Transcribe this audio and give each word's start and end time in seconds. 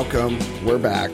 Welcome. 0.00 0.40
We're 0.64 0.78
back. 0.78 1.10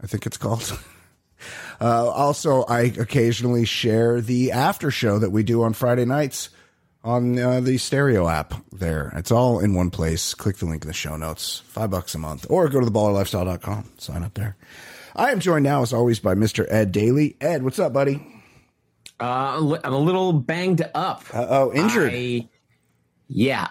I 0.02 0.08
think 0.08 0.26
it's 0.26 0.38
called. 0.38 0.78
Uh, 1.80 2.10
also, 2.10 2.64
I 2.64 2.82
occasionally 2.82 3.66
share 3.66 4.20
the 4.22 4.52
after 4.52 4.90
show 4.92 5.20
that 5.20 5.30
we 5.32 5.44
do 5.44 5.64
on 5.64 5.74
Friday 5.74 6.06
nights 6.06 6.50
on 7.04 7.38
uh, 7.40 7.60
the 7.62 7.78
stereo 7.78 8.28
app 8.28 8.54
there. 8.72 9.14
It's 9.16 9.32
all 9.32 9.60
in 9.60 9.74
one 9.74 9.92
place. 9.92 10.34
Click 10.34 10.58
the 10.58 10.66
link 10.66 10.84
in 10.84 10.88
the 10.88 10.94
show 10.94 11.16
notes. 11.16 11.60
Five 11.68 11.92
bucks 11.92 12.16
a 12.16 12.18
month. 12.18 12.48
Or 12.50 12.68
go 12.70 12.80
to 12.80 12.86
theballerlifestyle.com. 12.88 13.92
Sign 13.98 14.24
up 14.24 14.34
there. 14.34 14.56
I 15.16 15.32
am 15.32 15.40
joined 15.40 15.64
now, 15.64 15.82
as 15.84 15.94
always, 15.94 16.20
by 16.20 16.36
Mr. 16.36 16.66
Ed 16.70 16.92
Daly. 16.92 17.38
Ed, 17.42 17.64
what's 17.64 17.80
up, 17.80 17.94
buddy? 17.94 18.26
Uh, 19.20 19.78
I'm 19.84 19.94
a 19.94 19.98
little 19.98 20.34
banged 20.34 20.82
up. 20.94 21.24
Uh 21.34 21.46
oh, 21.50 21.74
injured. 21.74 22.12
I, 22.14 22.48
yeah, 23.28 23.70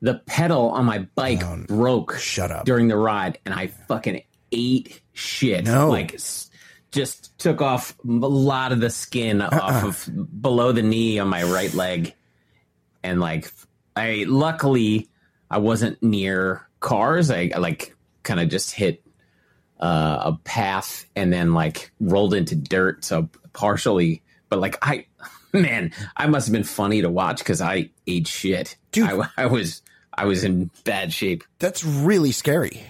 the 0.00 0.14
pedal 0.26 0.70
on 0.70 0.84
my 0.84 1.00
bike 1.16 1.42
broke. 1.66 2.14
Oh, 2.14 2.18
Shut 2.18 2.50
up. 2.52 2.66
during 2.66 2.86
the 2.88 2.96
ride, 2.96 3.38
and 3.44 3.52
I 3.54 3.66
fucking 3.66 4.22
ate 4.52 5.00
shit. 5.12 5.64
No. 5.64 5.88
like 5.88 6.14
just 6.96 7.38
took 7.38 7.62
off 7.62 7.96
a 8.04 8.10
lot 8.10 8.72
of 8.72 8.80
the 8.80 8.90
skin 8.90 9.40
off 9.42 9.84
of 9.84 10.42
below 10.42 10.72
the 10.72 10.82
knee 10.82 11.18
on 11.20 11.28
my 11.28 11.44
right 11.44 11.72
leg, 11.74 12.14
and 13.02 13.20
like 13.20 13.52
I 13.94 14.24
luckily 14.26 15.08
I 15.50 15.58
wasn't 15.58 16.02
near 16.02 16.66
cars. 16.80 17.30
I, 17.30 17.50
I 17.54 17.58
like 17.58 17.94
kind 18.24 18.40
of 18.40 18.48
just 18.48 18.72
hit 18.72 19.02
uh, 19.78 20.18
a 20.32 20.38
path 20.44 21.06
and 21.14 21.32
then 21.32 21.54
like 21.54 21.92
rolled 22.00 22.34
into 22.34 22.56
dirt. 22.56 23.04
So 23.04 23.28
partially, 23.52 24.22
but 24.48 24.58
like 24.58 24.76
I, 24.82 25.06
man, 25.52 25.92
I 26.16 26.26
must 26.26 26.48
have 26.48 26.52
been 26.52 26.64
funny 26.64 27.02
to 27.02 27.10
watch 27.10 27.38
because 27.38 27.60
I 27.60 27.90
ate 28.06 28.26
shit. 28.26 28.76
Dude. 28.92 29.08
I, 29.08 29.28
I 29.44 29.46
was 29.46 29.82
I 30.12 30.24
was 30.24 30.44
in 30.44 30.70
bad 30.84 31.12
shape. 31.12 31.44
That's 31.58 31.84
really 31.84 32.32
scary. 32.32 32.82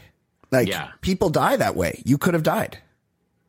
Like, 0.53 0.69
Yeah. 0.69 0.91
people 1.01 1.29
die 1.29 1.57
that 1.57 1.75
way. 1.75 2.01
You 2.05 2.19
could 2.19 2.35
have 2.35 2.45
died. 2.45 2.79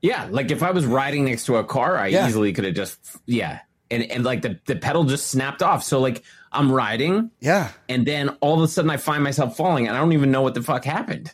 Yeah, 0.02 0.28
like 0.30 0.52
if 0.52 0.62
I 0.64 0.72
was 0.72 0.86
riding 0.86 1.26
next 1.26 1.46
to 1.46 1.56
a 1.58 1.64
car, 1.64 1.98
I 1.98 2.08
Yeah. 2.08 2.28
easily 2.28 2.54
could 2.54 2.66
have 2.66 2.76
just 2.76 2.98
yeah, 3.26 3.60
and 3.90 4.04
and 4.04 4.24
like 4.24 4.42
the 4.42 4.60
the 4.66 4.76
pedal 4.76 5.04
just 5.06 5.28
snapped 5.28 5.62
off. 5.64 5.84
So 5.84 6.00
like 6.00 6.24
I'm 6.52 6.72
riding, 6.72 7.32
Yeah. 7.42 7.70
and 7.90 8.06
then 8.06 8.30
all 8.42 8.56
of 8.58 8.62
a 8.62 8.68
sudden 8.68 8.90
I 8.92 8.98
find 8.98 9.24
myself 9.24 9.58
falling, 9.58 9.88
and 9.88 9.98
I 9.98 10.00
don't 10.00 10.14
even 10.14 10.32
know 10.32 10.42
what 10.42 10.54
the 10.54 10.62
fuck 10.64 10.86
happened. 10.86 11.32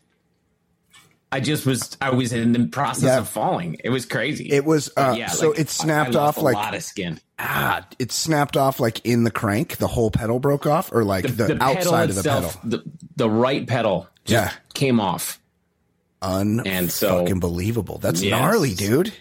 I 1.32 1.40
just 1.40 1.66
was 1.66 1.98
I 2.00 2.12
was 2.12 2.32
in 2.32 2.52
the 2.52 2.68
process 2.68 3.04
Yeah. 3.06 3.18
of 3.20 3.28
falling. 3.28 3.78
It 3.84 3.90
was 3.90 4.06
crazy. 4.06 4.52
It 4.52 4.66
was, 4.66 4.92
uh, 4.96 5.16
Yeah, 5.18 5.28
so 5.30 5.50
like, 5.50 5.60
it 5.60 5.70
snapped 5.70 6.16
off 6.16 6.38
a 6.38 6.42
like, 6.42 6.56
lot 6.56 6.76
of 6.76 6.84
skin. 6.84 7.20
ah, 7.40 7.86
it 7.98 8.12
snapped 8.12 8.56
off 8.56 8.80
like 8.80 9.04
in 9.04 9.24
the 9.24 9.32
crank. 9.32 9.78
The 9.78 9.88
whole 9.88 10.12
pedal 10.12 10.40
broke 10.40 10.68
off 10.68 10.92
or 10.92 11.04
like 11.04 11.26
the, 11.36 11.58
outside 11.62 12.10
of 12.12 12.16
the 12.18 12.24
pedal. 12.24 12.52
the, 12.64 12.84
the 13.16 13.30
right 13.30 13.66
pedal 13.66 14.08
just 14.26 14.46
Yeah. 14.46 14.52
came 14.76 15.00
off. 15.00 15.40
And 16.24 16.92
so- 16.92 17.26
Unfucking 17.26 17.40
believable. 17.40 17.98
That's 18.00 18.22
Yes. 18.22 18.32
gnarly, 18.40 18.74
dude. 18.74 19.14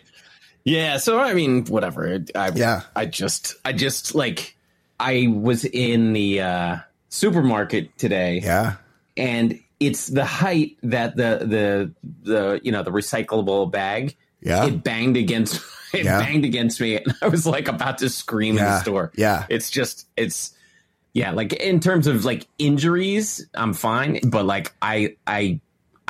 Yeah, 0.65 0.99
so 0.99 1.19
I 1.19 1.35
mean, 1.35 1.65
whatever. 1.67 2.21
I 2.35 2.51
Yeah. 2.55 2.83
I 2.95 3.07
just 3.07 3.55
I 3.65 3.73
just 3.73 4.15
like 4.15 4.57
I 5.01 5.27
was 5.29 5.65
in 5.65 6.13
the 6.13 6.41
uh 6.41 6.77
supermarket 7.09 7.99
today 7.99 8.41
Yeah. 8.43 8.75
and 9.17 9.59
it's 9.81 10.07
the 10.07 10.25
height 10.25 10.77
that 10.85 11.17
the 11.17 11.41
the 11.45 11.93
the 12.23 12.61
you 12.63 12.71
know 12.73 12.83
the 12.85 12.93
recyclable 12.93 13.71
bag 13.71 14.17
Yeah. 14.41 14.65
it 14.67 14.83
banged 14.85 15.17
against 15.17 15.57
it 15.93 16.05
Yeah. 16.05 16.21
banged 16.21 16.45
against 16.45 16.81
me 16.81 16.97
and 16.97 17.13
I 17.23 17.29
was 17.29 17.45
like 17.45 17.67
about 17.69 17.99
to 17.99 18.09
scream 18.09 18.57
in 18.57 18.65
the 18.65 18.81
store. 18.81 19.11
Yeah. 19.17 19.47
It's 19.51 19.69
just 19.71 20.07
it's 20.17 20.53
yeah, 21.15 21.33
like 21.33 21.53
in 21.55 21.81
terms 21.81 22.07
of 22.07 22.25
like 22.25 22.47
injuries, 22.59 23.47
I'm 23.53 23.75
fine, 23.75 24.21
but 24.25 24.47
like 24.47 24.73
I 24.81 25.17
I 25.27 25.61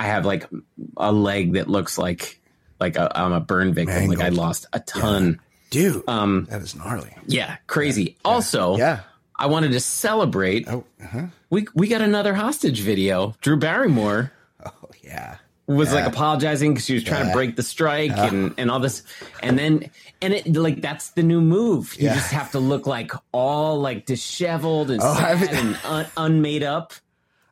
I 0.03 0.07
have 0.07 0.27
like 0.27 0.49
a 0.97 1.13
leg 1.13 1.53
that 1.55 1.69
looks 1.69 1.97
like 1.99 2.41
like 2.81 2.97
a, 2.97 3.11
I'm 3.17 3.33
a 3.33 3.41
burn 3.41 3.73
victim. 3.73 4.09
Like 4.09 4.21
I 4.21 4.31
lost 4.31 4.67
a 4.73 4.81
ton. 4.81 5.41
Dude. 5.71 6.03
Um 6.09 6.47
that 6.51 6.61
is 6.63 6.75
gnarly. 6.75 7.15
yeah, 7.27 7.57
crazy. 7.67 8.17
Also, 8.25 8.77
Yeah. 8.77 9.01
I 9.37 9.47
wanted 9.47 9.73
to 9.73 9.81
celebrate. 9.81 10.69
Oh, 10.69 10.85
uh-huh. 11.03 11.27
We 11.51 11.67
we 11.75 11.89
got 11.89 12.01
another 12.03 12.35
hostage 12.35 12.81
video. 12.81 13.35
Drew 13.41 13.57
Barrymore 13.57 14.33
Oh, 14.67 14.73
yeah. 15.03 15.37
was 15.67 15.93
like 15.93 16.07
apologizing 16.07 16.75
because 16.75 16.85
she 16.87 16.95
was 16.95 17.05
trying 17.05 17.27
to 17.29 17.33
break 17.33 17.57
the 17.57 17.63
strike 17.63 18.11
and 18.17 18.55
and 18.59 18.71
all 18.71 18.81
this, 18.81 19.03
and 19.43 19.59
then 19.59 19.91
and 20.21 20.33
it 20.35 20.47
like 20.55 20.81
that's 20.83 21.11
the 21.11 21.23
new 21.23 21.41
move. 21.41 21.95
You 21.97 22.07
Yeah. 22.09 22.15
just 22.17 22.33
have 22.33 22.51
to 22.53 22.59
look 22.61 22.87
like 22.87 23.13
all 23.33 23.81
like 23.81 24.05
disheveled 24.07 24.91
and 24.91 25.01
Oh, 25.03 25.15
sad 25.15 25.43
and 25.53 25.79
un, 25.85 26.07
unmade 26.17 26.63
up. 26.65 26.93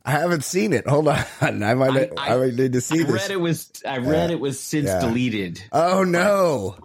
I 0.04 0.12
haven't 0.12 0.44
seen 0.44 0.72
it. 0.72 0.86
Hold 0.88 1.08
on. 1.08 1.18
I 1.40 1.50
might, 1.74 2.10
I, 2.18 2.34
I- 2.34 2.36
might 2.36 2.54
need 2.54 2.72
to 2.72 2.80
see 2.80 3.00
I 3.00 3.04
this. 3.04 3.12
read 3.12 3.30
it 3.30 3.40
was 3.40 3.70
I 3.86 3.98
read 3.98 4.30
it 4.30 4.40
was 4.40 4.58
since 4.60 4.86
Yeah. 4.86 5.00
deleted. 5.00 5.62
Oh, 5.72 6.04
no. 6.04 6.76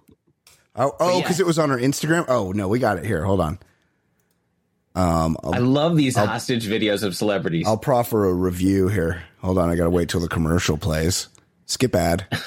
Oh, 0.75 0.91
oh, 0.99 1.15
yeah. 1.15 1.21
because 1.21 1.39
it 1.39 1.45
was 1.45 1.57
on 1.57 1.69
her 1.69 1.77
Instagram. 1.77 2.25
Oh, 2.27 2.51
no, 2.51 2.67
we 2.67 2.79
got 2.79 2.97
it 2.97 3.05
here. 3.05 3.23
Hold 3.23 3.39
on. 3.39 3.59
Um, 4.93 5.37
I'll, 5.43 5.55
I 5.55 5.57
love 5.59 5.95
these 5.97 6.15
hostage 6.15 6.67
videos 6.67 7.03
of 7.03 7.15
celebrities. 7.15 7.65
I'll 7.67 7.77
proffer 7.77 8.25
a 8.25 8.33
review 8.33 8.87
here. 8.87 9.23
Hold 9.41 9.57
on. 9.57 9.69
I 9.69 9.75
got 9.75 9.83
to 9.85 9.89
wait 9.89 10.09
till 10.09 10.21
the 10.21 10.27
commercial 10.29 10.77
plays. 10.77 11.27
Skip 11.65 11.95
ad. 11.95 12.27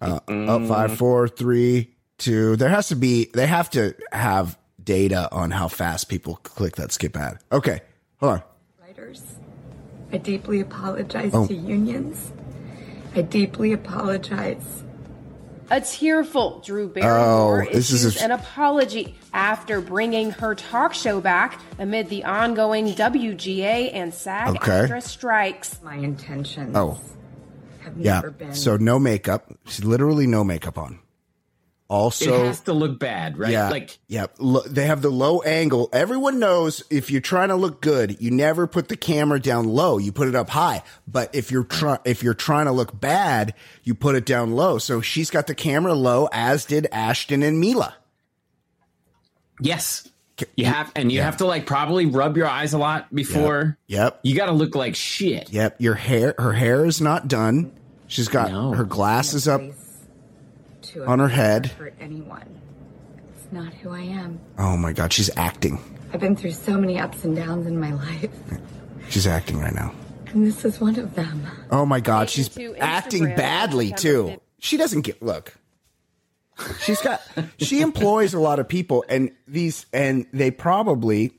Uh, 0.00 0.18
oh, 0.26 0.66
five, 0.66 0.98
four, 0.98 1.28
three, 1.28 1.94
two. 2.18 2.56
There 2.56 2.68
has 2.68 2.88
to 2.88 2.96
be, 2.96 3.30
they 3.32 3.46
have 3.46 3.70
to 3.70 3.94
have 4.10 4.58
data 4.82 5.28
on 5.30 5.52
how 5.52 5.68
fast 5.68 6.08
people 6.08 6.34
click 6.42 6.74
that 6.76 6.90
skip 6.90 7.16
ad. 7.16 7.38
Okay. 7.52 7.80
Hold 8.18 8.32
on. 8.32 8.42
Writers, 8.80 9.22
I 10.12 10.18
deeply 10.18 10.60
apologize 10.60 11.30
Oh. 11.34 11.46
to 11.46 11.54
unions. 11.54 12.32
I 13.16 13.22
deeply 13.22 13.72
apologize. 13.72 14.82
A 15.70 15.80
tearful 15.80 16.60
Drew 16.64 16.88
Barrymore 16.88 17.62
Oh, 17.66 17.72
this 17.72 17.90
is 17.90 18.04
issues 18.04 18.20
a- 18.20 18.24
an 18.26 18.30
apology 18.32 19.14
after 19.32 19.80
bringing 19.80 20.32
her 20.32 20.54
talk 20.54 20.92
show 20.92 21.20
back 21.20 21.58
amid 21.78 22.10
the 22.10 22.24
ongoing 22.24 22.92
WGA 22.94 23.90
and 23.90 24.12
SAG 24.12 24.56
Okay. 24.56 24.80
actress 24.82 25.06
strikes. 25.06 25.78
My 25.82 25.94
intentions 25.94 26.76
Oh. 26.76 26.98
have 27.80 27.94
Yeah. 27.96 28.14
never 28.16 28.30
been. 28.30 28.52
So 28.54 28.76
no 28.76 28.98
makeup. 28.98 29.46
She's 29.66 29.84
literally 29.84 30.26
no 30.26 30.44
makeup 30.44 30.76
on. 30.76 30.98
Also, 31.92 32.42
it 32.42 32.46
has 32.46 32.60
to 32.60 32.72
look 32.72 32.98
bad, 32.98 33.36
right? 33.36 33.50
yeah, 33.52 33.68
Like 33.68 33.98
yeah, 34.08 34.26
lo- 34.38 34.62
they 34.66 34.86
have 34.86 35.02
the 35.02 35.10
low 35.10 35.42
angle. 35.42 35.90
Everyone 35.92 36.38
knows 36.38 36.82
if 36.90 37.10
you're 37.10 37.20
trying 37.20 37.48
to 37.50 37.54
look 37.54 37.82
good, 37.82 38.18
you 38.18 38.30
never 38.30 38.66
put 38.66 38.88
the 38.88 38.96
camera 38.96 39.38
down 39.38 39.66
low. 39.68 39.98
You 39.98 40.10
put 40.10 40.26
it 40.26 40.34
up 40.34 40.48
high. 40.48 40.82
But 41.06 41.34
if 41.34 41.50
you're 41.50 41.64
trying, 41.64 41.98
if 42.06 42.22
you're 42.22 42.32
trying 42.32 42.64
to 42.64 42.72
look 42.72 42.98
bad, 42.98 43.52
you 43.84 43.94
put 43.94 44.14
it 44.14 44.24
down 44.24 44.52
low. 44.52 44.78
So 44.78 45.02
she's 45.02 45.28
got 45.28 45.46
the 45.46 45.54
camera 45.54 45.92
low, 45.92 46.28
as 46.32 46.64
did 46.64 46.86
Ashton 46.90 47.42
and 47.42 47.60
Mila. 47.60 47.94
yes, 49.60 50.08
you 50.56 50.64
have, 50.64 50.90
and 50.96 51.12
you 51.12 51.20
have 51.20 51.36
to 51.36 51.46
like 51.46 51.66
probably 51.66 52.06
rub 52.06 52.36
your 52.36 52.48
eyes 52.48 52.72
a 52.72 52.78
lot 52.78 53.14
before. 53.14 53.76
Yep. 53.86 54.20
You 54.22 54.34
got 54.34 54.46
to 54.46 54.52
look 54.52 54.74
like 54.74 54.96
shit. 54.96 55.52
Yep. 55.52 55.76
Your 55.80 55.94
hair, 55.94 56.34
her 56.38 56.52
hair 56.52 56.84
is 56.86 57.00
not 57.00 57.28
done. 57.28 57.72
She's 58.08 58.28
got 58.28 58.50
No. 58.50 58.72
her 58.72 58.84
glasses 58.84 59.46
up. 59.46 59.60
To 60.92 61.04
on 61.06 61.18
her 61.18 61.28
head. 61.28 61.66
Hurt 61.66 61.94
anyone. 62.00 62.60
It's 63.36 63.52
not 63.52 63.72
who 63.74 63.90
I 63.90 64.00
am. 64.00 64.40
Oh 64.58 64.76
my 64.76 64.92
God, 64.92 65.12
she's 65.12 65.30
acting. 65.36 65.78
I've 66.12 66.20
been 66.20 66.36
through 66.36 66.52
so 66.52 66.76
many 66.78 66.98
ups 66.98 67.24
and 67.24 67.34
downs 67.34 67.66
in 67.66 67.78
my 67.80 67.92
life, 67.92 68.30
She's 69.08 69.26
acting 69.26 69.58
right 69.58 69.74
now. 69.74 69.92
and 70.28 70.46
this 70.46 70.64
is 70.64 70.80
one 70.80 70.98
of 70.98 71.14
them. 71.14 71.46
Oh 71.70 71.84
my 71.86 72.00
God, 72.00 72.30
she's 72.30 72.48
acting 72.80 73.24
Instagram 73.24 73.36
badly 73.36 73.92
too. 73.92 74.40
She 74.58 74.76
doesn't 74.76 75.02
get 75.02 75.22
look. 75.22 75.54
She's 76.80 77.00
got 77.00 77.20
she 77.58 77.80
employs 77.80 78.34
a 78.34 78.38
lot 78.38 78.58
of 78.58 78.68
people 78.68 79.04
and 79.08 79.30
these 79.48 79.86
and 79.92 80.26
they 80.32 80.50
probably 80.50 81.32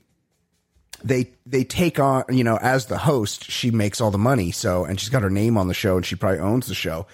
they 1.04 1.30
they 1.46 1.64
take 1.64 1.98
on 2.00 2.24
you 2.30 2.42
know 2.44 2.58
as 2.60 2.86
the 2.86 2.98
host 2.98 3.44
she 3.50 3.70
makes 3.70 4.00
all 4.00 4.10
the 4.10 4.18
money 4.18 4.50
so 4.50 4.84
and 4.84 4.98
she's 4.98 5.08
got 5.10 5.22
her 5.22 5.30
name 5.30 5.56
on 5.56 5.68
the 5.68 5.74
show 5.74 5.96
and 5.96 6.04
she 6.04 6.16
probably 6.16 6.40
owns 6.40 6.66
the 6.66 6.74
show 6.74 7.06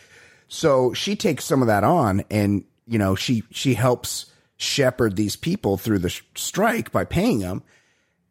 so 0.53 0.93
she 0.93 1.15
takes 1.15 1.45
some 1.45 1.63
of 1.63 1.69
that 1.69 1.85
on 1.85 2.25
and 2.31 2.65
you 2.87 2.99
know 2.99 3.15
she 3.15 3.45
she 3.51 3.75
helps 3.75 4.27
shepherd 4.57 5.17
these 5.17 5.37
people 5.37 5.79
through 5.79 6.01
the 6.01 6.11
sh- 6.11 6.23
strike 6.35 6.93
by 6.93 7.05
paying 7.05 7.39
them 7.39 7.63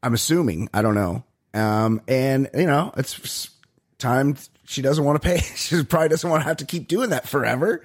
i'm 0.03 0.13
assuming 0.13 0.69
i 0.73 0.81
don't 0.81 0.95
know. 0.95 1.23
Um 1.53 2.01
and 2.07 2.49
you 2.53 2.67
know 2.67 2.93
it's 2.97 3.49
time 3.97 4.35
she 4.65 4.81
doesn't 4.83 5.03
want 5.03 5.19
to 5.19 5.27
pay 5.27 5.37
she 5.55 5.83
probably 5.83 6.09
doesn't 6.09 6.29
want 6.29 6.43
to 6.43 6.47
have 6.47 6.57
to 6.57 6.65
keep 6.65 6.87
doing 6.87 7.09
that 7.09 7.27
forever 7.27 7.83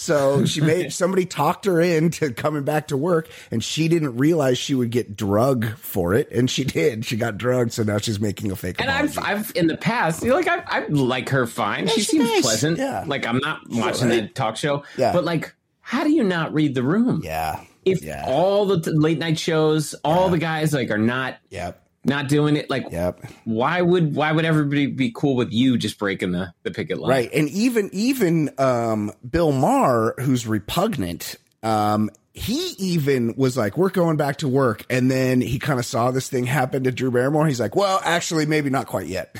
so 0.00 0.46
she 0.46 0.62
made 0.62 0.92
somebody 0.94 1.26
talked 1.26 1.66
her 1.66 1.78
into 1.78 2.32
coming 2.32 2.62
back 2.64 2.88
to 2.88 2.96
work, 2.96 3.28
and 3.50 3.62
she 3.62 3.86
didn't 3.86 4.16
realize 4.16 4.56
she 4.56 4.74
would 4.74 4.90
get 4.90 5.14
drug 5.14 5.76
for 5.76 6.14
it, 6.14 6.30
and 6.30 6.50
she 6.50 6.64
did. 6.64 7.04
She 7.04 7.18
got 7.18 7.36
drugged, 7.36 7.72
so 7.74 7.82
now 7.82 7.98
she's 7.98 8.18
making 8.18 8.50
a 8.50 8.56
fake. 8.56 8.80
And. 8.80 8.90
I've, 8.90 9.18
I've 9.18 9.52
in 9.54 9.66
the 9.66 9.76
past, 9.76 10.22
you 10.22 10.30
know, 10.30 10.36
like 10.36 10.48
I, 10.48 10.62
I 10.66 10.86
like 10.88 11.28
her 11.28 11.46
fine. 11.46 11.86
she 11.86 11.96
she's 11.96 12.08
seems 12.08 12.24
nice. 12.24 12.40
pleasant. 12.40 12.78
Yeah. 12.78 13.04
Like 13.06 13.26
I'm 13.26 13.38
not 13.38 13.60
watching 13.68 14.08
right. 14.08 14.22
that 14.22 14.34
talk 14.34 14.56
show. 14.56 14.84
Yeah. 14.96 15.12
But 15.12 15.24
like, 15.24 15.54
how 15.82 16.02
do 16.02 16.10
you 16.10 16.24
not 16.24 16.54
read 16.54 16.74
the 16.74 16.82
room? 16.82 17.20
yeah, 17.22 17.62
If 17.84 18.02
yeah, 18.02 18.24
all 18.26 18.64
the 18.64 18.80
t- 18.80 18.90
late 18.92 19.18
night 19.18 19.38
shows, 19.38 19.92
all 20.02 20.30
the 20.30 20.38
guys 20.38 20.72
like 20.72 20.90
are 20.90 20.96
not 20.96 21.36
yep, 21.50 21.86
not 22.04 22.28
doing 22.28 22.56
it, 22.56 22.70
like 22.70 22.86
yep, 22.90 23.20
why 23.44 23.82
would 23.82 24.14
why 24.14 24.32
would 24.32 24.44
everybody 24.44 24.86
be 24.86 25.12
cool 25.14 25.36
with 25.36 25.52
you 25.52 25.76
just 25.76 25.98
breaking 25.98 26.32
the 26.32 26.52
the 26.62 26.70
picket 26.70 26.98
line? 26.98 27.10
right. 27.10 27.32
And 27.32 27.48
even 27.50 27.90
even 27.92 28.50
um, 28.58 29.12
Bill 29.28 29.52
Maher, 29.52 30.14
who's 30.18 30.46
repugnant, 30.46 31.36
um, 31.62 32.10
he 32.32 32.74
even 32.78 33.34
was 33.36 33.56
like, 33.56 33.76
"We're 33.76 33.90
going 33.90 34.16
back 34.16 34.38
to 34.38 34.48
work," 34.48 34.86
and 34.88 35.10
then 35.10 35.40
he 35.40 35.58
kind 35.58 35.78
of 35.78 35.84
saw 35.84 36.10
this 36.10 36.28
thing 36.28 36.46
happen 36.46 36.84
to 36.84 36.92
Drew 36.92 37.10
Barrymore. 37.10 37.46
He's 37.46 37.60
like, 37.60 37.76
"Well, 37.76 38.00
actually, 38.02 38.46
maybe 38.46 38.70
not 38.70 38.86
quite 38.86 39.06
yet." 39.06 39.36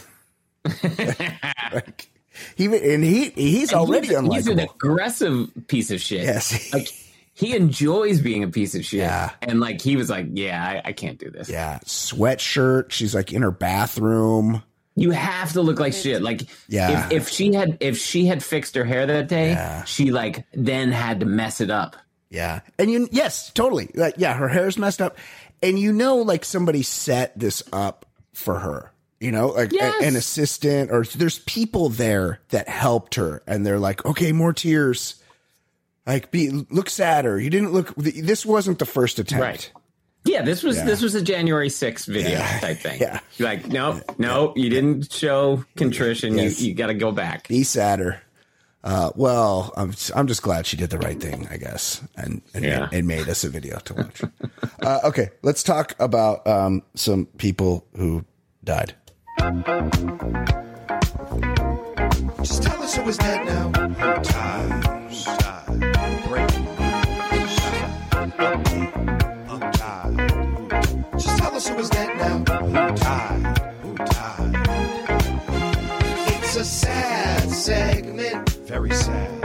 like, 1.73 2.11
he 2.57 2.67
and 2.67 3.03
he 3.03 3.31
he's 3.31 3.73
already 3.73 4.09
he's, 4.09 4.33
he's 4.33 4.47
an 4.49 4.59
aggressive 4.59 5.51
piece 5.67 5.91
of 5.91 6.01
shit. 6.01 6.25
Yes. 6.25 6.73
like 6.73 6.89
he 7.40 7.56
enjoys 7.56 8.20
being 8.20 8.44
a 8.44 8.48
piece 8.48 8.75
of 8.75 8.84
shit. 8.84 9.00
Yeah. 9.00 9.31
and 9.42 9.58
like 9.60 9.81
he 9.81 9.96
was 9.96 10.08
like, 10.10 10.26
yeah, 10.32 10.62
I, 10.84 10.90
I 10.90 10.92
can't 10.92 11.19
do 11.19 11.31
this. 11.31 11.48
Yeah, 11.48 11.78
sweatshirt. 11.84 12.90
She's 12.92 13.14
like 13.14 13.32
in 13.32 13.42
her 13.42 13.50
bathroom. 13.50 14.62
You 14.96 15.10
have 15.12 15.52
to 15.54 15.62
look 15.62 15.81
like 15.81 15.92
shit. 15.94 16.20
Like, 16.20 16.42
Yeah. 16.69 17.06
if, 17.06 17.12
if 17.12 17.28
she 17.31 17.54
had 17.54 17.78
if 17.81 17.96
she 17.98 18.26
had 18.26 18.42
fixed 18.44 18.75
her 18.75 18.84
hair 18.84 19.06
that 19.06 19.28
day, 19.28 19.50
Yeah. 19.50 19.84
she 19.84 20.10
like 20.10 20.44
then 20.52 20.92
had 20.92 21.20
to 21.20 21.26
mess 21.26 21.60
it 21.60 21.70
up. 21.70 21.96
Yeah, 22.28 22.60
and 22.78 22.90
you 22.90 23.08
yes, 23.10 23.50
totally. 23.50 23.90
Like, 23.94 24.14
yeah, 24.19 24.34
her 24.34 24.46
hair's 24.48 24.78
messed 24.78 25.00
up, 25.02 25.16
and 25.62 25.78
you 25.78 25.92
know, 25.92 26.19
like 26.19 26.44
somebody 26.44 26.82
set 26.82 27.37
this 27.38 27.62
up 27.72 28.06
for 28.34 28.58
her. 28.60 28.92
You 29.19 29.32
know, 29.32 29.48
like 29.48 29.72
a- 29.72 30.04
an 30.04 30.14
assistant, 30.16 30.90
or 30.92 31.04
there's 31.04 31.40
people 31.40 31.88
there 31.88 32.38
that 32.50 32.69
helped 32.69 33.16
her, 33.16 33.42
and 33.48 33.66
they're 33.66 33.78
like, 33.81 34.04
okay, 34.06 34.31
more 34.32 34.52
tears. 34.52 35.16
Like, 36.06 36.31
be 36.31 36.50
look 36.70 36.88
sadder. 36.91 37.38
You 37.38 37.50
didn't 37.50 37.73
look. 37.73 37.94
This 37.97 38.44
wasn't 38.47 38.79
the 38.79 38.87
first 38.87 39.19
attempt. 39.19 39.43
Right. 39.43 39.73
Yeah, 40.25 40.43
this 40.43 40.62
was 40.62 40.76
Yeah. 40.76 40.85
this 40.85 41.00
was 41.02 41.14
a 41.14 41.23
January 41.23 41.69
6th 41.69 42.06
video 42.06 42.32
Yeah. 42.32 42.58
type 42.61 42.79
thing. 42.79 43.00
Yeah. 43.00 43.20
You're 43.37 43.49
like, 43.49 43.69
no, 43.69 44.00
no, 44.19 44.52
you 44.56 44.69
didn't 44.69 45.12
show 45.12 45.64
contrition. 45.76 46.37
Yes. 46.37 46.61
You 46.61 46.69
you 46.69 46.75
got 46.75 46.88
to 46.88 46.94
go 46.94 47.11
back. 47.12 47.49
Be 47.49 47.62
sadder. 47.62 48.20
Uh, 48.82 49.11
well, 49.14 49.73
I'm 49.76 49.93
I'm 50.17 50.26
just 50.26 50.43
glad 50.43 50.67
she 50.67 50.76
did 50.79 50.88
the 50.91 50.99
right 50.99 51.20
thing, 51.20 51.47
I 51.50 51.58
guess, 51.58 52.02
and 52.17 52.41
and, 52.55 52.64
Yeah. 52.64 52.88
and 52.93 53.06
made 53.06 53.29
us 53.29 53.44
a 53.44 53.49
video 53.50 53.79
to 53.81 53.94
watch. 53.94 54.23
uh, 54.82 55.00
okay, 55.05 55.31
let's 55.43 55.62
talk 55.62 55.94
about 55.99 56.47
um, 56.47 56.82
some 56.94 57.26
people 57.37 57.87
who 57.94 58.25
died. 58.64 58.94
Just 62.43 62.62
tell 62.62 62.82
us 62.82 62.97
who 62.97 63.08
is 63.08 63.17
dead 63.19 63.44
now. 63.47 63.70
Who 63.70 65.00
died? 65.25 65.62
Who 65.69 65.78
died? 65.81 66.28
Breaking 66.28 66.64
news. 66.64 67.56
Update. 68.40 68.93
Who 69.49 69.58
died? 69.70 70.31
Who- 70.31 71.19
Just 71.19 71.38
tell 71.38 71.55
us 71.55 71.69
who 71.69 71.76
is 71.78 71.90
dead 71.90 72.17
now. 72.17 72.38
Who 72.38 72.72
died? 72.96 73.58
Who 73.82 73.94
died? 73.96 74.55
It's 76.43 76.56
a 76.56 76.64
sad 76.64 77.50
segment. 77.50 78.50
Very 78.67 78.90
sad. 78.93 79.44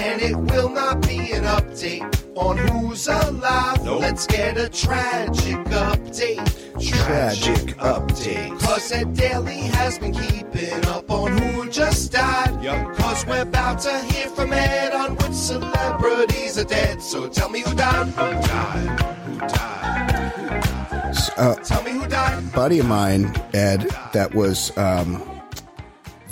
And 0.00 0.22
it 0.22 0.36
will 0.36 0.68
not 0.70 1.06
be 1.06 1.32
an 1.32 1.44
update 1.44 2.19
on 2.36 2.56
who's 2.56 3.06
alive. 3.08 3.82
Let's 3.84 4.26
get 4.26 4.56
a 4.58 4.68
tragic 4.68 5.56
update. 5.66 6.80
Tragic 6.80 7.76
update. 7.78 8.58
Cause 8.60 8.92
Ed 8.92 9.14
Daly 9.14 9.58
has 9.58 9.98
been 9.98 10.12
keeping 10.12 10.84
up 10.86 11.10
on 11.10 11.36
who 11.36 11.68
just 11.70 12.12
died. 12.12 12.96
Cause 12.96 13.26
we're 13.26 13.42
about 13.42 13.80
to 13.80 13.98
hear 14.04 14.28
from 14.28 14.52
Ed 14.52 14.92
on 14.92 15.16
which 15.16 15.32
celebrities 15.32 16.58
are 16.58 16.64
dead. 16.64 17.02
So 17.02 17.28
tell 17.28 17.48
me 17.48 17.60
who 17.60 17.74
died. 17.74 18.06
Who 18.08 18.32
died? 18.46 19.00
Who 19.26 19.38
died? 19.38 20.10
Who 20.10 20.18
died? 20.18 21.34
Uh, 21.36 21.54
Tell 21.56 21.82
me 21.82 21.90
who 21.92 22.06
died. 22.06 22.52
buddy 22.52 22.78
of 22.80 22.86
mine, 22.86 23.24
Ed, 23.54 23.88
that 24.12 24.34
was 24.34 24.76
um, 24.76 25.22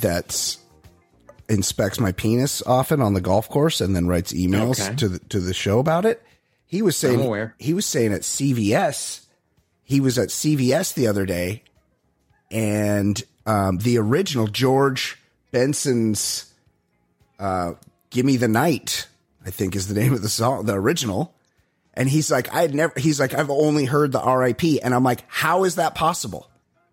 that's 0.00 0.58
inspects 1.49 1.99
my 1.99 2.12
penis 2.12 2.62
often 2.67 3.00
on 3.00 3.14
the 3.14 3.21
golf 3.21 3.49
course 3.49 3.81
and 3.81 3.97
then 3.97 4.07
writes 4.07 4.33
emails 4.33 4.81
Okay. 4.85 4.97
to 4.97 5.09
the 5.09 5.19
to 5.31 5.40
the 5.40 5.55
show 5.55 5.78
about 5.78 6.05
it. 6.05 6.23
He 6.67 6.83
was 6.83 6.97
saying 6.97 7.50
he 7.59 7.73
was 7.73 7.87
saying 7.87 8.12
at 8.12 8.21
CVS, 8.23 9.21
he 9.85 10.00
was 10.00 10.19
at 10.19 10.28
CVS 10.28 10.93
the 10.95 11.07
other 11.07 11.25
day, 11.25 11.62
and 12.50 13.23
um, 13.47 13.78
the 13.78 13.99
original 13.99 14.47
George 14.47 15.19
Benson's 15.52 16.52
uh, 17.38 17.73
"Give 18.11 18.26
Me 18.26 18.37
the 18.37 18.49
Night," 18.49 19.07
I 19.47 19.50
think 19.50 19.75
is 19.75 19.88
the 19.88 19.99
name 19.99 20.12
of 20.12 20.23
the 20.23 20.28
song, 20.28 20.67
the 20.67 20.75
original. 20.75 21.35
And 21.95 22.09
he's 22.09 22.31
like, 22.31 22.52
I 22.55 22.61
had 22.62 22.75
never. 22.76 22.93
He's 22.97 23.19
like, 23.19 23.35
I've 23.35 23.50
only 23.50 23.85
heard 23.85 24.12
the 24.12 24.21
R.I.P. 24.21 24.81
And 24.83 24.95
I'm 24.95 25.02
like, 25.02 25.25
how 25.26 25.64
is 25.64 25.75
that 25.76 25.97
possible? 25.97 26.49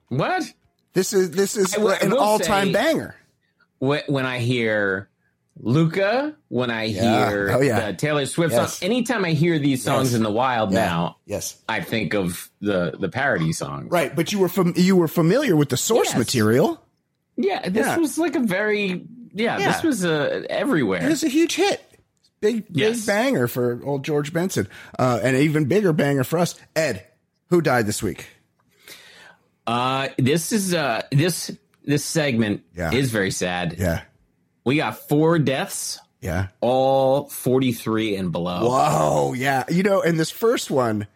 What? 0.10 0.52
This 0.94 1.14
is 1.14 1.32
this 1.32 1.56
is 1.58 1.78
will- 1.78 1.90
an 1.90 2.14
all 2.14 2.40
time 2.40 2.72
banger. 2.72 3.16
When, 3.80 4.02
when 4.08 4.26
I 4.26 4.40
hear 4.40 5.10
Luca, 5.60 6.36
when 6.50 6.70
I 6.70 6.84
Yeah. 6.86 7.30
hear 7.30 7.50
Oh, 7.54 7.62
yeah. 7.62 7.92
the 7.92 7.98
Taylor 7.98 8.26
Swift 8.26 8.54
Yes. 8.54 8.78
song, 8.78 8.86
anytime 8.90 9.24
I 9.26 9.32
hear 9.32 9.58
these 9.58 9.84
songs 9.84 10.10
Yes. 10.12 10.18
in 10.18 10.24
the 10.24 10.32
wild 10.32 10.72
Yeah. 10.74 10.86
now, 10.86 11.18
Yes. 11.26 11.58
I 11.70 11.82
think 11.82 12.14
of 12.14 12.50
the 12.62 12.96
the 13.00 13.10
parody 13.10 13.54
songs. 13.54 13.90
Right, 13.92 14.14
but 14.16 14.32
you 14.34 14.40
were 14.40 14.50
fam- 14.50 14.74
you 14.76 14.96
were 14.98 15.08
familiar 15.08 15.56
with 15.56 15.70
the 15.70 15.78
source 15.78 16.10
Yes. 16.10 16.18
material. 16.18 16.82
Yeah, 17.38 17.68
this 17.70 17.98
was 17.98 18.18
like 18.18 18.36
a 18.36 18.40
very 18.42 19.06
yeah. 19.34 19.58
This 19.58 19.84
was 19.84 20.06
uh, 20.06 20.44
everywhere. 20.50 21.04
It 21.06 21.10
was 21.10 21.24
a 21.24 21.28
huge 21.30 21.56
hit. 21.56 21.82
Big 22.42 22.72
big 22.72 23.06
banger 23.06 23.48
for 23.48 23.82
old 23.86 24.04
George 24.04 24.32
Benson. 24.34 24.68
Uh, 25.00 25.20
and 25.24 25.36
an 25.36 25.42
even 25.42 25.66
bigger 25.66 25.94
banger 25.94 26.24
for 26.24 26.38
us. 26.40 26.56
Ed, 26.76 27.06
who 27.50 27.62
died 27.62 27.86
this 27.88 28.04
week? 28.04 28.28
Uh, 29.68 30.10
this 30.18 30.52
is 30.52 30.74
uh 30.74 31.02
this 31.12 31.52
this 31.86 32.04
segment 32.04 32.64
Yeah. 32.76 32.92
is 32.94 33.12
very 33.12 33.32
sad. 33.32 33.76
Yeah. 33.78 34.02
We 34.64 34.78
got 34.78 35.08
four 35.08 35.38
deaths, 35.40 36.00
Yeah. 36.22 36.48
all 36.62 37.26
forty 37.30 37.72
three 37.72 38.16
and 38.16 38.32
below. 38.32 38.68
Whoa, 38.70 39.34
yeah. 39.34 39.64
You 39.70 39.84
know, 39.84 40.02
and 40.02 40.20
this 40.20 40.32
first 40.32 40.72
one 40.72 41.08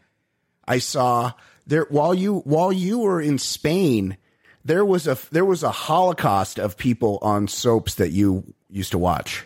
I 0.68 0.78
saw 0.80 1.34
there 1.66 1.88
while 1.90 2.14
you 2.14 2.40
while 2.40 2.72
you 2.72 3.00
were 3.00 3.20
in 3.22 3.38
Spain, 3.40 4.18
there 4.64 4.86
was 4.86 5.08
a 5.08 5.18
there 5.32 5.46
was 5.46 5.64
a 5.64 5.72
holocaust 5.72 6.60
of 6.60 6.78
people 6.78 7.18
on 7.22 7.48
soaps 7.48 7.96
that 7.96 8.12
you 8.12 8.54
used 8.70 8.92
to 8.92 8.98
watch. 9.00 9.46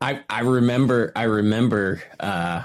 I 0.00 0.20
I 0.28 0.40
remember 0.40 1.10
I 1.16 1.22
remember 1.24 2.02
uh 2.20 2.62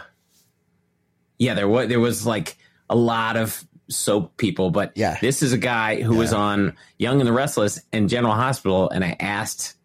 yeah 1.39 1.53
there 1.53 1.67
was 1.67 1.87
there 1.87 1.99
was 1.99 2.25
like 2.25 2.57
a 2.89 2.95
lot 2.95 3.37
of 3.37 3.63
soap 3.89 4.35
people 4.37 4.69
but 4.71 4.91
Yeah. 4.95 5.17
this 5.21 5.41
is 5.43 5.51
a 5.53 5.57
guy 5.57 6.01
who 6.01 6.15
was 6.15 6.33
on 6.33 6.75
Young 6.97 7.19
and 7.19 7.27
the 7.27 7.33
Restless 7.33 7.81
and 7.91 8.09
General 8.09 8.33
Hospital 8.33 8.89
and 8.89 9.03
I 9.03 9.15
asked 9.19 9.75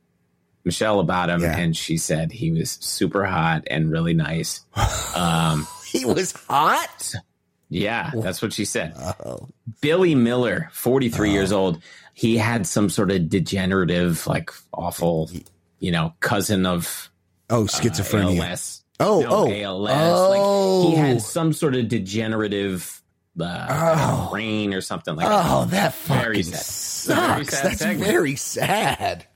Michelle 0.64 1.00
about 1.00 1.31
him 1.31 1.40
Yeah. 1.43 1.57
and 1.57 1.76
she 1.76 1.97
said 1.99 2.31
he 2.33 2.52
was 2.52 2.73
super 2.81 3.25
hot 3.25 3.64
and 3.69 3.90
really 3.90 4.14
nice. 4.14 4.61
Um 5.17 5.67
He 5.87 6.05
was 6.05 6.33
hot. 6.33 7.14
yeah, 7.71 8.11
that's 8.14 8.40
what 8.43 8.52
she 8.52 8.64
said. 8.64 8.95
Oh. 9.25 9.49
Billy 9.81 10.14
Miller, 10.14 10.69
43 10.73 11.31
years 11.33 11.50
old. 11.52 11.83
He 12.14 12.37
had 12.37 12.67
some 12.67 12.88
sort 12.90 13.11
of 13.11 13.28
degenerative 13.28 14.26
like 14.26 14.50
awful, 14.73 15.31
you 15.78 15.90
know, 15.93 16.14
cousin 16.21 16.67
of 16.67 17.11
Oh, 17.50 17.64
schizophrenia. 17.64 18.40
ALS. 18.50 18.85
Oh, 19.00 19.21
No, 19.21 19.28
oh. 19.31 19.50
ALS. 19.50 19.90
Oh. 19.95 20.81
Like 20.83 20.90
he 20.90 20.97
had 20.97 21.23
some 21.23 21.52
sort 21.52 21.75
of 21.75 21.88
degenerative 21.88 23.00
uh, 23.40 24.30
brain 24.30 24.75
or 24.75 24.80
something 24.80 25.14
like 25.16 25.26
that. 25.26 25.50
Oh, 25.50 25.64
that 25.66 25.95
Very 25.95 26.42
fucking 26.42 26.45
sad. 26.45 27.35
Very 27.35 27.45
sucks. 27.45 27.57
sad 27.59 27.66
That's 27.71 27.78
segment. 27.78 28.11
very 28.11 28.37
sad. 28.37 29.26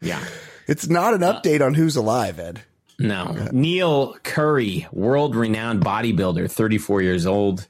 Yeah. 0.00 0.24
It's 0.66 0.88
not 0.88 1.14
an 1.14 1.20
update 1.20 1.64
on 1.64 1.74
who's 1.74 1.96
alive, 1.96 2.38
Ed. 2.38 2.62
No. 2.98 3.48
Neil 3.52 4.14
Currey, 4.24 4.92
world 4.92 5.36
renowned 5.36 5.84
bodybuilder, 5.84 6.50
34 6.50 7.02
years 7.02 7.26
old. 7.26 7.66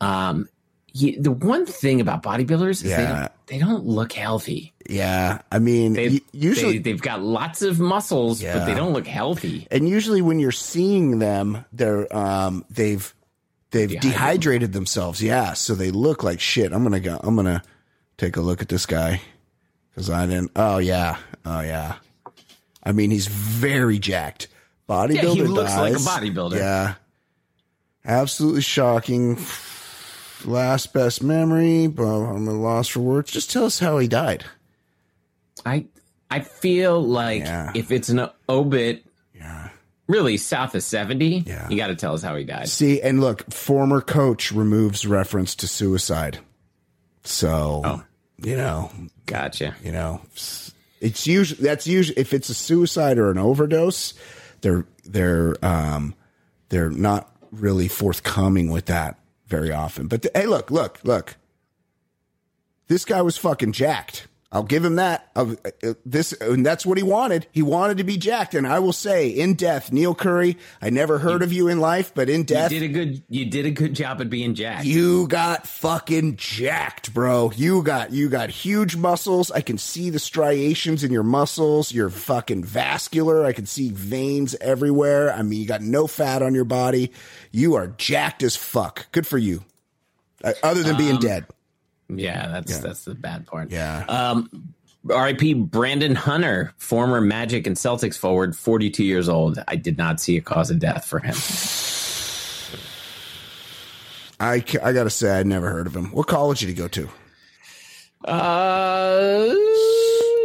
Um, 0.00 0.48
he, 0.86 1.16
the 1.16 1.30
one 1.30 1.66
thing 1.66 2.00
about 2.00 2.22
bodybuilders 2.22 2.82
is 2.82 2.84
they, 2.84 2.96
don't, 2.96 3.30
they 3.46 3.58
don't 3.58 3.84
look 3.84 4.12
healthy. 4.12 4.72
Yeah, 4.88 5.42
I 5.52 5.58
mean, 5.58 5.92
They, 5.92 6.20
usually, 6.32 6.78
they, 6.78 6.90
have 6.90 7.02
got 7.02 7.22
lots 7.22 7.60
of 7.60 7.78
muscles, 7.78 8.42
but 8.42 8.64
they 8.64 8.74
don't 8.74 8.94
look 8.94 9.06
healthy. 9.06 9.68
and 9.70 9.86
usually 9.88 10.22
when 10.22 10.38
you're 10.40 10.50
seeing 10.50 11.18
them, 11.18 11.64
they're 11.74 12.14
um, 12.16 12.64
they've 12.70 13.14
they've 13.70 13.88
Dehydrated. 13.88 14.00
dehydrated 14.12 14.72
themselves. 14.72 15.22
Yeah, 15.22 15.52
so 15.54 15.74
they 15.74 15.90
look 15.90 16.22
like 16.22 16.40
shit. 16.40 16.72
I'm 16.72 16.82
gonna 16.82 17.00
go. 17.00 17.18
I'm 17.22 17.36
gonna 17.36 17.62
take 18.16 18.36
a 18.36 18.40
look 18.40 18.62
at 18.62 18.68
this 18.68 18.86
guy 18.86 19.20
because 19.90 20.10
I 20.10 20.26
didn't. 20.26 20.52
Oh 20.56 20.78
yeah, 20.78 21.16
oh 21.44 21.60
yeah. 21.60 21.96
I 22.82 22.92
mean, 22.92 23.10
he's 23.10 23.26
very 23.26 23.98
jacked. 23.98 24.48
Bodybuilder 24.88 25.14
Yeah, 25.14 25.32
he 25.34 25.42
looks 25.42 25.76
like 25.76 25.92
a 25.92 25.96
bodybuilder. 25.96 26.56
Yeah, 26.56 26.94
absolutely 28.04 28.62
shocking. 28.62 29.38
Last 30.44 30.92
best 30.92 31.22
memory, 31.22 31.88
but 31.88 32.04
I'm 32.04 32.46
loss 32.46 32.88
for 32.88 33.00
words. 33.00 33.32
Just 33.32 33.50
tell 33.50 33.64
us 33.64 33.80
how 33.80 33.98
he 33.98 34.06
died. 34.08 34.44
I 35.66 35.86
I 36.30 36.40
feel 36.40 37.02
like 37.02 37.40
Yeah. 37.42 37.72
if 37.74 37.90
it's 37.90 38.08
an 38.08 38.28
obit. 38.48 39.04
Really 40.08 40.36
south 40.38 40.74
of 40.74 40.82
70, 40.82 41.44
Yeah. 41.46 41.68
you 41.68 41.76
got 41.76 41.88
to 41.88 41.94
tell 41.96 42.14
us 42.14 42.22
how 42.22 42.34
he 42.34 42.44
died. 42.44 42.68
See, 42.68 43.00
and 43.00 43.20
look, 43.20 43.52
former 43.52 44.00
coach 44.00 44.50
removes 44.50 45.06
reference 45.06 45.54
to 45.56 45.68
suicide. 45.68 46.38
So, 47.24 47.82
Oh. 47.84 48.02
you 48.42 48.56
know, 48.56 48.90
Gotcha. 49.26 49.76
you 49.84 49.92
know, 49.92 50.22
it's 51.00 51.26
usually 51.26 51.62
that's 51.62 51.86
usually 51.86 52.18
if 52.18 52.32
it's 52.32 52.48
a 52.48 52.54
suicide 52.54 53.18
or 53.18 53.30
an 53.30 53.38
overdose, 53.38 54.14
they're 54.62 54.86
they're 55.04 55.54
um 55.64 56.14
they're 56.70 56.90
not 56.90 57.30
really 57.52 57.88
forthcoming 57.88 58.70
with 58.70 58.86
that 58.86 59.18
very 59.46 59.70
often. 59.72 60.06
But 60.06 60.26
hey, 60.34 60.46
look, 60.46 60.70
look, 60.70 61.00
look. 61.04 61.36
This 62.86 63.04
guy 63.04 63.20
was 63.20 63.36
fucking 63.36 63.72
jacked. 63.72 64.26
I'll 64.50 64.62
give 64.62 64.82
him 64.82 64.96
that. 64.96 65.30
Uh, 65.36 65.56
uh, 65.84 65.92
this 66.06 66.32
and 66.32 66.64
that's 66.64 66.86
what 66.86 66.96
he 66.96 67.02
wanted. 67.04 67.46
He 67.52 67.60
wanted 67.60 67.98
to 67.98 68.04
be 68.04 68.16
jacked. 68.16 68.54
And 68.54 68.66
I 68.66 68.78
will 68.78 68.94
say, 68.94 69.28
in 69.28 69.54
death, 69.54 69.92
Neil 69.92 70.14
Currey. 70.14 70.56
I 70.80 70.88
never 70.88 71.18
heard 71.18 71.42
of 71.42 71.52
you 71.52 71.68
in 71.68 71.80
life, 71.80 72.12
but 72.14 72.30
in 72.30 72.44
death, 72.44 72.72
You 72.72 72.80
did 72.80 72.90
a 72.90 72.92
good 72.94 73.22
you 73.28 73.44
did 73.44 73.66
a 73.66 73.70
good 73.70 73.92
job 73.94 74.22
at 74.22 74.30
being 74.30 74.54
jacked. 74.54 74.86
you 74.86 75.28
got 75.28 75.66
fucking 75.66 76.36
jacked, 76.36 77.12
bro. 77.12 77.52
You 77.56 77.82
got 77.82 78.10
you 78.12 78.30
got 78.30 78.48
huge 78.48 78.96
muscles. 78.96 79.50
I 79.50 79.60
can 79.60 79.76
see 79.76 80.08
the 80.08 80.18
striations 80.18 81.04
in 81.04 81.12
your 81.12 81.22
muscles. 81.24 81.92
You're 81.92 82.08
fucking 82.08 82.64
vascular. 82.64 83.44
I 83.44 83.52
can 83.52 83.66
see 83.66 83.90
veins 83.90 84.54
everywhere. 84.62 85.30
I 85.30 85.42
mean, 85.42 85.60
you 85.60 85.66
got 85.66 85.82
no 85.82 86.06
fat 86.06 86.40
on 86.40 86.54
your 86.54 86.64
body. 86.64 87.12
You 87.52 87.74
are 87.74 87.88
jacked 87.88 88.42
as 88.42 88.56
fuck. 88.56 89.12
Good 89.12 89.26
for 89.26 89.36
you. 89.36 89.64
Uh, 90.42 90.54
other 90.62 90.82
than 90.82 90.96
being 90.96 91.18
dead. 91.18 91.44
Yeah, 92.08 92.48
that's 92.48 92.78
that's 92.78 93.04
the 93.04 93.14
bad 93.14 93.46
part. 93.46 93.70
Yeah. 93.70 94.04
Um 94.08 94.74
RIP 95.04 95.56
Brandon 95.56 96.14
Hunter, 96.14 96.72
former 96.76 97.20
Magic 97.20 97.66
and 97.66 97.76
Celtics 97.76 98.16
forward, 98.18 98.54
42 98.56 99.04
years 99.04 99.28
old. 99.28 99.58
I 99.68 99.76
did 99.76 99.96
not 99.96 100.20
see 100.20 100.36
a 100.36 100.40
cause 100.40 100.70
of 100.70 100.80
death 100.80 101.04
for 101.06 101.20
him. 101.20 101.34
I, 104.40 104.56
I 104.82 104.92
gotta 104.92 105.10
say, 105.10 105.38
I'd 105.38 105.46
never 105.46 105.70
heard 105.70 105.86
of 105.86 105.96
him. 105.96 106.06
What 106.12 106.26
college 106.26 106.60
did 106.60 106.68
he 106.68 106.74
go 106.74 106.88
to? 106.88 107.08
Uh 108.24 109.54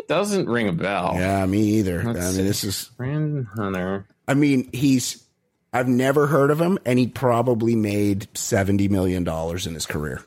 doesn't 0.07 0.47
ring 0.47 0.67
a 0.67 0.73
bell. 0.73 1.13
Yeah, 1.15 1.45
me 1.45 1.59
either. 1.79 2.01
I 2.01 2.03
Let's 2.11 2.19
mean, 2.19 2.31
see. 2.33 2.41
this 2.43 2.63
is. 2.63 2.91
Brandon 2.97 3.45
Hunter. 3.55 4.05
I 4.27 4.33
mean, 4.33 4.69
he's. 4.71 5.23
I've 5.71 5.87
never 5.87 6.27
heard 6.27 6.51
of 6.51 6.61
him, 6.61 6.77
and 6.85 6.99
he 6.99 7.07
probably 7.07 7.75
made 7.75 8.27
seventy 8.37 8.87
million 8.87 9.23
dollars 9.23 9.65
in 9.65 9.73
his 9.73 9.85
career. 9.85 10.23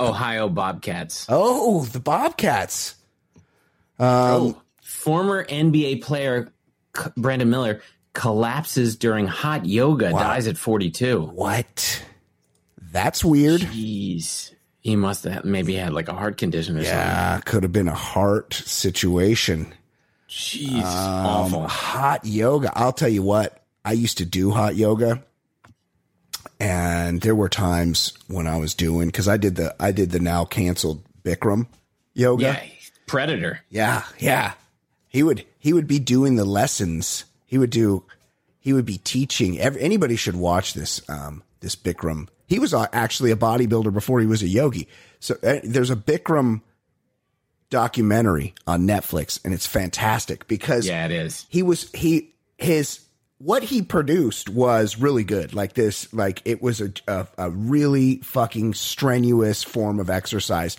Ohio 0.00 0.48
Bobcats. 0.48 1.26
Oh, 1.28 1.84
the 1.84 2.00
Bobcats. 2.00 2.94
oh, 3.98 4.60
former 4.82 5.44
NBA 5.44 6.02
player 6.02 6.52
C- 6.96 7.10
Brandon 7.16 7.50
Miller 7.50 7.80
collapses 8.12 8.96
during 8.96 9.26
hot 9.26 9.66
yoga, 9.66 10.10
dies 10.10 10.46
at 10.46 10.56
42. 10.56 11.20
What? 11.20 12.04
That's 12.92 13.24
weird. 13.24 13.60
Jeez. 13.60 14.52
He 14.80 14.96
must 14.96 15.24
have 15.24 15.44
maybe 15.44 15.74
had 15.74 15.92
like 15.92 16.08
a 16.08 16.12
heart 16.12 16.36
condition 16.36 16.76
or 16.76 16.84
something. 16.84 16.98
Yeah, 16.98 17.40
could 17.44 17.62
have 17.62 17.72
been 17.72 17.88
a 17.88 17.94
heart 17.94 18.52
situation. 18.54 19.72
Jeez. 20.28 20.82
Um, 20.82 21.26
awful. 21.26 21.66
Hot 21.68 22.24
yoga. 22.24 22.70
I'll 22.74 22.92
tell 22.92 23.08
you 23.08 23.22
what. 23.22 23.64
I 23.84 23.92
used 23.92 24.18
to 24.18 24.24
do 24.24 24.50
hot 24.50 24.76
yoga, 24.76 25.24
and 26.64 27.20
there 27.20 27.34
were 27.34 27.48
times 27.48 28.12
when 28.28 28.46
I 28.46 28.56
was 28.56 28.74
doing 28.74 29.08
because 29.08 29.28
I 29.28 29.36
did 29.36 29.56
the 29.56 29.74
I 29.78 29.92
did 29.92 30.10
the 30.10 30.20
now 30.20 30.44
canceled 30.44 31.02
Bikram 31.22 31.66
yoga. 32.14 32.42
Yeah. 32.42 32.62
Predator. 33.06 33.60
Yeah, 33.68 34.02
yeah. 34.18 34.52
He 35.08 35.22
would 35.22 35.44
he 35.58 35.72
would 35.72 35.86
be 35.86 35.98
doing 35.98 36.36
the 36.36 36.44
lessons. 36.44 37.24
He 37.46 37.58
would 37.58 37.70
do 37.70 38.04
he 38.60 38.72
would 38.72 38.86
be 38.86 38.96
teaching. 38.98 39.58
Every, 39.60 39.80
anybody 39.82 40.16
should 40.16 40.36
watch 40.36 40.72
this 40.74 41.02
um 41.08 41.42
this 41.60 41.76
Bikram. 41.76 42.28
He 42.46 42.58
was 42.58 42.72
uh, 42.74 42.86
actually 42.92 43.30
a 43.30 43.36
bodybuilder 43.36 43.92
before 43.92 44.20
he 44.20 44.26
was 44.26 44.42
a 44.42 44.48
yogi. 44.48 44.88
So 45.20 45.34
uh, 45.42 45.60
there's 45.64 45.90
a 45.90 45.96
Bikram 45.96 46.62
documentary 47.70 48.54
on 48.66 48.86
Netflix 48.86 49.40
and 49.44 49.52
it's 49.52 49.66
fantastic 49.66 50.46
because 50.46 50.86
Yeah, 50.86 51.04
it 51.06 51.10
is. 51.10 51.46
he 51.48 51.62
was 51.62 51.90
he 51.92 52.34
his 52.58 53.00
what 53.38 53.64
he 53.64 53.82
produced 53.82 54.48
was 54.48 54.98
really 54.98 55.24
good 55.24 55.54
like 55.54 55.74
this 55.74 56.12
like 56.14 56.40
it 56.44 56.62
was 56.62 56.80
a, 56.80 56.92
a 57.08 57.26
a 57.38 57.50
really 57.50 58.18
fucking 58.18 58.72
strenuous 58.74 59.62
form 59.62 59.98
of 59.98 60.08
exercise 60.08 60.76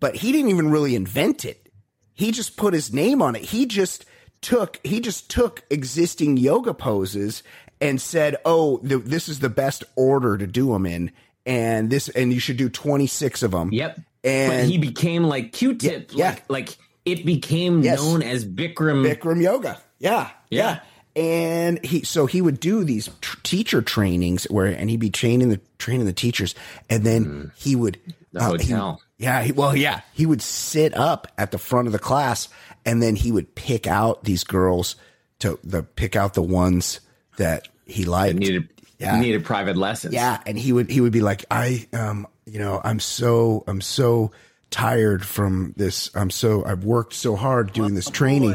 but 0.00 0.14
he 0.16 0.30
didn't 0.32 0.50
even 0.50 0.70
really 0.70 0.94
invent 0.94 1.44
it 1.44 1.68
he 2.14 2.30
just 2.30 2.56
put 2.56 2.72
his 2.72 2.92
name 2.92 3.20
on 3.20 3.34
it 3.34 3.42
he 3.42 3.66
just 3.66 4.04
took 4.40 4.78
he 4.84 5.00
just 5.00 5.28
took 5.30 5.64
existing 5.70 6.36
yoga 6.36 6.72
poses 6.72 7.42
and 7.80 8.00
said 8.00 8.36
oh 8.44 8.78
th- 8.78 9.02
this 9.04 9.28
is 9.28 9.40
the 9.40 9.48
best 9.48 9.82
order 9.96 10.38
to 10.38 10.46
do 10.46 10.68
them 10.72 10.86
in 10.86 11.10
and 11.44 11.90
this 11.90 12.08
and 12.10 12.32
you 12.32 12.38
should 12.40 12.56
do 12.56 12.68
26 12.68 13.42
of 13.42 13.50
them 13.50 13.72
Yep. 13.72 14.00
and 14.24 14.52
but 14.52 14.64
he 14.70 14.78
became 14.78 15.24
like 15.24 15.52
Q-tip. 15.52 16.10
Yeah, 16.12 16.16
yeah. 16.24 16.30
Like, 16.30 16.48
like 16.48 16.78
it 17.04 17.24
became 17.26 17.82
Yes. 17.82 17.98
known 18.02 18.22
as 18.22 18.44
Bikram. 18.44 19.04
Bikram 19.06 19.40
yoga. 19.42 19.80
Yeah, 19.98 20.30
Yeah. 20.50 20.60
yeah. 20.60 20.80
And 21.16 21.82
he, 21.84 22.02
so 22.04 22.26
he 22.26 22.42
would 22.42 22.60
do 22.60 22.84
these 22.84 23.08
tr- 23.22 23.38
teacher 23.42 23.80
trainings 23.80 24.44
where, 24.44 24.66
and 24.66 24.90
he'd 24.90 25.00
be 25.00 25.08
training 25.10 25.48
the 25.48 25.60
training 25.78 26.04
the 26.06 26.12
teachers, 26.12 26.54
and 26.90 27.04
then 27.04 27.52
he 27.56 27.74
would 27.74 27.98
The 28.32 28.40
uh, 28.40 28.52
he- 28.58 28.72
hotel. 28.72 29.00
yeah, 29.16 29.42
he, 29.42 29.52
well, 29.52 29.74
yeah, 29.74 30.02
he 30.12 30.26
would 30.26 30.42
sit 30.42 30.94
up 30.94 31.26
at 31.38 31.52
the 31.52 31.58
front 31.58 31.86
of 31.88 31.92
the 31.92 31.98
class, 31.98 32.48
and 32.84 33.02
then 33.02 33.16
he 33.16 33.32
would 33.32 33.54
pick 33.54 33.86
out 33.86 34.24
these 34.24 34.44
girls 34.44 34.96
to 35.38 35.58
the 35.64 35.82
pick 35.82 36.16
out 36.16 36.34
the 36.34 36.42
ones 36.42 37.00
that 37.38 37.66
he 37.86 38.04
liked. 38.04 38.38
needed 38.38 38.68
Yeah. 38.98 39.18
needed 39.18 39.42
private 39.44 39.76
lessons. 39.78 40.12
Yeah, 40.12 40.38
and 40.44 40.58
he 40.58 40.70
would 40.72 40.90
he 40.90 41.00
would 41.00 41.12
be 41.12 41.20
like, 41.22 41.46
I 41.50 41.86
um, 41.94 42.26
you 42.44 42.58
know, 42.58 42.78
I'm 42.84 43.00
so 43.00 43.64
I'm 43.66 43.80
so 43.80 44.32
tired 44.70 45.24
from 45.24 45.72
this. 45.78 46.10
I'm 46.14 46.28
so 46.30 46.62
I've 46.64 46.84
worked 46.84 47.14
so 47.14 47.36
hard 47.36 47.72
doing 47.72 47.94
this 47.94 48.10
training. 48.10 48.54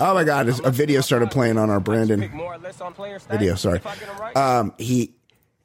Oh 0.00 0.14
my 0.14 0.24
God! 0.24 0.48
A 0.64 0.70
video 0.70 1.00
started 1.00 1.30
playing 1.30 1.58
on 1.58 1.70
our 1.70 1.80
Brandon 1.80 2.20
video. 3.30 3.54
Sorry. 3.54 3.80
Um, 4.34 4.72
he 4.78 5.12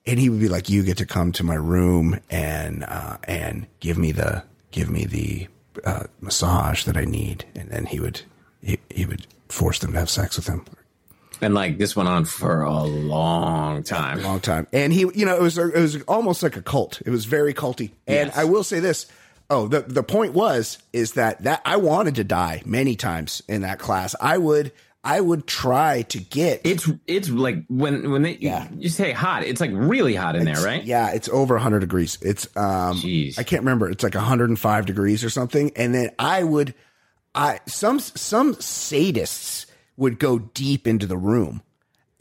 and 0.06 0.20
he 0.20 0.30
would 0.30 0.40
be 0.40 0.50
like, 0.50 0.70
"You 0.70 0.84
get 0.84 0.98
to 0.98 1.06
come 1.06 1.32
to 1.34 1.44
my 1.44 1.56
room 1.56 2.20
and 2.30 2.84
uh, 2.84 3.18
and 3.24 3.68
give 3.80 3.98
me 3.98 4.12
the 4.12 4.44
give 4.72 4.90
me 4.90 5.06
the 5.06 5.48
uh, 5.86 6.04
massage 6.20 6.84
that 6.86 6.98
I 6.98 7.06
need." 7.06 7.46
And 7.56 7.70
then 7.70 7.86
he 7.86 8.00
would 8.00 8.22
he, 8.62 8.80
he 8.90 9.06
would 9.06 9.28
force 9.50 9.80
them 9.80 9.94
to 9.94 10.00
have 10.00 10.10
sex 10.10 10.36
with 10.38 10.48
him. 10.48 10.66
And 11.44 11.56
like 11.56 11.80
this 11.80 11.96
went 11.96 12.08
on 12.08 12.26
for 12.26 12.62
a 12.62 12.84
long 12.84 13.82
time. 13.82 14.22
long 14.22 14.40
time. 14.40 14.68
And 14.72 14.94
he, 14.94 15.00
you 15.16 15.26
know, 15.26 15.36
it 15.36 15.42
was 15.42 15.58
it 15.58 15.74
was 15.74 16.02
almost 16.04 16.44
like 16.44 16.56
a 16.56 16.62
cult. 16.62 17.02
It 17.04 17.10
was 17.10 17.26
very 17.26 17.54
culty. 17.54 17.92
And 18.06 18.28
Yes. 18.28 18.38
I 18.38 18.44
will 18.44 18.64
say 18.64 18.80
this. 18.80 19.08
Oh, 19.52 19.68
the 19.68 19.82
the 19.82 20.02
point 20.02 20.34
was 20.34 20.78
is 20.94 21.14
that 21.14 21.44
that 21.44 21.62
I 21.66 21.76
wanted 21.76 22.16
to 22.16 22.24
die 22.24 22.64
many 22.66 22.96
times 22.96 23.44
in 23.50 23.62
that 23.64 23.80
class. 23.80 24.16
I 24.22 24.38
would 24.38 24.72
I 25.04 25.20
would 25.20 25.46
try 25.46 26.04
to 26.04 26.20
get 26.20 26.62
It's 26.64 26.90
it's 27.06 27.30
like 27.30 27.66
when 27.68 28.12
when 28.12 28.22
they 28.22 28.38
Yeah. 28.40 28.68
you 28.78 28.88
say 28.88 29.12
hot, 29.12 29.44
it's 29.44 29.60
like 29.60 29.72
really 29.74 30.16
hot 30.16 30.36
in 30.38 30.46
there, 30.46 30.62
right? 30.64 30.82
Yeah, 30.84 31.12
it's 31.12 31.28
over 31.30 31.56
100 31.56 31.80
degrees. 31.80 32.18
It's 32.22 32.46
um 32.56 32.98
Jeez. 33.02 33.38
I 33.38 33.44
can't 33.44 33.62
remember. 33.64 33.90
It's 33.90 34.04
like 34.04 34.16
105 34.16 34.86
degrees 34.86 35.24
or 35.24 35.30
something. 35.30 35.72
And 35.76 35.94
then 35.94 36.12
I 36.18 36.44
would 36.44 36.74
I 37.36 37.60
some 37.66 38.00
some 38.00 38.56
sadists 38.56 39.66
would 39.98 40.18
go 40.18 40.40
deep 40.40 40.88
into 40.88 41.08
the 41.08 41.18
room. 41.18 41.62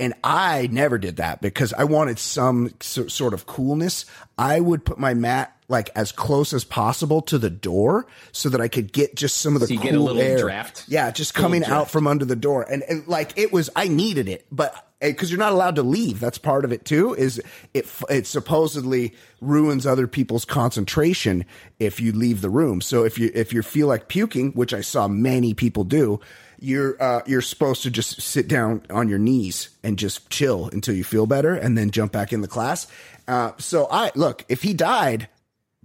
And 0.00 0.14
I 0.25 0.69
never 0.73 0.97
did 0.99 1.16
that 1.16 1.42
because 1.42 1.75
I 1.75 1.85
wanted 1.85 2.19
some 2.19 2.73
so, 2.80 3.07
sort 3.07 3.35
of 3.35 3.45
coolness. 3.47 4.07
I 4.38 4.59
would 4.59 4.85
put 4.87 4.99
my 4.99 5.12
mat 5.12 5.54
like 5.69 5.90
as 5.95 6.11
close 6.11 6.52
as 6.52 6.64
possible 6.64 7.21
to 7.23 7.38
the 7.38 7.50
door 7.50 8.07
so 8.33 8.49
that 8.49 8.61
I 8.61 8.66
could 8.66 8.92
get 8.92 9.14
just 9.14 9.37
some 9.37 9.54
of 9.54 9.61
the 9.61 9.69
So 9.69 9.75
you 9.75 9.78
cool 9.80 9.90
get 9.90 9.99
a 9.99 10.02
little 10.02 10.23
air. 10.23 10.38
draft? 10.38 10.85
Yeah, 10.88 11.11
just 11.11 11.35
coming 11.35 11.64
out 11.64 11.90
from 11.90 12.07
under 12.07 12.25
the 12.25 12.35
door. 12.35 12.66
And, 12.69 12.83
and 12.88 13.07
like 13.07 13.35
it 13.37 13.52
was, 13.52 13.69
I 13.76 13.88
needed 13.88 14.26
it, 14.26 14.47
but 14.50 14.75
eh, 15.00 15.11
because 15.11 15.30
you're 15.30 15.38
not 15.38 15.52
allowed 15.52 15.76
to 15.76 15.83
leave, 15.83 16.19
that's 16.19 16.38
part 16.38 16.64
of 16.64 16.73
it 16.73 16.85
too. 16.87 17.14
Is 17.14 17.40
it? 17.75 17.87
It 18.09 18.26
supposedly 18.26 19.14
ruins 19.40 19.87
other 19.87 20.07
people's 20.07 20.45
concentration 20.45 21.45
if 21.78 22.00
you 22.00 22.12
leave 22.12 22.40
the 22.40 22.50
room. 22.50 22.80
So 22.80 23.04
if 23.04 23.19
you 23.19 23.30
if 23.35 23.52
you 23.52 23.62
feel 23.62 23.87
like 23.87 24.09
puking, 24.09 24.52
which 24.52 24.75
I 24.75 24.80
saw 24.80 25.07
many 25.09 25.54
people 25.54 25.85
do, 25.85 26.21
you're 26.61 27.02
uh, 27.02 27.23
you're 27.26 27.40
supposed 27.43 27.83
to 27.83 27.90
just 27.90 28.21
sit 28.21 28.47
down 28.49 28.83
on 28.90 29.09
your 29.09 29.19
knees 29.19 29.71
and 29.83 29.99
just 29.99 30.31
chill 30.31 30.69
until 30.73 30.95
you 30.95 31.05
feel 31.05 31.26
better, 31.26 31.55
and 31.55 31.76
then 31.76 31.90
jump 31.90 32.12
back 32.12 32.33
in 32.33 32.40
the 32.43 32.49
class. 32.49 32.87
Uh, 33.26 33.52
so 33.59 33.88
I 33.90 34.11
look 34.14 34.45
if 34.49 34.62
he 34.62 34.75
died 34.75 35.29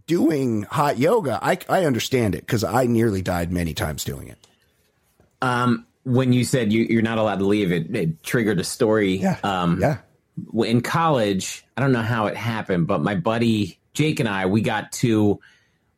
doing 0.08 0.64
hot 0.64 0.98
yoga, 1.00 1.40
I 1.42 1.58
I 1.70 1.86
understand 1.86 2.36
it 2.36 2.42
because 2.42 2.64
I 2.64 2.86
nearly 2.86 3.22
died 3.22 3.52
many 3.52 3.74
times 3.74 4.04
doing 4.04 4.28
it. 4.28 4.38
Um, 5.42 5.86
when 6.04 6.34
you 6.34 6.44
said 6.44 6.72
you, 6.72 6.84
you're 6.84 7.02
not 7.02 7.18
allowed 7.18 7.40
to 7.40 7.46
leave, 7.46 7.72
it, 7.72 7.96
it 7.96 8.24
triggered 8.24 8.60
a 8.60 8.64
story. 8.64 9.18
Yeah, 9.18 9.38
Um, 9.44 9.80
yeah. 9.82 9.98
in 10.64 10.82
college, 10.82 11.66
I 11.76 11.82
don't 11.82 11.92
know 11.92 12.02
how 12.02 12.28
it 12.28 12.36
happened, 12.36 12.88
but 12.88 13.02
my 13.02 13.16
buddy 13.16 13.80
Jake 13.94 14.20
and 14.20 14.30
I, 14.30 14.46
we 14.46 14.62
got 14.62 14.92
to, 14.94 15.40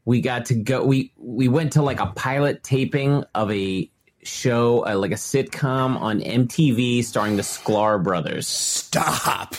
we 0.06 0.22
got 0.22 0.46
to 0.46 0.56
go. 0.56 0.84
We 0.86 1.12
we 1.18 1.48
went 1.48 1.74
to 1.74 1.82
like 1.82 2.00
a 2.00 2.08
pilot 2.08 2.64
taping 2.64 3.24
of 3.36 3.52
a 3.52 3.90
show, 4.28 4.86
uh, 4.86 4.96
like 4.96 5.12
a 5.12 5.16
sitcom 5.16 6.00
on 6.00 6.20
MTV 6.22 7.04
starring 7.04 7.36
the 7.38 7.42
Sklar 7.44 8.04
brothers. 8.04 8.48
Stop. 8.48 9.56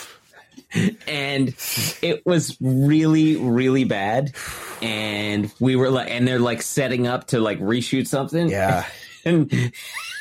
and 1.07 1.55
it 2.03 2.27
was 2.27 2.55
really 2.61 3.37
really 3.37 3.85
bad 3.85 4.35
and 4.83 5.51
we 5.61 5.77
were 5.77 5.89
like 5.89 6.11
and 6.11 6.29
they're 6.29 6.39
like 6.39 6.61
setting 6.61 7.07
up 7.07 7.29
to 7.29 7.41
like 7.41 7.59
reshoot 7.59 8.07
something 8.07 8.51
Yeah. 8.51 8.85
and 9.25 9.51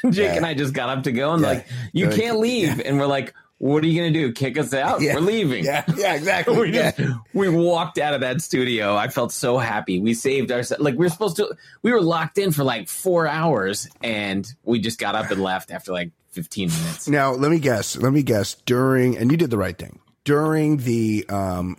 jake 0.09 0.37
and 0.37 0.45
i 0.45 0.53
just 0.53 0.73
got 0.73 0.87
up 0.87 1.03
to 1.03 1.11
go 1.11 1.33
and 1.33 1.41
Yeah. 1.41 1.47
like 1.49 1.67
you 1.91 2.07
can't 2.09 2.39
leave 2.39 2.79
and 2.79 2.97
we're 2.97 3.07
like 3.07 3.33
what 3.59 3.83
are 3.83 3.87
you 3.87 3.99
gonna 3.99 4.11
do 4.13 4.31
kick 4.31 4.57
us 4.57 4.73
out 4.73 5.01
Yeah. 5.01 5.15
we're 5.15 5.21
leaving 5.21 5.63
Yeah, 5.65 5.83
yeah, 5.97 6.13
exactly. 6.15 6.55
we 6.59 6.73
yeah. 6.73 6.91
just 6.91 7.17
we 7.33 7.49
walked 7.49 7.97
out 7.97 8.13
of 8.13 8.21
that 8.21 8.41
studio 8.41 8.95
i 8.95 9.07
felt 9.07 9.31
so 9.31 9.57
happy 9.57 9.99
we 9.99 10.13
saved 10.13 10.51
ourselves 10.51 10.83
like 10.83 10.93
we 10.93 11.05
were 11.05 11.09
supposed 11.09 11.37
to 11.37 11.55
we 11.81 11.91
were 11.91 12.01
locked 12.01 12.37
in 12.37 12.51
for 12.51 12.63
like 12.63 12.87
four 12.87 13.27
hours 13.27 13.87
and 14.03 14.47
we 14.63 14.79
just 14.79 14.99
got 14.99 15.15
up 15.15 15.31
and 15.31 15.41
left 15.41 15.71
after 15.71 15.91
like 15.91 16.11
15 16.31 16.69
minutes 16.69 17.07
Now, 17.07 17.31
let 17.31 17.49
me 17.49 17.57
guess. 17.57 17.97
Let 17.97 18.13
me 18.13 18.21
guess. 18.21 18.53
During 18.67 19.17
and 19.17 19.31
you 19.31 19.37
did 19.37 19.49
the 19.49 19.57
right 19.57 19.75
thing. 19.75 19.99
During 20.23 20.77
the 20.77 21.25
um 21.29 21.77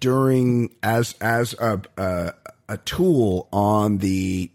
during 0.00 0.74
as 0.82 1.14
as 1.20 1.54
a 1.58 1.80
a, 1.98 2.32
a 2.68 2.76
tool 2.78 3.46
on 3.52 3.98
the 3.98 4.50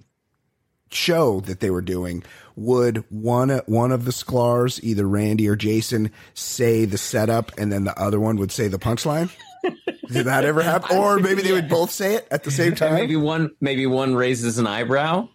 show 0.96 1.40
that 1.42 1.60
they 1.60 1.70
were 1.70 1.82
doing 1.82 2.24
would 2.56 3.04
one 3.10 3.50
one 3.66 3.92
of 3.92 4.06
the 4.06 4.12
Sklars, 4.12 4.80
either 4.84 5.08
Randy 5.08 5.48
or 5.48 5.56
Jason, 5.56 6.12
say 6.34 6.86
the 6.86 6.98
setup 6.98 7.52
and 7.58 7.72
then 7.72 7.84
the 7.84 8.00
other 8.02 8.20
one 8.20 8.38
would 8.38 8.52
say 8.52 8.68
the 8.68 8.80
punchline? 8.80 9.30
Did 10.12 10.26
that 10.28 10.46
ever 10.46 10.62
happen? 10.62 10.96
Or 10.98 11.20
maybe 11.20 11.42
they 11.42 11.52
would 11.52 11.68
both 11.68 11.92
say 11.92 12.16
it 12.16 12.28
at 12.32 12.44
the 12.44 12.52
same 12.52 12.76
time? 12.76 12.94
maybe 12.94 13.16
one 13.16 13.52
maybe 13.60 13.86
one 13.86 14.16
raises 14.16 14.58
an 14.60 14.68
eyebrow. 14.68 15.28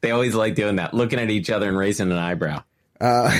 They 0.00 0.12
always 0.12 0.34
like 0.34 0.54
doing 0.54 0.76
that, 0.76 0.94
looking 0.94 1.18
at 1.18 1.28
each 1.28 1.50
other 1.50 1.68
and 1.68 1.76
raising 1.76 2.10
an 2.10 2.16
eyebrow. 2.16 2.62
Uh, 3.00 3.38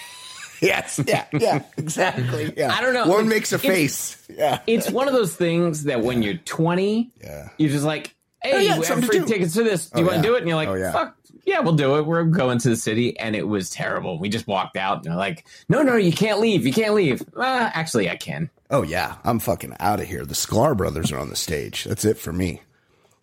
yes. 0.60 1.00
Yeah. 1.06 1.24
Yeah. 1.32 1.62
Exactly. 1.78 2.52
Yeah. 2.56 2.72
I 2.72 2.80
don't 2.80 2.94
know. 2.94 3.06
One 3.06 3.28
makes 3.28 3.52
a 3.52 3.56
it's- 3.56 3.72
face. 3.72 4.26
Yeah. 4.36 4.60
It's 4.66 4.90
one 4.90 5.08
of 5.08 5.14
those 5.14 5.34
things 5.34 5.84
that 5.84 6.02
when 6.02 6.22
you're 6.22 6.34
20, 6.34 7.10
Yeah. 7.22 7.48
you're 7.58 7.70
just 7.70 7.84
like, 7.84 8.13
"Hey, 8.44 8.52
Oh, 8.54 8.58
yeah, 8.58 8.62
we 8.72 8.76
have 8.76 8.84
something 8.86 9.10
to 9.10 9.18
free 9.20 9.26
tickets 9.26 9.54
to 9.54 9.62
this. 9.64 9.90
Do 9.90 10.00
you 10.00 10.06
Oh, 10.06 10.10
want 10.12 10.22
to 10.22 10.28
do 10.28 10.34
it?" 10.34 10.38
And 10.38 10.48
you're 10.48 10.56
like, 10.56 10.68
Oh, 10.68 10.74
yeah. 10.74 10.92
"Fuck, 10.92 11.16
yeah, 11.44 11.60
we'll 11.60 11.74
do 11.74 11.96
it. 11.98 12.06
We're 12.06 12.24
going 12.24 12.58
to 12.58 12.68
the 12.68 12.76
city." 12.76 13.18
And 13.18 13.34
it 13.34 13.46
was 13.48 13.70
terrible. 13.70 14.18
We 14.18 14.28
just 14.28 14.46
walked 14.46 14.76
out, 14.76 14.96
and 14.98 15.04
they're 15.06 15.16
like, 15.16 15.46
"No, 15.68 15.82
no, 15.82 15.96
you 15.96 16.12
can't 16.12 16.38
leave. 16.40 16.66
You 16.66 16.72
can't 16.72 16.94
leave." 16.94 17.22
Uh, 17.36 17.70
actually, 17.74 18.08
I 18.10 18.16
can. 18.16 18.50
Oh 18.70 18.82
yeah, 18.82 19.16
I'm 19.24 19.38
fucking 19.38 19.76
out 19.80 20.00
of 20.00 20.06
here. 20.06 20.24
The 20.24 20.34
Sklar 20.34 20.76
brothers 20.76 21.10
are 21.12 21.18
on 21.18 21.28
the 21.30 21.36
stage. 21.36 21.84
That's 21.84 22.04
it 22.04 22.18
for 22.18 22.32
me. 22.32 22.60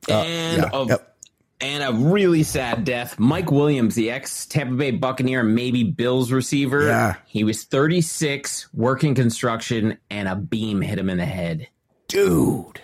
and 0.09 0.63
Uh, 0.63 0.69
yeah, 0.73 0.79
a, 0.81 0.85
yep. 0.87 1.15
and 1.61 1.83
a 1.83 1.91
really 1.93 2.43
sad 2.43 2.83
death. 2.85 3.19
Mike 3.19 3.51
Williams, 3.51 3.93
the 3.95 4.09
ex 4.11 4.45
Tampa 4.45 4.75
Bay 4.75 4.91
Buccaneer, 4.91 5.43
maybe 5.43 5.83
Bills 5.83 6.31
receiver. 6.31 6.85
Yeah. 6.87 7.15
He 7.27 7.43
was 7.43 7.63
36, 7.65 8.67
working 8.73 9.13
construction, 9.15 9.97
and 10.09 10.27
a 10.27 10.35
beam 10.35 10.81
hit 10.81 10.97
him 10.99 11.09
in 11.09 11.17
the 11.17 11.25
head. 11.25 11.67
Dude. 12.07 12.81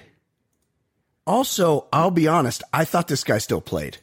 Also, 1.27 1.87
I'll 1.93 2.09
be 2.11 2.27
honest. 2.27 2.63
I 2.73 2.85
thought 2.85 3.07
this 3.07 3.23
guy 3.23 3.37
still 3.37 3.61
played. 3.61 3.97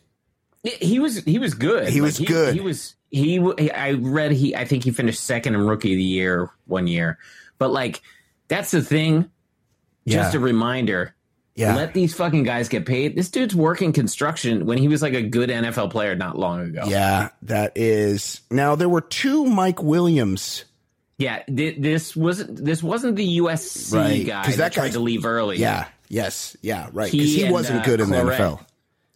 He 0.63 0.99
was 0.99 1.17
he 1.25 1.39
was 1.39 1.55
good. 1.55 1.89
He 1.89 2.01
was 2.01 2.19
good. 2.19 2.55
He 2.55 2.61
was 2.61 2.95
he. 3.11 3.39
I 3.71 3.93
read 3.93 4.33
he. 4.33 4.55
I 4.57 4.65
think 4.65 4.85
he 4.85 4.91
finished 4.93 5.21
second 5.21 5.55
in 5.55 5.61
rookie 5.67 5.93
of 5.93 5.97
the 5.97 6.03
year 6.03 6.51
one 6.67 6.87
year. 6.87 7.19
But 7.59 7.71
like 7.73 8.01
that's 8.49 8.71
the 8.71 8.83
thing. 8.83 9.31
Just 10.07 10.35
Yeah. 10.35 10.39
a 10.39 10.43
reminder. 10.43 11.15
Yeah. 11.55 11.77
Let 11.77 11.95
these 11.95 12.15
fucking 12.15 12.43
guys 12.43 12.69
get 12.69 12.85
paid. 12.85 13.15
This 13.17 13.31
dude's 13.31 13.55
working 13.55 13.93
construction 13.93 14.67
when 14.67 14.77
he 14.77 14.89
was 14.89 15.03
like 15.03 15.15
a 15.15 15.23
good 15.23 15.51
NFL 15.51 15.91
player 15.93 16.17
not 16.17 16.37
long 16.37 16.61
ago. 16.63 16.85
Yeah, 16.89 17.29
that 17.43 17.73
is. 17.77 18.41
Now 18.51 18.75
there 18.75 18.89
were 18.89 19.01
two 19.03 19.45
Mike 19.47 19.83
Williams. 19.83 20.65
Yeah, 21.17 21.43
thi- 21.47 21.79
this 21.79 22.17
wasn't 22.17 22.57
this 22.65 22.83
wasn't 22.83 23.15
the 23.17 23.39
USC 23.39 23.95
Right, 23.95 24.27
guy 24.27 24.47
that, 24.49 24.57
that 24.57 24.73
tried 24.73 24.93
to 24.93 25.01
leave 25.01 25.25
early. 25.25 25.59
Yeah. 25.59 25.87
Yes. 26.09 26.57
Yeah. 26.63 26.89
Right. 26.93 27.11
Because 27.11 27.29
He 27.35 27.45
he, 27.47 27.51
wasn't 27.53 27.81
uh, 27.81 27.85
good 27.85 28.01
in 28.01 28.09
Clarett. 28.09 28.37
the 28.39 28.43
NFL. 28.45 28.65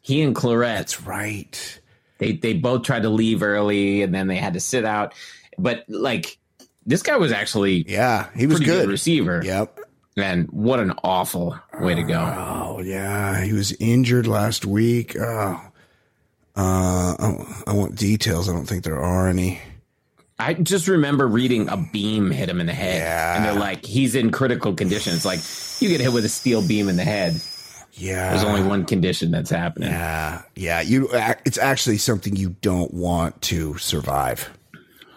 he 0.01 0.23
and 0.23 0.35
Clarett. 0.35 0.77
That's 0.79 1.03
right. 1.03 1.81
they 2.19 2.33
they 2.33 2.55
both 2.55 2.83
tried 2.83 3.03
to 3.03 3.09
leave 3.11 3.43
early 3.43 4.03
and 4.03 4.15
then 4.15 4.27
they 4.27 4.37
had 4.37 4.55
to 4.55 4.61
sit 4.61 4.85
out. 4.85 5.15
But 5.59 5.85
like 5.89 6.39
this 6.87 7.03
guy 7.03 7.17
was 7.17 7.33
actually 7.33 7.85
Yeah, 7.89 8.29
he 8.35 8.47
was 8.47 8.59
good. 8.61 8.67
good. 8.67 8.89
receiver. 8.89 9.43
Yep. 9.45 9.81
And 10.17 10.49
what 10.51 10.81
an 10.81 10.95
awful 11.05 11.57
way 11.81 11.95
to 11.95 12.03
go. 12.03 12.19
Oh 12.19 12.81
yeah, 12.83 13.43
he 13.45 13.53
was 13.53 13.73
injured 13.79 14.27
last 14.27 14.65
week. 14.67 15.17
Oh. 15.19 15.61
Uh, 16.57 17.15
I, 17.21 17.63
I 17.69 17.73
want 17.73 17.95
details. 17.95 18.49
I 18.49 18.53
don't 18.53 18.67
think 18.67 18.83
there 18.83 19.01
are 19.01 19.29
any. 19.29 19.61
I 20.39 20.55
just 20.55 20.87
remember 20.87 21.27
reading 21.27 21.69
a 21.69 21.77
beam 21.77 22.31
hit 22.31 22.49
him 22.49 22.61
in 22.61 22.67
the 22.67 22.73
head. 22.73 22.99
Yeah. 22.99 23.37
And 23.37 23.45
they're 23.45 23.55
like, 23.55 23.85
he's 23.85 24.15
in 24.15 24.31
critical 24.31 24.73
condition. 24.75 25.15
It's 25.15 25.25
like 25.25 25.41
you 25.81 25.89
get 25.89 26.01
hit 26.01 26.13
with 26.13 26.25
a 26.25 26.29
steel 26.29 26.67
beam 26.67 26.89
in 26.89 26.97
the 26.97 27.05
head. 27.05 27.41
Yeah, 27.95 28.31
There's 28.31 28.45
only 28.45 28.63
one 28.63 28.85
condition 28.85 29.33
that's 29.33 29.51
happening. 29.51 29.91
Yeah, 29.91 30.43
yeah. 30.55 30.81
You, 30.81 31.09
it's 31.45 31.59
actually 31.59 31.99
something 31.99 32.37
you 32.37 32.51
don't 32.61 32.95
want 32.95 33.43
to 33.43 33.77
survive. 33.79 34.49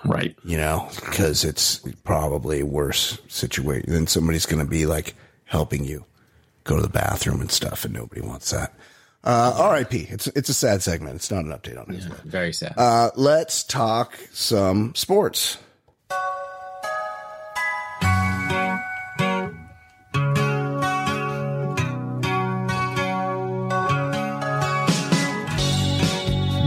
Right. 0.04 0.36
You 0.44 0.58
know, 0.58 0.90
because 0.96 1.44
it's 1.44 1.78
probably 2.04 2.62
a 2.62 2.66
worse 2.66 3.20
situation. 3.28 3.92
Then 3.92 4.08
somebody's 4.08 4.48
going 4.48 4.66
to 4.66 4.70
be 4.70 4.88
like 4.88 5.14
helping 5.46 5.84
you 5.84 6.06
go 6.64 6.76
to 6.76 6.82
the 6.82 6.90
bathroom 6.90 7.42
and 7.42 7.52
stuff, 7.52 7.86
and 7.86 7.94
nobody 7.94 8.22
wants 8.22 8.50
that. 8.50 8.74
Uh, 9.24 9.54
R.I.P. 9.56 10.08
It's 10.10 10.28
it's 10.28 10.50
a 10.50 10.54
sad 10.54 10.82
segment. 10.82 11.16
It's 11.16 11.30
not 11.30 11.46
an 11.46 11.52
update 11.52 11.80
on 11.80 11.94
his 11.94 12.08
it. 12.08 12.14
Very 12.24 12.52
sad. 12.54 12.74
Uh, 12.76 13.12
let's 13.16 13.64
talk 13.64 14.18
some 14.32 14.96
sports. 14.96 15.58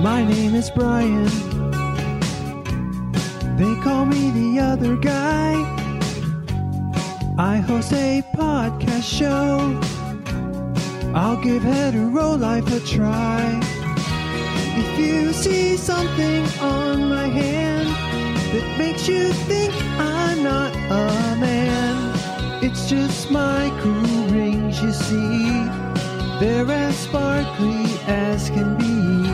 My 0.03 0.23
name 0.23 0.55
is 0.55 0.71
Brian. 0.71 1.25
They 3.57 3.75
call 3.83 4.05
me 4.05 4.31
the 4.31 4.61
other 4.61 4.97
guy. 4.97 5.55
I 7.37 7.57
host 7.57 7.93
a 7.93 8.23
podcast 8.37 9.03
show. 9.03 9.81
I'll 11.17 11.37
give 11.37 11.63
hetero 11.63 12.35
life 12.35 12.67
a 12.73 12.81
try. 12.81 13.61
If 14.77 14.99
you 14.99 15.33
see 15.33 15.77
something 15.77 16.45
on 16.59 17.09
my 17.09 17.29
hand, 17.29 17.89
that 18.53 18.79
makes 18.79 19.07
you 19.07 19.33
think 19.33 19.73
I'm 19.97 20.43
not 20.43 20.75
a 20.75 21.37
man. 21.39 22.65
It's 22.65 22.91
just 22.91 23.31
my 23.31 23.71
cool 23.81 24.27
rings, 24.27 24.83
you 24.83 24.93
see. 24.93 25.45
They're 26.41 26.69
as 26.69 26.97
sparkly 26.99 27.85
as 28.09 28.51
can 28.51 28.77
be. 28.77 29.31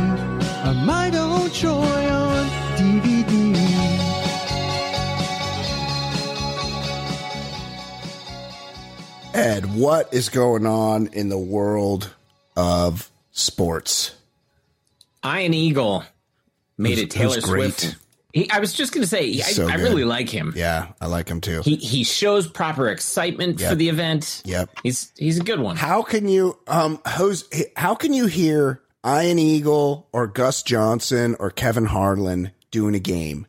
Are 0.69 0.75
my 0.75 1.11
own 1.17 1.51
Troy 1.51 2.00
Ed, 9.41 9.75
what 9.75 10.13
is 10.13 10.29
going 10.29 10.67
on 10.67 11.07
in 11.09 11.29
the 11.31 11.39
world 11.39 12.11
of 12.57 13.11
sports? 13.33 14.15
Ian 15.25 15.55
Eagle 15.55 16.05
made 16.79 16.91
Who's- 16.99 17.03
it 17.05 17.11
Taylor 17.11 17.41
great. 17.41 17.73
Swift. 17.73 17.97
He, 18.33 18.49
I 18.51 18.61
was 18.61 18.73
just 18.73 18.93
going 18.93 19.03
to 19.03 19.09
say, 19.09 19.25
I, 19.41 19.51
so 19.51 19.69
I 19.69 19.75
really 19.75 20.05
like 20.05 20.29
him. 20.29 20.53
Yeah, 20.55 20.89
I 21.01 21.07
like 21.07 21.29
him 21.29 21.41
too. 21.41 21.63
He 21.63 21.75
he 21.77 22.05
shows 22.05 22.47
proper 22.47 22.89
excitement 22.89 23.59
Yep. 23.59 23.71
for 23.71 23.75
the 23.75 23.89
event. 23.89 24.43
Yep. 24.45 24.71
He's 24.85 25.11
he's 25.17 25.41
a 25.41 25.43
good 25.43 25.59
one. 25.59 25.75
How 25.77 26.03
can 26.03 26.29
you 26.29 26.57
um 26.69 27.01
Jose, 27.07 27.73
how 27.77 27.97
can 27.97 28.13
you 28.13 28.27
hear 28.27 28.83
Ian 29.05 29.41
Eagle 29.41 30.07
or 30.13 30.29
Gus 30.29 30.63
Johnson 30.63 31.35
or 31.41 31.51
Kevin 31.51 31.87
Harlan 31.87 32.53
doing 32.71 32.95
a 32.95 33.01
game 33.01 33.47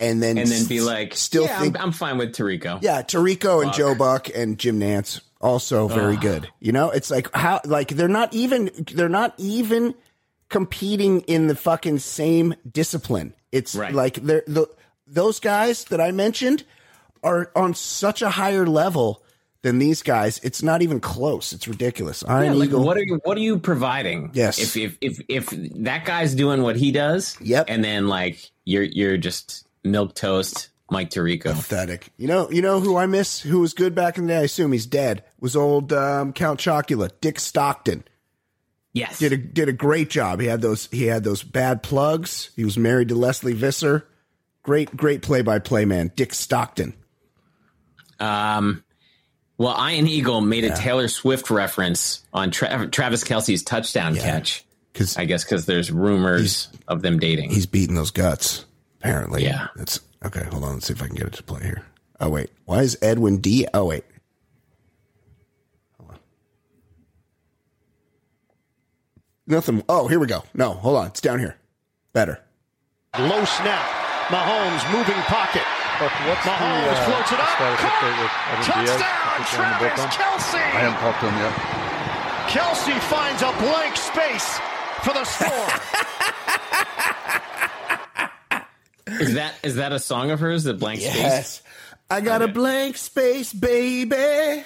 and 0.00 0.22
then 0.22 0.36
and 0.38 0.48
then 0.48 0.66
be 0.66 0.80
like, 0.80 1.14
still 1.14 1.44
yeah, 1.44 1.58
think 1.60 1.76
I'm, 1.78 1.86
I'm 1.86 1.92
fine 1.92 2.18
with 2.18 2.34
Tirico. 2.34 2.78
yeah, 2.82 3.02
Tirico 3.02 3.62
and 3.62 3.72
Joe 3.72 3.94
Buck 3.94 4.28
and 4.34 4.58
Jim 4.58 4.78
Nantz 4.80 5.20
also 5.40 5.88
very 5.88 6.16
Ugh. 6.16 6.20
good. 6.22 6.48
You 6.60 6.72
know, 6.72 6.90
it's 6.90 7.10
like 7.10 7.34
how 7.34 7.60
like 7.64 7.88
they're 7.88 8.08
not 8.08 8.32
even 8.34 8.70
they're 8.94 9.08
not 9.08 9.34
even 9.38 9.94
competing 10.48 11.20
in 11.22 11.46
the 11.48 11.56
fucking 11.56 11.98
same 11.98 12.54
discipline. 12.70 13.34
It's 13.52 13.74
Right. 13.74 13.92
like 13.94 14.14
they're 14.14 14.44
the 14.46 14.68
those 15.06 15.40
guys 15.40 15.84
that 15.84 16.00
I 16.00 16.10
mentioned 16.12 16.64
are 17.22 17.50
on 17.56 17.74
such 17.74 18.22
a 18.22 18.30
higher 18.30 18.66
level 18.66 19.22
than 19.62 19.78
these 19.78 20.02
guys. 20.02 20.38
It's 20.44 20.62
not 20.62 20.82
even 20.82 21.00
close. 21.00 21.52
It's 21.52 21.66
ridiculous. 21.66 22.22
Yeah, 22.26 22.42
Ian 22.44 22.58
like 22.58 22.68
Eagle. 22.68 22.84
what 22.84 22.96
are 22.96 23.02
you 23.04 23.20
what 23.24 23.36
are 23.36 23.40
you 23.40 23.58
providing? 23.58 24.30
Yes. 24.34 24.58
If 24.58 24.76
if 24.76 24.96
if 25.00 25.20
if 25.28 25.46
that 25.84 26.04
guy's 26.04 26.34
doing 26.34 26.62
what 26.62 26.76
he 26.76 26.92
does, 26.92 27.36
Yep. 27.40 27.66
and 27.68 27.82
then 27.82 28.08
like 28.08 28.50
you're 28.64 28.84
you're 28.84 29.16
just 29.16 29.65
milk 29.86 30.14
toast 30.14 30.68
Mike 30.90 31.10
Tirico. 31.10 31.54
pathetic. 31.54 32.08
You 32.16 32.28
know, 32.28 32.50
you 32.50 32.62
know 32.62 32.80
who 32.80 32.96
I 32.96 33.06
miss, 33.06 33.40
who 33.40 33.60
was 33.60 33.72
good 33.74 33.94
back 33.94 34.18
in 34.18 34.26
the 34.26 34.32
day. 34.34 34.38
I 34.38 34.42
assume 34.42 34.72
he's 34.72 34.86
dead. 34.86 35.24
Was 35.40 35.56
old 35.56 35.92
um, 35.92 36.32
Count 36.32 36.60
Chocula, 36.60 37.10
Dick 37.20 37.40
Stockton. 37.40 38.04
Yes. 38.92 39.18
Did 39.18 39.32
a 39.32 39.36
did 39.36 39.68
a 39.68 39.72
great 39.72 40.08
job. 40.08 40.40
He 40.40 40.46
had 40.46 40.62
those 40.62 40.88
he 40.90 41.04
had 41.06 41.22
those 41.22 41.42
bad 41.42 41.82
plugs. 41.82 42.50
He 42.56 42.64
was 42.64 42.78
married 42.78 43.08
to 43.08 43.14
Lesley 43.14 43.52
Visser. 43.52 44.06
Great 44.62 44.96
great 44.96 45.22
play 45.22 45.42
by 45.42 45.58
play 45.58 45.84
man, 45.84 46.12
Dick 46.16 46.32
Stockton. 46.32 46.94
Um, 48.18 48.82
well, 49.58 49.76
Ian 49.88 50.06
Eagle 50.06 50.40
made 50.40 50.64
a 50.64 50.74
Taylor 50.74 51.08
Swift 51.08 51.50
reference 51.50 52.24
on 52.32 52.50
Tra- 52.50 52.88
Travis 52.88 53.22
Kelce's 53.24 53.62
touchdown 53.62 54.14
catch. 54.14 54.64
Because 54.92 55.18
I 55.18 55.26
guess 55.26 55.44
because 55.44 55.66
there's 55.66 55.92
rumors 55.92 56.68
of 56.88 57.02
them 57.02 57.18
dating. 57.18 57.50
he's 57.50 57.66
beating 57.66 57.96
those 57.96 58.10
guts. 58.10 58.64
Apparently, 59.08 59.44
Yeah. 59.44 59.68
That's 59.76 60.00
okay. 60.24 60.44
Hold 60.50 60.64
on. 60.64 60.74
Let's 60.74 60.86
see 60.86 60.92
if 60.94 61.02
I 61.02 61.06
can 61.06 61.16
get 61.16 61.26
it 61.28 61.32
to 61.34 61.42
play 61.42 61.62
here. 61.62 61.82
Oh 62.20 62.28
wait, 62.30 62.50
why 62.64 62.80
is 62.82 62.96
Edwin 63.02 63.38
D? 63.38 63.66
Oh 63.74 63.84
wait. 63.86 64.04
Hold 65.98 66.10
on. 66.12 66.18
Nothing. 69.46 69.82
Oh, 69.88 70.08
here 70.08 70.18
we 70.18 70.26
go. 70.26 70.42
No, 70.54 70.72
hold 70.74 70.96
on. 70.96 71.06
It's 71.08 71.20
down 71.20 71.38
here. 71.38 71.56
Better. 72.12 72.40
Low 73.18 73.44
snap. 73.44 73.84
Mahomes 74.28 74.82
moving 74.92 75.14
pocket. 75.30 75.62
what's 76.00 76.12
the, 76.44 76.50
Mahomes 76.50 76.88
uh, 76.88 77.04
floats 77.06 77.30
it 77.32 77.38
up. 77.38 77.48
status 77.54 77.80
Caught. 77.80 77.92
update 77.92 78.18
with 78.20 78.32
Evan 78.50 78.64
Diaz? 78.64 78.90
Touchdown, 78.90 79.40
Is 79.40 79.48
he 79.48 79.56
in 79.56 79.62
the 79.62 79.76
Travis? 79.78 80.16
Kelce. 80.16 80.58
I 80.58 80.80
haven't 80.82 80.98
talked 81.00 81.20
to 81.20 81.26
him 81.30 81.38
yet. 81.38 81.54
Kelce 82.50 82.96
finds 83.06 83.42
a 83.42 83.52
blank 83.62 83.94
space 83.96 84.58
for 85.04 85.12
the 85.14 85.24
score. 85.24 85.68
is 89.06 89.34
that 89.34 89.54
is 89.62 89.76
that 89.76 89.92
a 89.92 89.98
song 89.98 90.30
of 90.30 90.40
hers? 90.40 90.64
The 90.64 90.74
blank 90.74 91.00
space. 91.00 91.16
Yes. 91.16 91.62
I 92.10 92.20
got 92.20 92.42
a 92.42 92.48
blank 92.48 92.96
space, 92.96 93.52
baby. 93.52 94.62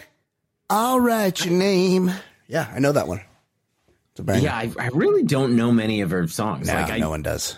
I'll 0.69 1.01
write 1.01 1.45
your 1.45 1.55
name. 1.55 2.11
Yeah, 2.49 2.71
I 2.75 2.79
know 2.79 2.93
that 2.93 3.09
one. 3.09 3.21
It's 4.13 4.21
a 4.21 4.23
banger. 4.23 4.41
Yeah, 4.45 4.57
I, 4.57 4.71
I 4.79 4.89
really 4.89 5.23
don't 5.23 5.57
know 5.57 5.73
many 5.73 6.01
of 6.03 6.11
her 6.11 6.27
songs. 6.29 6.67
Nah, 6.67 6.75
like 6.75 6.91
I, 6.91 6.99
no 6.99 7.11
one 7.11 7.23
does. 7.23 7.57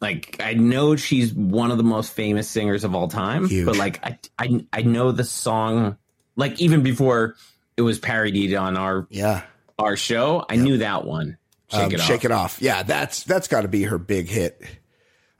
like 0.00 0.36
I 0.40 0.54
know 0.54 0.96
she's 0.96 1.32
one 1.32 1.70
of 1.70 1.78
the 1.78 1.82
most 1.84 2.12
famous 2.12 2.48
singers 2.48 2.84
of 2.84 2.94
all 2.94 3.08
time, 3.08 3.48
Huge. 3.48 3.66
but 3.66 3.76
like 3.76 4.04
I, 4.04 4.18
I 4.38 4.66
I 4.72 4.82
know 4.82 5.12
the 5.12 5.24
song 5.24 5.96
like 6.36 6.60
even 6.60 6.82
before 6.82 7.36
it 7.76 7.82
was 7.82 7.98
parodied 7.98 8.54
on 8.54 8.76
our 8.76 9.06
Yeah. 9.10 9.42
our 9.78 9.96
show. 9.96 10.44
I 10.48 10.56
knew 10.56 10.78
that 10.78 11.04
one. 11.04 11.38
Shake 11.70 11.80
Um, 11.80 11.92
it 11.92 12.00
off. 12.00 12.06
Shake 12.06 12.24
it 12.24 12.30
off. 12.30 12.58
Yeah, 12.60 12.82
that's 12.82 13.24
that's 13.24 13.48
got 13.48 13.62
to 13.62 13.68
be 13.68 13.82
her 13.84 13.98
big 13.98 14.28
hit. 14.28 14.62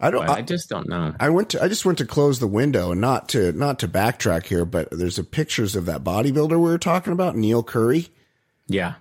I 0.02 0.10
don't. 0.10 0.28
I 0.28 0.34
I, 0.34 0.42
just 0.42 0.68
don't 0.68 0.88
know. 0.88 1.14
I 1.20 1.30
went 1.30 1.50
to. 1.50 1.62
I 1.62 1.68
just 1.68 1.84
went 1.86 1.98
to 1.98 2.06
close 2.06 2.40
the 2.40 2.48
window 2.48 2.90
and 2.90 3.00
not 3.00 3.28
to 3.30 3.52
not 3.52 3.78
to 3.78 3.88
backtrack 3.88 4.46
here, 4.46 4.64
but 4.64 4.88
there's 4.90 5.18
a 5.18 5.24
pictures 5.24 5.76
of 5.76 5.86
that 5.86 6.02
bodybuilder 6.02 6.50
we 6.50 6.56
were 6.56 6.76
talking 6.78 7.12
about, 7.12 7.36
Neil 7.36 7.62
Currey. 7.62 8.08
Yeah. 8.66 8.94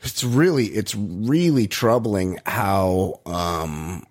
It's 0.00 0.24
really 0.24 0.66
it's 0.66 0.94
really 0.94 1.66
troubling 1.66 2.38
how 2.46 3.20
um 3.26 4.06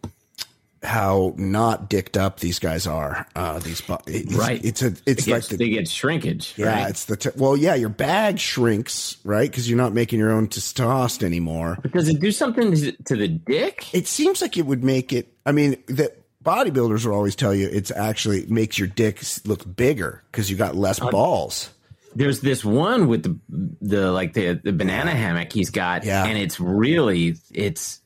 how 0.88 1.34
not 1.38 1.90
dicked 1.90 2.18
up 2.18 2.40
these 2.40 2.58
guys 2.60 2.88
are. 2.88 3.28
Uh, 3.36 3.60
these 3.60 3.84
it's, 4.08 4.34
Right. 4.34 4.64
It's 4.64 4.82
a 4.82 4.94
it's 5.06 5.26
They 5.26 5.32
like 5.34 5.44
the, 5.46 5.58
they 5.58 5.70
get 5.70 5.88
shrinkage. 5.88 6.54
yeah. 6.58 6.68
right? 6.84 6.90
It's 6.90 7.06
the 7.06 7.18
t- 7.18 7.30
well 7.36 7.56
yeah 7.58 7.76
your 7.76 7.90
bag 7.90 8.40
shrinks 8.40 9.18
right 9.24 9.50
because 9.52 9.70
you're 9.70 9.78
not 9.78 9.94
making 9.94 10.20
your 10.20 10.32
own 10.32 10.48
testosterone 10.48 11.24
anymore. 11.24 11.78
But 11.82 11.92
does 11.92 12.08
it 12.10 12.20
do 12.20 12.32
something 12.32 12.74
to 12.74 13.16
the 13.16 13.28
dick? 13.28 13.94
It 13.94 14.08
seems 14.08 14.42
like 14.42 14.58
it 14.58 14.66
would 14.66 14.84
make 14.84 15.14
it. 15.14 15.34
I 15.46 15.52
mean, 15.52 15.78
that 15.88 16.18
bodybuilders 16.44 17.06
will 17.06 17.14
always 17.14 17.36
tell 17.36 17.54
you 17.54 17.68
it's 17.72 17.92
actually 17.92 18.46
makes 18.48 18.80
your 18.80 18.88
dick 18.88 19.22
look 19.46 19.76
bigger 19.76 20.24
because 20.32 20.50
you 20.50 20.56
got 20.58 20.76
less 20.76 21.02
Uh, 21.02 21.12
balls. 21.12 21.70
There's 22.16 22.40
this 22.42 22.64
one 22.66 23.08
with 23.08 23.24
the 23.24 23.38
the 23.82 24.12
like 24.12 24.34
the 24.34 24.54
the 24.64 24.72
banana 24.74 25.12
hammock 25.12 25.52
he's 25.54 25.70
got, 25.70 26.04
Yeah. 26.06 26.26
and 26.26 26.38
it's 26.38 26.60
really 26.60 27.36
it's 27.52 28.00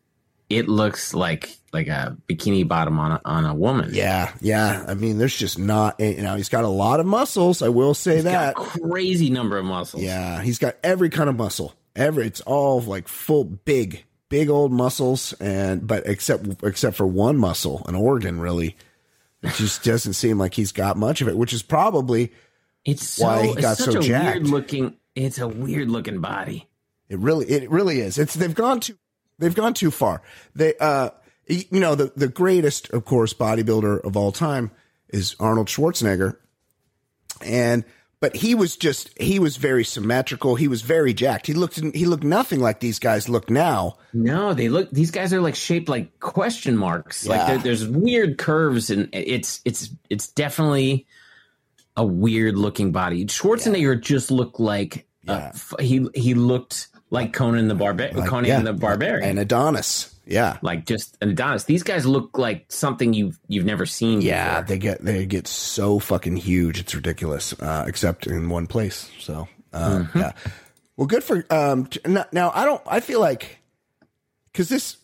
it 0.52 0.68
looks 0.68 1.14
like 1.14 1.58
like 1.74 1.88
a 1.88 2.18
bikini 2.28 2.68
bottom 2.68 3.00
on 3.00 3.14
a, 3.14 3.22
on 3.26 3.46
a 3.46 3.54
woman. 3.56 3.92
Yeah, 3.94 4.34
yeah. 4.42 4.84
I 4.88 4.94
mean, 4.94 5.18
there's 5.18 5.36
just 5.36 5.58
not. 5.58 6.00
Eh, 6.02 6.16
you 6.18 6.22
know, 6.22 6.36
he's 6.36 6.50
got 6.50 6.64
a 6.64 6.70
lot 6.70 7.00
of 7.00 7.06
muscles. 7.06 7.62
I 7.62 7.70
will 7.70 7.94
say 7.94 8.16
He's 8.16 8.24
that. 8.26 8.56
got 8.56 8.66
a 8.76 8.80
crazy 8.80 9.30
number 9.30 9.58
of 9.58 9.66
muscles. 9.66 10.04
Yeah, 10.04 10.42
he's 10.42 10.60
got 10.60 10.76
every 10.84 11.10
kind 11.10 11.30
of 11.30 11.38
muscle. 11.38 11.74
Every 11.96 12.26
it's 12.28 12.42
all 12.42 12.82
like 12.82 13.08
full 13.08 13.44
big, 13.46 14.04
big 14.30 14.50
old 14.50 14.72
muscles, 14.72 15.34
and 15.40 15.86
but 15.88 16.06
except 16.08 16.64
except 16.64 16.98
for 16.98 17.08
one 17.08 17.38
muscle, 17.38 17.84
an 17.88 17.96
organ, 17.96 18.40
really, 18.40 18.76
it 19.42 19.54
just 19.56 19.84
doesn't 19.86 20.14
seem 20.14 20.38
like 20.38 20.54
he's 20.54 20.72
got 20.72 20.98
much 20.98 21.22
of 21.22 21.28
it. 21.28 21.38
Which 21.38 21.54
is 21.54 21.64
probably 21.64 22.32
It's 22.86 23.08
so, 23.08 23.26
Why 23.26 23.44
he 23.44 23.50
it's 23.52 23.62
got 23.62 23.78
such 23.78 23.94
so 23.94 24.00
a 24.00 24.04
jacked. 24.04 24.36
weird 24.40 24.48
looking. 24.48 24.96
It's 25.16 25.40
a 25.40 25.48
weird 25.48 25.90
looking 25.90 26.20
body. 26.22 26.68
It 27.10 27.20
really, 27.20 27.46
it 27.50 27.70
really 27.70 28.00
is. 28.00 28.18
It's 28.18 28.34
they've 28.36 28.56
gone 28.56 28.80
too, 28.80 28.96
they've 29.42 29.54
gone 29.56 29.74
too 29.74 29.92
far. 29.92 30.22
They, 30.56 30.74
uh, 30.80 31.10
you 31.48 31.80
know, 31.82 31.96
the 31.96 32.14
the 32.16 32.30
greatest, 32.30 32.90
of 32.92 33.04
course, 33.04 33.34
bodybuilder 33.34 34.06
of 34.06 34.16
all 34.16 34.32
time 34.32 34.72
is 35.10 35.36
Arnold 35.40 35.68
Schwarzenegger, 35.68 36.38
and 37.44 37.84
but 38.20 38.36
he 38.36 38.54
was 38.56 38.78
just 38.78 39.10
he 39.20 39.40
was 39.40 39.58
very 39.58 39.84
symmetrical. 39.84 40.56
He 40.56 40.68
was 40.68 40.84
very 40.84 41.14
jacked. 41.14 41.48
He 41.48 41.54
looked 41.54 41.76
he 41.96 42.06
looked 42.06 42.24
nothing 42.24 42.60
like 42.60 42.80
these 42.80 43.00
guys 43.00 43.28
look 43.28 43.50
now. 43.50 43.98
No, 44.14 44.54
they 44.54 44.70
look. 44.70 44.92
These 44.92 45.12
guys 45.12 45.34
are 45.34 45.42
like 45.42 45.56
shaped 45.56 45.90
like 45.90 46.20
question 46.20 46.78
marks. 46.78 47.26
Like 47.26 47.40
Yeah. 47.40 47.48
there, 47.48 47.58
there's 47.58 47.88
weird 47.88 48.38
curves, 48.38 48.90
and 48.92 49.10
it's 49.12 49.60
it's 49.66 49.90
it's 50.10 50.28
definitely 50.28 51.08
a 51.98 52.06
weird 52.06 52.56
looking 52.58 52.92
body. 52.92 53.26
Schwarzenegger 53.26 54.00
just 54.00 54.30
looked 54.32 54.60
like 54.60 55.08
uh, 55.28 55.52
he 55.80 56.08
he 56.14 56.36
looked 56.36 56.88
like 57.12 57.34
Conan 57.34 57.68
the 57.68 57.76
Barbar 57.76 58.10
Like, 58.14 58.28
Conan 58.28 58.46
yeah, 58.46 58.62
the 58.62 58.74
Barbarian, 58.74 59.30
and 59.30 59.38
Adonis. 59.40 60.08
Yeah, 60.26 60.58
like 60.62 60.86
just 60.86 61.18
Adonis. 61.22 61.66
These 61.66 61.84
guys 61.84 62.06
look 62.06 62.38
like 62.38 62.66
something 62.70 63.14
you've 63.14 63.38
you've 63.48 63.66
never 63.66 63.86
seen. 63.86 64.22
yeah. 64.22 64.62
before. 64.62 64.68
They 64.68 64.78
get 64.80 65.06
they 65.06 65.26
get 65.26 65.48
so 65.48 66.00
fucking 66.00 66.38
huge. 66.38 66.80
It's 66.80 66.96
ridiculous. 66.96 67.54
Uh, 67.54 67.86
except 67.88 68.26
in 68.28 68.50
one 68.50 68.66
place. 68.66 69.12
So 69.20 69.48
uh, 69.74 70.00
Mm-hmm. 70.00 70.18
yeah. 70.20 70.32
Well, 70.98 71.08
good 71.08 71.24
for 71.24 71.46
um. 71.50 71.90
Now 72.06 72.52
I 72.54 72.66
don't. 72.66 72.82
I 72.88 73.00
feel 73.00 73.20
like 73.20 73.60
because 74.52 74.70
this 74.70 74.98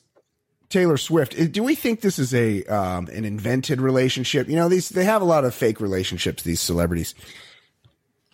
Taylor 0.70 0.98
Swift. 0.98 1.52
Do 1.52 1.64
we 1.64 1.76
think 1.76 2.02
this 2.02 2.20
is 2.20 2.34
a 2.34 2.64
um 2.66 3.08
an 3.08 3.26
invented 3.26 3.82
relationship? 3.82 4.48
You 4.48 4.56
know, 4.56 4.70
these 4.70 4.90
they 4.90 5.06
have 5.06 5.22
a 5.22 5.26
lot 5.26 5.44
of 5.46 5.56
fake 5.56 5.82
relationships. 5.82 6.44
These 6.44 6.62
celebrities. 6.62 7.16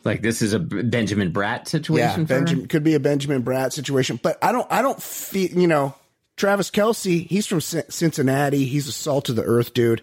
Like 0.04 0.22
this 0.22 0.42
is 0.42 0.54
a 0.54 0.60
Benjamin 0.60 1.32
Bratt 1.32 1.60
Yeah, 1.60 1.63
situation. 1.63 2.28
for? 2.28 2.34
Benjamin 2.36 2.68
could 2.68 2.84
be 2.84 2.94
a 2.96 3.00
Benjamin 3.00 3.44
Bratt 3.44 3.72
situation, 3.72 4.20
but 4.22 4.38
I 4.44 4.52
don't. 4.52 4.68
I 4.72 4.82
don't 4.82 5.02
feel. 5.02 5.50
You 5.50 5.68
know, 5.68 5.96
Travis 6.36 6.70
Kelce. 6.72 7.26
He's 7.28 7.48
from 7.48 7.62
Cin- 7.62 7.89
Cincinnati. 7.89 8.66
He's 8.66 8.88
a 8.88 8.92
salt 8.92 9.30
of 9.30 9.36
the 9.36 9.44
earth 9.44 9.74
dude. 9.74 10.02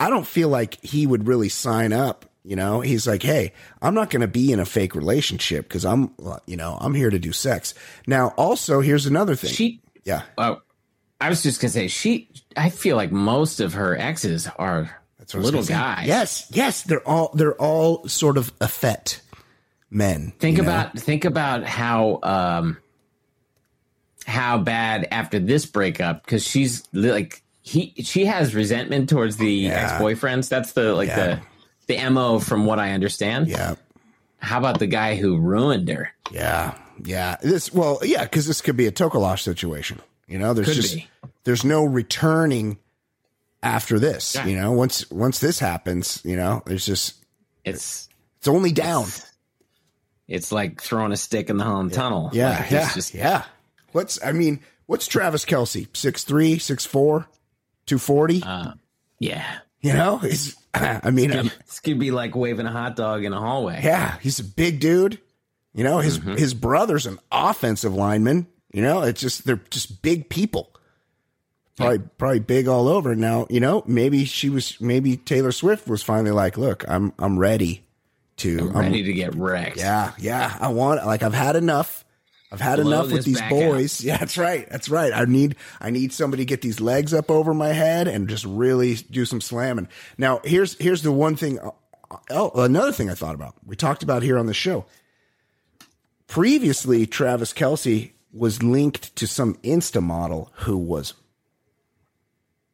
I 0.00 0.10
don't 0.10 0.26
feel 0.26 0.48
like 0.48 0.82
he 0.84 1.06
would 1.06 1.26
really 1.26 1.48
sign 1.48 1.92
up. 1.92 2.24
You 2.44 2.56
know, 2.56 2.80
he's 2.80 3.06
like, 3.06 3.22
hey, 3.22 3.52
I'm 3.82 3.94
not 3.94 4.08
going 4.10 4.20
to 4.22 4.28
be 4.28 4.52
in 4.52 4.60
a 4.60 4.64
fake 4.64 4.94
relationship 4.94 5.68
because 5.68 5.84
I'm, 5.84 6.14
you 6.46 6.56
know, 6.56 6.78
I'm 6.80 6.94
here 6.94 7.10
to 7.10 7.18
do 7.18 7.30
sex. 7.32 7.74
Now, 8.06 8.28
also, 8.38 8.80
here's 8.80 9.04
another 9.04 9.34
thing. 9.34 9.50
She, 9.50 9.82
yeah, 10.04 10.22
oh, 10.38 10.62
I 11.20 11.28
was 11.28 11.42
just 11.42 11.60
gonna 11.60 11.70
say 11.70 11.88
she. 11.88 12.30
I 12.56 12.70
feel 12.70 12.96
like 12.96 13.12
most 13.12 13.60
of 13.60 13.74
her 13.74 13.96
exes 13.98 14.48
are 14.58 14.88
That's 15.18 15.34
what 15.34 15.40
I 15.40 15.42
was 15.42 15.52
little 15.52 15.64
guys. 15.64 16.06
Yes, 16.06 16.46
yes, 16.50 16.82
they're 16.84 17.06
all 17.06 17.32
they're 17.34 17.56
all 17.56 18.06
sort 18.08 18.38
of 18.38 18.52
effete 18.60 19.20
men. 19.90 20.32
Think 20.38 20.56
you 20.58 20.62
know? 20.62 20.68
about 20.70 20.98
think 20.98 21.24
about 21.24 21.64
how 21.64 22.20
um 22.22 22.76
how 24.26 24.58
bad 24.58 25.08
after 25.10 25.38
this 25.38 25.64
breakup 25.66 26.24
because 26.24 26.44
she's 26.44 26.82
like 26.92 27.42
he 27.62 27.94
she 28.02 28.26
has 28.26 28.54
resentment 28.54 29.08
towards 29.08 29.36
the 29.36 29.50
Yeah. 29.50 29.92
ex-boyfriends. 29.92 30.48
That's 30.48 30.72
the 30.72 30.94
like 30.94 31.08
Yeah. 31.08 31.40
the 31.86 31.96
the 31.96 32.10
mo 32.10 32.38
from 32.38 32.66
what 32.66 32.78
I 32.78 32.92
understand. 32.92 33.48
Yeah, 33.48 33.74
How 34.38 34.58
about 34.58 34.78
the 34.78 34.86
guy 34.86 35.16
who 35.16 35.38
ruined 35.38 35.88
her? 35.88 36.10
yeah, 36.30 36.74
yeah. 37.02 37.36
This 37.42 37.72
well, 37.72 37.98
yeah, 38.02 38.24
because 38.24 38.46
this 38.46 38.60
could 38.60 38.76
be 38.76 38.86
a 38.86 38.92
Tokalash 38.92 39.40
situation. 39.40 40.00
You 40.26 40.38
know, 40.38 40.52
there's 40.52 40.66
Could 40.68 40.76
just 40.76 40.94
be. 40.96 41.08
there's 41.44 41.64
no 41.64 41.84
returning 41.84 42.76
after 43.62 43.98
this. 43.98 44.34
Yeah. 44.34 44.44
You 44.46 44.56
know, 44.60 44.72
once 44.72 45.10
once 45.10 45.38
this 45.38 45.58
happens, 45.58 46.20
you 46.24 46.36
know, 46.36 46.62
there's 46.66 46.84
just 46.84 47.14
It's 47.64 48.08
it's 48.38 48.48
only 48.48 48.72
down. 48.72 49.04
it's 49.04 49.27
like 50.52 50.80
throwing 50.82 51.12
a 51.12 51.16
stick 51.16 51.50
in 51.50 51.56
the 51.56 51.64
Holland 51.64 51.92
Tunnel. 51.92 52.30
Yeah, 52.32 52.58
Like, 52.60 52.70
yeah, 52.70 52.92
just- 52.94 53.14
yeah. 53.14 53.44
What's 53.92 54.22
I 54.22 54.32
mean, 54.32 54.60
what's 54.86 55.06
Travis 55.06 55.44
Kelce? 55.46 55.88
Six 55.96 56.24
three, 56.24 56.58
six 56.58 56.84
four, 56.84 57.26
two 57.86 57.98
forty. 57.98 58.42
Uh, 58.44 58.72
yeah. 59.18 59.60
you 59.80 59.92
know, 59.94 60.18
he's. 60.18 60.54
I 60.74 61.10
mean, 61.10 61.32
um, 61.32 61.50
This 61.66 61.80
could 61.80 61.98
be 61.98 62.10
like 62.10 62.36
waving 62.36 62.66
a 62.66 62.70
hot 62.70 62.94
dog 62.96 63.24
in 63.24 63.32
a 63.32 63.40
hallway. 63.40 63.80
yeah, 63.82 64.18
he's 64.20 64.38
a 64.38 64.44
big 64.44 64.78
dude. 64.80 65.18
You 65.74 65.84
know, 65.84 65.98
his 65.98 66.18
Mm-hmm. 66.18 66.34
his 66.36 66.52
brother's 66.54 67.06
an 67.06 67.18
offensive 67.32 67.94
lineman. 67.94 68.46
You 68.72 68.82
know, 68.82 69.02
it's 69.02 69.20
just 69.20 69.46
they're 69.46 69.62
just 69.70 70.02
big 70.02 70.28
people. 70.28 70.70
Probably 71.76 72.00
probably 72.18 72.40
big 72.40 72.66
all 72.68 72.88
over. 72.88 73.14
Now, 73.14 73.46
you 73.48 73.60
know, 73.60 73.82
maybe 73.86 74.24
she 74.24 74.50
was 74.50 74.78
maybe 74.80 75.16
Taylor 75.16 75.52
Swift 75.52 75.86
was 75.88 76.02
finally 76.02 76.32
like, 76.32 76.58
look, 76.58 76.84
I'm 76.88 77.12
I'm 77.18 77.38
ready 77.38 77.86
to 78.38 78.70
I'm 78.74 78.80
ready 78.80 79.02
to 79.04 79.12
get 79.12 79.34
wrecked. 79.34 79.76
Yeah, 79.76 80.12
yeah. 80.18 80.56
I 80.60 80.68
want 80.68 81.04
like 81.04 81.22
I've 81.22 81.34
had 81.34 81.56
enough. 81.56 82.04
I've 82.50 82.60
had 82.60 82.76
Blow 82.76 82.92
enough 82.92 83.12
with 83.12 83.24
these 83.24 83.42
boys. 83.42 84.00
Yeah, 84.04 84.16
that's 84.16 84.38
right. 84.38 84.68
That's 84.70 84.88
right. 84.88 85.12
I 85.12 85.24
need 85.26 85.56
I 85.80 85.90
need 85.90 86.12
somebody 86.12 86.42
to 86.42 86.48
get 86.48 86.62
these 86.62 86.80
legs 86.80 87.12
up 87.12 87.30
over 87.30 87.52
my 87.52 87.68
head 87.68 88.08
and 88.08 88.28
just 88.28 88.44
really 88.44 88.94
do 88.94 89.24
some 89.24 89.40
slamming. 89.40 89.88
Now, 90.16 90.40
here's 90.44 90.76
here's 90.78 91.02
the 91.02 91.12
one 91.12 91.36
thing 91.36 91.58
uh, 91.58 91.70
oh, 92.30 92.50
another 92.62 92.92
thing 92.92 93.10
I 93.10 93.14
thought 93.14 93.34
about. 93.34 93.54
We 93.66 93.76
talked 93.76 94.02
about 94.02 94.22
here 94.22 94.38
on 94.38 94.46
the 94.46 94.54
show. 94.54 94.86
Previously, 96.26 97.06
Travis 97.06 97.52
Kelce 97.52 98.12
was 98.32 98.62
linked 98.62 99.14
to 99.16 99.26
some 99.26 99.54
Insta 99.56 100.02
model 100.02 100.52
who 100.56 100.76
was 100.76 101.14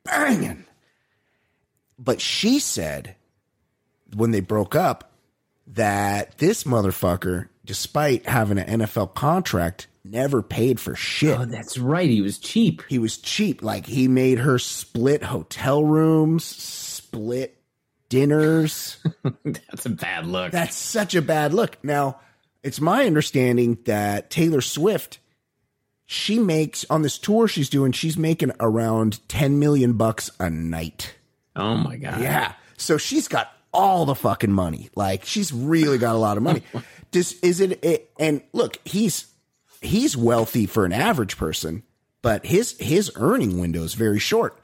banging. 0.04 0.64
But 1.98 2.20
she 2.20 2.58
said 2.58 3.16
when 4.14 4.30
they 4.32 4.40
broke 4.40 4.74
up 4.74 5.13
that 5.68 6.38
this 6.38 6.64
motherfucker, 6.64 7.48
despite 7.64 8.26
having 8.26 8.58
an 8.58 8.80
NFL 8.80 9.14
contract, 9.14 9.86
never 10.04 10.42
paid 10.42 10.78
for 10.78 10.94
shit. 10.94 11.38
Oh, 11.38 11.44
that's 11.44 11.78
right. 11.78 12.08
He 12.08 12.20
was 12.20 12.38
cheap. 12.38 12.82
He 12.88 12.98
was 12.98 13.18
cheap. 13.18 13.62
Like 13.62 13.86
he 13.86 14.06
made 14.08 14.38
her 14.40 14.58
split 14.58 15.22
hotel 15.22 15.82
rooms, 15.84 16.44
split 16.44 17.56
dinners. 18.08 18.98
That's 19.44 19.86
a 19.86 19.90
bad 19.90 20.26
look. 20.26 20.52
That's 20.52 20.76
such 20.76 21.14
a 21.14 21.22
bad 21.22 21.54
look. 21.54 21.82
Now, 21.82 22.20
it's 22.62 22.80
my 22.80 23.06
understanding 23.06 23.78
that 23.86 24.30
Taylor 24.30 24.60
Swift, 24.60 25.18
she 26.06 26.38
makes 26.38 26.84
on 26.90 27.02
this 27.02 27.18
tour 27.18 27.48
she's 27.48 27.68
doing, 27.68 27.92
she's 27.92 28.16
making 28.16 28.52
around 28.60 29.26
10 29.28 29.58
million 29.58 29.94
bucks 29.94 30.30
a 30.38 30.50
night. 30.50 31.14
oh 31.56 31.76
my 31.76 31.96
god. 31.96 32.20
Yeah. 32.20 32.52
So 32.76 32.98
she's 32.98 33.26
got 33.26 33.50
all 33.74 34.06
the 34.06 34.14
fucking 34.14 34.52
money. 34.52 34.88
Like 34.94 35.24
she's 35.24 35.52
really 35.52 35.98
got 35.98 36.14
a 36.14 36.18
lot 36.18 36.36
of 36.36 36.42
money. 36.42 36.62
Does 37.10 37.32
is 37.40 37.60
it, 37.60 37.84
it 37.84 38.10
and 38.18 38.42
look, 38.52 38.78
he's 38.84 39.26
he's 39.82 40.16
wealthy 40.16 40.66
for 40.66 40.84
an 40.84 40.92
average 40.92 41.36
person, 41.36 41.82
but 42.22 42.46
his 42.46 42.76
his 42.78 43.12
earning 43.16 43.58
window 43.60 43.82
is 43.82 43.94
very 43.94 44.18
short. 44.18 44.58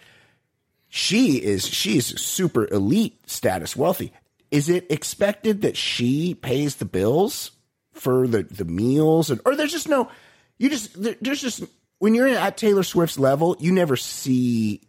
She 0.88 1.36
is 1.36 1.66
she's 1.66 2.18
super 2.20 2.66
elite 2.72 3.28
status 3.28 3.76
wealthy. 3.76 4.12
Is 4.50 4.68
it 4.68 4.90
expected 4.90 5.62
that 5.62 5.76
she 5.76 6.34
pays 6.34 6.76
the 6.76 6.84
bills 6.84 7.52
for 7.92 8.26
the 8.26 8.44
the 8.44 8.64
meals 8.64 9.30
and 9.30 9.40
or 9.44 9.54
there's 9.54 9.72
just 9.72 9.88
no 9.88 10.10
you 10.58 10.70
just 10.70 11.00
there, 11.00 11.16
there's 11.20 11.40
just 11.40 11.62
when 11.98 12.14
you're 12.14 12.26
at 12.26 12.56
Taylor 12.56 12.82
Swift's 12.82 13.18
level, 13.18 13.56
you 13.60 13.72
never 13.72 13.96
see 13.96 14.80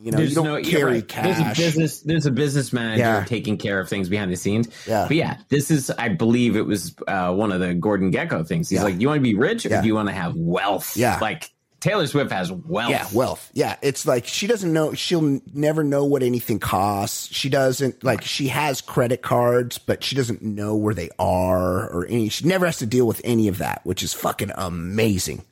you 0.00 0.12
know, 0.12 0.18
you 0.20 0.34
don't 0.34 0.46
you're 0.46 0.62
carry 0.80 0.92
right. 0.94 1.08
There's 1.08 1.38
a 1.38 1.42
cash. 1.42 1.56
business. 1.58 2.00
There's 2.00 2.26
a 2.26 2.30
business 2.30 2.72
manager 2.72 3.00
Yeah. 3.02 3.24
taking 3.24 3.56
care 3.56 3.80
of 3.80 3.88
things 3.88 4.08
behind 4.08 4.30
the 4.32 4.36
scenes. 4.36 4.68
Yeah. 4.86 5.06
But 5.08 5.16
yeah, 5.16 5.38
this 5.48 5.70
is. 5.70 5.90
I 5.90 6.08
believe 6.08 6.56
it 6.56 6.66
was 6.66 6.94
uh, 7.08 7.32
one 7.34 7.50
of 7.52 7.60
the 7.60 7.74
Gordon 7.74 8.12
Gekko 8.12 8.46
things. 8.46 8.68
He's 8.68 8.78
Yeah. 8.78 8.84
like, 8.84 9.00
"You 9.00 9.08
want 9.08 9.18
to 9.18 9.22
be 9.22 9.34
rich, 9.34 9.66
or 9.66 9.70
Yeah. 9.70 9.80
do 9.80 9.86
you 9.88 9.94
want 9.94 10.08
to 10.08 10.14
have 10.14 10.34
wealth?" 10.36 10.96
Yeah. 10.96 11.18
Like 11.20 11.50
Taylor 11.80 12.06
Swift 12.06 12.30
has 12.32 12.50
wealth. 12.50 12.90
Yeah, 12.90 13.06
wealth. 13.12 13.50
Yeah, 13.54 13.76
it's 13.82 14.04
like 14.06 14.26
she 14.26 14.46
doesn't 14.46 14.72
know. 14.72 14.94
She'll 14.94 15.40
never 15.52 15.82
know 15.84 16.04
what 16.04 16.22
anything 16.22 16.58
costs. 16.60 17.28
She 17.32 17.48
doesn't 17.48 18.02
like. 18.04 18.22
She 18.22 18.48
has 18.48 18.80
credit 18.80 19.22
cards, 19.22 19.78
but 19.78 20.02
she 20.04 20.14
doesn't 20.16 20.42
know 20.42 20.74
where 20.76 20.94
they 20.94 21.10
are 21.18 21.88
or 21.90 22.06
any. 22.08 22.28
She 22.28 22.46
never 22.46 22.66
has 22.66 22.78
to 22.78 22.86
deal 22.86 23.06
with 23.06 23.20
any 23.24 23.48
of 23.48 23.58
that, 23.58 23.80
which 23.84 24.02
is 24.04 24.12
fucking 24.12 24.52
amazing. 24.56 25.42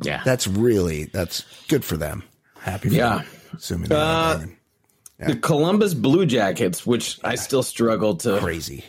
Yeah. 0.00 0.22
That's 0.24 0.46
really 0.46 1.04
that's 1.04 1.44
good 1.68 1.84
for 1.84 1.96
them. 1.96 2.22
Happy 2.60 2.88
for 2.88 2.94
Yeah. 2.94 3.16
them. 3.18 3.26
Assuming 3.56 3.92
Uh, 3.92 4.38
banging. 4.38 4.56
The 5.20 5.36
Columbus 5.36 5.94
Blue 5.94 6.26
Jackets, 6.26 6.86
which 6.86 7.18
I 7.24 7.34
still 7.34 7.62
struggle 7.64 8.14
to 8.18 8.38
crazy. 8.38 8.84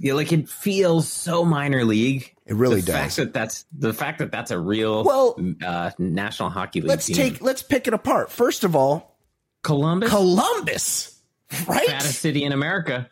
Yeah, 0.00 0.14
like 0.14 0.32
it 0.32 0.48
feels 0.48 1.08
so 1.08 1.44
minor 1.44 1.84
league. 1.84 2.34
It 2.46 2.54
really 2.54 2.80
the 2.80 2.86
does. 2.92 2.94
Fact 2.96 3.16
that 3.16 3.32
that's 3.34 3.64
the 3.76 3.92
fact 3.92 4.20
that 4.20 4.30
that's 4.32 4.50
a 4.50 4.58
real 4.58 5.04
Well, 5.04 5.36
uh, 5.62 5.90
National 5.98 6.48
Hockey 6.48 6.80
League 6.80 6.88
Let's 6.88 7.06
team. 7.06 7.16
take. 7.16 7.42
Let's 7.42 7.62
pick 7.62 7.86
it 7.86 7.92
apart. 7.94 8.30
First 8.32 8.64
of 8.64 8.74
all, 8.76 9.18
Columbus, 9.62 10.08
Columbus, 10.08 11.18
right? 11.66 11.86
fattest 11.86 12.20
city 12.20 12.44
in 12.44 12.52
America. 12.52 13.10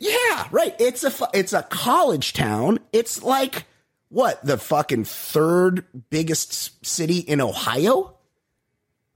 Yeah, 0.00 0.48
right. 0.50 0.74
It's 0.78 1.04
a 1.04 1.12
it's 1.32 1.52
a 1.54 1.62
college 1.62 2.32
town. 2.34 2.80
It's 2.92 3.22
like 3.22 3.64
what 4.08 4.44
the 4.44 4.58
fucking 4.58 5.04
third 5.04 5.84
biggest 6.10 6.84
city 6.84 7.18
in 7.18 7.40
Ohio. 7.40 8.16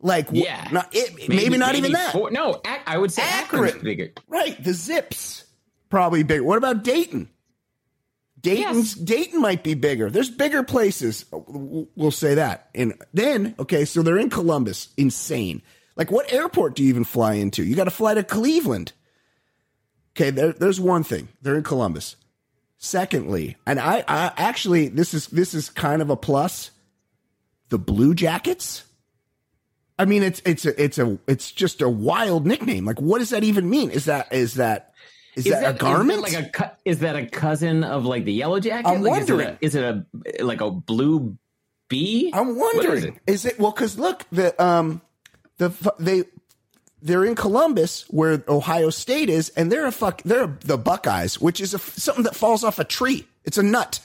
Like 0.04 0.28
Yeah, 0.32 0.68
not, 0.70 0.90
it, 0.94 1.30
maybe, 1.30 1.56
not 1.56 1.76
even 1.76 1.92
that. 1.92 2.12
four- 2.12 2.30
no, 2.30 2.60
Ac- 2.64 2.82
I 2.86 2.98
would 2.98 3.10
say 3.10 3.22
Akron's 3.22 3.82
bigger. 3.82 4.12
Right, 4.28 4.62
the 4.62 4.74
Zips 4.74 5.44
probably 5.88 6.22
bigger. 6.22 6.44
What 6.44 6.58
about 6.58 6.84
Dayton? 6.84 7.30
Dayton's 8.38 8.94
Dayton 8.94 9.40
might 9.40 9.64
be 9.64 9.72
bigger. 9.72 10.10
There's 10.10 10.28
bigger 10.28 10.62
places. 10.62 11.24
Uh, 11.32 11.38
we'll 11.46 12.10
say 12.10 12.34
that. 12.34 12.68
And 12.74 12.92
then 13.14 13.54
okay, 13.58 13.86
so 13.86 14.02
they're 14.02 14.18
in 14.18 14.28
Columbus. 14.28 14.88
Insane. 14.98 15.62
Like 15.96 16.10
what 16.10 16.30
airport 16.30 16.74
do 16.74 16.82
you 16.82 16.90
even 16.90 17.04
fly 17.04 17.34
into? 17.34 17.64
You 17.64 17.74
got 17.74 17.84
to 17.84 17.90
fly 17.90 18.12
to 18.12 18.22
Cleveland. 18.22 18.92
Okay, 20.14 20.28
there, 20.28 20.52
there's 20.52 20.78
one 20.78 21.02
thing. 21.04 21.28
They're 21.40 21.56
in 21.56 21.62
Columbus. 21.62 22.16
Secondly, 22.76 23.56
and 23.66 23.80
I, 23.80 24.04
I 24.06 24.32
actually 24.36 24.88
this 24.88 25.14
is 25.14 25.28
this 25.28 25.54
is 25.54 25.70
kind 25.70 26.02
of 26.02 26.10
a 26.10 26.16
plus. 26.16 26.70
The 27.70 27.78
Blue 27.78 28.14
Jackets. 28.14 28.84
I 29.98 30.04
mean, 30.06 30.22
it's 30.22 30.42
it's 30.44 30.64
a 30.66 30.82
it's 30.82 30.98
a 30.98 31.18
it's 31.26 31.52
just 31.52 31.80
a 31.82 31.88
wild 31.88 32.46
nickname. 32.46 32.84
Like, 32.84 33.00
what 33.00 33.18
does 33.20 33.30
that 33.30 33.44
even 33.44 33.68
mean? 33.70 33.90
Is 33.90 34.06
that 34.06 34.32
is 34.32 34.54
that 34.54 34.92
is, 35.36 35.44
that, 35.44 35.76
a 35.76 35.78
garment? 35.78 36.26
Is 36.26 36.32
that 36.34 36.42
like 36.42 36.58
a 36.60 36.76
is 36.84 36.98
that 37.00 37.16
a 37.16 37.26
cousin 37.26 37.84
of 37.84 38.04
like 38.04 38.24
the 38.24 38.32
Yellow 38.32 38.58
Jacket? 38.60 38.88
I'm 38.88 39.02
Like, 39.02 39.22
is 39.22 39.28
it 39.28 39.32
a- 39.32 39.36
wondering. 39.36 39.58
Is 39.60 39.74
it 39.74 39.84
a, 39.84 40.44
like 40.44 40.60
a 40.60 40.70
blue 40.70 41.36
bee? 41.88 42.30
I'm 42.34 42.56
What 42.56 42.74
is 42.76 42.84
wondering. 42.90 43.14
it? 43.26 43.32
Is 43.32 43.44
it 43.44 43.58
well? 43.58 43.70
Because 43.72 43.98
look, 43.98 44.24
the 44.32 44.60
um, 44.62 45.00
the 45.58 45.70
they 46.00 46.24
they're 47.02 47.24
in 47.24 47.34
Columbus 47.36 48.04
where 48.08 48.42
Ohio 48.48 48.90
State 48.90 49.28
is, 49.30 49.50
and 49.50 49.70
they're 49.70 49.86
a 49.86 49.92
fuck. 49.92 50.22
They're 50.24 50.56
the 50.60 50.78
Buckeyes, 50.78 51.40
which 51.40 51.60
is 51.60 51.74
a, 51.74 51.78
something 51.78 52.24
that 52.24 52.34
falls 52.34 52.64
off 52.64 52.78
a 52.78 52.84
tree. 52.84 53.26
It's 53.44 53.58
a 53.58 53.62
nut 53.62 54.00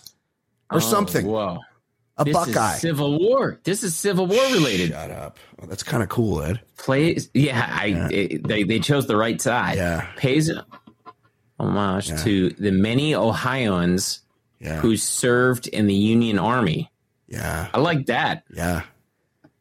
or 0.70 0.78
Oh, 0.78 0.80
something. 0.80 1.26
Whoa. 1.26 1.60
A 2.20 2.26
this 2.26 2.34
Buckeye. 2.34 2.76
Is 2.76 2.82
Civil 2.82 3.18
War. 3.20 3.60
This 3.64 3.82
is 3.84 3.96
Civil 3.96 4.28
War 4.28 4.44
related. 4.52 4.90
Shut 4.92 5.10
up. 5.12 5.38
Oh, 5.62 5.66
that's 5.66 5.84
kind 5.84 6.04
of 6.04 6.10
cool, 6.10 6.42
Ed. 6.44 6.60
Plays. 6.78 7.30
Yeah, 7.34 7.66
I 7.68 8.10
it- 8.12 8.48
they 8.48 8.64
they 8.64 8.80
chose 8.80 9.08
the 9.08 9.16
right 9.18 9.40
side. 9.42 9.78
Yeah. 9.78 10.06
Pays 10.18 10.52
homage 11.60 12.08
to 12.24 12.50
the 12.52 12.72
many 12.72 13.16
Ohioans 13.16 14.22
Yeah. 14.60 14.80
who 14.82 14.96
served 14.98 15.68
in 15.68 15.88
the 15.88 15.94
Union 15.96 16.38
Army. 16.40 16.92
Yeah. 17.28 17.68
I 17.74 17.80
like 17.80 18.08
that. 18.08 18.44
Yeah. 18.54 18.84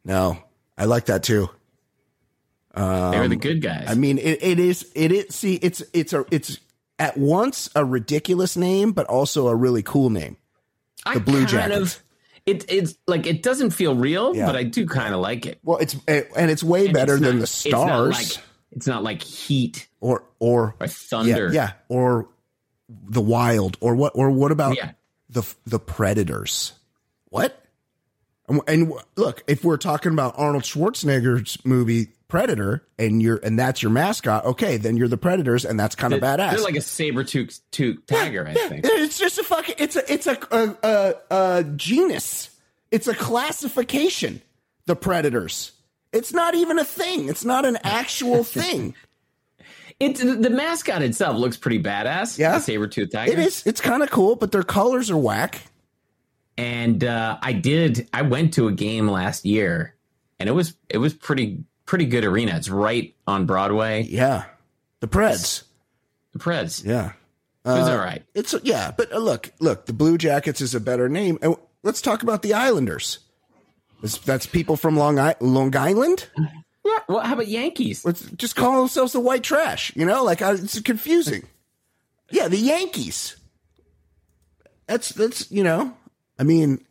No, 0.05 0.39
I 0.77 0.85
like 0.87 1.07
that 1.07 1.23
too. 1.23 1.51
Um, 2.75 3.11
They're 3.11 3.29
the 3.29 3.37
good 3.37 3.61
guys. 3.63 3.87
I 3.89 3.95
mean, 3.95 4.19
it, 4.19 4.43
it 4.43 4.59
is. 4.59 4.91
It 4.95 5.11
is. 5.13 5.35
See, 5.35 5.55
it's 5.57 5.83
it's 5.93 6.13
a 6.13 6.25
it's 6.31 6.59
at 6.99 7.17
once 7.17 7.69
a 7.75 7.85
ridiculous 7.85 8.57
name, 8.57 8.93
but 8.93 9.07
also 9.07 9.49
a 9.49 9.55
really 9.55 9.83
cool 9.83 10.11
name. 10.11 10.37
I 11.05 11.15
the 11.15 11.21
Blue 11.21 11.39
kind 11.47 11.49
Jackets. 11.49 11.97
of- 11.97 12.03
it, 12.49 12.65
it's 12.69 12.95
like 13.07 13.27
it 13.27 13.43
doesn't 13.43 13.71
feel 13.71 13.95
real, 13.95 14.35
Yeah. 14.35 14.47
but 14.47 14.57
I 14.57 14.63
do 14.65 14.87
kind 14.87 15.15
of 15.15 15.21
like 15.21 15.47
it. 15.47 15.59
Well, 15.63 15.79
it's 15.79 15.97
eh, 16.09 16.23
and 16.37 16.51
it's 16.51 16.63
way 16.63 16.87
And 16.87 16.95
better 16.95 17.15
it's 17.15 17.23
than 17.23 17.37
not- 17.37 17.39
the 17.39 17.43
It's 17.45 17.67
not 17.67 17.87
stars 17.87 18.15
like, 18.37 18.45
it's 18.73 18.87
not 18.87 19.03
like 19.03 19.23
heat 19.23 19.89
or 20.01 20.25
or 20.39 20.75
or 20.81 20.87
thunder. 20.89 21.47
Yeah, 21.47 21.53
yeah, 21.53 21.73
or 21.89 22.29
the 22.89 23.21
wild, 23.21 23.77
or 23.81 23.95
what? 23.95 24.13
Or 24.15 24.31
what 24.31 24.53
about 24.53 24.77
Yeah. 24.77 24.93
the 25.31 25.43
the 25.67 25.79
predators? 25.79 26.73
What? 27.31 27.63
And, 28.49 28.61
and 28.67 28.93
look, 29.17 29.45
if 29.47 29.63
we're 29.65 29.77
talking 29.77 30.13
about 30.13 30.35
Arnold 30.39 30.63
Schwarzenegger's 30.65 31.59
movie 31.67 32.09
Predator, 32.29 32.87
and 32.99 33.23
you're 33.23 33.41
and 33.43 33.59
that's 33.59 33.83
your 33.83 33.91
mascot, 33.91 34.45
okay, 34.45 34.77
then 34.77 34.97
you're 34.99 35.09
the 35.09 35.17
Predators, 35.17 35.65
and 35.65 35.81
that's 35.81 35.95
kind 35.95 36.13
of 36.13 36.21
They're- 36.21 36.37
badass. 36.37 36.51
They're 36.53 36.61
like 36.61 36.77
a 36.77 36.81
saber 36.83 37.25
tooth 37.25 37.61
tooth 37.71 38.05
tiger, 38.07 38.47
I 38.47 38.53
think. 38.55 38.85
It's 38.85 39.19
just 39.19 39.39
a 39.39 39.43
fucking. 39.45 39.77
It's 39.79 39.97
a. 39.97 40.13
It's 40.13 40.27
a 40.27 40.39
a, 40.51 40.75
a, 40.83 41.15
a 41.59 41.65
genus. 41.77 42.51
It's 42.91 43.09
a 43.09 43.15
classification. 43.15 44.43
The 44.87 44.97
predators. 44.97 45.73
It's 46.13 46.33
not 46.33 46.55
even 46.55 46.79
a 46.79 46.85
thing. 46.85 47.29
It's 47.29 47.45
not 47.45 47.65
an 47.65 47.79
actual 47.83 48.45
thing. 48.45 48.95
It's 50.01 50.21
the 50.21 50.51
mascot 50.51 51.03
itself 51.03 51.37
looks 51.37 51.57
pretty 51.57 51.83
badass. 51.83 52.39
Yeah. 52.39 52.53
the 52.53 52.61
saber 52.61 52.87
tooth 52.87 53.11
tiger. 53.11 53.33
It 53.33 53.39
is. 53.39 53.67
It's 53.67 53.81
kind 53.81 54.03
of 54.03 54.11
cool, 54.11 54.37
but 54.37 54.53
their 54.53 54.63
colors 54.63 55.11
are 55.11 55.17
whack. 55.19 55.61
and 56.57 57.03
uh, 57.05 57.39
I 57.43 57.53
did. 57.53 58.09
I 58.13 58.23
went 58.23 58.55
to 58.55 58.69
a 58.69 58.73
game 58.73 59.09
last 59.09 59.45
year, 59.45 59.95
and 60.39 60.49
it 60.49 60.53
was 60.53 60.75
it 60.89 60.99
was 60.99 61.15
pretty 61.15 61.65
pretty 61.89 62.05
good 62.05 62.25
arena. 62.25 62.55
It's 62.57 62.69
right 62.69 63.15
on 63.27 63.47
Broadway. 63.47 64.03
Yeah, 64.03 64.45
the 65.01 65.09
Preds. 65.09 65.63
The 66.33 66.39
Preds. 66.39 66.85
Yeah, 66.85 67.13
It 67.65 67.69
was 67.69 67.89
Uh, 67.89 67.93
all 67.93 67.99
right. 67.99 68.23
It's 68.35 68.55
yeah, 68.63 68.93
but 68.97 69.11
uh, 69.13 69.19
look, 69.19 69.51
look, 69.59 69.87
the 69.87 69.95
Blue 69.95 70.19
Jackets 70.19 70.61
is 70.61 70.75
a 70.75 70.81
better 70.81 71.09
name. 71.09 71.39
And 71.43 71.57
let's 71.83 72.03
talk 72.03 72.23
about 72.23 72.43
the 72.43 72.53
Islanders. 72.55 73.21
That's, 74.03 74.19
that's 74.19 74.47
people 74.47 74.77
from 74.77 74.97
Long 74.97 75.19
I- 75.19 75.35
Long 75.41 75.75
Island. 75.75 76.29
Yeah. 76.85 76.99
Well, 77.09 77.21
how 77.21 77.33
about 77.35 77.49
Yankees? 77.49 78.05
Let's 78.05 78.23
just 78.33 78.55
call 78.55 78.79
themselves 78.79 79.13
the 79.13 79.21
White 79.21 79.43
Trash. 79.43 79.91
You 79.97 80.05
know, 80.05 80.23
like 80.25 80.43
I, 80.43 80.53
it's 80.53 80.79
confusing. 80.83 81.43
Yeah, 82.31 82.49
the 82.49 82.59
Yankees. 82.59 83.37
That's 84.87 85.09
that's 85.11 85.51
you 85.51 85.65
know, 85.65 85.95
I 86.39 86.45
mean, 86.45 86.85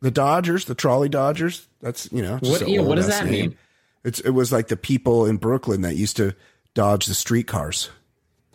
the 0.00 0.10
Dodgers, 0.10 0.64
the 0.64 0.74
Trolley 0.74 1.08
Dodgers. 1.08 1.68
That's 1.80 2.10
you 2.12 2.22
know, 2.22 2.38
What- 2.40 2.66
yeah, 2.68 2.80
what 2.80 2.96
does 2.96 3.06
that 3.08 3.24
name. 3.26 3.32
mean? 3.50 3.56
It's 4.04 4.20
it 4.20 4.30
was 4.30 4.50
like 4.52 4.68
the 4.68 4.76
people 4.76 5.26
in 5.26 5.36
Brooklyn 5.36 5.82
that 5.82 5.96
used 5.96 6.16
to 6.18 6.34
dodge 6.74 7.06
the 7.06 7.14
streetcars. 7.14 7.90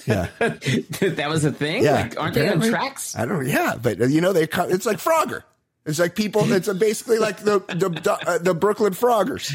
yeah, 0.06 0.28
that 0.40 1.26
was 1.30 1.46
a 1.46 1.52
thing. 1.52 1.84
yeah. 1.84 1.94
Like, 2.02 2.20
aren't 2.20 2.34
they 2.36 2.42
on 2.50 2.58
Apparently. 2.58 2.70
tracks? 2.70 3.16
I 3.18 3.26
don't. 3.26 3.48
Yeah, 3.48 3.76
but 3.82 4.00
you 4.10 4.22
know 4.22 4.34
they. 4.34 4.44
It's 4.44 4.86
like 4.86 4.98
Frogger. 4.98 5.44
It's 5.86 6.00
like 6.00 6.16
people. 6.16 6.52
It's 6.52 6.72
basically 6.74 7.20
like 7.20 7.38
the 7.40 7.60
the 7.60 8.18
uh, 8.28 8.38
the 8.38 8.54
Brooklyn 8.54 8.94
Froggers. 8.94 9.54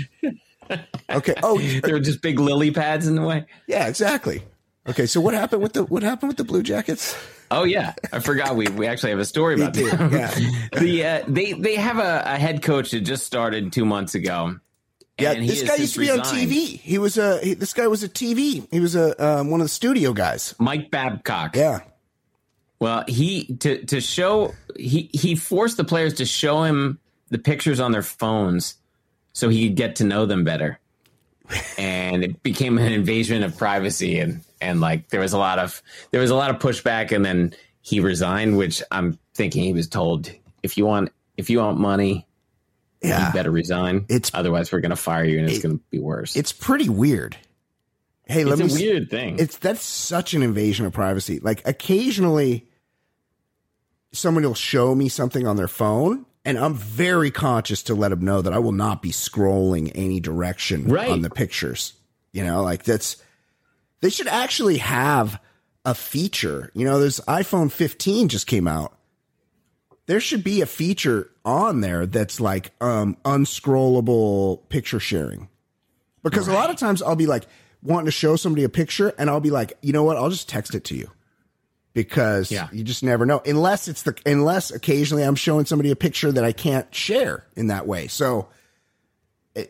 Okay. 1.10 1.34
Oh, 1.42 1.58
There 1.58 1.94
were 1.94 2.00
just 2.00 2.20
big 2.20 2.38
lily 2.38 2.70
pads 2.70 3.06
in 3.06 3.14
the 3.14 3.22
way. 3.22 3.46
yeah, 3.66 3.88
exactly. 3.88 4.42
Okay, 4.86 5.06
so 5.06 5.20
what 5.20 5.32
happened 5.34 5.62
with 5.62 5.72
the 5.74 5.84
what 5.84 6.02
happened 6.02 6.28
with 6.28 6.36
the 6.36 6.44
Blue 6.44 6.62
Jackets? 6.62 7.16
Oh 7.50 7.64
yeah, 7.64 7.94
I 8.12 8.18
forgot 8.20 8.56
we 8.56 8.68
we 8.68 8.86
actually 8.86 9.10
have 9.10 9.18
a 9.18 9.24
story 9.24 9.54
about 9.54 9.72
that. 9.74 10.08
yeah. 10.72 10.78
the 10.80 11.06
uh, 11.06 11.22
they 11.26 11.52
they 11.54 11.76
have 11.76 11.98
a, 11.98 12.22
a 12.26 12.36
head 12.36 12.62
coach 12.62 12.90
that 12.90 13.00
just 13.00 13.24
started 13.26 13.72
two 13.72 13.84
months 13.86 14.14
ago. 14.14 14.56
Yeah, 15.18 15.32
and 15.32 15.48
this 15.48 15.62
guy 15.62 15.76
used 15.76 15.94
to 15.94 16.00
be 16.00 16.10
on. 16.10 16.20
TV. 16.20 16.78
He 16.78 16.98
was 16.98 17.18
a 17.18 17.40
he, 17.40 17.54
this 17.54 17.72
guy 17.72 17.86
was 17.88 18.02
a 18.02 18.08
TV. 18.08 18.66
He 18.70 18.80
was 18.80 18.94
a 18.94 19.24
um, 19.24 19.50
one 19.50 19.60
of 19.60 19.64
the 19.64 19.70
studio 19.70 20.12
guys. 20.12 20.54
Mike 20.58 20.90
Babcock. 20.90 21.56
Yeah, 21.56 21.80
Well, 22.78 23.04
he 23.08 23.56
to 23.56 23.84
to 23.86 24.00
show 24.00 24.54
he 24.76 25.10
he 25.12 25.34
forced 25.34 25.76
the 25.76 25.84
players 25.84 26.14
to 26.14 26.24
show 26.24 26.62
him 26.62 27.00
the 27.30 27.38
pictures 27.38 27.80
on 27.80 27.92
their 27.92 28.02
phones 28.02 28.76
so 29.32 29.48
he 29.48 29.68
could 29.68 29.76
get 29.76 29.96
to 29.96 30.04
know 30.04 30.26
them 30.26 30.44
better. 30.44 30.78
And 31.78 32.24
it 32.24 32.42
became 32.42 32.76
an 32.76 32.92
invasion 32.92 33.42
of 33.42 33.56
privacy 33.56 34.18
and 34.18 34.42
and 34.60 34.80
like 34.80 35.08
there 35.08 35.20
was 35.20 35.32
a 35.32 35.38
lot 35.38 35.58
of 35.58 35.82
there 36.10 36.20
was 36.20 36.30
a 36.30 36.34
lot 36.34 36.50
of 36.50 36.58
pushback 36.58 37.10
and 37.12 37.24
then 37.24 37.54
he 37.80 38.00
resigned, 38.00 38.56
which 38.58 38.82
I'm 38.90 39.18
thinking 39.34 39.62
he 39.64 39.72
was 39.72 39.88
told 39.88 40.30
if 40.62 40.76
you 40.76 40.84
want 40.84 41.10
if 41.36 41.48
you 41.48 41.58
want 41.58 41.78
money, 41.78 42.26
yeah. 43.02 43.28
you 43.28 43.32
better 43.32 43.50
resign. 43.50 44.04
It's- 44.08 44.30
otherwise 44.34 44.72
we're 44.72 44.80
gonna 44.80 44.96
fire 44.96 45.24
you 45.24 45.38
and 45.38 45.48
it's 45.48 45.60
gonna 45.62 45.78
be 45.90 45.98
worse. 45.98 46.36
It's 46.36 46.52
pretty 46.52 46.88
weird. 46.88 47.36
Hey, 48.24 48.44
let 48.44 48.60
It's 48.60 48.74
me. 48.74 48.80
a 48.84 48.88
s- 48.88 48.92
weird 48.92 49.10
thing. 49.10 49.38
It's 49.38 49.56
that's 49.56 49.82
such 49.82 50.34
an 50.34 50.42
invasion 50.42 50.84
of 50.84 50.92
privacy. 50.92 51.38
Like 51.40 51.66
occasionally, 51.66 52.68
someone 54.12 54.42
will 54.44 54.54
show 54.54 54.94
me 54.94 55.08
something 55.08 55.46
on 55.46 55.56
their 55.56 55.68
phone, 55.68 56.26
and 56.44 56.58
I'm 56.58 56.74
very 56.74 57.30
conscious 57.30 57.82
to 57.84 57.94
let 57.94 58.08
them 58.10 58.20
know 58.24 58.42
that 58.42 58.52
I 58.52 58.58
will 58.58 58.72
not 58.72 59.02
be 59.02 59.10
scrolling 59.10 59.92
any 59.94 60.20
direction 60.20 60.86
Right. 60.88 61.08
on 61.10 61.22
the 61.22 61.30
pictures. 61.30 61.94
You 62.32 62.44
know, 62.44 62.62
like 62.62 62.84
that's 62.84 63.16
they 64.00 64.10
should 64.10 64.28
actually 64.28 64.78
have 64.78 65.40
a 65.84 65.94
feature. 65.94 66.70
You 66.74 66.84
know, 66.84 67.00
there's 67.00 67.20
iPhone 67.20 67.70
15 67.72 68.28
just 68.28 68.46
came 68.46 68.68
out. 68.68 68.97
There 70.08 70.20
should 70.20 70.42
be 70.42 70.62
a 70.62 70.66
feature 70.66 71.30
on 71.44 71.82
there 71.82 72.04
that's 72.06 72.40
like 72.40 72.72
um 72.80 73.16
unscrollable 73.24 74.68
picture 74.70 74.98
sharing. 74.98 75.48
Because 76.24 76.48
a 76.48 76.52
lot 76.52 76.70
of 76.70 76.76
times 76.76 77.02
I'll 77.02 77.14
be 77.14 77.26
like 77.26 77.44
wanting 77.82 78.06
to 78.06 78.10
show 78.10 78.34
somebody 78.36 78.64
a 78.64 78.68
picture 78.68 79.14
and 79.18 79.30
I'll 79.30 79.38
be 79.40 79.50
like, 79.50 79.74
you 79.82 79.92
know 79.92 80.02
what? 80.02 80.16
I'll 80.16 80.30
just 80.30 80.48
text 80.48 80.74
it 80.74 80.84
to 80.84 80.96
you. 80.96 81.10
Because 81.94 82.50
Yeah. 82.50 82.68
you 82.72 82.82
just 82.84 83.02
never 83.02 83.24
know. 83.26 83.40
Unless 83.46 83.86
it's 83.86 84.02
the 84.02 84.16
unless 84.26 84.70
occasionally 84.70 85.22
I'm 85.22 85.34
showing 85.36 85.66
somebody 85.66 85.90
a 85.90 85.96
picture 85.96 86.32
that 86.32 86.44
I 86.44 86.52
can't 86.52 86.92
share 86.94 87.44
in 87.54 87.68
that 87.68 87.86
way. 87.86 88.08
So 88.08 88.48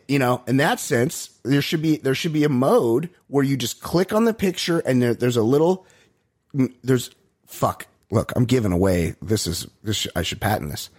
you 0.07 0.19
know, 0.19 0.43
in 0.47 0.57
that 0.57 0.79
sense, 0.79 1.31
there 1.43 1.61
should 1.61 1.81
be 1.81 1.97
there 1.97 2.15
should 2.15 2.33
be 2.33 2.43
a 2.45 2.49
mode 2.49 3.09
where 3.27 3.43
you 3.43 3.57
just 3.57 3.81
click 3.81 4.13
on 4.13 4.23
the 4.25 4.33
picture 4.33 4.79
and 4.79 5.01
there, 5.01 5.13
there's 5.13 5.37
a 5.37 5.43
little 5.43 5.85
there's 6.83 7.11
fuck. 7.45 7.87
Look, 8.11 8.31
I'm 8.35 8.45
giving 8.45 8.71
away. 8.71 9.15
This 9.21 9.45
is 9.47 9.67
this. 9.83 9.97
sh- 9.97 10.07
I 10.15 10.23
should 10.23 10.41
patent 10.41 10.71
this. 10.71 10.89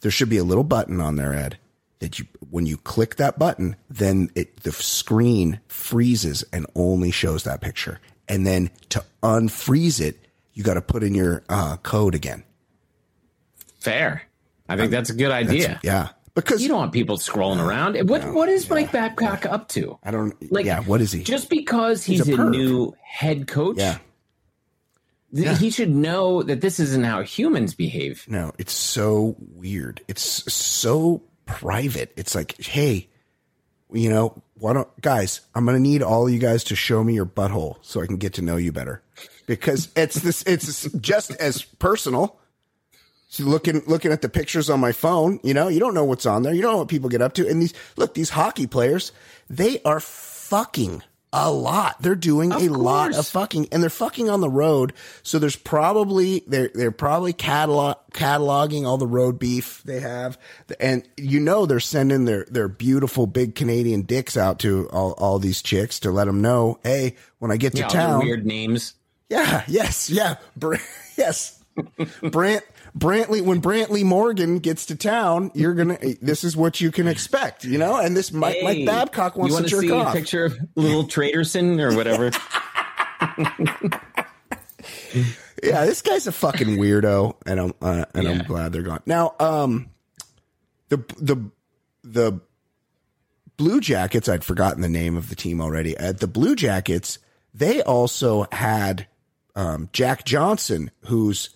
There 0.00 0.10
should 0.10 0.28
be 0.30 0.38
a 0.38 0.44
little 0.44 0.64
button 0.64 1.00
on 1.00 1.16
there, 1.16 1.34
Ed. 1.34 1.58
That 2.00 2.18
you, 2.18 2.26
when 2.50 2.66
you 2.66 2.76
click 2.76 3.16
that 3.16 3.38
button, 3.38 3.76
then 3.88 4.30
it 4.34 4.62
the 4.62 4.72
screen 4.72 5.60
freezes 5.68 6.44
and 6.52 6.66
only 6.74 7.10
shows 7.10 7.44
that 7.44 7.60
picture. 7.60 8.00
And 8.28 8.46
then 8.46 8.70
to 8.90 9.04
unfreeze 9.22 10.00
it, 10.00 10.18
you 10.54 10.62
got 10.62 10.74
to 10.74 10.82
put 10.82 11.02
in 11.02 11.14
your 11.14 11.42
uh, 11.48 11.76
code 11.78 12.14
again. 12.14 12.44
Fair. 13.80 14.22
I 14.68 14.76
think 14.76 14.90
that's 14.90 15.10
a 15.10 15.14
good 15.14 15.30
idea. 15.30 15.78
yeah, 15.82 16.08
because 16.34 16.62
You 16.62 16.68
don't 16.68 16.78
want 16.78 16.92
people 16.92 17.18
scrolling 17.18 17.64
around. 17.64 17.96
What 18.08 18.32
what 18.32 18.48
is 18.48 18.68
Mike 18.70 18.90
Babcock 18.92 19.44
up 19.44 19.68
to? 19.70 19.98
I 20.02 20.10
don't. 20.10 20.34
Like, 20.50 20.64
yeah, 20.64 20.80
what 20.80 21.00
is 21.02 21.12
he? 21.12 21.22
Just 21.22 21.50
because 21.50 22.02
he's, 22.02 22.24
He's 22.26 22.38
a 22.38 22.42
a, 22.42 22.50
new 22.50 22.94
head 23.02 23.46
coach, 23.46 23.76
yeah, 23.76 23.98
th- 25.34 25.58
he 25.58 25.70
should 25.70 25.90
know 25.90 26.42
that 26.42 26.60
this 26.60 26.78
isn't 26.80 27.04
how 27.04 27.22
humans 27.22 27.74
behave. 27.74 28.24
No, 28.28 28.52
it's 28.58 28.72
so 28.72 29.36
weird. 29.38 30.02
It's 30.08 30.52
so 30.52 31.22
private. 31.46 32.12
It's 32.16 32.34
like, 32.34 32.60
hey, 32.60 33.08
you 33.92 34.10
know, 34.10 34.42
why 34.58 34.72
don't 34.72 35.00
guys? 35.00 35.40
I'm 35.54 35.66
gonna 35.66 35.78
need 35.78 36.02
all 36.02 36.28
you 36.28 36.38
guys 36.38 36.64
to 36.64 36.76
show 36.76 37.04
me 37.04 37.14
your 37.14 37.26
butthole 37.26 37.76
so 37.82 38.00
I 38.00 38.06
can 38.06 38.16
get 38.16 38.34
to 38.34 38.42
know 38.42 38.56
you 38.56 38.72
better, 38.72 39.02
because 39.46 39.88
it's 39.96 40.16
this. 40.16 40.42
It's 40.44 40.90
just 40.92 41.32
as 41.32 41.62
personal. 41.62 42.38
So 43.28 43.44
looking 43.44 43.82
looking 43.86 44.12
at 44.12 44.22
the 44.22 44.28
pictures 44.28 44.70
on 44.70 44.78
my 44.78 44.92
phone, 44.92 45.40
you 45.42 45.54
know, 45.54 45.66
you 45.66 45.80
don't 45.80 45.94
know 45.94 46.04
what's 46.04 46.24
on 46.24 46.44
there. 46.44 46.54
You 46.54 46.62
don't 46.62 46.72
know 46.72 46.78
what 46.78 46.88
people 46.88 47.08
get 47.08 47.20
up 47.20 47.34
to. 47.34 47.48
And 47.48 47.60
these 47.60 47.74
look, 47.96 48.14
these 48.14 48.30
hockey 48.30 48.68
players, 48.68 49.10
they 49.50 49.82
are 49.82 49.98
fucking 49.98 51.02
a 51.36 51.50
lot. 51.50 52.00
They're 52.00 52.14
doing 52.14 52.52
a 52.52 52.58
lot 52.60 53.14
of 53.14 53.26
fucking, 53.26 53.68
and 53.72 53.82
they're 53.82 53.90
fucking 53.90 54.30
on 54.30 54.40
the 54.40 54.48
road. 54.48 54.92
So 55.24 55.40
there's 55.40 55.56
probably 55.56 56.44
they're 56.46 56.70
they're 56.72 56.92
probably 56.92 57.32
catalog 57.32 57.96
cataloging 58.12 58.86
all 58.86 58.96
the 58.98 59.06
road 59.06 59.38
beef 59.40 59.82
they 59.84 59.98
have, 59.98 60.38
and 60.78 61.06
you 61.16 61.40
know 61.40 61.66
they're 61.66 61.80
sending 61.80 62.24
their 62.24 62.44
their 62.48 62.68
beautiful 62.68 63.26
big 63.26 63.56
Canadian 63.56 64.02
dicks 64.02 64.36
out 64.36 64.60
to 64.60 64.88
all 64.90 65.12
all 65.18 65.38
these 65.40 65.60
chicks 65.60 65.98
to 66.00 66.10
let 66.12 66.26
them 66.26 66.40
know, 66.40 66.78
hey, 66.84 67.16
when 67.40 67.50
I 67.50 67.56
get 67.56 67.72
to 67.72 67.78
Yeah, 67.78 67.84
all 67.86 67.90
the 67.90 67.96
town, 67.98 68.24
weird 68.24 68.46
names. 68.46 68.94
yeah, 69.28 69.64
yes, 69.66 70.08
yeah, 70.08 70.36
Br- 70.56 70.76
yes. 71.16 71.60
Brant 72.22 72.62
Brantley 72.96 73.42
when 73.42 73.60
Brantley 73.60 74.04
Morgan 74.04 74.60
gets 74.60 74.86
to 74.86 74.94
town, 74.94 75.50
you're 75.54 75.74
gonna. 75.74 75.98
This 76.22 76.44
is 76.44 76.56
what 76.56 76.80
you 76.80 76.92
can 76.92 77.08
expect, 77.08 77.64
you 77.64 77.76
know. 77.76 77.96
And 77.96 78.16
this 78.16 78.32
Mike, 78.32 78.58
Mike 78.62 78.78
Hey, 78.78 78.86
Babcock 78.86 79.36
wants 79.36 79.56
you 79.56 79.62
to 79.62 79.68
jerk 79.68 79.80
see 79.80 79.90
off. 79.90 80.14
a 80.14 80.16
picture 80.16 80.44
of 80.44 80.56
little 80.76 81.04
Traderson 81.04 81.80
or 81.80 81.96
whatever. 81.96 82.30
yeah, 85.62 85.84
this 85.84 86.02
guy's 86.02 86.28
a 86.28 86.32
fucking 86.32 86.76
weirdo, 86.76 87.36
and 87.46 87.60
I'm 87.60 87.74
uh, 87.82 88.04
and 88.14 88.28
I'm 88.28 88.44
glad 88.44 88.72
they're 88.72 88.82
gone. 88.82 89.02
Now, 89.06 89.34
um, 89.40 89.90
the 90.88 90.98
the 91.18 91.50
the 92.04 92.40
Blue 93.56 93.80
Jackets, 93.80 94.28
I'd 94.28 94.44
forgotten 94.44 94.82
the 94.82 94.88
name 94.88 95.16
of 95.16 95.30
the 95.30 95.36
team 95.36 95.60
already. 95.60 95.96
At 95.96 96.20
the 96.20 96.28
Blue 96.28 96.54
Jackets, 96.54 97.18
they 97.52 97.82
also 97.82 98.46
had 98.52 99.08
um, 99.56 99.88
Jack 99.92 100.24
Johnson, 100.24 100.90
whose 101.06 101.50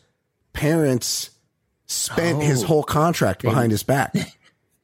parents 0.53 1.30
spent 1.86 2.42
his 2.42 2.64
Oh. 2.64 2.66
whole 2.66 2.82
contract 2.84 3.42
behind 3.42 3.70
his 3.72 3.82
back. 3.82 4.14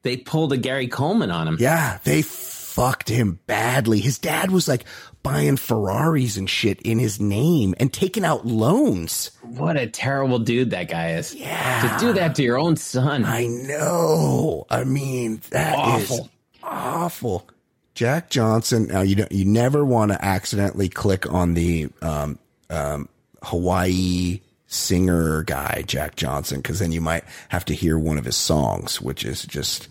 They 0.03 0.19
pulled 0.19 0.53
a 0.53 0.59
Gary 0.59 0.87
Coleman 0.87 1.31
on 1.31 1.49
him. 1.49 1.57
Yeah, 1.59 1.97
they 2.05 2.21
fucked 2.21 3.09
him 3.09 3.39
badly. 3.47 4.01
His 4.01 4.19
dad 4.19 4.51
was 4.51 4.69
like 4.69 4.85
buying 5.23 5.57
Ferraris 5.57 6.37
and 6.37 6.49
shit 6.51 6.83
in 6.83 6.99
his 6.99 7.19
name 7.19 7.75
and 7.81 7.91
taking 7.91 8.23
out 8.23 8.45
loans. 8.45 9.31
What 9.41 9.79
a 9.79 9.87
terrible 9.87 10.39
dude 10.41 10.73
that 10.73 10.91
guy 10.91 11.13
is. 11.13 11.35
Yeah. 11.35 11.97
To 11.99 12.05
do 12.07 12.13
that 12.13 12.35
to 12.35 12.43
your 12.43 12.59
own 12.59 12.77
son. 12.77 13.25
I 13.25 13.47
know. 13.47 14.67
I 14.69 14.85
mean, 14.85 15.41
that 15.49 15.73
is 16.03 16.11
Awful. 16.11 16.29
awful. 16.63 17.49
Jack 17.95 18.29
Johnson. 18.29 18.89
Now 18.89 19.01
you 19.01 19.15
don't. 19.15 19.33
You 19.33 19.47
never 19.47 19.87
want 19.87 20.13
to 20.13 20.23
accidentally 20.23 20.91
click 20.91 21.33
on 21.33 21.55
the 21.55 21.89
um, 22.03 22.39
um, 22.69 23.09
Hawaii 23.43 24.41
singer 24.75 25.43
guy, 25.45 25.85
Jack 25.87 26.17
Johnson, 26.17 26.59
because 26.59 26.79
then 26.79 26.93
you 26.93 27.01
might 27.01 27.25
have 27.49 27.65
to 27.67 27.75
hear 27.75 27.99
one 27.99 28.19
of 28.19 28.25
his 28.25 28.37
songs, 28.37 29.01
which 29.01 29.25
is 29.25 29.45
just 29.45 29.89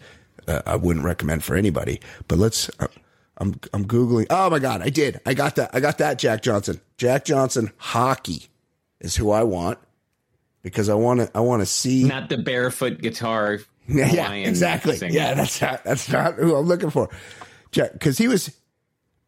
uh, 0.48 0.62
I 0.66 0.76
wouldn't 0.76 1.06
recommend 1.06 1.44
for 1.44 1.56
anybody. 1.56 2.00
But 2.28 2.38
let's. 2.40 2.70
Uh, 2.80 2.88
I'm 3.38 3.60
I'm 3.74 3.86
googling. 3.86 4.28
Oh 4.30 4.50
my 4.50 4.60
god, 4.60 4.82
I 4.84 4.90
did. 4.90 5.20
I 5.26 5.34
got 5.34 5.56
that. 5.56 5.72
I 5.74 5.80
got 5.80 5.98
that. 5.98 6.20
Jack 6.20 6.44
Johnson. 6.44 6.80
Jack 6.98 7.26
Johnson 7.26 7.72
hockey 7.78 8.48
is 9.00 9.16
who 9.16 9.32
I 9.32 9.42
want 9.44 9.80
because 10.62 10.88
I 10.88 10.94
want 10.94 11.22
to. 11.22 11.32
I 11.36 11.40
want 11.40 11.62
to 11.62 11.66
see. 11.66 12.04
Not 12.04 12.30
the 12.30 12.38
barefoot 12.38 13.02
guitar. 13.02 13.60
Yeah, 13.86 14.14
yeah, 14.14 14.32
exactly. 14.32 14.96
singer. 14.96 15.14
Yeah, 15.14 15.34
that's 15.34 15.62
not 15.62 15.84
that's 15.84 16.08
not 16.10 16.36
who 16.36 16.56
I'm 16.56 16.66
looking 16.66 16.90
for. 16.90 17.10
Jack, 17.72 17.92
Because 17.92 18.18
he 18.18 18.30
was. 18.30 18.56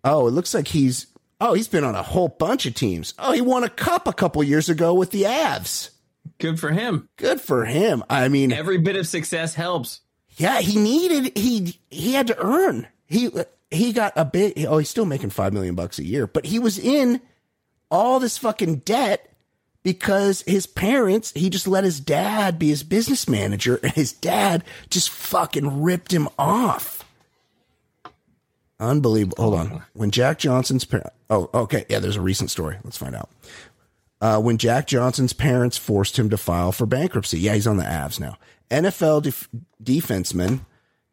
Oh, 0.06 0.28
it 0.28 0.32
looks 0.32 0.53
like 0.53 0.70
he's. 0.70 1.08
Oh, 1.41 1.53
he's 1.53 1.67
been 1.67 1.83
on 1.83 1.95
a 1.95 2.01
whole 2.03 2.29
bunch 2.29 2.65
of 2.65 2.73
teams. 2.75 3.13
Oh, 3.19 3.31
he 3.33 3.41
won 3.41 3.63
a 3.63 3.69
cup 3.69 4.07
a 4.07 4.13
couple 4.13 4.41
years 4.43 4.69
ago 4.69 4.93
with 4.93 5.11
the 5.11 5.23
Avs. 5.23 5.89
Good 6.38 6.59
for 6.59 6.71
him. 6.71 7.09
Good 7.17 7.41
for 7.41 7.65
him. 7.65 8.03
I 8.09 8.29
mean, 8.29 8.51
Every 8.51 8.77
bit 8.77 8.95
of 8.95 9.05
success 9.07 9.53
helps. 9.55 10.01
yeah, 10.38 10.59
he 10.61 10.79
needed 10.79 11.38
he 11.38 11.79
he 11.91 12.13
had 12.13 12.27
to 12.27 12.38
earn. 12.39 12.88
He 13.07 13.29
he 13.69 13.93
got 13.93 14.13
a 14.15 14.25
bit. 14.25 14.65
Oh, 14.65 14.77
he's 14.79 14.89
still 14.89 15.05
making 15.05 15.29
five 15.29 15.53
million 15.53 15.75
bucks 15.75 15.99
a 15.99 16.03
year, 16.05 16.25
but 16.27 16.45
he 16.45 16.57
was 16.59 16.79
in 16.79 17.21
all 17.91 18.19
this 18.19 18.38
fucking 18.38 18.77
debt 18.77 19.29
because 19.83 20.41
his 20.47 20.65
parents. 20.65 21.31
He 21.36 21.49
just 21.51 21.67
let 21.67 21.83
his 21.83 21.99
dad 21.99 22.57
be 22.57 22.69
his 22.69 22.81
business 22.83 23.29
manager, 23.29 23.79
and 23.83 23.91
his 23.93 24.11
dad 24.13 24.63
just 24.89 25.09
fucking 25.11 25.83
ripped 25.83 26.11
him 26.11 26.27
off. 26.39 27.05
Unbelievable. 28.80 29.38
Hold 29.41 29.53
on. 29.55 29.84
When 29.93 30.11
Jack 30.11 30.39
Johnson's 30.39 30.86
parents. 30.86 31.11
Oh, 31.30 31.49
okay. 31.53 31.86
Yeah, 31.89 31.99
there's 31.99 32.17
a 32.17 32.21
recent 32.21 32.51
story. 32.51 32.78
Let's 32.84 32.97
find 32.97 33.15
out. 33.15 33.30
Uh, 34.21 34.39
when 34.41 34.57
Jack 34.57 34.88
Johnson's 34.88 35.34
parents 35.34 35.78
forced 35.78 36.17
him 36.17 36.30
to 36.30 36.38
file 36.38 36.71
for 36.71 36.86
bankruptcy. 36.86 37.39
Yeah, 37.39 37.53
he's 37.53 37.67
on 37.67 37.78
the 37.78 37.84
Avs 37.84 38.19
now. 38.19 38.38
NFL 38.69 39.23
def- 39.23 39.49
defenseman 39.84 40.61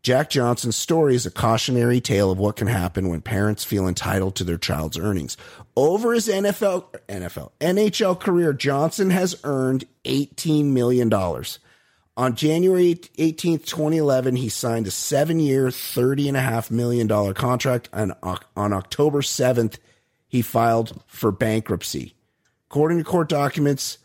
Jack 0.03 0.31
Johnson's 0.31 0.75
story 0.75 1.15
is 1.15 1.27
a 1.27 1.31
cautionary 1.31 2.01
tale 2.01 2.33
of 2.33 2.39
what 2.39 2.57
can 2.57 2.67
happen 2.67 3.09
when 3.09 3.21
parents 3.21 3.63
feel 3.63 3.87
entitled 3.87 4.35
to 4.35 4.43
their 4.43 4.59
child's 4.59 4.99
earnings. 4.99 5.37
Over 5.77 6.13
his 6.13 6.27
NFL, 6.27 6.87
NFL, 7.09 7.53
NHL 7.61 8.19
career, 8.19 8.53
Johnson 8.53 9.11
has 9.11 9.39
earned 9.45 9.85
$18 10.05 10.65
million. 10.65 11.09
On 12.15 12.35
January 12.35 12.95
18th, 12.95 13.65
2011, 13.65 14.37
he 14.37 14.51
signed 14.51 14.87
a 14.87 14.91
seven 14.91 15.41
year, 15.41 15.69
$30.5 15.69 16.71
million 16.71 17.09
contract. 17.35 17.89
And 17.93 18.13
on 18.23 18.73
October 18.73 19.23
7th, 19.23 19.79
he 20.29 20.43
filed 20.43 21.03
for 21.07 21.33
bankruptcy. 21.33 22.15
According 22.69 22.99
to 22.99 23.05
court 23.05 23.29
documents, 23.31 23.99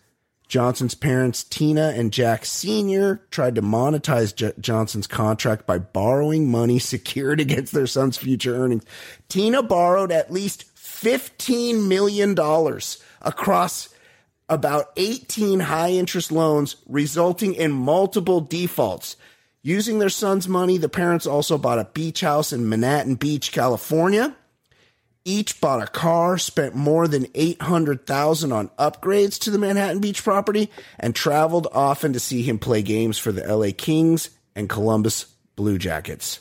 Johnson's 0.48 0.96
parents, 0.96 1.44
Tina 1.44 1.94
and 1.96 2.14
Jack 2.14 2.46
Sr., 2.46 3.22
tried 3.30 3.56
to 3.56 3.62
monetize 3.62 4.34
J- 4.34 4.54
Johnson's 4.60 5.08
contract 5.08 5.66
by 5.66 5.78
borrowing 5.78 6.50
money 6.50 6.80
secured 6.80 7.42
against 7.42 7.74
their 7.74 7.88
son's 7.88 8.18
future 8.18 8.56
earnings. 8.56 8.86
Tina 9.28 9.62
borrowed 9.62 10.12
at 10.14 10.32
least 10.32 10.74
$15 10.76 11.88
million 11.88 12.38
across 13.22 13.90
about 14.50 14.92
18 14.96 15.60
high 15.60 15.92
interest 15.92 16.32
loans, 16.32 16.78
resulting 16.88 17.54
in 17.54 17.72
multiple 17.72 18.42
defaults. 18.42 19.18
Using 19.62 20.00
their 20.00 20.10
son's 20.10 20.48
money, 20.48 20.78
the 20.78 20.90
parents 20.90 21.28
also 21.28 21.58
bought 21.58 21.80
a 21.80 21.90
beach 21.94 22.22
house 22.22 22.54
in 22.54 22.70
Manhattan 22.70 23.16
Beach, 23.16 23.52
California. 23.52 24.36
Each 25.26 25.60
bought 25.60 25.84
a 25.84 25.88
car, 25.88 26.38
spent 26.38 26.74
more 26.74 27.06
than 27.06 27.28
800,000 27.36 28.54
on 28.54 28.70
upgrades 28.80 29.38
to 29.40 29.52
the 29.52 29.58
Manhattan 29.58 30.00
Beach 30.00 30.24
property 30.24 30.72
and 30.98 31.14
traveled 31.14 31.68
often 31.74 32.14
to 32.14 32.20
see 32.20 32.44
him 32.44 32.60
play 32.60 32.82
games 32.82 33.18
for 33.18 33.34
the 33.34 33.46
LA 33.46 33.72
Kings 33.78 34.30
and 34.56 34.70
Columbus 34.70 35.26
Blue 35.58 35.78
Jackets. 35.78 36.40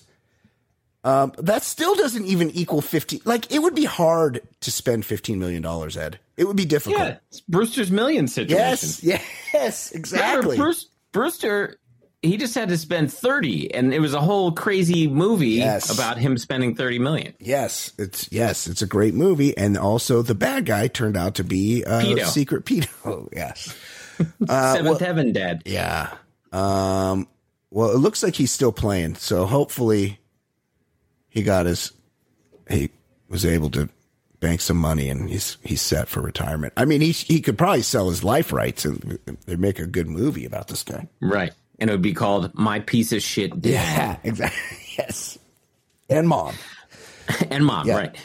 Um, 1.06 1.32
that 1.38 1.62
still 1.62 1.94
doesn't 1.94 2.24
even 2.24 2.50
equal 2.50 2.80
50 2.80 3.22
like 3.24 3.52
it 3.52 3.60
would 3.60 3.76
be 3.76 3.84
hard 3.84 4.40
to 4.62 4.72
spend 4.72 5.04
15 5.06 5.38
million 5.38 5.62
dollars, 5.62 5.96
Ed. 5.96 6.18
It 6.36 6.46
would 6.48 6.56
be 6.56 6.64
difficult. 6.64 6.98
Yeah, 7.00 7.16
Brewster's 7.48 7.90
Million 7.92 8.26
situation. 8.26 8.58
Yes, 8.58 9.02
yes, 9.54 9.90
exactly. 9.92 10.40
Remember, 10.40 10.56
Bruce, 10.56 10.86
Brewster, 11.12 11.76
he 12.22 12.36
just 12.36 12.54
had 12.56 12.70
to 12.70 12.76
spend 12.76 13.12
30 13.12 13.72
and 13.72 13.94
it 13.94 14.00
was 14.00 14.14
a 14.14 14.20
whole 14.20 14.50
crazy 14.50 15.06
movie 15.06 15.50
Yes. 15.50 15.90
about 15.96 16.18
him 16.18 16.36
spending 16.38 16.74
30 16.74 16.98
million. 16.98 17.34
Yes, 17.38 17.92
it's 17.98 18.28
yes, 18.32 18.66
it's 18.66 18.82
a 18.82 18.86
great 18.86 19.14
movie, 19.14 19.56
and 19.56 19.78
also 19.78 20.22
the 20.22 20.34
bad 20.34 20.66
guy 20.66 20.88
turned 20.88 21.16
out 21.16 21.36
to 21.36 21.44
be 21.44 21.84
uh, 21.84 22.00
Pedo. 22.02 22.24
secret 22.26 22.64
pedo. 22.64 22.88
Oh, 23.06 23.28
yes, 23.32 23.72
Uh, 24.48 24.72
Seventh 24.74 24.84
well- 24.88 24.98
Heaven 24.98 25.32
Dad. 25.32 25.62
yeah. 25.66 26.14
Um, 26.52 27.28
well, 27.70 27.90
it 27.92 27.98
looks 27.98 28.22
like 28.24 28.34
he's 28.34 28.50
still 28.50 28.72
playing, 28.72 29.14
so 29.16 29.44
hopefully 29.46 30.18
he 31.36 31.42
got 31.42 31.66
his 31.66 31.92
he 32.70 32.88
was 33.28 33.44
able 33.44 33.68
to 33.70 33.88
bank 34.40 34.60
some 34.60 34.76
money 34.78 35.08
and 35.10 35.28
he's 35.28 35.58
he's 35.62 35.82
set 35.82 36.08
for 36.08 36.20
retirement. 36.22 36.72
I 36.76 36.86
mean, 36.86 37.00
he 37.02 37.12
he 37.12 37.40
could 37.40 37.58
probably 37.58 37.82
sell 37.82 38.08
his 38.08 38.24
life 38.24 38.52
rights 38.52 38.84
and 38.86 39.18
they 39.46 39.56
make 39.56 39.78
a 39.78 39.86
good 39.86 40.08
movie 40.08 40.46
about 40.46 40.68
this 40.68 40.82
guy. 40.82 41.06
Right. 41.20 41.52
And 41.78 41.90
it 41.90 41.92
would 41.92 42.00
be 42.02 42.14
called 42.14 42.54
My 42.54 42.80
Piece 42.80 43.12
of 43.12 43.20
Shit 43.22 43.60
Dad. 43.60 43.70
Yeah, 43.70 44.16
exactly. 44.24 44.78
Yes, 44.96 45.38
and 46.08 46.26
mom. 46.26 46.54
and 47.50 47.66
mom, 47.66 47.86
Yeah. 47.86 47.96
right. 47.98 48.16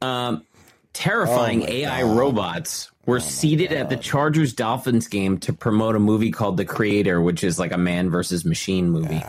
Um, 0.00 0.44
terrifying 0.92 1.62
Oh 1.64 1.68
AI 1.68 2.02
God. 2.02 2.10
Oh 2.12 2.14
robots 2.16 2.90
were 3.06 3.18
seated 3.18 3.72
at 3.72 3.88
the 3.88 3.96
Chargers 3.96 4.52
Dolphins 4.52 5.08
game 5.08 5.38
to 5.38 5.52
promote 5.52 5.96
a 5.96 5.98
movie 5.98 6.30
called 6.30 6.56
The 6.56 6.64
Creator, 6.64 7.20
which 7.20 7.42
is 7.42 7.58
like 7.58 7.72
a 7.72 7.78
man 7.78 8.08
versus 8.10 8.44
machine 8.44 8.90
movie. 8.90 9.20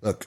look 0.00 0.26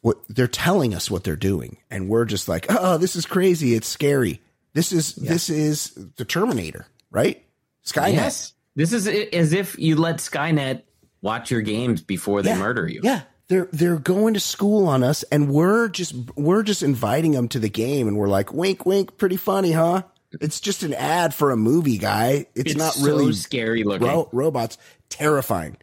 what 0.00 0.18
they're 0.28 0.46
telling 0.46 0.94
us 0.94 1.10
what 1.10 1.24
they're 1.24 1.36
doing. 1.36 1.78
And 1.90 2.08
we're 2.08 2.24
just 2.24 2.48
like 2.48 2.66
oh 2.68 2.98
this 2.98 3.16
is 3.16 3.26
crazy. 3.26 3.74
It's 3.74 3.88
scary. 3.88 4.40
This 4.74 4.92
is 4.92 5.14
this 5.16 5.48
is 5.50 5.90
the 6.16 6.24
terminator 6.24 6.86
right? 7.10 7.44
Skynet. 7.84 8.12
Yes. 8.14 8.52
This 8.76 8.92
is 8.92 9.06
as 9.08 9.52
if 9.52 9.78
you 9.78 9.96
let 9.96 10.16
Skynet 10.18 10.82
watch 11.22 11.50
your 11.50 11.62
games 11.62 12.00
before 12.02 12.42
they 12.42 12.50
Yeah. 12.50 12.58
murder 12.58 12.86
you. 12.88 13.00
yeah. 13.02 13.22
They're 13.48 13.68
they're 13.72 13.96
going 13.98 14.34
to 14.34 14.40
school 14.40 14.86
on 14.86 15.02
us 15.02 15.22
and 15.32 15.48
we're 15.50 15.88
just 15.88 16.14
we're 16.36 16.62
just 16.62 16.82
inviting 16.82 17.32
them 17.32 17.48
to 17.48 17.58
the 17.58 17.70
game 17.70 18.06
and 18.06 18.16
we're 18.18 18.28
like 18.28 18.52
wink 18.52 18.84
wink 18.84 19.16
pretty 19.16 19.38
funny 19.38 19.72
huh? 19.72 20.02
It's 20.42 20.60
just 20.60 20.82
an 20.82 20.92
ad 20.92 21.32
for 21.32 21.50
a 21.50 21.56
movie 21.56 21.96
guy. 21.96 22.44
It's, 22.54 22.72
It's 22.72 22.76
not 22.76 22.92
so 22.92 23.06
really 23.06 23.32
scary 23.32 23.82
looking. 23.84 24.06
ro- 24.06 24.28
robots. 24.32 24.76
Terrifying. 25.08 25.78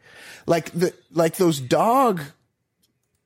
Like 0.45 0.69
the 0.71 0.93
like 1.11 1.37
those 1.37 1.59
dog 1.59 2.21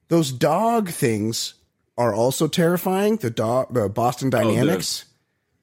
those 0.09 0.31
dog 0.31 0.89
things 0.89 1.53
are 1.97 2.13
also 2.13 2.47
terrifying 2.47 3.15
the 3.17 3.29
dog 3.29 3.73
the 3.73 3.87
boston 3.89 4.27
Oh, 4.27 4.31
dynamics 4.31 5.05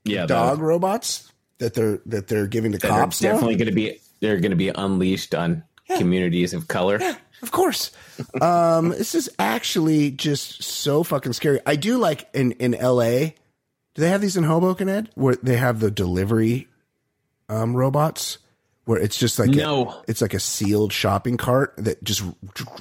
yeah, 0.05 0.23
the- 0.23 0.35
dog 0.35 0.61
robots 0.61 1.31
that 1.59 1.75
they're 1.75 2.01
that 2.07 2.29
they're 2.29 2.47
giving 2.47 2.73
to 2.73 2.79
cops 2.79 3.21
definitely 3.21 3.57
going 3.57 3.69
to 3.69 3.75
be 3.75 4.01
they're 4.21 4.41
going 4.41 4.51
to 4.51 4.57
be 4.57 4.69
unleashed 4.69 5.35
on 5.35 5.63
communities 5.97 6.53
of 6.55 6.67
color. 6.69 6.99
Of 7.43 7.53
course. 7.53 7.93
um, 8.41 8.89
this 8.89 9.15
is 9.15 9.31
actually 9.39 10.11
just 10.11 10.63
so 10.63 11.03
fucking 11.03 11.33
scary. 11.35 11.61
I 11.67 11.77
do 11.77 11.99
like 11.99 12.29
in 12.33 12.53
in 12.53 12.75
L.A. 12.75 13.35
Do 13.95 14.03
they 14.03 14.09
have 14.09 14.21
these 14.21 14.37
in 14.37 14.45
Hoboken, 14.45 14.89
Ed? 14.89 15.11
Where 15.15 15.37
they 15.43 15.57
have 15.57 15.81
the 15.81 15.91
delivery 15.91 16.67
um, 17.49 17.77
robots, 17.77 18.39
where 18.87 18.99
it's 18.99 19.17
just 19.19 19.39
like 19.39 19.51
No. 19.51 19.91
a, 19.91 20.03
it's 20.09 20.23
like 20.23 20.33
a 20.35 20.41
sealed 20.41 20.93
shopping 20.93 21.37
cart 21.37 21.75
that 21.77 22.03
just 22.03 22.23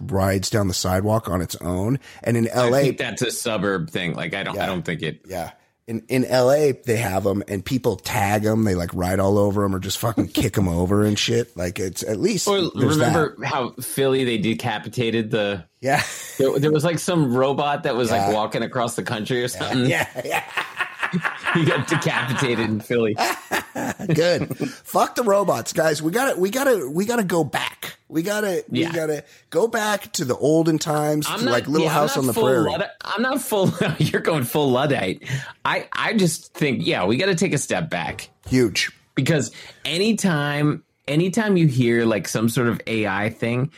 rides 0.03 0.49
down 0.49 0.67
the 0.69 0.73
sidewalk 0.73 1.27
on 1.29 1.41
its 1.41 1.55
own. 1.57 1.99
And 2.23 2.37
in 2.37 2.45
LA 2.45 2.51
I 2.61 2.67
L.A., 2.67 2.81
think 2.83 2.97
that's 2.97 3.21
a 3.21 3.31
suburb 3.31 3.89
thing. 3.89 4.13
Like 4.13 4.33
I 4.33 4.43
don't 4.43 4.57
I 4.57 4.65
don't 4.67 4.83
think 4.83 5.01
it 5.01 5.21
yeah, 5.27 5.51
in 5.87 6.03
in 6.07 6.21
LA 6.29 6.71
they 6.85 6.97
have 6.97 7.23
them 7.23 7.43
and 7.47 7.65
people 7.65 7.95
tag 7.95 8.43
them. 8.43 8.63
They 8.63 8.75
like 8.75 8.91
ride 8.93 9.19
all 9.19 9.37
over 9.37 9.63
them 9.63 9.75
or 9.75 9.79
just 9.79 9.97
fucking 9.97 10.27
kick 10.29 10.53
them 10.53 10.67
over 10.67 11.03
and 11.03 11.17
shit. 11.17 11.55
Like 11.57 11.79
it's 11.79 12.03
at 12.03 12.19
least 12.19 12.47
Or 12.47 12.69
remember 12.75 13.35
that. 13.39 13.45
how 13.47 13.71
Philly 13.81 14.23
they 14.23 14.37
decapitated 14.37 15.31
the 15.31 15.65
Yeah. 15.81 16.03
there, 16.37 16.57
there 16.59 16.71
was 16.71 16.83
like 16.83 16.99
some 16.99 17.35
robot 17.35 17.83
that 17.83 17.95
was 17.95 18.09
Yeah. 18.11 18.27
like 18.27 18.35
walking 18.35 18.61
across 18.63 18.95
the 18.95 19.03
country 19.03 19.43
or 19.43 19.47
something. 19.47 19.85
Yeah, 19.89 20.07
yeah. 20.23 20.43
he 21.53 21.65
got 21.65 21.87
decapitated 21.87 22.65
in 22.69 22.79
Philly. 22.79 23.15
Good. 24.13 24.57
Fuck 24.57 25.15
the 25.15 25.23
robots, 25.23 25.73
guys. 25.73 26.01
We 26.01 26.11
gotta, 26.11 26.39
we 26.39 26.49
gotta, 26.49 26.89
we 26.89 27.05
gotta 27.05 27.23
go 27.23 27.43
back. 27.43 27.97
We 28.07 28.21
gotta, 28.21 28.63
Yeah. 28.69 28.89
we 28.89 28.95
gotta 28.95 29.23
go 29.49 29.67
back 29.67 30.11
to 30.13 30.25
the 30.25 30.35
olden 30.37 30.77
times, 30.77 31.27
to 31.27 31.37
like 31.37 31.67
Little 31.67 31.87
yeah, 31.87 31.93
House 31.93 32.17
on 32.17 32.27
the 32.27 32.33
Prairie. 32.33 32.69
Luddite- 32.69 32.89
I'm 33.01 33.21
not 33.21 33.41
full. 33.41 33.71
You're 33.99 34.21
going 34.21 34.43
full 34.43 34.71
luddite. 34.71 35.23
I 35.63 35.87
I 35.91 36.13
just 36.13 36.53
think 36.53 36.85
yeah, 36.85 37.05
we 37.05 37.17
got 37.17 37.27
to 37.27 37.35
take 37.35 37.53
a 37.53 37.57
step 37.57 37.89
back 37.89 38.29
Huge. 38.47 38.91
because 39.15 39.51
anytime 39.83 40.83
anytime 41.07 41.57
you 41.57 41.67
hear 41.67 42.05
like 42.05 42.27
some 42.27 42.47
sort 42.49 42.67
of 42.67 42.79
AI 42.87 43.29
thing, 43.29 43.71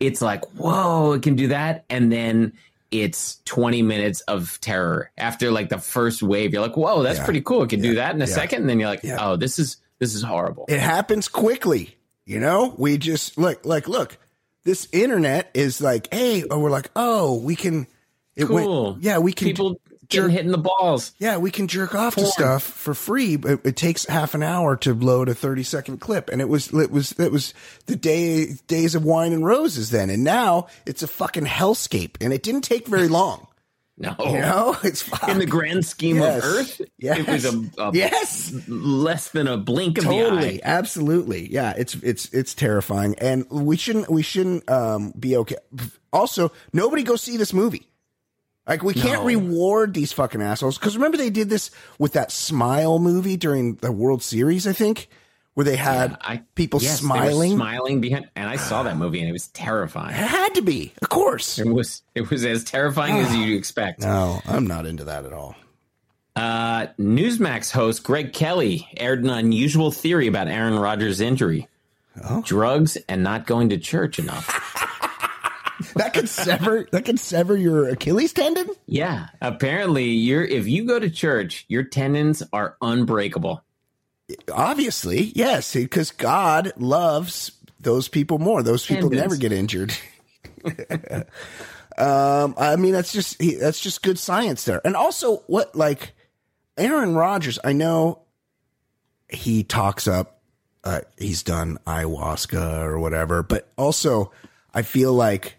it's 0.00 0.22
like 0.22 0.44
whoa, 0.54 1.12
it 1.12 1.22
can 1.22 1.36
do 1.36 1.48
that, 1.48 1.84
and 1.90 2.10
then 2.10 2.52
it's 3.02 3.40
20 3.44 3.82
minutes 3.82 4.20
of 4.22 4.58
terror 4.60 5.10
after 5.16 5.50
like 5.50 5.68
the 5.68 5.78
first 5.78 6.22
wave. 6.22 6.52
You're 6.52 6.62
like 6.62 6.76
whoa, 6.76 7.02
that's 7.02 7.18
Yeah. 7.18 7.24
pretty 7.24 7.40
cool. 7.42 7.62
It 7.62 7.70
can 7.70 7.80
do 7.80 7.94
that 7.96 8.14
in 8.14 8.22
a 8.22 8.26
Yeah. 8.26 8.34
second, 8.34 8.60
and 8.62 8.70
then 8.70 8.78
you're 8.80 8.88
like 8.88 9.02
Yeah. 9.04 9.18
oh, 9.20 9.36
this 9.36 9.58
is 9.58 9.76
this 9.98 10.14
is 10.14 10.22
horrible. 10.22 10.64
It 10.68 10.80
happens 10.80 11.28
quickly. 11.28 11.96
You 12.26 12.40
know, 12.40 12.74
we 12.78 12.96
just 12.98 13.36
look, 13.36 13.64
like, 13.66 13.86
look, 13.86 14.16
this 14.64 14.88
internet 14.92 15.50
is 15.52 15.80
like, 15.82 16.12
hey, 16.12 16.42
or 16.44 16.58
we're 16.58 16.70
like, 16.70 16.90
oh, 16.96 17.34
we 17.38 17.54
can, 17.54 17.86
it 18.34 18.46
Cool. 18.46 18.92
went, 18.92 19.02
yeah, 19.04 19.18
we 19.18 19.32
can 19.32 19.46
People 19.48 19.78
jerk, 20.14 20.22
getting 20.30 20.36
hit 20.36 20.44
in 20.46 20.52
the 20.52 20.58
balls. 20.58 21.12
yeah, 21.18 21.36
we 21.36 21.50
can 21.50 21.68
jerk 21.68 21.94
off 21.94 22.14
to 22.14 22.26
stuff 22.26 22.62
for 22.62 22.94
free, 22.94 23.36
but 23.36 23.60
it 23.64 23.76
takes 23.76 24.06
half 24.06 24.34
an 24.34 24.42
hour 24.42 24.76
to 24.78 24.94
load 24.94 25.28
a 25.28 25.34
30 25.34 25.62
second 25.62 25.98
clip. 25.98 26.28
And 26.30 26.40
it 26.40 26.48
was, 26.48 26.72
it 26.72 26.90
was, 26.90 27.12
it 27.18 27.30
was 27.32 27.52
the 27.86 27.96
day, 27.96 28.54
days 28.66 28.94
of 28.94 29.04
wine 29.04 29.32
and 29.32 29.44
roses 29.44 29.90
then. 29.90 30.10
And 30.10 30.24
now 30.24 30.68
it's 30.86 31.02
a 31.02 31.06
fucking 31.08 31.46
hellscape 31.46 32.16
and 32.20 32.32
it 32.32 32.42
didn't 32.42 32.62
take 32.62 32.86
very 32.86 33.08
long. 33.20 33.46
No, 33.96 34.12
You 34.18 34.40
know, 34.40 34.76
it's 34.82 35.08
in 35.28 35.38
the 35.38 35.46
grand 35.46 35.86
scheme 35.86 36.16
Yes. 36.16 36.38
of 36.38 36.44
Earth, 36.44 36.80
Yes. 36.98 37.18
it 37.20 37.28
was 37.28 37.44
a, 37.44 37.70
a 37.80 37.90
yes, 37.94 38.52
less 38.66 39.28
than 39.30 39.46
a 39.46 39.56
blink 39.56 39.98
of 39.98 40.04
the 40.04 40.10
totally, 40.10 40.56
eye. 40.60 40.66
absolutely. 40.66 41.52
Yeah, 41.52 41.74
it's 41.76 41.94
it's 42.02 42.28
it's 42.34 42.54
terrifying, 42.54 43.14
and 43.20 43.46
we 43.50 43.76
shouldn't 43.76 44.10
we 44.10 44.22
shouldn't 44.22 44.68
um 44.68 45.12
be 45.16 45.36
okay. 45.36 45.54
Also, 46.12 46.50
nobody 46.72 47.04
go 47.04 47.14
see 47.14 47.36
this 47.36 47.52
movie. 47.52 47.88
Like 48.66 48.82
we 48.82 48.94
can't 48.94 49.20
No. 49.20 49.26
reward 49.26 49.92
these 49.94 50.12
fucking 50.12 50.40
assholes 50.40 50.78
because 50.78 50.96
remember 50.96 51.16
they 51.18 51.30
did 51.30 51.50
this 51.50 51.70
with 51.98 52.14
that 52.14 52.32
Smile 52.32 52.98
movie 52.98 53.36
during 53.36 53.74
the 53.76 53.92
World 53.92 54.22
Series, 54.22 54.66
I 54.66 54.72
think, 54.72 55.08
where 55.52 55.64
they 55.64 55.76
had 55.76 56.16
I, 56.22 56.42
people 56.54 56.80
yes, 56.82 56.98
smiling. 57.00 57.52
smiling 57.52 58.00
behind, 58.00 58.30
and 58.34 58.48
I 58.48 58.56
saw 58.56 58.82
that 58.84 58.96
movie, 58.96 59.20
and 59.20 59.28
it 59.28 59.32
was 59.32 59.48
terrifying. 59.48 60.12
It 60.14 60.26
had 60.26 60.54
to 60.54 60.62
be, 60.62 60.92
of 61.02 61.10
course. 61.10 61.58
It 61.58 61.68
was 61.68 62.02
it 62.14 62.30
was 62.30 62.44
as 62.46 62.64
terrifying 62.64 63.16
as 63.18 63.36
you'd 63.36 63.56
expect. 63.56 64.00
No, 64.00 64.40
I'm 64.46 64.66
not 64.66 64.86
into 64.86 65.04
that 65.04 65.26
at 65.26 65.32
all. 65.34 65.54
Uh, 66.34 66.86
Newsmax 66.98 67.70
host 67.70 68.02
Greg 68.02 68.32
Kelly 68.32 68.88
aired 68.96 69.22
an 69.22 69.30
unusual 69.30 69.92
theory 69.92 70.26
about 70.26 70.48
Aaron 70.48 70.78
Rodgers' 70.78 71.20
injury: 71.20 71.68
Oh. 72.24 72.42
drugs 72.42 72.96
and 73.08 73.22
not 73.22 73.46
going 73.46 73.68
to 73.68 73.78
church 73.78 74.18
enough. 74.18 74.72
That 75.96 76.14
could 76.14 76.28
sever 76.28 76.86
that 76.92 77.04
could 77.04 77.18
sever 77.18 77.56
your 77.56 77.88
Achilles 77.88 78.32
tendon. 78.32 78.68
yeah, 78.86 79.28
apparently, 79.40 80.04
you're 80.04 80.44
if 80.44 80.68
you 80.68 80.84
go 80.84 80.98
to 80.98 81.10
church, 81.10 81.64
your 81.68 81.82
tendons 81.82 82.42
are 82.52 82.76
unbreakable. 82.80 83.62
Obviously, 84.52 85.32
yes, 85.34 85.74
because 85.74 86.10
God 86.10 86.72
loves 86.76 87.52
those 87.80 88.08
people 88.08 88.38
more. 88.38 88.62
Those 88.62 88.86
people 88.86 89.10
Tendons. 89.10 89.22
never 89.22 89.36
get 89.36 89.52
injured. 89.52 89.94
um, 91.98 92.54
I 92.56 92.76
mean, 92.76 92.92
that's 92.92 93.12
just 93.12 93.38
that's 93.60 93.80
just 93.80 94.02
good 94.02 94.18
science 94.18 94.64
there. 94.64 94.80
And 94.84 94.96
also, 94.96 95.38
what 95.46 95.74
like 95.76 96.14
Aaron 96.76 97.14
Rodgers? 97.14 97.58
I 97.62 97.72
know 97.72 98.22
he 99.28 99.62
talks 99.62 100.08
up. 100.08 100.40
Uh, 100.82 101.00
he's 101.18 101.42
done 101.42 101.78
ayahuasca 101.86 102.82
or 102.84 102.98
whatever, 102.98 103.42
but 103.42 103.72
also 103.76 104.32
I 104.74 104.82
feel 104.82 105.12
like 105.14 105.56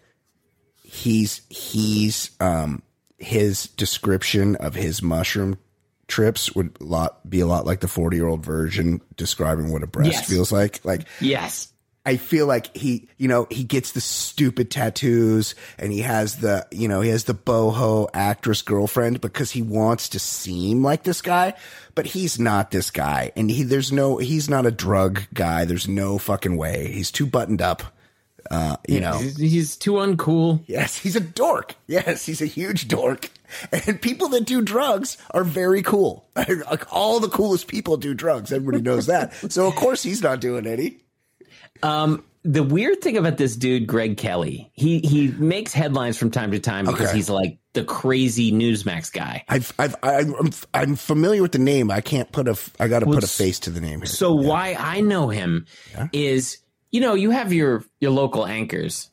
he's 0.96 1.42
he's 1.50 2.32
um 2.40 2.82
his 3.18 3.68
description 3.68 4.56
of 4.58 4.76
his 4.76 5.02
mushroom 5.02 5.58
trips 6.08 6.54
would 6.56 6.80
lot 6.82 7.28
be 7.30 7.40
a 7.40 7.48
lot 7.48 7.66
like 7.66 7.80
the 7.80 7.88
40 7.88 8.16
year 8.18 8.28
old 8.28 8.46
version 8.46 9.02
describing 9.18 9.72
what 9.72 9.84
a 9.84 9.88
breast 9.88 10.12
Yes. 10.12 10.30
feels 10.30 10.52
like 10.52 10.84
like 10.86 11.08
Yes, 11.20 11.70
I 12.08 12.18
feel 12.18 12.46
like 12.46 12.78
he, 12.78 13.10
you 13.18 13.28
know, 13.28 13.48
he 13.50 13.64
gets 13.64 13.94
the 13.94 14.02
stupid 14.02 14.70
tattoos 14.70 15.56
and 15.80 15.92
he 15.92 16.02
has 16.02 16.36
the, 16.38 16.68
you 16.70 16.88
know, 16.88 17.02
he 17.02 17.10
has 17.10 17.24
the 17.24 17.34
boho 17.34 18.08
actress 18.14 18.62
girlfriend 18.62 19.22
because 19.22 19.50
he 19.50 19.64
wants 19.64 20.10
to 20.10 20.20
seem 20.20 20.84
like 20.84 21.02
this 21.02 21.24
guy, 21.24 21.56
but 21.96 22.06
he's 22.06 22.40
not 22.40 22.70
this 22.70 22.92
guy. 22.92 23.32
And 23.36 23.50
he, 23.50 23.64
there's 23.64 23.92
no, 23.92 24.18
he's 24.18 24.48
not 24.48 24.68
a 24.68 24.72
drug 24.72 25.24
guy. 25.34 25.66
There's 25.66 25.88
no 25.88 26.20
fucking 26.20 26.56
way. 26.58 26.92
He's 26.92 27.10
too 27.10 27.26
buttoned 27.26 27.64
up. 27.64 27.82
Uh, 28.52 28.78
you 28.88 29.00
know, 29.00 29.18
he's, 29.18 29.38
he's 29.38 29.76
too 29.78 29.94
uncool. 29.94 30.64
yes, 30.68 30.96
he's 30.98 31.16
a 31.16 31.20
dork. 31.20 31.76
Yes, 31.88 32.26
he's 32.26 32.42
a 32.42 32.46
huge 32.46 32.88
dork. 32.88 33.30
And 33.72 34.02
people 34.02 34.28
that 34.30 34.46
do 34.46 34.62
drugs 34.62 35.18
are 35.32 35.44
very 35.44 35.82
cool. 35.82 36.28
like 36.36 36.92
all 36.94 37.20
the 37.20 37.30
coolest 37.30 37.68
people 37.68 37.98
do 37.98 38.14
drugs. 38.14 38.52
Everybody 38.52 38.82
knows 38.84 39.06
that. 39.08 39.34
So 39.52 39.68
of 39.68 39.76
course 39.76 40.04
he's 40.04 40.22
not 40.22 40.42
doing 40.42 40.68
any. 40.68 40.98
Um, 41.84 42.24
the 42.44 42.64
weird 42.64 43.02
thing 43.02 43.18
about 43.18 43.38
this 43.38 43.56
dude, 43.56 43.88
Greg 43.88 44.18
Kelly, 44.18 44.72
he 44.74 45.00
he 45.00 45.30
makes 45.30 45.74
headlines 45.74 46.18
from 46.18 46.30
time 46.32 46.52
to 46.52 46.60
time 46.60 46.86
because 46.86 47.08
Okay. 47.10 47.16
he's 47.16 47.30
like 47.30 47.58
the 47.74 47.84
crazy 47.84 48.52
Newsmax 48.52 49.12
guy. 49.12 49.44
I've, 49.50 49.74
I've, 49.80 49.96
I'm, 50.04 50.52
I'm 50.74 50.96
familiar 50.96 51.42
with 51.42 51.52
the 51.54 51.60
name. 51.60 51.90
I 51.92 52.02
can't 52.02 52.32
put 52.32 52.48
a, 52.48 52.58
I 52.80 52.88
got 52.88 53.00
to 53.00 53.06
Well, 53.08 53.16
put 53.16 53.24
a 53.24 53.28
face 53.28 53.60
to 53.62 53.70
the 53.72 53.82
name 53.82 54.00
here. 54.00 54.06
So 54.06 54.34
why 54.34 54.76
I 54.80 55.02
know 55.02 55.28
him 55.30 55.66
is, 56.14 56.60
you 56.96 57.02
know, 57.02 57.14
you 57.14 57.32
have 57.32 57.52
your 57.52 57.84
your 58.00 58.12
local 58.12 58.46
anchors 58.48 59.10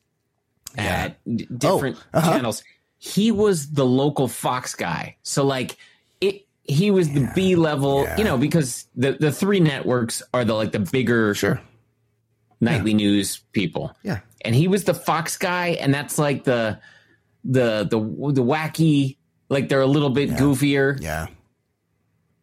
at 0.78 1.18
d- 1.24 1.46
different 1.50 1.96
Oh, 2.14 2.18
uh-huh. 2.18 2.32
channels. 2.32 2.62
He 2.98 3.32
was 3.32 3.72
the 3.72 3.84
local 3.84 4.28
Fox 4.28 4.74
guy, 4.74 5.16
so 5.22 5.44
like 5.44 5.76
it. 6.20 6.46
He 6.64 6.92
was 6.92 7.10
the 7.10 7.28
B 7.34 7.56
level, 7.56 8.06
you 8.16 8.22
know, 8.24 8.38
because 8.38 8.86
the 8.94 9.12
the 9.18 9.32
three 9.32 9.58
networks 9.60 10.22
are 10.32 10.44
the 10.44 10.54
like 10.54 10.70
the 10.70 10.78
bigger 10.78 11.34
Sure. 11.34 11.60
nightly 12.60 12.94
news 12.94 13.38
people. 13.52 13.90
Yeah. 14.04 14.20
and 14.44 14.54
he 14.54 14.66
was 14.68 14.84
the 14.84 14.94
Fox 14.94 15.36
guy, 15.36 15.68
and 15.82 15.92
that's 15.92 16.18
like 16.18 16.44
the 16.44 16.78
the 17.44 17.82
the 17.90 17.98
the 18.32 18.42
wacky, 18.42 19.16
like 19.48 19.68
they're 19.68 19.80
a 19.82 19.86
little 19.96 20.10
bit 20.10 20.30
goofier, 20.30 21.00
Yeah. 21.02 21.26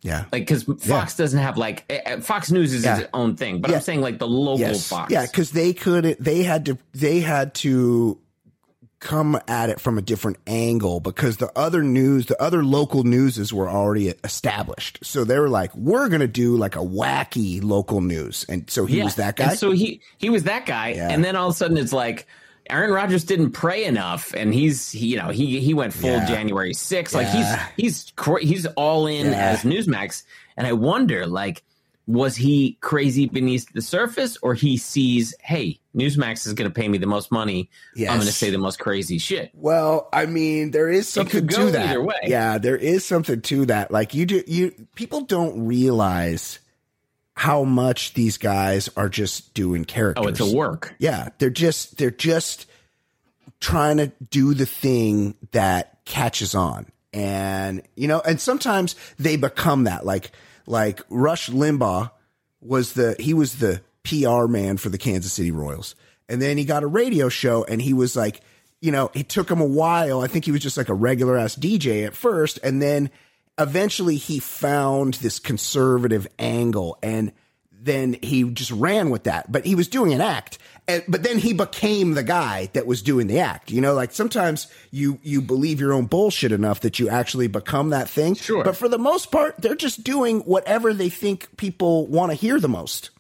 Yeah. 0.01 0.25
like 0.31 0.47
because 0.47 0.63
Fox 0.63 1.17
doesn't 1.17 1.39
have 1.39 1.57
like 1.57 1.83
eh, 1.89 1.99
eh, 2.05 2.19
Fox 2.21 2.51
News 2.51 2.73
is 2.73 2.83
Yeah. 2.85 2.99
its 2.99 3.09
own 3.13 3.35
thing, 3.35 3.59
but 3.61 3.69
Yeah. 3.71 3.77
I'm 3.77 3.83
saying 3.83 4.01
like 4.01 4.17
the 4.19 4.27
local 4.27 4.59
Yes. 4.59 4.87
Fox. 4.87 5.11
Yeah. 5.11 5.25
Cause 5.27 5.51
they 5.51 5.73
could, 5.73 6.15
they 6.19 6.43
had 6.43 6.65
to, 6.67 6.77
they 6.93 7.19
had 7.19 7.53
to 7.55 8.17
come 9.01 9.39
at 9.47 9.69
it 9.69 9.79
from 9.79 9.97
a 9.97 10.01
different 10.01 10.37
angle 10.45 10.99
because 10.99 11.37
the 11.37 11.49
other 11.57 11.81
news, 11.83 12.25
the 12.25 12.41
other 12.41 12.63
local 12.65 13.03
newses 13.03 13.53
were 13.53 13.69
already 13.69 14.09
established. 14.25 14.99
So 15.03 15.23
they 15.23 15.39
were 15.39 15.47
like, 15.49 15.73
we're 15.75 16.09
going 16.09 16.19
to 16.21 16.27
do 16.27 16.57
like 16.57 16.75
a 16.75 16.79
wacky 16.79 17.63
local 17.63 18.01
news. 18.01 18.45
And 18.49 18.69
so 18.69 18.85
he 18.85 18.97
Yeah. 18.97 19.05
was 19.05 19.15
that 19.15 19.35
guy. 19.37 19.51
And 19.51 19.59
so 19.59 19.71
he 19.71 20.01
he 20.17 20.29
was 20.29 20.43
that 20.43 20.65
guy, 20.65 20.89
Yeah. 20.89 21.09
and 21.09 21.23
then 21.23 21.35
all 21.35 21.49
of 21.49 21.55
a 21.55 21.57
sudden 21.57 21.77
it's 21.77 21.93
like. 21.93 22.27
Aaron 22.70 22.91
Rodgers 22.91 23.24
didn't 23.24 23.51
pray 23.51 23.86
enough, 23.86 24.34
and 24.36 24.53
he's 24.53 24.91
he, 24.91 25.07
you 25.07 25.17
know 25.17 25.30
he 25.30 25.59
he 25.59 25.74
went 25.74 25.93
full 25.93 26.09
Yeah. 26.09 26.26
January 26.28 26.74
6th. 26.74 27.13
Like 27.13 27.28
Yeah. 27.28 27.67
he's 27.76 28.11
he's 28.11 28.47
he's 28.49 28.65
all 28.67 29.07
in 29.07 29.28
Yeah. 29.28 29.49
as 29.51 29.59
Newsmax, 29.61 30.24
and 30.57 30.65
I 30.67 30.74
wonder 30.74 31.26
like 31.28 31.63
was 32.07 32.36
he 32.36 32.76
crazy 32.82 33.28
beneath 33.28 33.72
the 33.72 33.82
surface, 33.84 34.36
or 34.41 34.53
he 34.55 34.78
sees 34.78 35.36
hey 35.41 35.80
Newsmax 35.95 36.47
is 36.47 36.53
going 36.53 36.70
to 36.70 36.74
pay 36.74 36.88
me 36.88 36.97
the 36.97 37.05
most 37.07 37.32
money, 37.32 37.70
I'm 37.97 38.05
going 38.05 38.20
to 38.22 38.32
say 38.32 38.49
the 38.51 38.57
most 38.57 38.80
crazy 38.80 39.17
shit. 39.17 39.51
Well, 39.53 40.07
I 40.13 40.26
mean, 40.28 40.72
there 40.72 40.89
is 40.89 41.07
something 41.09 41.47
to 41.47 41.72
that. 41.72 41.89
either 41.89 42.01
way. 42.01 42.15
Yeah, 42.24 42.57
there 42.57 42.78
is 42.78 43.03
something 43.05 43.41
to 43.41 43.65
that. 43.67 43.91
Like 43.91 44.13
you 44.13 44.26
do, 44.26 44.43
you 44.47 44.74
people 44.95 45.22
don't 45.22 45.65
realize 45.67 46.59
how 47.39 47.63
much 47.63 48.15
these 48.15 48.37
guys 48.37 48.89
are 48.97 49.07
just 49.07 49.53
doing 49.53 49.85
characters. 49.85 50.25
Oh, 50.25 50.27
it's 50.27 50.41
a 50.41 50.53
work. 50.53 50.93
Yeah, 50.99 51.29
they're 51.37 51.49
just 51.49 51.97
they're 51.97 52.11
just 52.11 52.65
trying 53.61 53.95
to 53.95 54.07
do 54.29 54.53
the 54.53 54.65
thing 54.65 55.35
that 55.53 56.03
catches 56.03 56.53
on. 56.53 56.87
And 57.13 57.81
you 57.95 58.09
know, 58.09 58.19
and 58.19 58.41
sometimes 58.41 58.97
they 59.17 59.37
become 59.37 59.85
that. 59.85 60.05
Like 60.05 60.31
like 60.65 60.99
Rush 61.07 61.49
Limbaugh 61.49 62.11
was 62.59 62.91
the 62.91 63.15
he 63.17 63.33
was 63.33 63.59
the 63.59 63.81
PR 64.03 64.47
man 64.47 64.75
for 64.75 64.89
the 64.89 64.97
Kansas 64.97 65.31
City 65.31 65.51
Royals. 65.51 65.95
And 66.27 66.41
then 66.41 66.57
he 66.57 66.65
got 66.65 66.83
a 66.83 66.87
radio 66.87 67.29
show 67.29 67.63
and 67.63 67.81
he 67.81 67.93
was 67.93 68.17
like, 68.17 68.41
you 68.81 68.91
know, 68.91 69.11
it 69.13 69.29
took 69.29 69.49
him 69.49 69.61
a 69.61 69.65
while. 69.65 70.19
I 70.19 70.27
think 70.27 70.43
he 70.43 70.51
was 70.51 70.61
just 70.61 70.75
like 70.75 70.89
a 70.89 70.93
regular 70.93 71.37
ass 71.37 71.55
DJ 71.55 72.05
at 72.05 72.13
first 72.13 72.59
and 72.63 72.81
then 72.81 73.09
eventually 73.60 74.16
he 74.16 74.39
found 74.39 75.16
this 75.16 75.38
conservative 75.39 76.28
angle 76.39 76.97
and 77.03 77.32
then 77.82 78.18
he 78.22 78.43
just 78.51 78.72
ran 78.72 79.10
with 79.10 79.24
that. 79.24 79.51
But 79.51 79.66
he 79.66 79.76
was 79.76 79.88
doing 79.88 80.14
an 80.14 80.22
act. 80.22 80.57
And, 80.88 81.03
but 81.07 81.24
then 81.24 81.38
he 81.38 81.53
became 81.53 82.14
the 82.14 82.24
guy 82.24 82.70
that 82.74 82.86
was 82.88 83.01
doing 83.01 83.28
the 83.28 83.39
act. 83.39 83.72
You 83.72 83.80
know, 83.80 83.93
like 83.93 84.12
sometimes 84.12 84.68
you 84.91 85.20
you 85.24 85.39
believe 85.41 85.80
your 85.80 85.93
own 85.93 86.07
bullshit 86.07 86.51
enough 86.51 86.82
that 86.82 86.97
you 86.99 87.10
actually 87.10 87.47
become 87.47 87.91
that 87.91 88.10
thing. 88.10 88.34
Sure. 88.36 88.64
But 88.64 88.76
for 88.76 88.89
the 88.89 88.97
most 88.97 89.32
part, 89.32 89.55
they're 89.62 89.76
just 89.76 90.03
doing 90.03 90.39
whatever 90.41 90.93
they 90.93 91.10
think 91.10 91.55
people 91.57 92.07
want 92.07 92.32
to 92.32 92.36
hear 92.36 92.60
the 92.60 92.68
most. 92.68 93.12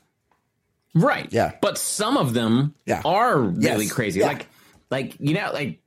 Right. 0.95 1.31
Yeah. 1.31 1.53
But 1.61 1.77
some 1.77 2.17
of 2.17 2.33
them 2.33 2.73
Yeah. 2.85 3.01
are 3.05 3.39
really 3.39 3.85
Yes. 3.85 3.91
crazy. 3.93 4.19
Yeah. 4.21 4.27
Like 4.27 4.47
like 4.89 5.15
you 5.19 5.35
know, 5.35 5.51
like 5.53 5.79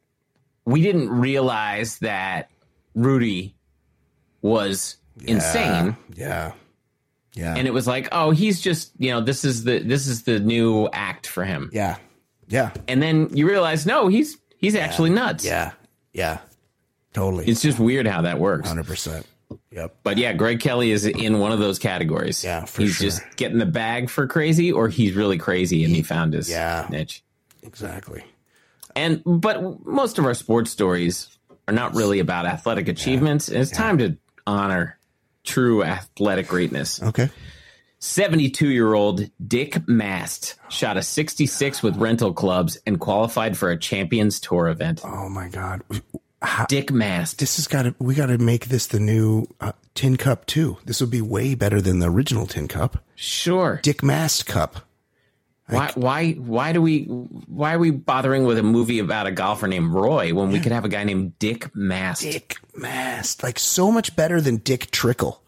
we 0.64 0.80
didn't 0.82 1.10
realize 1.10 1.98
that 1.98 2.48
Rudy 2.94 3.56
was 4.42 4.96
insane. 5.24 5.96
Yeah. 6.14 6.52
Yeah. 7.34 7.54
And 7.56 7.66
it 7.66 7.72
was 7.72 7.86
like, 7.86 8.08
oh, 8.12 8.30
he's 8.30 8.60
just, 8.60 8.92
you 8.98 9.10
know, 9.10 9.20
this 9.22 9.44
is 9.44 9.64
the 9.64 9.78
this 9.78 10.06
is 10.06 10.24
the 10.24 10.38
new 10.38 10.88
act 10.92 11.26
for 11.26 11.44
him. 11.44 11.70
Yeah. 11.72 11.96
Yeah. 12.48 12.72
And 12.88 13.02
then 13.02 13.34
you 13.34 13.48
realize, 13.48 13.86
no, 13.86 14.08
he's 14.08 14.36
he's 14.58 14.74
actually 14.74 15.10
nuts. 15.10 15.44
Yeah. 15.44 15.72
Yeah. 16.12 16.40
Totally. 17.14 17.46
It's 17.46 17.62
just 17.62 17.78
weird 17.78 18.06
how 18.06 18.22
that 18.22 18.38
works. 18.38 18.70
100%. 18.70 19.24
Yep. 19.70 19.96
But 20.02 20.16
yeah, 20.18 20.32
Greg 20.32 20.60
Kelly 20.60 20.90
is 20.90 21.04
in 21.06 21.38
one 21.38 21.52
of 21.52 21.58
those 21.58 21.78
categories. 21.78 22.42
Yeah, 22.42 22.64
he's 22.66 22.94
sure. 22.94 23.04
just 23.04 23.22
getting 23.36 23.58
the 23.58 23.66
bag 23.66 24.08
for 24.08 24.26
crazy, 24.26 24.72
or 24.72 24.88
he's 24.88 25.14
really 25.14 25.36
crazy 25.38 25.84
and 25.84 25.94
he 25.94 26.02
found 26.02 26.32
his 26.34 26.48
Yeah. 26.50 26.86
niche. 26.90 27.22
Exactly. 27.62 28.24
And 28.96 29.22
but 29.24 29.84
most 29.86 30.18
of 30.18 30.24
our 30.26 30.34
sports 30.34 30.70
stories 30.70 31.38
are 31.68 31.74
not 31.74 31.94
really 31.94 32.18
about 32.18 32.44
athletic 32.46 32.88
achievements. 32.88 33.48
And 33.48 33.58
it's 33.58 33.70
time 33.70 33.98
to 33.98 34.16
honor 34.46 34.98
true 35.44 35.82
athletic 35.82 36.48
greatness. 36.48 37.02
Okay. 37.02 37.30
72 37.98 38.68
year 38.68 38.94
old 38.94 39.30
Dick 39.46 39.86
Mast 39.88 40.56
shot 40.68 40.96
a 40.96 41.02
66 41.02 41.82
with 41.82 41.96
rental 41.96 42.32
clubs 42.32 42.76
and 42.84 42.98
qualified 42.98 43.56
for 43.56 43.70
a 43.70 43.78
Champions 43.78 44.40
Tour 44.40 44.68
event. 44.68 45.02
Oh 45.04 45.28
my 45.28 45.48
God. 45.48 45.82
Dick 46.68 46.90
Mast. 46.90 47.38
This 47.38 47.56
has 47.56 47.68
got 47.68 47.82
to, 47.82 47.94
we 48.00 48.16
got 48.16 48.26
to 48.26 48.38
make 48.38 48.66
this 48.66 48.88
the 48.88 48.98
new 48.98 49.46
uh, 49.60 49.72
Tin 49.94 50.16
Cup 50.16 50.46
too. 50.46 50.78
This 50.84 51.00
would 51.00 51.10
be 51.10 51.20
way 51.20 51.54
better 51.54 51.80
than 51.80 52.00
the 52.00 52.10
original 52.10 52.46
Tin 52.46 52.66
Cup. 52.66 52.98
Sure. 53.14 53.78
Dick 53.82 54.02
Mast 54.02 54.46
Cup. 54.46 54.80
Why 55.68 55.92
why 55.94 56.32
why 56.32 56.72
do 56.72 56.82
we 56.82 57.04
why 57.04 57.74
are 57.74 57.78
we 57.78 57.90
bothering 57.90 58.44
with 58.44 58.58
a 58.58 58.62
movie 58.62 58.98
about 58.98 59.26
a 59.26 59.30
golfer 59.30 59.68
named 59.68 59.92
Roy 59.92 60.34
when 60.34 60.50
we 60.50 60.60
could 60.60 60.72
have 60.72 60.84
a 60.84 60.88
guy 60.88 61.04
named 61.04 61.38
Dick 61.38 61.74
Mast? 61.74 62.22
Dick 62.22 62.56
Mast. 62.76 63.42
Like 63.42 63.58
so 63.58 63.90
much 63.90 64.14
better 64.16 64.40
than 64.40 64.56
Dick 64.56 64.90
Trickle. 64.90 65.42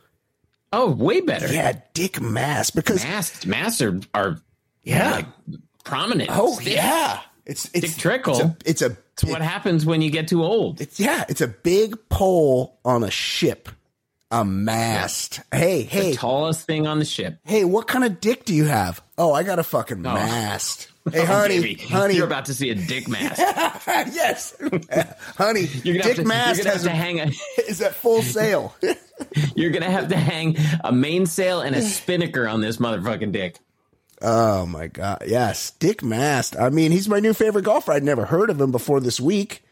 Oh, 0.73 0.91
way 0.91 1.21
better. 1.21 1.53
Yeah, 1.53 1.81
Dick 1.93 2.21
Mast. 2.21 2.75
Because, 2.75 3.05
Mast 3.05 3.47
Masts 3.47 3.81
are, 3.81 4.01
are 4.13 4.41
yeah. 4.83 5.13
like 5.13 5.27
prominent. 5.85 6.31
oh, 6.33 6.55
Stiff. 6.55 6.75
yeah. 6.75 7.21
It's, 7.47 7.67
it's, 7.67 7.81
Dick 7.81 7.97
Trickle. 7.97 8.35
It's 8.35 8.43
a, 8.43 8.57
it's 8.65 8.83
a 8.83 8.97
It's 9.13 9.25
what 9.25 9.43
happens 9.43 9.87
when 9.87 10.03
you 10.03 10.11
get 10.11 10.27
too 10.27 10.43
old. 10.43 10.81
It's 10.81 10.99
yeah, 10.99 11.25
it's 11.29 11.41
a 11.41 11.47
big 11.49 12.09
pole 12.09 12.79
on 12.85 13.05
a 13.05 13.11
ship, 13.11 13.69
a 14.31 14.45
mast. 14.45 15.41
Hey, 15.53 15.83
hey, 15.83 16.11
The 16.13 16.17
tallest 16.17 16.67
thing 16.67 16.87
on 16.87 16.99
the 16.99 17.05
ship. 17.05 17.39
hey, 17.45 17.65
what 17.65 17.87
kind 17.87 18.05
of 18.05 18.21
dick 18.21 18.45
do 18.45 18.55
you 18.55 18.65
have? 18.65 19.03
Oh, 19.19 19.33
I 19.33 19.43
got 19.43 19.59
a 19.59 19.63
fucking 19.63 19.99
oh. 19.99 20.15
mast. 20.15 20.89
Hey, 21.13 21.21
Oh, 21.21 21.27
honey, 21.27 21.61
baby. 21.61 21.75
honey, 21.75 22.15
You're 22.17 22.25
about 22.27 22.47
to 22.47 22.55
see 22.55 22.71
a 22.71 22.75
dick 22.75 23.09
mast. 23.09 23.39
yes, 24.15 24.57
honey, 25.37 25.69
You're 25.85 25.99
gonna 25.99 26.03
dick 26.03 26.17
to, 26.17 26.25
mast 26.25 26.57
you're 26.57 26.65
gonna 26.65 26.71
have 26.71 26.73
has 26.73 26.83
to 26.85 26.89
hang 26.91 27.21
a 27.21 27.31
is 27.69 27.83
at 27.83 27.95
full 27.95 28.23
sail. 28.23 28.75
you're 29.55 29.71
gonna 29.71 29.91
have 29.91 30.09
to 30.09 30.17
hang 30.17 30.57
a 30.83 30.93
mainsail 30.93 31.61
and 31.61 31.77
a 31.77 31.83
spinnaker 31.83 32.49
on 32.49 32.63
this 32.63 32.79
motherfucking 32.79 33.33
dick. 33.33 33.59
oh 34.23 34.65
my 34.65 34.87
god, 34.87 35.25
yes, 35.27 35.73
Dick 35.73 36.03
Mast. 36.03 36.57
I 36.57 36.71
mean, 36.71 36.91
he's 36.91 37.07
my 37.09 37.21
new 37.21 37.35
favorite 37.35 37.67
golfer. 37.67 37.93
I'd 37.93 38.03
never 38.03 38.25
heard 38.25 38.49
of 38.49 38.59
him 38.59 38.73
before 38.73 39.01
this 39.01 39.21
week. 39.21 39.63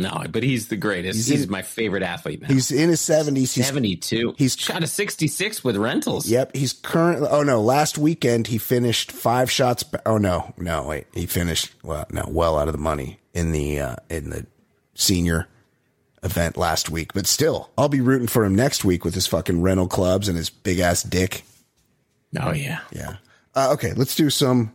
No, 0.00 0.24
but 0.30 0.42
he's 0.42 0.68
the 0.68 0.76
greatest. 0.76 1.16
He's 1.16 1.26
He's, 1.26 1.44
in- 1.44 1.50
my 1.50 1.62
favorite 1.62 2.02
athlete 2.02 2.42
now. 2.42 2.48
He's 2.48 2.70
in 2.70 2.88
his 2.88 3.00
seventies. 3.00 3.54
He's 3.54 3.66
72. 3.66 4.34
he's- 4.38 4.56
shot 4.56 4.82
a 4.82 4.86
66 4.86 5.62
with 5.64 5.76
rentals. 5.76 6.26
Yep, 6.26 6.54
he's 6.54 6.72
currently. 6.72 7.28
Oh 7.30 7.42
no, 7.42 7.60
last 7.60 7.98
weekend 7.98 8.48
he 8.48 8.58
finished 8.58 9.12
five 9.12 9.50
shots. 9.50 9.84
Oh 10.06 10.18
no, 10.18 10.54
no, 10.56 10.84
wait, 10.84 11.06
he 11.14 11.26
finished 11.26 11.72
well, 11.82 12.06
no, 12.10 12.24
well 12.28 12.58
out 12.58 12.68
of 12.68 12.72
the 12.72 12.78
money 12.78 13.20
in 13.34 13.52
the 13.52 13.80
uh, 13.80 13.96
in 14.08 14.30
the 14.30 14.46
senior 14.94 15.48
event 16.22 16.56
last 16.56 16.90
week. 16.90 17.12
But 17.12 17.26
still, 17.26 17.70
I'll 17.78 17.88
be 17.88 18.00
rooting 18.00 18.28
for 18.28 18.44
him 18.44 18.54
next 18.54 18.84
week 18.84 19.04
with 19.04 19.14
his 19.14 19.26
fucking 19.26 19.62
rental 19.62 19.88
clubs 19.88 20.28
and 20.28 20.36
his 20.36 20.50
big 20.50 20.78
ass 20.78 21.02
dick. 21.02 21.44
Oh 22.38 22.52
yeah. 22.52 22.80
Yeah. 22.92 23.16
Uh, 23.54 23.70
okay, 23.72 23.92
let's 23.94 24.14
do 24.14 24.30
some 24.30 24.72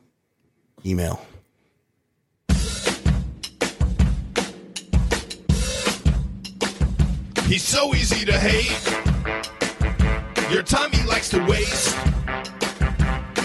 email. 0.86 1.26
He's 7.47 7.63
so 7.63 7.93
easy 7.93 8.25
to 8.25 8.37
hate. 8.37 8.71
Your 10.51 10.63
time 10.63 10.91
he 10.91 11.03
likes 11.03 11.29
to 11.29 11.39
waste. 11.45 11.95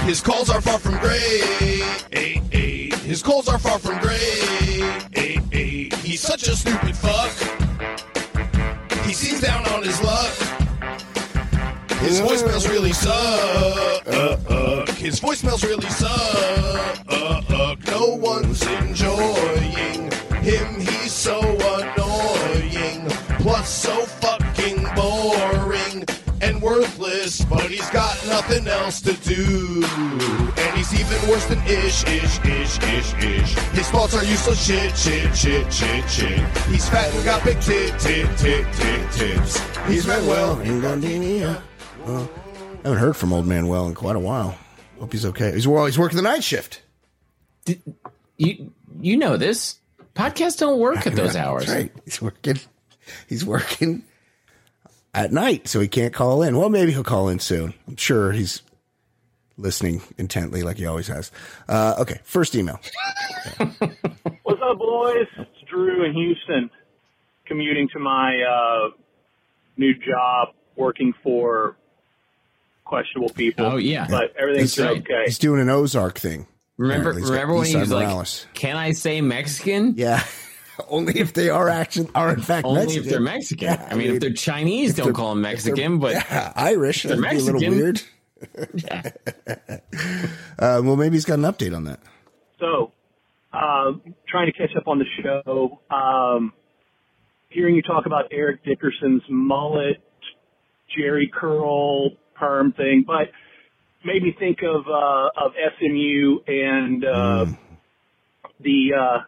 His 0.05 0.23
calls 0.23 0.49
are 0.49 0.63
far 0.63 0.79
from 0.79 0.99
great. 0.99 1.21
His 3.05 3.23
calls 3.23 3.47
are 3.49 3.59
far 3.59 3.79
from 3.79 3.99
great. 3.99 5.13
He's 6.03 6.21
such 6.21 6.49
a 6.49 6.57
stupid 6.57 6.97
fuck. 6.97 7.31
He 9.05 9.13
seems 9.13 9.43
down 9.43 9.67
on 9.69 9.83
his 9.83 10.03
luck. 10.03 10.33
His 12.01 12.21
voicemails 12.23 12.69
really 12.71 12.95
suck. 12.95 13.13
Uh, 14.07 14.37
uh. 14.49 14.93
His 14.95 15.21
voicemails 15.21 15.63
really 15.63 15.91
suck. 15.91 17.05
Uh, 17.07 17.77
no 17.87 18.15
one's 18.15 18.63
enjoying 18.67 20.11
him. 20.43 20.81
He's 20.81 21.13
so 21.13 21.41
annoying. 21.41 22.00
Plus, 23.43 23.69
so 23.69 24.05
fucking 24.05 24.85
boring 24.95 26.05
and 26.43 26.61
worthless. 26.63 27.45
But 27.45 27.71
he's 27.71 27.89
got 27.91 28.15
nothing 28.27 28.67
else 28.69 29.01
to 29.03 29.13
do. 29.15 29.83
And 29.85 30.77
he's 30.77 30.93
even 30.95 31.29
worse 31.29 31.47
than 31.47 31.59
ish, 31.67 32.05
ish, 32.07 32.39
ish, 32.45 32.79
ish, 32.83 33.15
ish. 33.15 33.55
His 33.73 33.89
thoughts 33.91 34.15
are 34.15 34.25
useless 34.25 34.65
shit, 34.65 34.97
shit, 34.97 35.35
shit, 35.37 35.73
shit, 35.73 36.11
shit. 36.11 36.41
He's 36.67 36.89
fat 36.89 37.15
and 37.15 37.25
got 37.25 37.45
big 37.45 37.61
tit, 37.61 37.99
tit, 37.99 38.29
tit, 38.37 38.67
tit, 38.75 39.13
tits. 39.13 39.59
He's 39.87 40.07
Manuel 40.07 40.61
in 40.61 40.81
Gardena. 40.81 41.63
Uh, 42.05 42.23
I 42.23 42.27
haven't 42.85 42.99
heard 42.99 43.17
from 43.17 43.33
old 43.33 43.47
man 43.47 43.69
well 43.69 43.87
in 43.87 43.95
quite 43.95 44.17
a 44.17 44.21
while. 44.21 44.57
Hope 44.99 45.13
he's 45.13 45.25
okay. 45.27 45.53
He's 45.53 45.67
well. 45.67 45.87
He's 45.87 45.99
working 45.99 46.17
the 46.17 46.23
night 46.23 46.45
shift. 46.45 46.83
You 48.37 48.73
you 49.01 49.17
know 49.17 49.37
this. 49.37 49.77
Podcasts 50.15 50.59
don't 50.59 50.79
work 50.79 51.07
at 51.07 51.15
those 51.15 51.37
hours. 51.37 51.67
That's 51.67 51.79
right. 51.79 51.93
He's 52.05 52.21
working. 52.21 52.59
He's 53.29 53.45
working 53.45 54.03
at 55.15 55.33
night, 55.33 55.69
so 55.69 55.81
he 55.81 55.89
can't 55.89 56.13
call 56.15 56.43
in. 56.43 56.57
Well, 56.57 56.69
maybe 56.69 56.93
he'll 56.93 57.05
call 57.05 57.29
in 57.29 57.39
soon. 57.39 57.75
I'm 57.89 57.97
sure 57.97 58.33
he's 58.33 58.63
listening 59.59 60.03
intently, 60.19 60.63
like 60.63 60.77
he 60.79 60.87
always 60.87 61.09
has. 61.09 61.31
Uh, 61.69 61.97
okay, 62.01 62.21
first 62.25 62.55
email. 62.55 62.81
What's 63.59 64.61
up, 64.63 64.79
boys? 64.79 65.27
It's 65.39 65.69
Drew 65.69 66.05
in 66.05 66.13
Houston, 66.15 66.71
commuting 67.47 67.89
to 67.93 67.99
my 67.99 68.43
uh, 68.43 68.91
new 69.77 69.95
job, 69.95 70.55
working 70.77 71.13
for 71.23 71.77
questionable 72.85 73.31
people. 73.31 73.67
Oh, 73.67 73.77
yeah. 73.77 74.07
but 74.09 74.35
everything's 74.37 74.75
That's 74.75 74.89
right. 74.89 75.01
okay. 75.01 75.23
He's 75.27 75.39
doing 75.39 75.61
an 75.61 75.71
Ozark 75.71 76.19
thing. 76.19 76.47
Remember 76.77 77.11
Apparently, 77.11 77.23
he's 77.23 77.29
got 77.31 77.35
remember 77.35 77.55
when 77.55 77.67
he 77.67 77.77
was 77.77 77.93
like, 77.93 78.07
Morales. 78.07 78.47
"Can 78.55 78.77
I 78.77 78.93
say 78.93 79.21
Mexican?" 79.21 79.95
Yeah. 79.99 80.25
Only 80.89 81.19
if 81.21 81.33
they 81.35 81.49
are 81.51 81.69
action 81.69 82.09
are 82.15 82.31
in 82.33 82.41
fact 82.41 82.65
Only 82.67 82.81
Mexican. 82.83 83.05
if 83.05 83.11
they're 83.11 83.21
Mexican. 83.21 83.65
Yeah, 83.69 83.89
I 83.91 83.95
mean, 83.95 84.15
if 84.15 84.21
they're 84.21 84.33
Chinese, 84.33 84.91
if 84.91 84.97
don't 84.97 85.07
they're- 85.07 85.13
call 85.15 85.31
them 85.31 85.43
Mexican. 85.43 85.99
But 85.99 86.15
yeah, 86.15 86.53
Irish, 86.57 87.03
they're 87.05 87.17
that'd 87.17 87.31
be 87.31 87.37
a 87.37 87.41
little 87.41 87.61
Mexican- 87.61 87.79
weird. 87.79 88.03
Uh, 90.59 90.81
well, 90.85 90.97
maybe 90.97 91.17
he's 91.17 91.25
got 91.25 91.39
an 91.39 91.45
update 91.45 91.75
on 91.75 91.85
that. 91.85 92.01
So, 92.59 92.93
uh, 93.53 93.93
trying 94.29 94.47
to 94.47 94.53
catch 94.53 94.77
up 94.77 94.87
on 94.89 94.99
the 94.99 95.07
show. 95.23 95.81
Um, 95.95 96.53
hearing 97.49 97.75
you 97.77 97.83
talk 97.83 98.05
about 98.07 98.27
Eric 98.31 98.63
Dickerson's 98.65 99.23
mullet, 99.31 99.97
Jheri 100.97 101.31
curl, 101.33 102.11
perm 102.35 102.73
thing, 102.73 103.05
but 103.07 103.29
made 104.05 104.23
me 104.23 104.35
think 104.39 104.59
of 104.63 104.87
uh, 104.87 105.29
of 105.47 105.53
SMU 105.79 106.41
and 106.47 107.05
uh, 107.05 107.47
the 108.61 108.91
uh, 108.99 109.19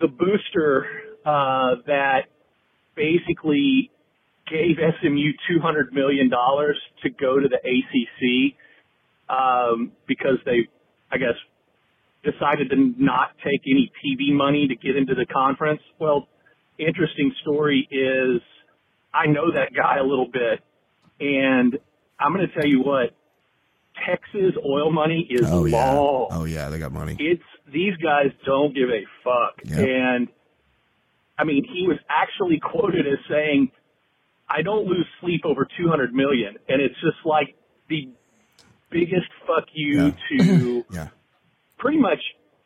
the 0.00 0.08
booster 0.08 0.86
uh, 1.24 1.76
that 1.86 2.26
basically 2.94 3.90
gave 4.50 4.76
SMU 5.00 5.32
two 5.48 5.60
hundred 5.60 5.92
million 5.92 6.28
dollars 6.28 6.78
to 7.02 7.10
go 7.10 7.38
to 7.38 7.48
the 7.48 7.56
ACC 7.56 8.54
um, 9.28 9.92
because 10.06 10.38
they, 10.44 10.68
I 11.10 11.18
guess, 11.18 11.36
decided 12.22 12.70
to 12.70 12.76
not 12.98 13.30
take 13.44 13.62
any 13.66 13.90
TV 14.04 14.32
money 14.32 14.68
to 14.68 14.76
get 14.76 14.96
into 14.96 15.14
the 15.14 15.26
conference. 15.26 15.80
Well, 15.98 16.28
interesting 16.78 17.32
story 17.42 17.88
is 17.90 18.42
I 19.12 19.26
know 19.26 19.52
that 19.52 19.74
guy 19.74 19.98
a 19.98 20.04
little 20.04 20.28
bit, 20.30 20.60
and 21.20 21.78
I'm 22.18 22.34
going 22.34 22.46
to 22.46 22.54
tell 22.54 22.66
you 22.66 22.80
what, 22.80 23.14
Texas 24.06 24.54
oil 24.64 24.90
money 24.92 25.26
is 25.30 25.46
Oh 25.46 25.64
yeah. 25.64 25.94
Oh 25.94 26.44
yeah, 26.44 26.68
they 26.68 26.78
got 26.78 26.92
money. 26.92 27.16
It's 27.18 27.42
these 27.72 27.96
guys 27.96 28.30
don't 28.44 28.74
give 28.74 28.88
a 28.90 29.04
fuck. 29.22 29.60
Yep. 29.64 29.78
And 29.78 30.28
I 31.38 31.44
mean, 31.44 31.64
he 31.64 31.86
was 31.86 31.98
actually 32.08 32.60
quoted 32.60 33.06
as 33.06 33.18
saying, 33.28 33.70
"I 34.48 34.62
don't 34.62 34.86
lose 34.86 35.06
sleep 35.20 35.42
over 35.44 35.66
200 35.76 36.14
million," 36.14 36.56
and 36.68 36.80
it's 36.80 36.94
just 37.00 37.24
like 37.24 37.54
the 37.88 38.08
biggest 38.90 39.26
fuck 39.46 39.64
you 39.72 40.12
to 40.30 40.84
Yeah. 40.90 41.08
pretty 41.78 41.98
much 41.98 42.20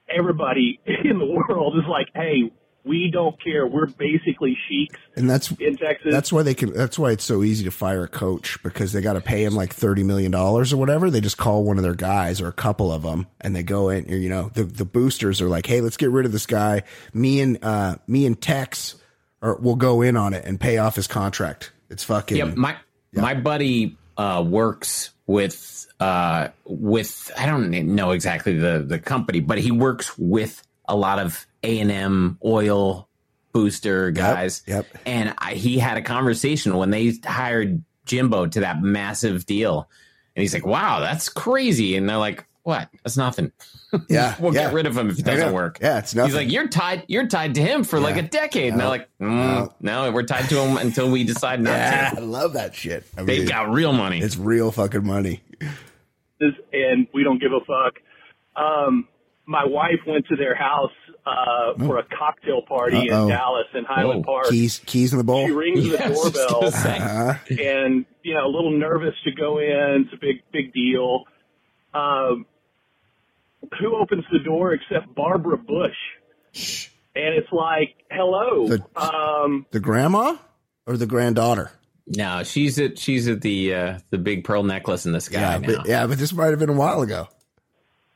everybody 0.08 0.80
in 0.86 1.18
the 1.18 1.26
world 1.26 1.76
is 1.78 1.84
like, 1.88 2.08
"Hey, 2.14 2.50
we 2.84 3.10
don't 3.10 3.42
care. 3.42 3.66
We're 3.66 3.86
basically 3.86 4.56
sheiks 4.68 4.98
And 5.16 5.28
that's 5.28 5.50
in 5.52 5.76
Texas." 5.76 6.12
that's 6.12 6.32
why 6.32 6.42
they 6.42 6.54
can. 6.54 6.72
That's 6.72 6.98
why 6.98 7.10
it's 7.12 7.24
so 7.24 7.42
easy 7.42 7.64
to 7.64 7.70
fire 7.70 8.04
a 8.04 8.08
coach 8.08 8.62
because 8.62 8.92
they 8.92 9.00
got 9.00 9.14
to 9.14 9.20
pay 9.20 9.44
him 9.44 9.54
like 9.54 9.72
thirty 9.74 10.02
million 10.02 10.30
dollars 10.30 10.72
or 10.72 10.76
whatever. 10.76 11.10
They 11.10 11.20
just 11.20 11.36
call 11.38 11.64
one 11.64 11.76
of 11.76 11.82
their 11.82 11.94
guys 11.94 12.40
or 12.40 12.48
a 12.48 12.52
couple 12.52 12.92
of 12.92 13.02
them, 13.02 13.26
and 13.40 13.54
they 13.54 13.62
go 13.62 13.90
in. 13.90 14.08
You 14.08 14.28
know, 14.28 14.50
the 14.54 14.64
the 14.64 14.84
boosters 14.84 15.40
are 15.40 15.48
like, 15.48 15.66
"Hey, 15.66 15.80
let's 15.80 15.96
get 15.96 16.10
rid 16.10 16.26
of 16.26 16.32
this 16.32 16.46
guy." 16.46 16.82
Me 17.12 17.40
and 17.40 17.58
uh, 17.62 17.96
me 18.06 18.26
and 18.26 18.40
Tex, 18.40 18.96
or 19.42 19.56
we'll 19.56 19.76
go 19.76 20.02
in 20.02 20.16
on 20.16 20.34
it 20.34 20.44
and 20.44 20.60
pay 20.60 20.78
off 20.78 20.96
his 20.96 21.06
contract. 21.06 21.72
It's 21.90 22.04
fucking. 22.04 22.36
Yeah, 22.36 22.44
my 22.44 22.76
my 23.12 23.34
buddy 23.34 23.96
uh, 24.16 24.44
works 24.46 25.10
with 25.26 25.86
uh, 26.00 26.48
with 26.64 27.30
I 27.36 27.46
don't 27.46 27.70
know 27.70 28.10
exactly 28.12 28.58
the 28.58 28.84
the 28.86 28.98
company, 28.98 29.40
but 29.40 29.58
he 29.58 29.70
works 29.70 30.16
with 30.18 30.62
a 30.88 30.96
lot 30.96 31.18
of 31.18 31.46
A 31.62 31.80
and 31.80 31.90
M 31.90 32.38
oil 32.44 33.08
booster 33.52 34.10
guys. 34.10 34.62
Yep. 34.66 34.86
And 35.06 35.34
I, 35.38 35.54
he 35.54 35.78
had 35.78 35.96
a 35.96 36.02
conversation 36.02 36.76
when 36.76 36.90
they 36.90 37.12
hired 37.24 37.82
Jimbo 38.04 38.46
to 38.46 38.60
that 38.60 38.82
massive 38.82 39.46
deal, 39.46 39.88
and 40.36 40.40
he's 40.42 40.54
like, 40.54 40.66
"Wow, 40.66 41.00
that's 41.00 41.28
crazy!" 41.28 41.96
And 41.96 42.08
they're 42.08 42.16
like, 42.16 42.46
"What? 42.62 42.88
That's 43.04 43.16
nothing." 43.16 43.52
Yeah, 44.10 44.34
we'll 44.38 44.54
yeah. 44.54 44.64
get 44.64 44.74
rid 44.74 44.84
of 44.84 44.94
him 44.98 45.08
if 45.08 45.18
it 45.18 45.24
doesn't 45.24 45.54
work. 45.54 45.78
Yeah, 45.80 45.96
it's 45.98 46.14
nothing. 46.14 46.28
He's 46.28 46.36
like, 46.36 46.52
"You're 46.52 46.68
tied. 46.68 47.04
You're 47.08 47.26
tied 47.26 47.54
to 47.54 47.62
him 47.62 47.84
for 47.84 47.98
like 47.98 48.18
a 48.18 48.22
decade." 48.22 48.70
And 48.72 48.78
they're 48.78 48.86
like, 48.86 49.08
mm, 49.18 49.72
"No, 49.80 50.12
we're 50.12 50.24
tied 50.24 50.46
to 50.50 50.60
him 50.60 50.76
until 50.76 51.10
we 51.10 51.24
decide 51.24 51.62
not 51.62 51.70
Yeah, 51.70 52.10
to." 52.10 52.16
I 52.18 52.20
love 52.20 52.52
that 52.52 52.74
shit. 52.74 53.06
I 53.16 53.22
They 53.22 53.46
got 53.46 53.70
real 53.70 53.94
money. 53.94 54.20
It's 54.20 54.36
real 54.36 54.70
fucking 54.70 55.06
money. 55.06 55.40
and 56.72 57.06
we 57.14 57.24
don't 57.24 57.40
give 57.40 57.52
a 57.52 57.60
fuck. 57.60 57.94
Um, 58.62 59.08
my 59.46 59.64
wife 59.64 60.00
went 60.06 60.26
to 60.28 60.36
their 60.36 60.54
house 60.54 60.92
uh, 61.26 61.74
for 61.78 61.98
a 61.98 62.04
cocktail 62.04 62.62
party 62.62 63.10
Uh-oh. 63.10 63.24
in 63.24 63.28
Dallas 63.28 63.66
in 63.74 63.84
Highland 63.84 64.24
Whoa. 64.24 64.32
Park. 64.34 64.48
Keys, 64.48 64.80
keys 64.86 65.12
in 65.12 65.18
the 65.18 65.24
bowl. 65.24 65.46
She 65.46 65.52
rings 65.52 65.84
the 65.84 65.90
Yeah, 65.98 66.06
I 66.06 66.08
was 66.10 66.32
just 66.32 66.48
doorbell. 66.48 66.68
Uh-huh. 66.68 67.34
and 67.50 68.06
you 68.22 68.34
know, 68.34 68.46
a 68.46 68.50
little 68.50 68.70
nervous 68.76 69.14
to 69.24 69.32
go 69.32 69.58
in. 69.58 70.04
It's 70.06 70.14
a 70.14 70.18
big, 70.20 70.42
big 70.52 70.72
deal. 70.72 71.24
Um, 71.94 72.46
who 73.80 73.96
opens 73.96 74.24
the 74.32 74.38
door 74.38 74.72
except 74.72 75.14
Barbara 75.14 75.58
Bush? 75.58 75.96
And 77.14 77.34
it's 77.34 77.50
like, 77.52 77.94
hello. 78.10 78.68
The- 78.68 79.00
um, 79.00 79.66
The 79.70 79.80
grandma 79.80 80.36
or 80.86 80.96
the 80.96 81.06
granddaughter? 81.06 81.70
No, 82.06 82.42
she's 82.42 82.78
at 82.78 82.98
she's 82.98 83.28
at 83.28 83.42
the 83.42 83.74
uh, 83.74 83.98
the 84.08 84.16
big 84.16 84.44
pearl 84.44 84.62
necklace 84.62 85.04
in 85.04 85.12
the 85.12 85.20
sky 85.20 85.40
Yeah, 85.40 85.58
now. 85.58 85.66
but, 85.76 85.86
yeah, 85.86 86.06
but 86.06 86.16
this 86.16 86.32
might 86.32 86.46
have 86.46 86.58
been 86.58 86.70
a 86.70 86.74
while 86.74 87.02
ago. 87.02 87.28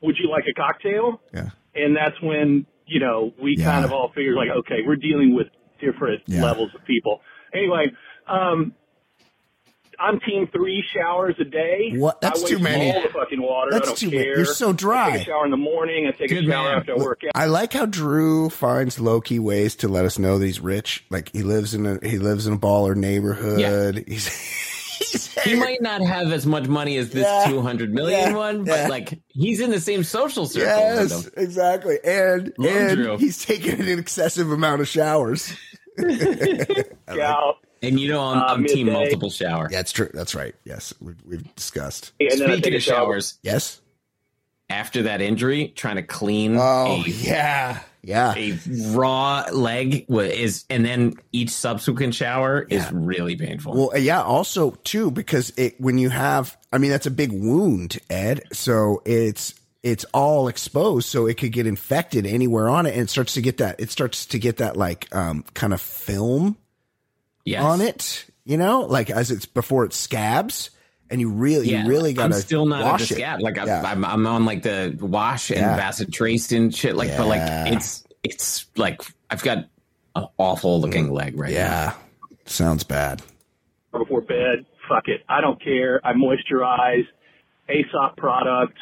would 0.00 0.16
you 0.18 0.30
like 0.30 0.44
a 0.50 0.54
cocktail? 0.54 1.20
Yeah. 1.34 1.50
And 1.74 1.94
that's 1.94 2.20
when, 2.22 2.64
you 2.86 3.00
know, 3.00 3.32
we 3.42 3.56
Yeah. 3.58 3.64
kind 3.66 3.84
of 3.84 3.92
all 3.92 4.10
figured 4.14 4.34
like, 4.36 4.50
okay, 4.50 4.80
we're 4.86 4.96
dealing 4.96 5.34
with 5.34 5.48
different 5.80 6.22
Yeah. 6.26 6.44
levels 6.44 6.70
of 6.74 6.84
people. 6.84 7.20
Anyway, 7.54 7.92
um, 8.26 8.74
I'm 10.00 10.18
team 10.20 10.48
three 10.52 10.82
showers 10.96 11.36
a 11.38 11.44
day. 11.44 11.92
What? 11.94 12.20
That's 12.20 12.40
I 12.40 12.42
waste 12.44 12.52
too 12.56 12.58
many. 12.58 12.90
All 12.92 13.02
the 13.02 13.08
fucking 13.10 13.40
water. 13.40 13.70
That's 13.70 13.84
I 13.84 13.86
don't 13.90 13.98
too 13.98 14.10
care. 14.10 14.18
many. 14.20 14.30
You're 14.36 14.44
so 14.46 14.70
I 14.70 14.72
dry. 14.72 15.10
take 15.12 15.20
a 15.22 15.24
shower 15.26 15.44
in 15.44 15.50
the 15.52 15.56
morning. 15.56 16.06
I 16.08 16.10
take 16.10 16.28
Good 16.30 16.44
a 16.44 16.50
shower 16.50 16.70
man. 16.70 16.78
after 16.78 16.92
I 16.94 16.96
work 16.96 17.20
out. 17.24 17.30
I 17.40 17.46
like 17.46 17.72
how 17.72 17.86
Drew 17.86 18.48
finds 18.50 18.98
low 18.98 19.20
key 19.20 19.38
ways 19.38 19.76
to 19.76 19.88
let 19.88 20.04
us 20.04 20.18
know 20.18 20.38
that 20.38 20.46
he's 20.46 20.60
rich. 20.60 21.04
Like 21.10 21.30
he 21.32 21.42
lives 21.42 21.74
in 21.74 21.86
a 21.86 21.98
he 22.02 22.18
lives 22.18 22.46
in 22.48 22.54
a 22.54 22.58
baller 22.58 22.96
neighborhood. 22.96 24.04
He's, 24.08 24.26
he's 24.98 25.31
he 25.44 25.54
might 25.54 25.80
not 25.82 26.00
have 26.00 26.32
as 26.32 26.46
much 26.46 26.66
money 26.68 26.96
as 26.96 27.10
this 27.10 27.24
Yeah. 27.24 27.46
two 27.50 27.60
hundred 27.60 27.92
million 27.94 28.30
Yeah. 28.30 28.36
one, 28.36 28.64
but 28.64 28.78
Yeah. 28.78 28.88
like 28.88 29.20
he's 29.28 29.60
in 29.60 29.70
the 29.70 29.80
same 29.80 30.04
social 30.04 30.46
circle. 30.46 30.68
yes, 30.68 31.28
exactly, 31.36 31.98
and 32.04 32.52
Love 32.58 32.76
and 32.76 32.96
Drew. 32.96 33.16
he's 33.18 33.44
taking 33.44 33.80
an 33.80 33.98
excessive 33.98 34.50
amount 34.50 34.80
of 34.80 34.88
showers. 34.88 35.52
out. 37.08 37.56
And 37.82 37.98
you 37.98 38.08
know, 38.08 38.20
I'm, 38.20 38.38
Uh, 38.38 38.44
I'm 38.46 38.64
team 38.64 38.86
multiple 38.92 39.30
shower. 39.30 39.68
Yeah, 39.70 39.78
that's 39.78 39.92
true. 39.92 40.08
That's 40.14 40.34
right. 40.34 40.54
Yes, 40.64 40.94
we've, 41.00 41.16
we've 41.26 41.54
discussed. 41.56 42.12
And 42.20 42.30
then 42.30 42.42
I 42.42 42.44
Speaking 42.54 42.62
take 42.62 42.72
a 42.74 42.76
of 42.76 42.82
shower. 42.82 42.96
showers, 43.06 43.38
Yes. 43.42 43.80
after 44.70 45.02
that 45.02 45.20
injury, 45.20 45.68
trying 45.74 45.96
to 45.96 46.02
clean 46.02 46.56
Oh 46.58 47.02
a, 47.04 47.08
yeah, 47.08 47.80
yeah. 48.02 48.34
a 48.36 48.58
raw 48.90 49.44
leg 49.52 50.06
is, 50.08 50.64
and 50.68 50.84
then 50.84 51.14
each 51.30 51.50
subsequent 51.50 52.14
shower 52.14 52.66
Yeah. 52.68 52.86
is 52.86 52.92
really 52.92 53.36
painful. 53.36 53.74
Well, 53.74 53.98
yeah. 53.98 54.22
Also, 54.22 54.72
too, 54.82 55.10
because 55.10 55.52
it 55.56 55.80
when 55.80 55.98
you 55.98 56.10
have, 56.10 56.56
I 56.72 56.78
mean, 56.78 56.90
that's 56.90 57.06
a 57.06 57.10
big 57.10 57.32
wound, 57.32 57.98
Ed. 58.10 58.42
So 58.52 59.02
it's 59.04 59.54
it's 59.82 60.04
all 60.12 60.48
exposed, 60.48 61.08
so 61.08 61.26
it 61.26 61.38
could 61.38 61.52
get 61.52 61.66
infected 61.66 62.26
anywhere 62.26 62.68
on 62.68 62.86
it, 62.86 62.92
and 62.92 63.02
it 63.02 63.10
starts 63.10 63.34
to 63.34 63.42
get 63.42 63.58
that. 63.58 63.80
It 63.80 63.90
starts 63.90 64.26
to 64.26 64.38
get 64.38 64.58
that 64.58 64.76
like 64.76 65.14
um 65.14 65.44
kind 65.54 65.72
of 65.72 65.80
film 65.80 66.56
yes. 67.44 67.62
on 67.62 67.80
it. 67.80 68.26
You 68.44 68.56
know, 68.56 68.80
like 68.80 69.10
as 69.10 69.30
it's 69.30 69.46
before 69.46 69.84
it 69.84 69.92
scabs, 69.92 70.70
and 71.12 71.20
you 71.20 71.28
really, 71.28 71.68
Yeah, 71.70 71.84
you 71.84 71.88
really 71.88 72.10
I'm 72.10 72.16
gotta 72.16 72.34
still 72.34 72.66
not 72.66 72.80
at 72.80 72.90
wash 72.90 73.08
the 73.08 73.14
it. 73.14 73.18
scab. 73.18 73.40
Like 73.40 73.58
I'm, 73.58 73.66
Yeah. 73.68 73.82
I'm, 73.84 74.04
I'm 74.04 74.26
on 74.26 74.44
like 74.44 74.62
the 74.62 74.96
wash 75.00 75.50
and 75.50 75.60
Yeah. 75.60 75.78
Bacitracin 75.78 76.56
and 76.56 76.74
shit. 76.74 76.96
Like, 76.96 77.16
but 77.16 77.26
like 77.26 77.42
it's 77.72 78.04
it's 78.24 78.66
like 78.76 79.02
I've 79.30 79.42
got 79.42 79.66
an 80.16 80.26
awful 80.38 80.80
looking 80.80 81.08
mm. 81.08 81.12
leg 81.12 81.38
right 81.38 81.52
now. 81.52 81.56
Yeah, 81.58 81.92
sounds 82.46 82.82
bad. 82.82 83.22
before 83.92 84.22
bed. 84.22 84.64
Fuck 84.88 85.08
it. 85.08 85.22
I 85.28 85.40
don't 85.40 85.62
care. 85.62 86.00
I 86.04 86.12
moisturize. 86.14 87.06
Aesop 87.70 88.16
product. 88.16 88.76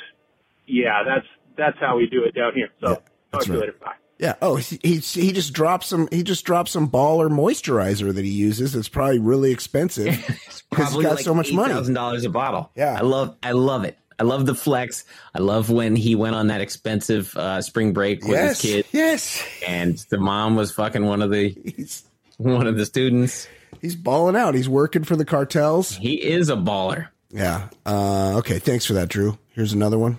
Yeah, 0.66 1.02
that's 1.04 1.26
that's 1.56 1.78
how 1.78 1.96
we 1.96 2.06
do 2.08 2.24
it 2.24 2.34
down 2.34 2.52
here. 2.54 2.70
So 2.80 2.94
talk 2.94 3.02
that's 3.32 3.46
to 3.46 3.52
you 3.52 3.60
later. 3.60 3.74
Bye. 3.84 3.92
Yeah. 4.20 4.34
Oh, 4.42 4.56
he 4.56 4.78
he 4.82 4.96
he 4.98 5.32
just 5.32 5.52
drops 5.54 5.86
some. 5.88 6.06
He 6.12 6.22
just 6.22 6.44
dropped 6.44 6.68
some 6.68 6.88
baller 6.90 7.30
moisturizer 7.30 8.14
that 8.14 8.24
he 8.24 8.30
uses. 8.30 8.76
It's 8.76 8.88
probably 8.88 9.18
really 9.18 9.50
expensive 9.50 10.08
Probably 10.70 10.96
he's 10.98 11.04
got 11.06 11.16
like 11.16 11.24
so 11.24 11.34
much 11.34 11.52
money. 11.52 11.72
Thousand 11.72 11.94
dollars 11.94 12.24
a 12.24 12.30
bottle. 12.30 12.70
Yeah. 12.76 12.96
I 12.98 13.02
love 13.02 13.36
I 13.42 13.52
love 13.52 13.84
it. 13.84 13.96
I 14.18 14.22
love 14.24 14.44
the 14.44 14.54
flex. 14.54 15.04
I 15.34 15.38
love 15.38 15.70
when 15.70 15.96
he 15.96 16.14
went 16.14 16.34
on 16.36 16.48
that 16.48 16.60
expensive 16.60 17.34
uh, 17.34 17.62
spring 17.62 17.94
break 17.94 18.20
with 18.22 18.32
Yes. 18.32 18.60
his 18.60 18.72
kid, 18.72 18.86
Yes. 18.92 19.42
and 19.66 19.96
the 20.10 20.18
mom 20.18 20.56
was 20.56 20.70
fucking 20.72 21.06
one 21.06 21.22
of 21.22 21.30
the 21.30 21.48
He's 21.74 22.04
one 22.36 22.66
of 22.66 22.76
the 22.76 22.84
students. 22.84 23.48
he's 23.80 23.96
balling 23.96 24.36
out. 24.36 24.54
He's 24.54 24.68
working 24.68 25.04
for 25.04 25.16
the 25.16 25.24
cartels. 25.24 25.96
He 25.96 26.14
is 26.22 26.50
a 26.50 26.56
baller. 26.56 27.08
Yeah. 27.30 27.68
Uh, 27.86 28.36
okay. 28.38 28.58
Thanks 28.58 28.84
for 28.84 28.92
that, 28.92 29.08
Drew. 29.08 29.38
Here's 29.54 29.72
another 29.72 29.98
one. 29.98 30.18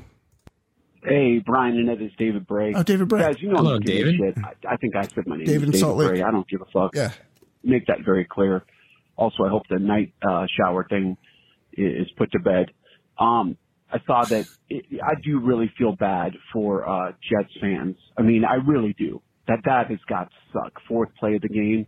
Hey, 1.03 1.39
Brian 1.39 1.77
and 1.77 1.89
Ed, 1.89 2.01
it's 2.01 2.15
David 2.15 2.45
Bray. 2.45 2.73
Oh, 2.75 2.83
David 2.83 3.07
Bray. 3.07 3.21
Guys, 3.21 3.35
you 3.39 3.49
know 3.49 3.57
Hello, 3.57 3.75
I'm 3.75 3.81
giving 3.81 4.01
a 4.01 4.17
David. 4.17 4.35
Shit. 4.35 4.45
I, 4.45 4.73
I 4.73 4.77
think 4.77 4.95
I 4.95 5.03
said 5.07 5.25
my 5.25 5.37
name. 5.37 5.45
David 5.45 5.69
in 5.69 5.73
is 5.73 5.79
Salt 5.79 5.97
Lake. 5.97 6.09
Bray. 6.09 6.21
I 6.21 6.31
don't 6.31 6.47
give 6.47 6.61
a 6.61 6.65
fuck. 6.65 6.95
Yeah. 6.95 7.11
Make 7.63 7.87
that 7.87 7.99
very 8.05 8.25
clear. 8.25 8.63
Also, 9.15 9.43
I 9.43 9.49
hope 9.49 9.63
the 9.69 9.79
night 9.79 10.13
uh, 10.27 10.45
shower 10.57 10.85
thing 10.87 11.17
is 11.73 12.07
put 12.17 12.31
to 12.33 12.39
bed. 12.39 12.71
Um, 13.19 13.57
I 13.91 13.99
saw 14.05 14.23
that. 14.25 14.45
It, 14.69 14.85
I 15.03 15.13
do 15.23 15.39
really 15.39 15.71
feel 15.77 15.95
bad 15.95 16.33
for 16.53 16.87
uh, 16.87 17.11
Jets 17.29 17.53
fans. 17.59 17.97
I 18.17 18.21
mean, 18.21 18.43
I 18.45 18.55
really 18.55 18.95
do. 18.97 19.21
That 19.47 19.59
that 19.65 19.89
has 19.89 19.99
got 20.07 20.29
to 20.29 20.35
suck. 20.53 20.73
Fourth 20.87 21.09
play 21.19 21.35
of 21.35 21.41
the 21.41 21.49
game, 21.49 21.87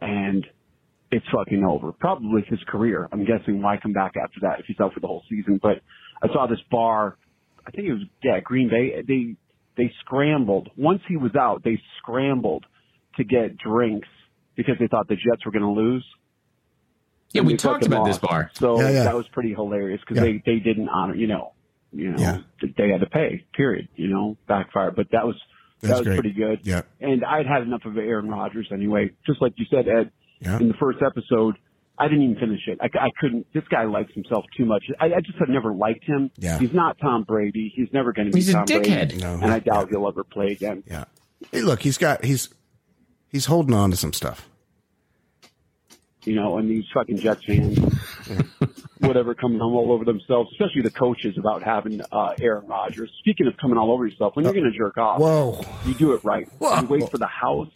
and 0.00 0.46
it's 1.10 1.26
fucking 1.34 1.64
over. 1.64 1.92
Probably 1.92 2.42
his 2.48 2.60
career. 2.68 3.08
I'm 3.12 3.24
guessing 3.24 3.60
why 3.60 3.76
come 3.76 3.92
back 3.92 4.14
after 4.22 4.40
that 4.42 4.60
if 4.60 4.66
he's 4.66 4.78
out 4.80 4.94
for 4.94 5.00
the 5.00 5.06
whole 5.06 5.22
season. 5.28 5.58
But 5.62 5.82
I 6.22 6.28
saw 6.28 6.46
this 6.46 6.60
bar. 6.70 7.16
I 7.66 7.70
think 7.70 7.88
it 7.88 7.92
was 7.92 8.02
yeah 8.22 8.40
Green 8.40 8.68
Bay. 8.68 9.02
They 9.06 9.36
they 9.76 9.92
scrambled 10.00 10.70
once 10.76 11.02
he 11.08 11.16
was 11.16 11.34
out. 11.34 11.62
They 11.64 11.80
scrambled 11.98 12.64
to 13.16 13.24
get 13.24 13.58
drinks 13.58 14.08
because 14.56 14.76
they 14.78 14.86
thought 14.86 15.08
the 15.08 15.16
Jets 15.16 15.44
were 15.44 15.52
going 15.52 15.62
to 15.64 15.70
lose. 15.80 16.04
Yeah, 17.32 17.42
we 17.42 17.56
talked 17.56 17.84
about 17.84 18.04
lost. 18.04 18.20
this 18.20 18.28
bar. 18.30 18.50
So 18.54 18.80
Yeah, 18.80 18.90
yeah. 18.90 19.02
that 19.04 19.16
was 19.16 19.26
pretty 19.28 19.52
hilarious 19.52 20.00
because 20.00 20.16
Yeah. 20.24 20.32
they 20.32 20.42
they 20.46 20.58
didn't 20.60 20.88
honor 20.88 21.14
you 21.14 21.26
know 21.26 21.52
you 21.92 22.10
know 22.12 22.18
Yeah. 22.18 22.38
they 22.76 22.88
had 22.90 23.00
to 23.00 23.06
pay 23.06 23.44
period 23.54 23.88
you 23.96 24.08
know 24.08 24.36
backfire. 24.46 24.90
But 24.92 25.08
that 25.12 25.26
was 25.26 25.36
That's 25.80 25.90
that 25.92 25.98
was 25.98 26.06
great. 26.06 26.20
pretty 26.20 26.32
good. 26.34 26.60
Yeah. 26.62 26.82
And 27.00 27.24
I'd 27.24 27.46
had 27.46 27.62
enough 27.62 27.84
of 27.84 27.96
Aaron 27.98 28.28
Rodgers 28.28 28.68
anyway. 28.72 29.10
Just 29.26 29.42
like 29.42 29.54
you 29.56 29.66
said, 29.70 29.86
Ed, 29.88 30.10
Yeah. 30.40 30.58
in 30.58 30.68
the 30.68 30.74
first 30.74 30.98
episode, 31.02 31.56
I 31.98 32.08
didn't 32.08 32.24
even 32.24 32.36
finish 32.36 32.60
it. 32.66 32.78
I, 32.80 32.86
I 32.98 33.08
couldn't. 33.20 33.46
This 33.54 33.64
guy 33.70 33.84
likes 33.84 34.12
himself 34.12 34.44
too 34.56 34.64
much. 34.66 34.84
I, 35.00 35.06
I 35.06 35.20
just 35.20 35.38
have 35.38 35.48
never 35.48 35.72
liked 35.72 36.04
him. 36.04 36.30
Yeah. 36.36 36.58
He's 36.58 36.72
not 36.74 36.98
Tom 36.98 37.24
Brady. 37.24 37.72
He's 37.74 37.88
never 37.92 38.12
going 38.12 38.26
to 38.26 38.32
be 38.32 38.38
He's 38.40 38.50
a 38.50 38.52
Tom 38.54 38.66
dickhead. 38.66 39.08
Brady. 39.10 39.16
No, 39.18 39.34
and 39.42 39.52
I 39.52 39.58
doubt 39.60 39.88
he'll 39.90 40.06
ever 40.06 40.22
play 40.24 40.48
again. 40.52 40.82
Yeah. 40.86 41.04
Hey, 41.52 41.62
look, 41.62 41.80
he's 41.82 41.96
got 41.98 42.24
he's 42.24 42.48
he's 43.30 43.46
holding 43.46 43.74
on 43.74 43.90
to 43.90 43.96
some 43.96 44.12
stuff. 44.12 44.48
you 46.24 46.34
know, 46.34 46.58
and 46.58 46.68
these 46.68 46.84
fucking 46.92 47.18
Jets 47.18 47.44
fans, 47.44 47.78
whatever, 49.00 49.34
coming 49.34 49.60
all 49.60 49.92
over 49.92 50.04
themselves, 50.04 50.50
especially 50.52 50.82
the 50.82 50.90
coaches 50.90 51.36
about 51.38 51.62
having 51.62 52.00
uh, 52.12 52.34
Aaron 52.40 52.66
Rodgers. 52.66 53.10
Speaking 53.20 53.46
of 53.46 53.56
coming 53.58 53.78
all 53.78 53.92
over 53.92 54.06
yourself, 54.06 54.34
when 54.34 54.44
you're 54.44 54.54
going 54.54 54.70
to 54.70 54.76
jerk 54.76 54.98
off, 54.98 55.20
Whoa. 55.20 55.64
you 55.86 55.94
do 55.94 56.12
it 56.14 56.24
right. 56.24 56.48
Whoa. 56.58 56.80
You 56.80 56.86
wait 56.88 57.08
for 57.10 57.18
the 57.18 57.26
house 57.28 57.68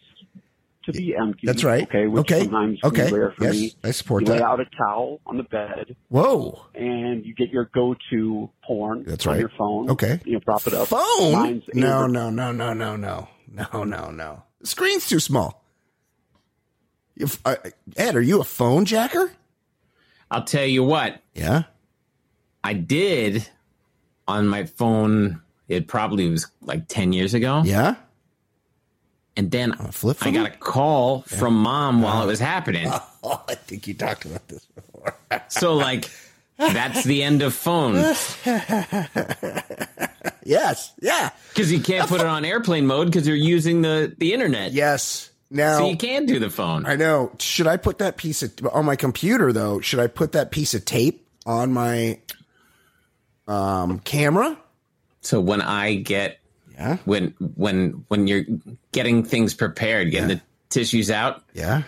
to 0.93 0.99
be 0.99 1.15
empty. 1.17 1.47
That's 1.47 1.65
right. 1.65 1.83
Okay, 1.85 2.07
which 2.07 2.21
Okay. 2.21 2.41
sometimes 2.41 2.79
Okay. 2.85 3.11
rare 3.11 3.33
for 3.37 3.45
Yes, 3.45 3.55
me. 3.55 3.75
I 3.85 3.91
support 3.91 4.27
you 4.27 4.33
lay 4.33 4.41
out 4.43 4.61
a 4.61 4.65
towel 4.77 5.21
on 5.27 5.37
the 5.37 5.43
bed, 5.45 5.97
Whoa. 6.09 6.65
and 6.75 7.25
you 7.25 7.35
get 7.35 7.51
your 7.51 7.71
go-to 7.75 8.51
porn 8.65 9.05
That's 9.07 9.27
on 9.27 9.33
right. 9.35 9.41
your 9.41 9.51
phone. 9.59 9.91
Okay. 9.91 10.21
You 10.25 10.35
know, 10.35 10.41
prop 10.41 10.67
it 10.67 10.75
up. 10.75 10.89
Phone? 10.89 11.33
Mine's 11.33 11.65
No, 11.75 12.07
no, 12.07 12.31
no, 12.31 12.53
no, 12.53 12.73
no, 12.73 12.97
no, 12.97 13.29
no, 13.49 13.85
no, 13.85 14.11
no. 14.11 14.43
The 14.61 14.67
screen's 14.67 15.09
too 15.09 15.21
small. 15.21 15.65
You, 17.17 17.27
f- 17.27 17.41
uh, 17.45 17.57
Ed, 17.97 18.17
are 18.17 18.21
you 18.23 18.41
a 18.41 18.45
phone 18.45 18.85
jacker? 18.85 19.33
I'll 20.31 20.45
tell 20.45 20.65
you 20.65 20.85
what. 20.85 21.21
Yeah. 21.35 21.65
I 22.63 22.73
did 22.75 23.49
on 24.29 24.47
my 24.49 24.65
phone. 24.65 25.43
It 25.69 25.87
probably 25.87 26.29
was 26.29 26.47
like 26.63 26.89
ten 26.89 27.13
years 27.13 27.35
ago. 27.35 27.63
Yeah. 27.65 27.97
And 29.37 29.51
then 29.51 29.73
I 29.73 30.31
got 30.31 30.47
a 30.47 30.57
call 30.59 31.23
from 31.23 31.55
mom 31.55 32.03
while 32.03 32.23
it 32.23 32.27
was 32.27 32.41
happening. 32.41 32.89
Oh, 33.23 33.43
I 33.49 33.55
think 33.55 33.87
you 33.87 33.95
talked 33.95 34.25
about 34.25 34.47
this 34.49 34.65
before. 34.67 35.17
So 35.49 35.75
like, 35.75 36.11
that's 36.59 37.05
the 37.05 37.23
end 37.23 37.41
of 37.43 37.55
phone 37.55 37.95
yes. 40.45 40.93
Yeah. 41.01 41.31
because 41.49 41.73
you 41.73 41.81
can't 41.81 42.09
put 42.09 42.21
it 42.21 42.27
on 42.27 42.45
airplane 42.45 42.87
mode 42.87 43.07
because 43.07 43.27
you're 43.27 43.37
using 43.37 43.81
the 43.83 44.15
the 44.19 44.35
internet. 44.35 44.73
Yes. 44.73 45.31
Now 45.51 45.79
so 45.79 45.89
you 45.89 45.97
can 45.97 46.27
do 46.27 46.39
the 46.39 46.51
phone. 46.51 46.85
I 46.87 46.97
know. 46.97 47.33
Should 47.39 47.67
I 47.67 47.79
put 47.79 47.99
that 47.99 48.19
piece 48.19 48.43
of 48.43 48.53
on 48.73 48.85
my 48.85 48.97
computer 48.97 49.53
though? 49.53 49.81
Should 49.81 50.01
I 50.01 50.07
put 50.07 50.33
that 50.33 50.51
piece 50.51 50.75
of 50.75 50.85
tape 50.85 51.27
on 51.47 51.73
my 51.73 52.19
um 53.49 54.01
camera? 54.01 54.59
So 55.23 55.41
when 55.41 55.63
I 55.63 55.95
get 55.95 56.40
Yeah. 56.81 56.97
when 57.05 57.35
when 57.57 58.05
when 58.09 58.27
you're 58.27 58.45
getting 58.93 59.23
things 59.23 59.55
prepared, 59.55 60.11
getting 60.11 60.29
the 60.29 60.41
tissues 60.71 61.11
out, 61.11 61.43
Yeah. 61.55 61.83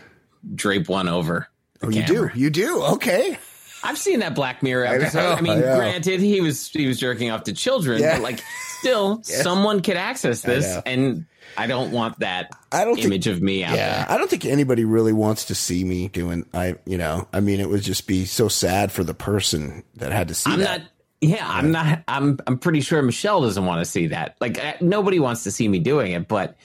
drape 0.55 0.89
one 0.89 1.09
over. 1.09 1.49
Oh, 1.83 1.89
you 1.89 2.05
do. 2.05 2.31
You 2.35 2.51
do. 2.51 2.83
Okay. 2.83 3.39
I've 3.85 3.99
seen 3.99 4.21
that 4.21 4.35
Black 4.37 4.63
Mirror 4.63 4.87
I 4.89 4.91
know, 4.99 5.03
episode. 5.05 5.39
I, 5.39 5.41
mean, 5.41 5.53
I 5.59 5.77
granted, 5.77 6.21
he 6.21 6.41
was 6.41 6.69
he 6.69 6.87
was 6.87 6.99
jerking 7.01 7.31
off 7.31 7.45
to 7.45 7.53
children, 7.53 8.01
Yeah. 8.01 8.17
but 8.17 8.23
like, 8.23 8.41
still, 8.79 9.23
Yeah. 9.29 9.43
someone 9.43 9.81
could 9.83 9.97
access 9.97 10.43
this, 10.43 10.65
know. 10.67 10.83
and 10.87 11.27
I 11.57 11.67
don't 11.67 11.91
want 11.91 12.21
that 12.21 12.51
I 12.71 12.85
don't 12.85 12.95
think- 12.95 13.07
image 13.07 13.27
of 13.27 13.43
me 13.43 13.65
out 13.65 13.75
Yeah, 13.77 13.97
there. 13.97 14.07
I 14.11 14.19
don't 14.19 14.31
think 14.31 14.45
anybody 14.45 14.85
really 14.85 15.13
wants 15.13 15.47
to 15.47 15.55
see 15.55 15.83
me 15.85 16.09
doing. 16.09 16.47
I, 16.55 16.77
you 16.87 16.97
know, 16.97 17.27
I 17.33 17.41
mean, 17.41 17.61
it 17.61 17.69
would 17.69 17.83
just 17.83 18.07
be 18.07 18.25
so 18.25 18.47
sad 18.49 18.93
for 18.93 19.03
the 19.05 19.15
person 19.15 19.83
that 19.97 20.13
had 20.13 20.29
to 20.29 20.35
see 20.35 20.51
I'm 20.53 20.61
that. 20.61 20.81
not. 20.83 20.89
Yeah, 21.23 21.49
I'm 21.49 21.71
not. 21.71 22.03
I'm. 22.09 22.39
I'm 22.49 22.59
pretty 22.59 22.81
sure 22.81 23.01
Michelle 23.01 23.43
doesn't 23.43 23.65
want 23.65 23.81
to 23.81 23.85
see 23.85 24.09
that. 24.09 24.37
Like 24.41 24.63
uh, 24.63 24.75
nobody 24.81 25.21
wants 25.21 25.45
to 25.45 25.53
see 25.53 25.69
me 25.69 25.79
doing 25.79 26.13
it, 26.13 26.27
but 26.27 26.57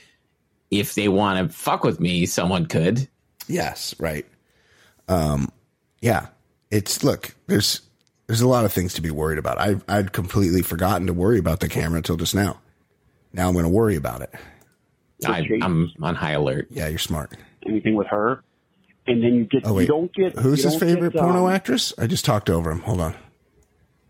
if 0.72 0.96
they 0.96 1.08
want 1.08 1.48
to 1.48 1.56
fuck 1.56 1.84
with 1.84 2.00
me, 2.00 2.26
someone 2.26 2.66
could. 2.66 3.08
Yes, 3.48 3.96
right. 4.00 4.26
Um, 5.08 5.52
yeah. 6.02 6.28
It's 6.72 7.04
look. 7.04 7.36
There's 7.46 7.82
there's 8.26 8.42
a 8.42 8.48
lot 8.48 8.66
of 8.66 8.74
things 8.74 8.96
to 8.96 9.02
be 9.02 9.12
worried 9.12 9.38
about. 9.38 9.60
I 9.60 9.76
I'd 9.88 10.12
completely 10.12 10.64
forgotten 10.64 11.06
to 11.08 11.14
worry 11.14 11.38
about 11.38 11.60
the 11.60 11.70
camera 11.70 11.98
until 11.98 12.18
just 12.18 12.36
now. 12.36 12.60
Now 13.34 13.48
I'm 13.48 13.54
going 13.54 13.64
to 13.64 13.70
worry 13.70 13.96
about 13.96 14.22
it. 14.22 14.34
I, 15.26 15.48
I'm 15.62 15.92
on 16.02 16.16
high 16.16 16.32
alert. 16.32 16.68
Yeah, 16.72 16.88
you're 16.88 16.98
smart. 16.98 17.34
anything 17.68 17.96
with 17.96 18.08
her, 18.08 18.44
and 19.06 19.24
then 19.24 19.36
you 19.36 19.46
get 19.46 19.62
Oh 19.66 19.74
wait, 19.74 19.84
you 19.84 19.88
don't 19.88 20.14
get 20.14 20.38
who's 20.38 20.64
you 20.64 20.72
his 20.72 20.80
favorite 20.80 21.14
get, 21.14 21.22
porno 21.22 21.46
um, 21.48 21.54
actress? 21.54 21.94
I 21.98 22.08
just 22.08 22.26
talked 22.26 22.50
over 22.50 22.72
him. 22.72 22.80
Hold 22.82 23.02
on. 23.02 23.16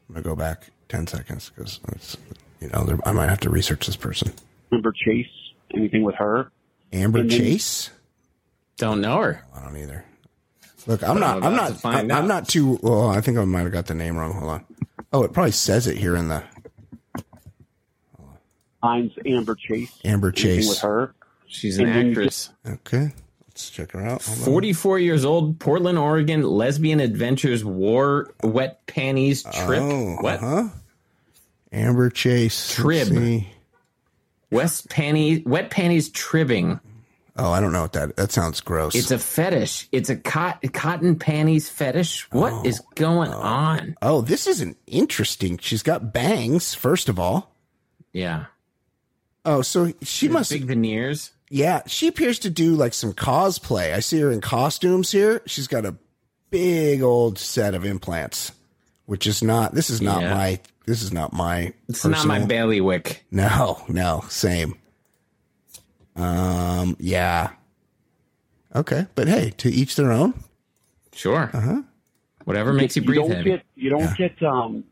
I'm 0.10 0.16
gonna 0.16 0.24
go 0.24 0.36
back 0.36 0.70
ten 0.90 1.06
seconds 1.08 1.52
because 1.56 2.18
you 2.62 2.70
know 2.70 2.84
there, 2.84 2.98
I 3.06 3.12
might 3.12 3.30
have 3.30 3.40
to 3.42 3.50
research 3.50 3.86
this 3.88 3.96
person. 3.96 4.32
Amber 4.72 4.92
Chase, 4.94 5.28
anything 5.76 6.04
with 6.04 6.16
her. 6.16 6.52
Amber 6.94 7.20
And 7.20 7.30
then- 7.32 7.38
Chase. 7.38 7.90
Don't 8.78 9.02
know 9.02 9.22
her. 9.22 9.44
I 9.56 9.64
don't 9.64 9.76
either. 9.78 10.06
Look, 10.86 11.04
I'm 11.04 11.20
not. 11.20 11.38
I'm 11.38 11.46
I'm 11.46 11.56
not. 12.08 12.18
I'm 12.18 12.28
not 12.28 12.48
too. 12.48 12.80
Well, 12.84 13.10
I 13.10 13.20
think 13.22 13.38
I 13.38 13.44
might 13.46 13.62
have 13.64 13.72
got 13.72 13.88
the 13.88 13.94
name 13.96 14.16
wrong. 14.16 14.34
Hold 14.34 14.52
on. 14.52 14.66
Oh, 15.12 15.24
it 15.24 15.34
probably 15.34 15.52
says 15.52 15.88
it 15.88 15.98
here 15.98 16.16
in 16.16 16.28
the 16.30 16.44
Mine's 18.84 19.12
Amber 19.26 19.56
Chase. 19.56 19.92
Amber 20.06 20.28
anything 20.30 20.58
Chase. 20.58 20.70
with 20.70 20.80
her. 20.80 21.14
She's 21.48 21.78
an 21.80 21.88
And 21.88 21.96
then 21.96 22.06
you 22.08 22.12
actress. 22.12 22.50
Okay, 22.66 23.14
let's 23.58 23.72
check 23.72 23.92
her 23.94 24.06
out. 24.06 24.24
Hold 24.24 24.38
on. 24.38 24.46
44 24.46 25.00
years 25.00 25.26
old, 25.26 25.60
Portland, 25.60 25.98
Oregon, 25.98 26.44
lesbian 26.44 27.00
adventures, 27.00 27.66
war 27.66 28.32
wet 28.44 28.86
panties 28.86 29.42
trip. 29.44 29.82
Oh, 29.82 30.18
what? 30.22 30.44
Uh-huh. 30.44 30.70
Amber 31.72 32.12
Chase. 32.12 32.76
Trib. 32.76 33.44
West 34.52 34.90
panties, 34.90 35.44
wet 35.44 35.72
panties 35.72 36.10
tribbing. 36.10 36.80
Oh, 37.36 37.52
I 37.52 37.60
don't 37.60 37.72
know 37.72 37.82
what 37.82 37.94
that. 37.94 38.16
That 38.16 38.32
sounds 38.32 38.62
gross. 38.62 38.94
It's 38.94 39.12
a 39.12 39.18
fetish. 39.18 39.90
It's 39.92 40.10
a 40.10 40.16
cot, 40.16 40.64
cotton 40.74 41.18
panties 41.18 41.68
fetish. 41.68 42.32
What 42.32 42.66
is 42.66 42.80
going 42.94 43.32
on? 43.32 43.98
oh, 44.04 44.22
this 44.22 44.46
isn't 44.46 44.78
interesting. 44.86 45.58
She's 45.58 45.84
got 45.84 46.14
bangs. 46.14 46.76
First 46.76 47.10
of 47.10 47.20
all. 47.20 47.56
Yeah. 48.14 48.46
Oh, 49.44 49.62
so 49.64 49.94
she 50.04 50.30
must. 50.30 50.52
Big 50.52 50.66
veneers. 50.66 51.32
Yeah, 51.50 51.82
she 51.88 52.08
appears 52.08 52.40
to 52.40 52.50
do 52.50 52.76
like 52.76 52.94
some 52.94 53.14
cosplay. 53.14 53.94
I 53.94 54.02
see 54.02 54.20
her 54.20 54.32
in 54.32 54.42
costumes 54.42 55.12
here. 55.12 55.42
She's 55.46 55.68
got 55.68 55.86
a 55.86 55.96
big 56.50 57.02
old 57.02 57.40
set 57.40 57.74
of 57.74 57.86
implants, 57.86 58.52
which 59.06 59.26
is 59.28 59.42
not. 59.42 59.74
This 59.74 59.90
is 59.90 60.02
not 60.02 60.22
Yeah. 60.22 60.34
my. 60.34 60.60
This 60.86 61.02
is 61.02 61.12
not 61.14 61.32
my. 61.34 61.74
It's 61.90 62.04
not 62.06 62.26
my 62.26 62.36
personal- 62.40 62.48
bailiwick. 62.48 63.26
No, 63.32 63.82
no, 63.88 64.24
same. 64.30 64.76
Um, 66.16 66.96
yeah. 67.00 67.52
Okay, 68.76 69.06
but 69.16 69.28
hey, 69.28 69.52
to 69.58 69.70
each 69.70 69.96
their 69.96 70.12
own. 70.12 70.34
Sure. 71.14 71.50
Uh 71.54 71.60
huh. 71.62 71.82
Whatever 72.46 72.74
makes 72.74 72.96
you 72.96 73.02
breathe 73.04 73.18
You 73.18 73.22
don't 73.28 73.32
heavy. 73.38 73.50
get 73.52 73.66
you 73.76 73.90
don't 73.90 74.18
get 74.18 74.44
um 74.44 74.84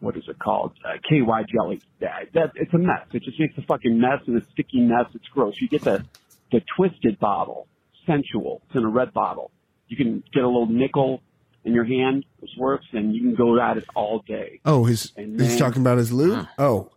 what 0.00 0.16
is 0.16 0.24
it 0.28 0.38
called 0.38 0.72
uh, 0.84 0.98
KY 1.08 1.24
jelly. 1.52 1.80
That, 2.00 2.28
that 2.34 2.52
it's 2.56 2.72
a 2.74 2.78
mess. 2.78 3.06
It 3.12 3.22
just 3.22 3.38
makes 3.40 3.56
a 3.58 3.62
fucking 3.62 3.98
mess 3.98 4.20
and 4.26 4.40
a 4.40 4.44
sticky 4.52 4.80
mess. 4.80 5.06
It's 5.14 5.26
gross. 5.28 5.54
You 5.60 5.68
get 5.68 5.82
the 5.82 6.04
the 6.52 6.60
twisted 6.76 7.18
bottle, 7.18 7.66
sensual. 8.06 8.62
It's 8.66 8.76
in 8.76 8.84
a 8.84 8.88
red 8.88 9.12
bottle. 9.12 9.50
You 9.88 9.96
can 9.96 10.22
get 10.32 10.42
a 10.42 10.46
little 10.46 10.66
nickel 10.66 11.22
in 11.64 11.72
your 11.74 11.84
hand. 11.84 12.24
This 12.40 12.50
works, 12.58 12.86
and 12.92 13.14
you 13.14 13.20
can 13.22 13.34
go 13.34 13.60
at 13.60 13.76
it 13.76 13.84
all 13.94 14.20
day. 14.26 14.60
Oh, 14.64 14.84
his. 14.84 15.12
And 15.16 15.40
he's 15.40 15.50
then- 15.50 15.58
talking 15.58 15.80
about 15.82 15.98
his 15.98 16.12
lube. 16.12 16.46
Oh, 16.58 16.90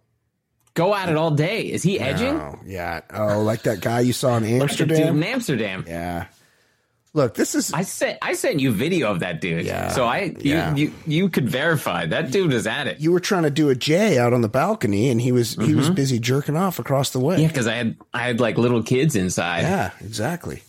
Go 0.76 0.94
at 0.96 1.10
it 1.10 1.18
all 1.18 1.32
day. 1.32 1.64
Is 1.64 1.84
he 1.84 2.00
edging? 2.00 2.38
no, 2.38 2.58
yeah. 2.66 3.02
Oh, 3.14 3.42
like 3.42 3.64
that 3.64 3.82
guy 3.82 4.00
you 4.02 4.14
saw 4.14 4.38
in 4.38 4.44
Like 4.44 4.52
dude 4.52 4.62
Amsterdam. 4.92 5.18
in 5.18 5.24
Amsterdam. 5.24 5.84
Yeah. 5.88 6.28
Look, 7.14 7.34
this 7.34 7.56
is. 7.56 7.74
I 7.74 7.82
sent 7.82 8.20
I 8.22 8.34
sent 8.34 8.60
you 8.60 8.72
video 8.72 9.10
of 9.12 9.22
that 9.22 9.42
dude. 9.42 9.66
Yeah, 9.66 9.90
So 9.90 10.06
I 10.06 10.26
you, 10.26 10.36
yeah. 10.54 10.76
you 10.76 10.94
you 11.08 11.30
could 11.30 11.50
verify 11.50 12.06
that 12.06 12.30
dude 12.32 12.54
is 12.54 12.68
at 12.68 12.86
it. 12.88 13.00
You 13.00 13.12
were 13.12 13.20
trying 13.20 13.44
to 13.44 13.50
do 13.50 13.70
a 13.70 13.76
J 13.76 14.20
out 14.20 14.32
on 14.32 14.42
the 14.42 14.48
balcony, 14.50 15.10
and 15.10 15.20
he 15.20 15.32
was 15.32 15.56
he 15.56 15.74
was 15.74 15.90
busy 15.90 16.20
jerking 16.20 16.56
off 16.56 16.78
across 16.78 17.10
the 17.10 17.20
way. 17.20 17.36
Mm-hmm. 17.36 17.42
Yeah, 17.44 17.48
because 17.48 17.68
I 17.68 17.74
had 17.76 17.98
I 18.14 18.20
had 18.28 18.40
like 18.40 18.58
little 18.60 18.84
kids 18.84 19.16
inside. 19.16 19.62
Yeah, 19.62 19.92
exactly. 20.02 20.62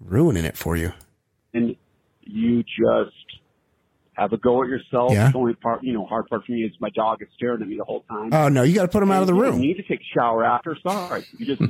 Ruining 0.00 0.44
it 0.46 0.56
for 0.56 0.76
you. 0.76 0.92
and 1.52 1.76
you 2.22 2.62
just 2.62 3.14
have 4.14 4.32
a 4.32 4.38
go 4.38 4.62
at 4.62 4.68
yourself. 4.68 5.12
Yeah. 5.12 5.30
The 5.30 5.36
only 5.38 5.54
part, 5.54 5.82
you 5.82 5.92
know, 5.92 6.06
hard 6.06 6.26
part 6.28 6.44
for 6.46 6.52
me 6.52 6.62
is 6.62 6.72
my 6.80 6.90
dog 6.90 7.20
is 7.22 7.28
staring 7.36 7.60
at 7.60 7.68
me 7.68 7.76
the 7.76 7.84
whole 7.84 8.04
time. 8.08 8.32
Oh 8.32 8.48
no, 8.48 8.62
you 8.62 8.74
got 8.74 8.82
to 8.82 8.88
put 8.88 9.02
him 9.02 9.10
out 9.10 9.20
of 9.20 9.26
the 9.26 9.34
room. 9.34 9.44
You 9.44 9.50
room. 9.52 9.60
need 9.60 9.74
to 9.74 9.82
take 9.82 10.00
a 10.00 10.04
shower 10.18 10.42
after. 10.44 10.74
Sorry, 10.82 11.24
you 11.36 11.44
just 11.54 11.60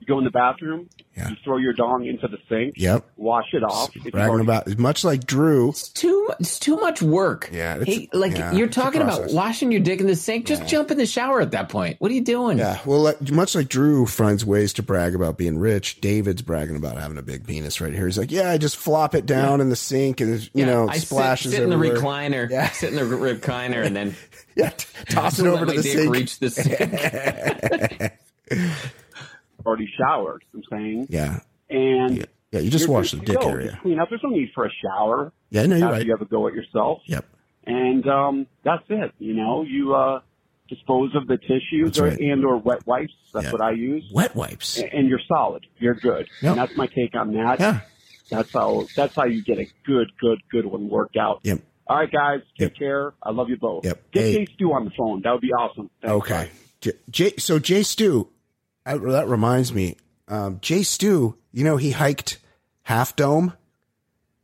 you 0.00 0.06
go 0.06 0.18
in 0.18 0.24
the 0.24 0.30
bathroom. 0.30 0.88
yeah. 1.16 1.30
You 1.30 1.36
throw 1.44 1.56
your 1.56 1.72
dong 1.72 2.04
into 2.06 2.28
the 2.28 2.38
sink. 2.48 2.74
Yep. 2.76 3.04
Wash 3.16 3.52
it 3.54 3.62
off. 3.62 3.94
If 3.96 4.04
you've 4.04 4.12
Bragging 4.12 4.30
already- 4.30 4.44
about 4.44 4.78
much 4.78 5.04
like 5.04 5.26
Drew. 5.26 5.70
It's 5.70 5.88
too 5.88 6.30
it's 6.38 6.58
too 6.58 6.76
much 6.76 7.00
work. 7.02 7.48
Yeah, 7.52 7.76
it's- 7.80 7.86
Hey, 7.96 8.08
like 8.12 8.36
yeah, 8.36 8.52
you're 8.52 8.68
talking 8.68 9.00
about 9.02 9.32
washing 9.32 9.72
your 9.72 9.80
dick 9.80 10.00
in 10.00 10.06
the 10.06 10.16
sink. 10.16 10.46
Just 10.46 10.66
jump 10.66 10.90
in 10.90 10.98
the 10.98 11.06
shower 11.06 11.40
at 11.40 11.52
that 11.52 11.68
point. 11.68 11.96
What 12.00 12.10
are 12.10 12.14
you 12.14 12.24
doing? 12.24 12.58
Yeah, 12.58 12.78
well, 12.84 13.00
like, 13.00 13.30
much 13.30 13.54
like 13.54 13.68
Drew 13.68 14.06
finds 14.06 14.44
ways 14.44 14.72
to 14.74 14.82
brag 14.82 15.14
about 15.14 15.38
being 15.38 15.58
rich, 15.58 16.00
David's 16.00 16.42
bragging 16.42 16.76
about 16.76 16.98
having 16.98 17.18
a 17.18 17.22
big 17.22 17.46
penis 17.46 17.80
right 17.80 17.92
here. 17.92 18.06
He's 18.06 18.18
like, 18.18 18.30
"Yeah, 18.30 18.50
I 18.50 18.58
just 18.58 18.76
flop 18.76 19.14
it 19.14 19.24
down 19.26 19.60
in 19.60 19.68
the 19.70 19.76
sink, 19.76 20.20
and 20.20 20.40
you 20.42 20.48
Yeah, 20.54 20.66
know, 20.66 20.88
I 20.88 20.98
sit- 20.98 21.08
splashes 21.08 21.52
sit, 21.52 21.62
in 21.62 21.70
the 21.70 21.76
recliner. 21.76 22.48
Yeah. 22.50 22.68
Sit 22.76 22.90
in 22.92 22.96
the 22.96 23.02
recliner 23.16 23.84
and 23.84 23.96
then 23.96 24.14
Yeah, 24.56 24.70
t- 24.70 24.86
toss 25.08 25.38
it 25.38 25.46
over 25.46 25.64
to 25.66 25.72
the 25.72 25.82
sink. 25.82 26.12
Reach 26.12 26.38
the 26.38 26.50
sink. 26.50 28.12
Already 29.66 29.88
showered. 29.98 30.44
I'm 30.54 30.62
saying. 30.70 31.06
Yeah, 31.10 31.40
And 31.68 32.26
yeah, 32.52 32.60
you 32.60 32.70
just 32.70 32.88
wash 32.88 33.10
the 33.10 33.18
dick 33.18 33.40
go. 33.40 33.48
area. 33.50 33.70
Just 33.72 33.82
clean 33.82 33.98
up. 33.98 34.08
There's 34.08 34.22
no 34.22 34.30
need 34.30 34.50
for 34.54 34.64
a 34.66 34.70
shower. 34.82 35.32
Yeah, 35.50 35.66
no, 35.66 35.76
you're 35.76 35.90
right. 35.90 36.04
You 36.04 36.12
have 36.12 36.22
a 36.22 36.30
go 36.30 36.46
at 36.48 36.54
yourself. 36.54 37.00
Yep. 37.06 37.24
And 37.66 38.08
um, 38.08 38.46
that's 38.64 38.84
it. 38.88 39.12
You 39.18 39.34
know, 39.34 39.62
you 39.62 39.94
uh, 39.94 40.20
dispose 40.68 41.14
of 41.16 41.26
the 41.26 41.36
tissues 41.36 41.84
That's 41.86 41.98
or, 41.98 42.04
right. 42.08 42.18
and 42.20 42.44
or 42.44 42.56
wet 42.58 42.86
wipes. 42.86 43.12
That's 43.34 43.46
Yeah. 43.46 43.52
what 43.52 43.60
I 43.60 43.72
use. 43.72 44.08
Wet 44.12 44.34
wipes. 44.36 44.78
And, 44.78 44.92
and 44.92 45.08
you're 45.08 45.20
solid. 45.26 45.66
You're 45.78 45.94
good. 45.94 46.28
Yep. 46.42 46.50
And 46.52 46.58
that's 46.60 46.76
my 46.76 46.86
take 46.86 47.14
on 47.16 47.34
that. 47.34 47.58
Yeah. 47.60 47.80
That's 48.30 48.52
how 48.52 48.86
that's 48.96 49.14
how 49.14 49.24
you 49.24 49.42
get 49.44 49.58
a 49.58 49.66
good, 49.84 50.10
good, 50.20 50.38
good 50.50 50.66
one 50.66 50.88
worked 50.88 51.16
out. 51.16 51.40
Yep. 51.44 51.60
All 51.88 51.96
right, 51.98 52.10
guys. 52.10 52.40
Take 52.58 52.76
care. 52.76 53.14
I 53.22 53.30
love 53.30 53.48
you 53.48 53.56
both. 53.56 53.84
Yep. 53.84 54.10
Get 54.12 54.22
Hey. 54.24 54.32
Jay 54.44 54.52
Stu 54.54 54.72
on 54.72 54.84
the 54.84 54.90
phone. 54.96 55.22
That 55.22 55.30
would 55.32 55.40
be 55.40 55.52
awesome. 55.52 55.90
Thanks, 56.02 56.12
Okay. 56.16 56.50
J, 56.80 56.92
J, 57.10 57.32
so 57.38 57.58
Jay 57.60 57.82
Stu, 57.84 58.28
I, 58.86 58.96
that 58.96 59.28
reminds 59.28 59.74
me. 59.74 59.96
Um, 60.28 60.58
Jay 60.60 60.82
Stu, 60.82 61.36
you 61.52 61.64
know, 61.64 61.76
he 61.76 61.90
hiked 61.90 62.38
Half 62.82 63.16
Dome 63.16 63.52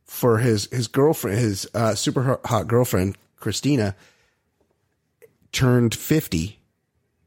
for 0.05 0.37
his 0.37 0.67
his 0.71 0.87
girlfriend, 0.87 1.39
his 1.39 1.67
uh, 1.73 1.95
super 1.95 2.39
hot- 2.45 2.67
girlfriend 2.67 3.17
Christina, 3.37 3.95
turned 5.51 5.95
fifty, 5.95 6.59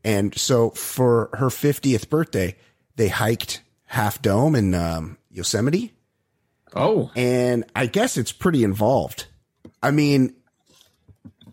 and 0.04 0.36
so 0.38 0.70
for 0.70 1.30
her 1.34 1.50
fiftieth 1.50 2.08
birthday, 2.08 2.54
they 2.96 3.08
hiked 3.08 3.62
Half 3.86 4.22
Dome 4.22 4.54
in 4.54 4.74
um, 4.74 5.18
Yosemite. 5.30 5.94
Oh, 6.74 7.10
and 7.16 7.64
I 7.74 7.86
guess 7.86 8.16
it's 8.16 8.32
pretty 8.32 8.62
involved. 8.62 9.26
I 9.82 9.90
mean, 9.90 10.34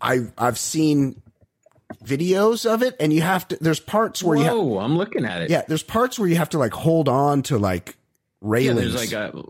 I 0.00 0.26
I've 0.36 0.58
seen 0.58 1.22
videos 2.04 2.70
of 2.70 2.82
it, 2.82 2.96
and 3.00 3.12
you 3.12 3.22
have 3.22 3.48
to. 3.48 3.58
There's 3.60 3.80
parts 3.80 4.22
where 4.22 4.36
you. 4.36 4.44
Whoa, 4.44 4.78
Ha- 4.78 4.84
I'm 4.84 4.96
looking 4.96 5.24
at 5.24 5.42
it. 5.42 5.50
yeah, 5.50 5.62
there's 5.66 5.82
parts 5.82 6.18
where 6.18 6.28
you 6.28 6.36
have 6.36 6.50
to 6.50 6.58
like 6.58 6.72
hold 6.72 7.08
on 7.08 7.42
to 7.44 7.58
like 7.58 7.88
yeah. 7.88 7.94
railings. 8.40 8.92
There's 8.94 9.12
like 9.12 9.34
a 9.34 9.42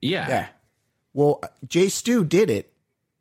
yeah. 0.00 0.28
yeah. 0.28 0.46
Well, 1.14 1.42
Jay 1.66 1.88
Stu 1.88 2.24
did 2.24 2.50
it, 2.50 2.72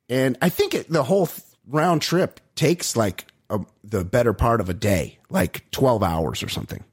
and 0.09 0.37
I 0.41 0.49
think 0.49 0.73
it, 0.73 0.89
the 0.89 1.03
whole 1.03 1.27
th- 1.27 1.41
round 1.67 2.01
trip 2.01 2.39
takes 2.55 2.95
like 2.95 3.25
a, 3.49 3.61
the 3.83 4.03
better 4.03 4.33
part 4.33 4.59
of 4.59 4.69
a 4.69 4.73
day, 4.73 5.19
like 5.29 5.69
twelve 5.71 6.03
hours 6.03 6.43
or 6.43 6.49
something. 6.49 6.83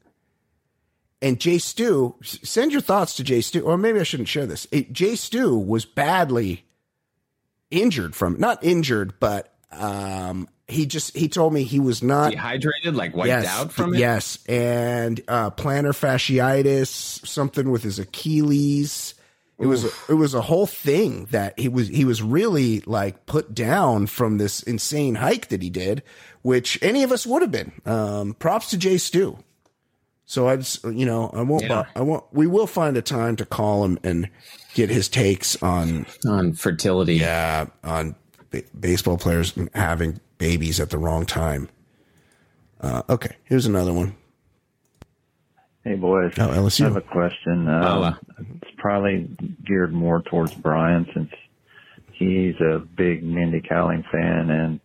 And 1.21 1.39
Jay 1.41 1.59
Stu, 1.59 2.17
send 2.23 2.73
your 2.73 2.81
thoughts 2.81 3.15
to 3.17 3.25
Jay 3.25 3.41
Stu, 3.41 3.61
or 3.63 3.79
maybe 3.79 4.01
I 4.01 4.03
shouldn't 4.03 4.29
share 4.29 4.47
this. 4.47 4.67
It, 4.73 4.93
Jay 4.93 5.15
Stu 5.15 5.57
was 5.57 5.85
badly 5.85 6.65
injured 7.71 8.15
from 8.15 8.39
not 8.39 8.63
injured, 8.65 9.15
but 9.21 9.53
um, 9.71 10.49
he 10.73 10.87
just 10.87 11.17
he 11.17 11.29
told 11.29 11.53
me 11.53 11.63
he 11.63 11.81
was 11.81 12.03
not 12.03 12.33
Dehydrated, 12.33 12.95
like 12.95 13.15
wiped 13.15 13.29
yes, 13.29 13.47
out 13.47 13.73
from 13.73 13.95
it. 13.95 13.99
Yes, 13.99 14.39
and 14.47 15.21
uh, 15.29 15.51
plantar 15.51 15.93
fasciitis, 15.93 17.27
something 17.27 17.71
with 17.71 17.83
his 17.83 17.99
Achilles. 17.99 19.15
It 19.59 19.67
was 19.67 19.85
it 20.09 20.15
was 20.15 20.35
a 20.35 20.41
whole 20.41 20.67
thing 20.67 21.27
that 21.27 21.57
he 21.57 21.69
was 21.69 21.87
he 21.87 22.05
was 22.05 22.21
really 22.21 22.81
like 22.81 23.27
put 23.27 23.55
down 23.55 24.09
from 24.09 24.39
this 24.39 24.61
insane 24.61 25.15
hike 25.15 25.49
that 25.49 25.63
he 25.63 25.71
did, 25.71 26.03
which 26.43 26.81
any 26.83 27.05
of 27.05 27.13
us 27.13 27.27
would 27.27 27.43
have 27.43 27.53
been. 27.53 27.71
Um, 27.87 28.35
props 28.35 28.71
to 28.71 28.77
Jay 28.77 28.99
Stu. 28.99 29.39
So 30.25 30.49
I 30.49 30.57
just 30.57 30.83
you 30.85 31.07
know 31.07 31.31
I 31.33 31.43
won't 31.43 31.63
Yeah. 31.63 31.85
I 31.95 32.01
won't 32.01 32.25
we 32.33 32.47
will 32.47 32.67
find 32.67 32.97
a 32.97 33.03
time 33.03 33.37
to 33.37 33.45
call 33.45 33.85
him 33.85 33.99
and 34.03 34.29
get 34.75 34.91
his 34.91 35.09
takes 35.09 35.63
on 35.63 36.07
on 36.27 36.55
fertility. 36.55 37.17
Yeah, 37.17 37.67
on 37.85 38.17
ba- 38.51 38.63
baseball 38.79 39.19
players 39.19 39.55
having 39.75 40.21
babies 40.43 40.81
at 40.81 40.91
the 40.91 40.99
wrong 40.99 41.25
time. 41.25 41.69
Uh, 42.81 43.01
okay, 43.09 43.37
here's 43.45 43.65
another 43.65 43.93
one. 43.93 44.17
Hey 45.85 45.95
boys, 45.95 46.33
Oh, 46.37 46.49
LSU. 46.49 46.81
I 46.81 46.85
have 46.89 46.97
a 46.97 47.01
question. 47.01 47.69
Um, 47.69 47.83
Oh, 47.85 48.03
uh. 48.03 48.15
It's 48.61 48.71
probably 48.77 49.31
geared 49.65 49.93
more 49.93 50.21
towards 50.23 50.53
Brian 50.55 51.07
since 51.15 51.31
he's 52.13 52.57
a 52.61 52.81
big 52.81 53.23
Mindy 53.23 53.61
Kaling 53.61 54.03
fan 54.11 54.51
and 54.51 54.81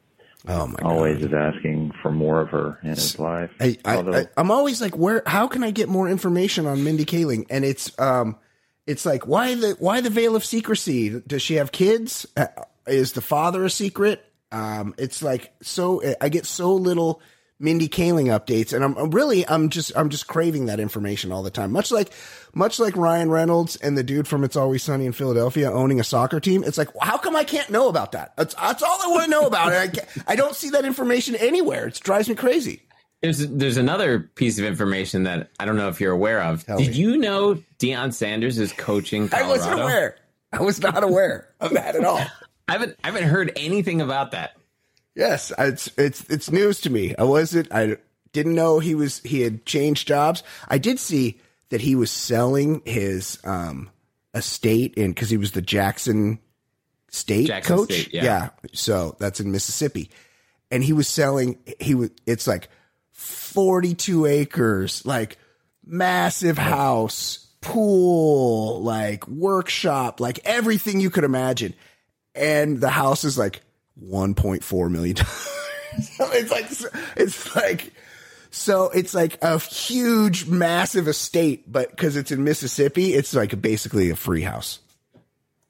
oh 0.47 0.67
my 0.67 0.77
always 0.83 1.23
is 1.23 1.33
asking 1.33 1.91
for 2.03 2.11
more 2.11 2.39
of 2.41 2.49
her 2.49 2.77
in 2.83 2.89
his 2.89 3.17
life. 3.17 3.49
I, 3.59 3.77
I, 3.83 3.95
Although- 3.95 4.13
I 4.13 4.27
I'm 4.37 4.51
always 4.51 4.79
like, 4.79 4.95
where? 4.95 5.23
How 5.25 5.47
can 5.47 5.63
I 5.63 5.71
get 5.71 5.89
more 5.89 6.07
information 6.07 6.67
on 6.67 6.83
Mindy 6.83 7.05
Kaling? 7.05 7.47
And 7.49 7.65
it's 7.65 7.97
um, 7.99 8.37
it's 8.85 9.07
like 9.07 9.25
why 9.25 9.55
the 9.55 9.75
why 9.79 10.01
the 10.01 10.11
veil 10.11 10.35
of 10.35 10.45
secrecy? 10.45 11.19
Does 11.25 11.41
she 11.41 11.55
have 11.55 11.71
kids? 11.71 12.27
Uh, 12.37 12.45
is 12.85 13.13
the 13.13 13.21
father 13.21 13.65
a 13.65 13.71
secret? 13.71 14.23
Um, 14.51 14.95
it's 14.97 15.21
like 15.21 15.53
so. 15.61 16.01
I 16.21 16.29
get 16.29 16.45
so 16.45 16.73
little 16.73 17.21
Mindy 17.59 17.87
Kaling 17.87 18.27
updates, 18.27 18.73
and 18.73 18.83
I'm 18.83 18.95
I'm 18.97 19.11
really 19.11 19.47
I'm 19.47 19.69
just 19.69 19.91
I'm 19.95 20.09
just 20.09 20.27
craving 20.27 20.67
that 20.67 20.79
information 20.79 21.31
all 21.31 21.43
the 21.43 21.49
time. 21.49 21.71
Much 21.71 21.91
like 21.91 22.11
much 22.53 22.79
like 22.79 22.95
Ryan 22.95 23.29
Reynolds 23.29 23.75
and 23.77 23.97
the 23.97 24.03
dude 24.03 24.27
from 24.27 24.43
It's 24.43 24.55
Always 24.55 24.83
Sunny 24.83 25.05
in 25.05 25.11
Philadelphia 25.11 25.71
owning 25.71 25.99
a 25.99 26.03
soccer 26.03 26.39
team. 26.39 26.63
It's 26.63 26.77
like 26.77 26.89
how 27.01 27.17
come 27.17 27.35
I 27.35 27.43
can't 27.43 27.69
know 27.69 27.89
about 27.89 28.11
that? 28.11 28.35
That's 28.37 28.53
that's 28.55 28.83
all 28.83 28.97
I 29.03 29.07
want 29.07 29.23
to 29.25 29.29
know 29.29 29.47
about 29.47 29.73
it. 29.73 29.99
I, 30.27 30.33
I 30.33 30.35
don't 30.35 30.55
see 30.55 30.69
that 30.71 30.85
information 30.85 31.35
anywhere. 31.35 31.87
It 31.87 31.99
drives 32.03 32.29
me 32.29 32.35
crazy. 32.35 32.83
There's 33.21 33.39
there's 33.47 33.77
another 33.77 34.19
piece 34.19 34.59
of 34.59 34.65
information 34.65 35.23
that 35.23 35.49
I 35.59 35.65
don't 35.65 35.77
know 35.77 35.89
if 35.89 35.99
you're 35.99 36.11
aware 36.13 36.43
of. 36.43 36.63
Did 36.65 36.95
you 36.95 37.17
know 37.17 37.55
Deion 37.79 38.13
Sanders 38.13 38.59
is 38.59 38.71
coaching 38.71 39.29
I 39.33 39.47
wasn't 39.47 39.79
aware. 39.79 40.17
I 40.53 40.61
was 40.61 40.79
not 40.79 41.03
aware 41.03 41.49
of 41.59 41.71
that 41.73 41.95
at 41.95 42.05
all. 42.05 42.21
I 42.68 42.74
haven't 42.74 42.97
I 43.03 43.07
haven't 43.07 43.30
heard 43.30 43.51
anything 43.55 44.01
about 44.01 44.32
that. 44.32 44.57
Yes, 45.15 45.51
it's 45.57 45.89
it's 45.97 46.22
it's 46.30 46.51
news 46.51 46.82
to 46.82 46.89
me. 46.89 47.15
I 47.18 47.24
wasn't. 47.24 47.72
I 47.72 47.97
didn't 48.34 48.55
know 48.55 48.80
he 48.80 48.93
was. 48.93 49.20
He 49.20 49.41
had 49.41 49.65
changed 49.65 50.07
jobs. 50.07 50.43
I 50.68 50.78
did 50.78 50.99
see 50.99 51.39
that 51.70 51.82
he 51.82 51.95
was 51.95 52.11
selling 52.11 52.82
his 52.86 53.39
um 53.43 53.89
estate 54.34 54.93
in 54.95 55.11
because 55.11 55.30
he 55.30 55.38
was 55.38 55.53
the 55.53 55.61
Jackson 55.61 56.39
State 57.09 57.47
Jackson 57.47 57.78
coach. 57.78 57.93
State, 57.93 58.13
yeah. 58.13 58.49
so 58.74 59.15
that's 59.20 59.39
in 59.39 59.51
Mississippi, 59.51 60.11
and 60.70 60.84
he 60.84 60.93
was 60.93 61.07
selling. 61.07 61.57
He 61.80 61.95
was. 61.95 62.11
It's 62.26 62.45
like 62.45 62.70
forty 63.11 63.95
two 63.95 64.26
acres, 64.26 65.05
like 65.05 65.38
massive 65.84 66.57
house, 66.57 67.47
pool, 67.61 68.84
like 68.84 69.28
workshop, 69.28 70.20
like 70.20 70.39
everything 70.45 70.99
you 70.99 71.09
could 71.09 71.24
imagine 71.24 71.74
and 72.38 72.79
the 72.79 72.89
house 72.89 73.23
is 73.23 73.38
like 73.38 73.61
1.4 74.03 74.91
million 74.91 75.15
dollars. 75.15 75.49
it's 76.33 76.51
like 76.51 76.65
it's 77.17 77.55
like 77.55 77.93
so 78.49 78.89
it's 78.89 79.13
like 79.13 79.38
a 79.41 79.59
huge 79.59 80.47
massive 80.47 81.07
estate 81.07 81.71
but 81.71 81.95
cuz 81.97 82.15
it's 82.15 82.31
in 82.31 82.43
Mississippi 82.43 83.13
it's 83.13 83.33
like 83.33 83.59
basically 83.61 84.09
a 84.09 84.15
free 84.15 84.41
house. 84.43 84.79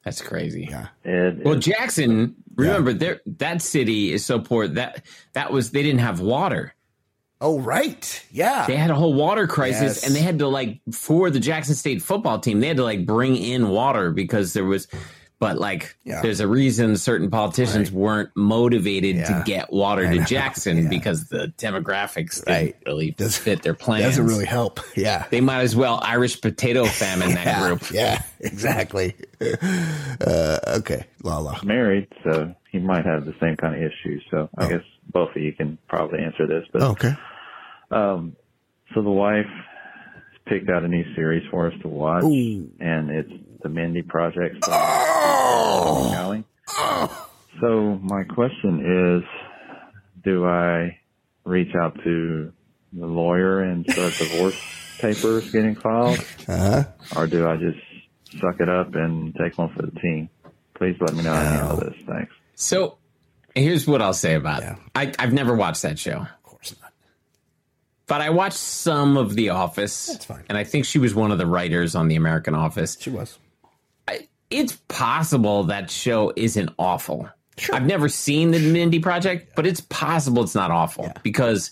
That's 0.03 0.22
crazy. 0.22 0.68
Yeah. 0.70 0.88
It, 1.03 1.43
Well, 1.43 1.55
Jackson, 1.55 2.36
remember 2.55 2.93
there 2.93 3.20
that 3.39 3.61
city 3.61 4.11
is 4.13 4.26
so 4.26 4.39
poor 4.39 4.68
that 4.68 5.03
that 5.34 5.51
was 5.51 5.72
they 5.72 5.84
didn't 5.84 5.99
have 5.99 6.20
water. 6.20 6.74
Oh 7.39 7.59
right. 7.59 8.26
Yeah. 8.32 8.65
They 8.68 8.76
had 8.78 8.89
a 8.89 8.95
whole 8.95 9.13
water 9.13 9.47
crisis 9.47 9.97
Yes. 9.97 10.05
and 10.07 10.15
they 10.15 10.22
had 10.22 10.39
to 10.39 10.47
like 10.47 10.80
for 10.91 11.30
the 11.30 11.39
Jackson 11.39 11.76
State 11.76 12.01
football 12.01 12.39
team, 12.39 12.59
they 12.61 12.68
had 12.68 12.78
to 12.78 12.84
like 12.84 13.05
bring 13.05 13.36
in 13.38 13.70
water 13.70 14.11
because 14.11 14.53
there 14.53 14.65
was 14.65 14.88
but 15.39 15.57
like 15.59 15.95
Yeah. 16.03 16.21
there's 16.21 16.39
a 16.39 16.47
reason 16.47 16.97
certain 16.97 17.29
politicians 17.29 17.91
weren't 17.91 18.29
motivated 18.35 19.17
Yeah. 19.17 19.25
to 19.25 19.43
get 19.45 19.71
water 19.71 20.05
I 20.07 20.13
to 20.13 20.19
know. 20.19 20.25
Jackson 20.25 20.83
Yeah. 20.83 20.89
because 20.89 21.29
the 21.29 21.53
demographics 21.59 22.45
Right. 22.47 22.73
didn't 22.73 22.85
really 22.88 23.11
Does- 23.11 23.38
fit 23.38 23.61
their 23.61 23.73
plans. 23.75 24.03
Doesn't 24.05 24.25
really 24.25 24.45
help. 24.45 24.79
Yeah. 24.95 25.25
They 25.29 25.41
might 25.41 25.61
as 25.61 25.75
well 25.75 25.99
Irish 26.03 26.41
potato 26.41 26.85
famine 26.85 27.33
that 27.35 27.61
group. 27.67 27.91
Yeah, 27.91 28.21
exactly. 28.39 29.15
Uh, 30.19 30.57
okay, 30.79 31.05
Lala. 31.23 31.59
married, 31.63 32.07
so 32.23 32.53
he 32.71 32.79
might 32.79 33.05
have 33.05 33.25
the 33.25 33.35
same 33.39 33.55
kind 33.55 33.75
of 33.75 33.81
issues. 33.81 34.23
So 34.31 34.49
I 34.57 34.67
guess 34.67 34.81
both 35.11 35.29
of 35.35 35.41
you 35.41 35.53
can 35.53 35.77
probably 35.88 36.19
answer 36.23 36.47
this. 36.47 36.65
But 36.73 36.81
Okay. 36.81 37.13
um, 37.91 38.35
so 38.93 39.01
the 39.03 39.11
wife 39.11 39.45
picked 40.47 40.69
out 40.69 40.83
a 40.83 40.88
new 40.88 41.03
series 41.15 41.43
for 41.51 41.67
us 41.67 41.73
to 41.81 41.88
watch, 41.88 42.23
Ooh. 42.23 42.69
and 42.79 43.09
it's 43.11 43.31
the 43.62 43.70
Mindy 43.70 44.01
Project. 44.01 44.64
starring 44.64 46.43
Oh. 46.70 47.28
So 47.62 47.99
my 48.03 48.24
question 48.24 49.24
is, 49.24 49.24
do 50.24 50.45
I 50.45 50.99
reach 51.43 51.74
out 51.76 51.95
to 52.03 52.51
the 52.93 53.05
lawyer 53.05 53.62
and 53.62 53.86
start 53.89 54.14
divorce 54.18 54.60
papers 54.99 55.51
getting 55.51 55.76
filed, 55.76 56.20
Uh-huh. 56.47 56.84
or 57.16 57.28
do 57.28 57.47
I 57.47 57.58
just 57.58 57.80
suck 58.39 58.60
it 58.60 58.70
up 58.70 58.93
and 58.95 59.34
take 59.36 59.58
one 59.58 59.70
for 59.74 59.82
the 59.84 59.91
team? 59.99 60.30
Please 60.76 60.95
let 60.99 61.14
me 61.16 61.24
know 61.24 61.34
how 61.34 61.41
to 61.41 61.47
handle 61.49 61.78
this. 61.78 61.95
Thanks. 62.05 62.34
So 62.55 62.97
here's 63.55 63.88
what 63.88 64.01
I'll 64.01 64.14
say 64.14 64.36
about 64.36 64.62
it. 64.64 64.76
I, 64.93 65.14
I've 65.18 65.34
never 65.34 65.55
watched 65.55 65.82
that 65.82 65.97
show. 65.97 66.18
Of 66.18 66.43
course 66.43 66.76
not. 66.82 66.91
But 68.05 68.22
I 68.22 68.30
watched 68.30 68.58
some 68.58 69.18
of 69.18 69.34
The 69.36 69.49
Office. 69.49 70.05
That's 70.08 70.26
fine. 70.26 70.43
And 70.49 70.58
I 70.58 70.64
think 70.64 70.86
she 70.86 70.99
was 70.99 71.16
one 71.16 71.32
of 71.32 71.39
the 71.39 71.47
writers 71.47 71.95
on 71.95 72.08
The 72.08 72.16
American 72.16 72.53
Office. 72.53 72.97
She 72.99 73.10
was. 73.10 73.39
It's 74.50 74.78
possible 74.88 75.66
that 75.66 75.89
show 75.91 76.32
isn't 76.36 76.70
awful. 76.80 77.30
I've 77.74 77.86
never 77.86 78.08
seen 78.08 78.52
the 78.52 78.60
Mindy 78.60 79.00
Project, 79.00 79.54
but 79.56 79.66
it's 79.66 79.82
possible 79.82 80.43
it's 80.43 80.56
not 80.56 80.70
awful 80.72 81.12
because 81.24 81.72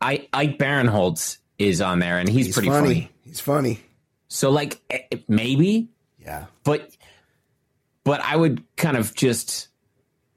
I 0.00 0.26
Ike 0.32 0.58
Barinholtz 0.58 1.38
is 1.58 1.80
on 1.80 1.98
there 1.98 2.18
and 2.18 2.28
he's, 2.28 2.46
He's 2.46 2.54
pretty 2.54 2.68
funny. 2.70 2.86
funny. 2.88 3.10
He's 3.24 3.40
funny. 3.40 3.80
So 4.28 4.50
like 4.50 4.80
eh, 4.90 5.00
eh, 5.12 5.16
maybe, 5.28 5.88
Yeah. 6.18 6.46
but 6.64 6.90
but 8.04 8.20
I 8.22 8.36
would 8.36 8.64
kind 8.76 8.96
of 8.96 9.14
just 9.14 9.68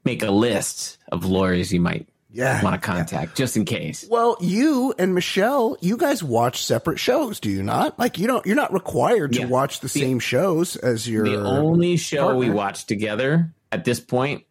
make 0.04 0.22
a 0.22 0.30
list 0.30 0.98
of 1.10 1.24
lawyers 1.24 1.72
you 1.72 1.80
might 1.80 2.06
Yeah. 2.32 2.62
want 2.62 2.80
to 2.80 2.86
contact 2.86 3.36
just 3.36 3.56
in 3.56 3.64
case. 3.64 4.06
Well, 4.10 4.36
you 4.40 4.94
and 4.98 5.14
Michelle, 5.14 5.76
you 5.80 5.96
guys 5.96 6.22
watch 6.24 6.64
separate 6.64 6.98
shows, 6.98 7.38
do 7.40 7.50
you 7.50 7.62
not? 7.62 7.98
Like 7.98 8.18
you 8.18 8.26
don't 8.26 8.44
you're 8.46 8.56
not 8.56 8.72
required 8.72 9.32
to 9.34 9.40
Yeah. 9.40 9.46
watch 9.46 9.80
the, 9.80 9.88
same 9.88 10.18
shows 10.18 10.76
as 10.76 11.08
your 11.08 11.24
The 11.24 11.36
only 11.44 11.96
show 11.96 12.34
we 12.36 12.46
partner. 12.46 12.54
watched 12.54 12.88
together 12.88 13.52
at 13.70 13.84
this 13.84 14.00
point 14.00 14.44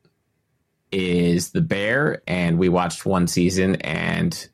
is 0.92 1.52
The 1.52 1.62
Bear, 1.62 2.22
and 2.28 2.60
we 2.60 2.70
watched 2.70 3.06
one 3.06 3.28
season 3.28 3.76
and 3.78 4.48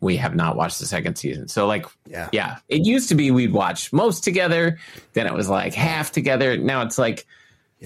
we 0.00 0.16
have 0.16 0.34
not 0.34 0.56
watched 0.56 0.80
the 0.80 0.86
second 0.86 1.16
season. 1.16 1.48
So 1.48 1.66
like 1.66 1.86
Yeah. 2.06 2.28
yeah. 2.32 2.56
It 2.68 2.84
used 2.86 3.08
to 3.08 3.14
be 3.14 3.30
we'd 3.30 3.52
watch 3.52 3.92
most 3.92 4.24
together, 4.24 4.78
then 5.14 5.26
it 5.26 5.32
was 5.32 5.48
like 5.48 5.72
half 5.72 6.12
together. 6.12 6.56
Now 6.58 6.82
it's 6.82 6.98
like 6.98 7.26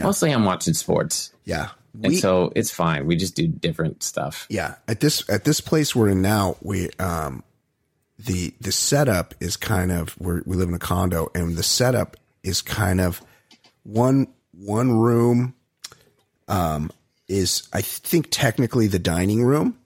mostly 0.01 0.31
I'm 0.33 0.45
watching 0.45 0.75
sports. 0.75 1.33
Yeah. 1.45 1.69
And 1.95 2.13
We- 2.13 2.17
so 2.21 2.53
it's 2.55 2.71
fine. 2.71 3.07
We 3.07 3.17
just 3.17 3.35
do 3.35 3.47
different 3.47 4.03
stuff. 4.03 4.47
Yeah, 4.49 4.77
at 4.87 5.01
this 5.01 5.29
at 5.29 5.45
this 5.45 5.61
place 5.61 5.95
we're 5.97 6.09
in 6.11 6.23
now, 6.23 6.57
we 6.63 6.91
um 6.99 7.43
the 8.19 8.55
the 8.61 8.73
setup 8.73 9.35
is 9.41 9.57
kind 9.57 9.93
of 9.93 10.15
we 10.21 10.41
we 10.45 10.57
live 10.57 10.69
in 10.69 10.75
a 10.75 10.79
condo, 10.79 11.31
and 11.35 11.57
the 11.57 11.63
setup 11.63 12.17
is 12.43 12.63
kind 12.63 13.01
of 13.01 13.23
one 13.83 14.29
one 14.53 14.93
room 14.99 15.55
um 16.49 16.91
is 17.29 17.69
I 17.73 17.81
think 17.83 18.29
technically 18.31 18.87
the 18.87 18.99
dining 18.99 19.45
room, 19.45 19.79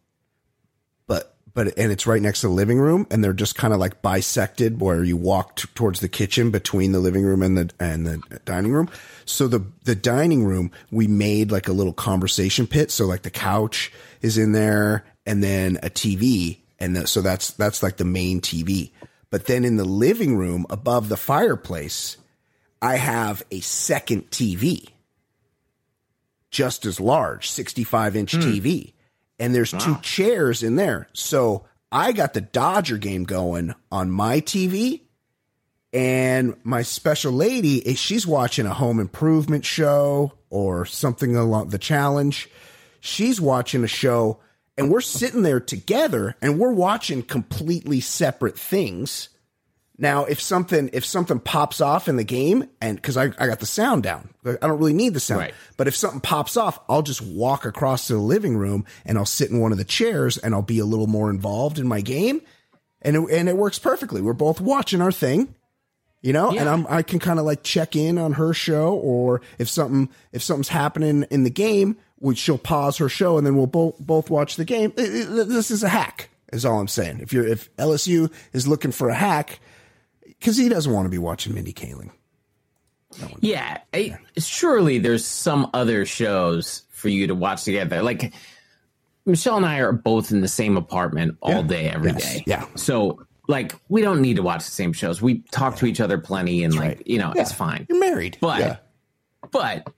but 1.55 1.77
and 1.79 1.93
it's 1.93 2.07
right 2.07 2.23
next 2.23 2.41
to 2.41 2.49
the 2.49 2.53
living 2.53 2.79
room, 2.79 3.07
and 3.11 3.23
they're 3.23 3.33
just 3.33 3.57
kind 3.57 3.75
of 3.75 3.81
like 3.81 4.01
bisected 4.03 4.81
where 4.81 5.05
you 5.05 5.17
walk 5.17 5.57
t- 5.57 5.69
towards 5.75 6.01
the 6.01 6.09
kitchen 6.09 6.51
between 6.51 6.93
the 6.93 6.99
living 6.99 7.25
room 7.25 7.43
and 7.43 7.59
the 7.59 7.71
and 7.79 8.07
the 8.07 8.41
dining 8.45 8.73
room. 8.73 8.89
So 9.25 9.49
the 9.49 9.65
the 9.85 9.95
dining 9.95 10.45
room 10.45 10.71
we 10.91 11.07
made 11.07 11.51
like 11.51 11.69
a 11.69 11.73
little 11.73 11.93
conversation 11.93 12.67
pit. 12.67 12.91
So 12.91 13.07
like 13.07 13.23
the 13.23 13.31
couch 13.31 13.93
is 14.23 14.39
in 14.39 14.53
there, 14.53 15.05
and 15.27 15.43
then 15.43 15.77
a 15.83 15.91
TV, 15.91 16.59
and 16.79 16.97
the, 16.97 17.07
so 17.07 17.21
that's 17.21 17.51
that's 17.53 17.83
like 17.83 17.99
the 17.99 18.05
main 18.05 18.41
TV. 18.41 18.91
But 19.31 19.47
then 19.47 19.65
in 19.65 19.77
the 19.77 19.85
living 19.85 20.37
room 20.37 20.67
above 20.71 21.09
the 21.09 21.17
fireplace, 21.17 22.17
I 22.81 22.97
have 22.97 23.43
a 23.51 23.61
second 23.61 24.31
TV 24.31 24.89
just 26.51 26.85
as 26.85 27.01
large, 27.01 27.51
65 27.51 28.15
inch 28.15 28.33
hmm. 28.35 28.41
TV. 28.41 28.93
And 29.43 29.53
there's 29.53 29.73
two 29.73 29.99
chairs 30.03 30.63
in 30.63 30.77
there. 30.77 31.09
So 31.15 31.67
I 31.91 32.13
got 32.13 32.33
the 32.33 32.41
Dodger 32.41 32.97
game 32.97 33.25
going 33.25 33.75
on 33.91 34.09
my 34.09 34.41
TV. 34.41 35.01
And 35.93 36.55
my 36.63 36.83
special 36.83 37.33
lady, 37.33 37.85
eh, 37.85 37.95
she's 37.95 38.25
watching 38.25 38.67
a 38.67 38.73
home 38.73 39.01
improvement 39.01 39.65
show 39.65 40.33
or 40.49 40.87
something 40.87 41.35
along 41.35 41.71
the 41.71 41.79
challenge. 41.79 42.49
She's 43.01 43.41
watching 43.41 43.83
a 43.83 43.89
show 43.89 44.39
and 44.79 44.91
we're 44.93 45.01
sitting 45.01 45.43
there 45.43 45.61
together 45.61 46.37
and 46.41 46.61
we're 46.61 46.73
watching 46.73 47.25
completely 47.25 47.99
separate 47.99 48.57
things. 48.57 49.29
Now, 49.99 50.25
if 50.25 50.41
something 50.41 50.91
if 50.93 51.05
something 51.05 51.39
pops 51.39 51.81
off 51.81 52.09
in 52.09 52.17
the 52.17 52.25
game, 52.25 52.65
and 52.81 52.97
because 52.97 53.17
I, 53.17 53.25
I 53.39 53.47
got 53.47 53.61
the 53.61 53.67
sound 53.67 54.03
down, 54.03 54.31
I 54.45 54.57
don't 54.67 54.79
really 54.79 54.95
need 54.95 55.15
the 55.15 55.21
sound. 55.21 55.41
Right. 55.43 55.55
But 55.77 55.87
if 55.87 55.95
something 55.95 56.21
pops 56.21 56.57
off, 56.57 56.81
I'll 56.89 57.03
just 57.03 57.21
walk 57.21 57.65
across 57.67 58.07
to 58.07 58.15
the 58.15 58.19
living 58.19 58.57
room 58.57 58.85
and 59.05 59.19
I'll 59.19 59.27
sit 59.27 59.51
in 59.51 59.61
one 59.61 59.71
of 59.71 59.79
the 59.79 59.85
chairs 59.85 60.39
and 60.39 60.55
I'll 60.55 60.63
be 60.63 60.79
a 60.79 60.85
little 60.87 61.07
more 61.07 61.31
involved 61.31 61.79
in 61.79 61.87
my 61.87 62.01
game, 62.01 62.41
and 63.03 63.17
it, 63.17 63.31
and 63.31 63.49
it 63.49 63.57
works 63.57 63.79
perfectly. 63.79 64.23
We're 64.23 64.33
both 64.33 64.61
watching 64.61 65.03
our 65.03 65.13
thing, 65.13 65.55
you 66.23 66.33
know, 66.33 66.51
and 66.51 66.69
I'm 66.69 66.87
I 66.89 67.03
can 67.03 67.19
kind 67.19 67.39
of 67.39 67.45
like 67.45 67.63
check 67.63 67.95
in 67.95 68.17
on 68.19 68.33
her 68.33 68.55
show, 68.55 68.95
or 68.95 69.43
if 69.59 69.69
something 69.69 70.09
if 70.33 70.43
something's 70.43 70.69
happening 70.69 71.25
in 71.31 71.45
the 71.45 71.51
game, 71.51 71.97
we 72.19 72.35
she'll 72.35 72.59
pause 72.59 72.97
her 72.97 73.11
show 73.11 73.37
and 73.37 73.47
then 73.47 73.57
we'll 73.57 73.67
both 73.67 73.99
both 74.01 74.31
watch 74.31 74.57
the 74.57 74.65
game. 74.65 74.93
It- 74.97 75.29
it- 75.31 75.49
this 75.49 75.71
is 75.71 75.83
a 75.83 75.89
hack, 75.91 76.31
is 76.53 76.65
all 76.65 76.81
I'm 76.81 76.89
saying. 76.89 77.21
If 77.21 77.33
you're 77.35 77.47
if 77.47 77.69
LSU 77.77 78.33
is 78.55 78.67
looking 78.67 78.91
for 78.93 79.11
a 79.11 79.15
hack, 79.15 79.61
because 80.43 80.57
he 80.57 80.69
doesn't 80.69 80.93
want 80.93 81.07
to 81.07 81.11
be 81.11 81.19
watching 81.19 81.55
Mindy 81.55 81.73
Kaling. 81.73 82.11
Yeah, 83.41 83.79
I, 83.95 84.19
surely 84.39 84.99
there's 84.99 85.25
some 85.25 85.71
other 85.73 86.05
shows 86.05 86.83
for 86.91 87.09
you 87.09 87.29
to 87.29 87.35
watch 87.35 87.63
together. 87.63 88.03
Like 88.03 88.33
Michelle 89.25 89.59
and 89.59 89.67
I 89.67 89.79
are 89.79 89.93
both 89.93 90.33
in 90.33 90.41
the 90.41 90.49
same 90.49 90.77
apartment 90.77 91.37
all 91.43 91.51
Yeah. 91.57 91.63
day, 91.63 91.89
every 91.91 92.11
day. 92.13 92.43
Yes. 92.47 92.47
Yeah. 92.47 92.67
So 92.75 93.25
like 93.47 93.75
we 93.89 94.03
don't 94.03 94.21
need 94.21 94.37
to 94.37 94.43
watch 94.43 94.65
the 94.65 94.71
same 94.73 94.93
shows. 94.93 95.23
We 95.23 95.41
talk 95.53 95.77
to 95.77 95.87
each 95.87 96.01
other 96.01 96.19
plenty, 96.19 96.65
and 96.65 96.75
like 96.75 97.03
you 97.07 97.19
know, 97.19 97.33
it's 97.37 97.53
fine. 97.53 97.87
You're 97.89 98.01
married, 98.01 98.39
But 98.41 98.59
Yeah. 98.61 98.77
but 99.53 99.93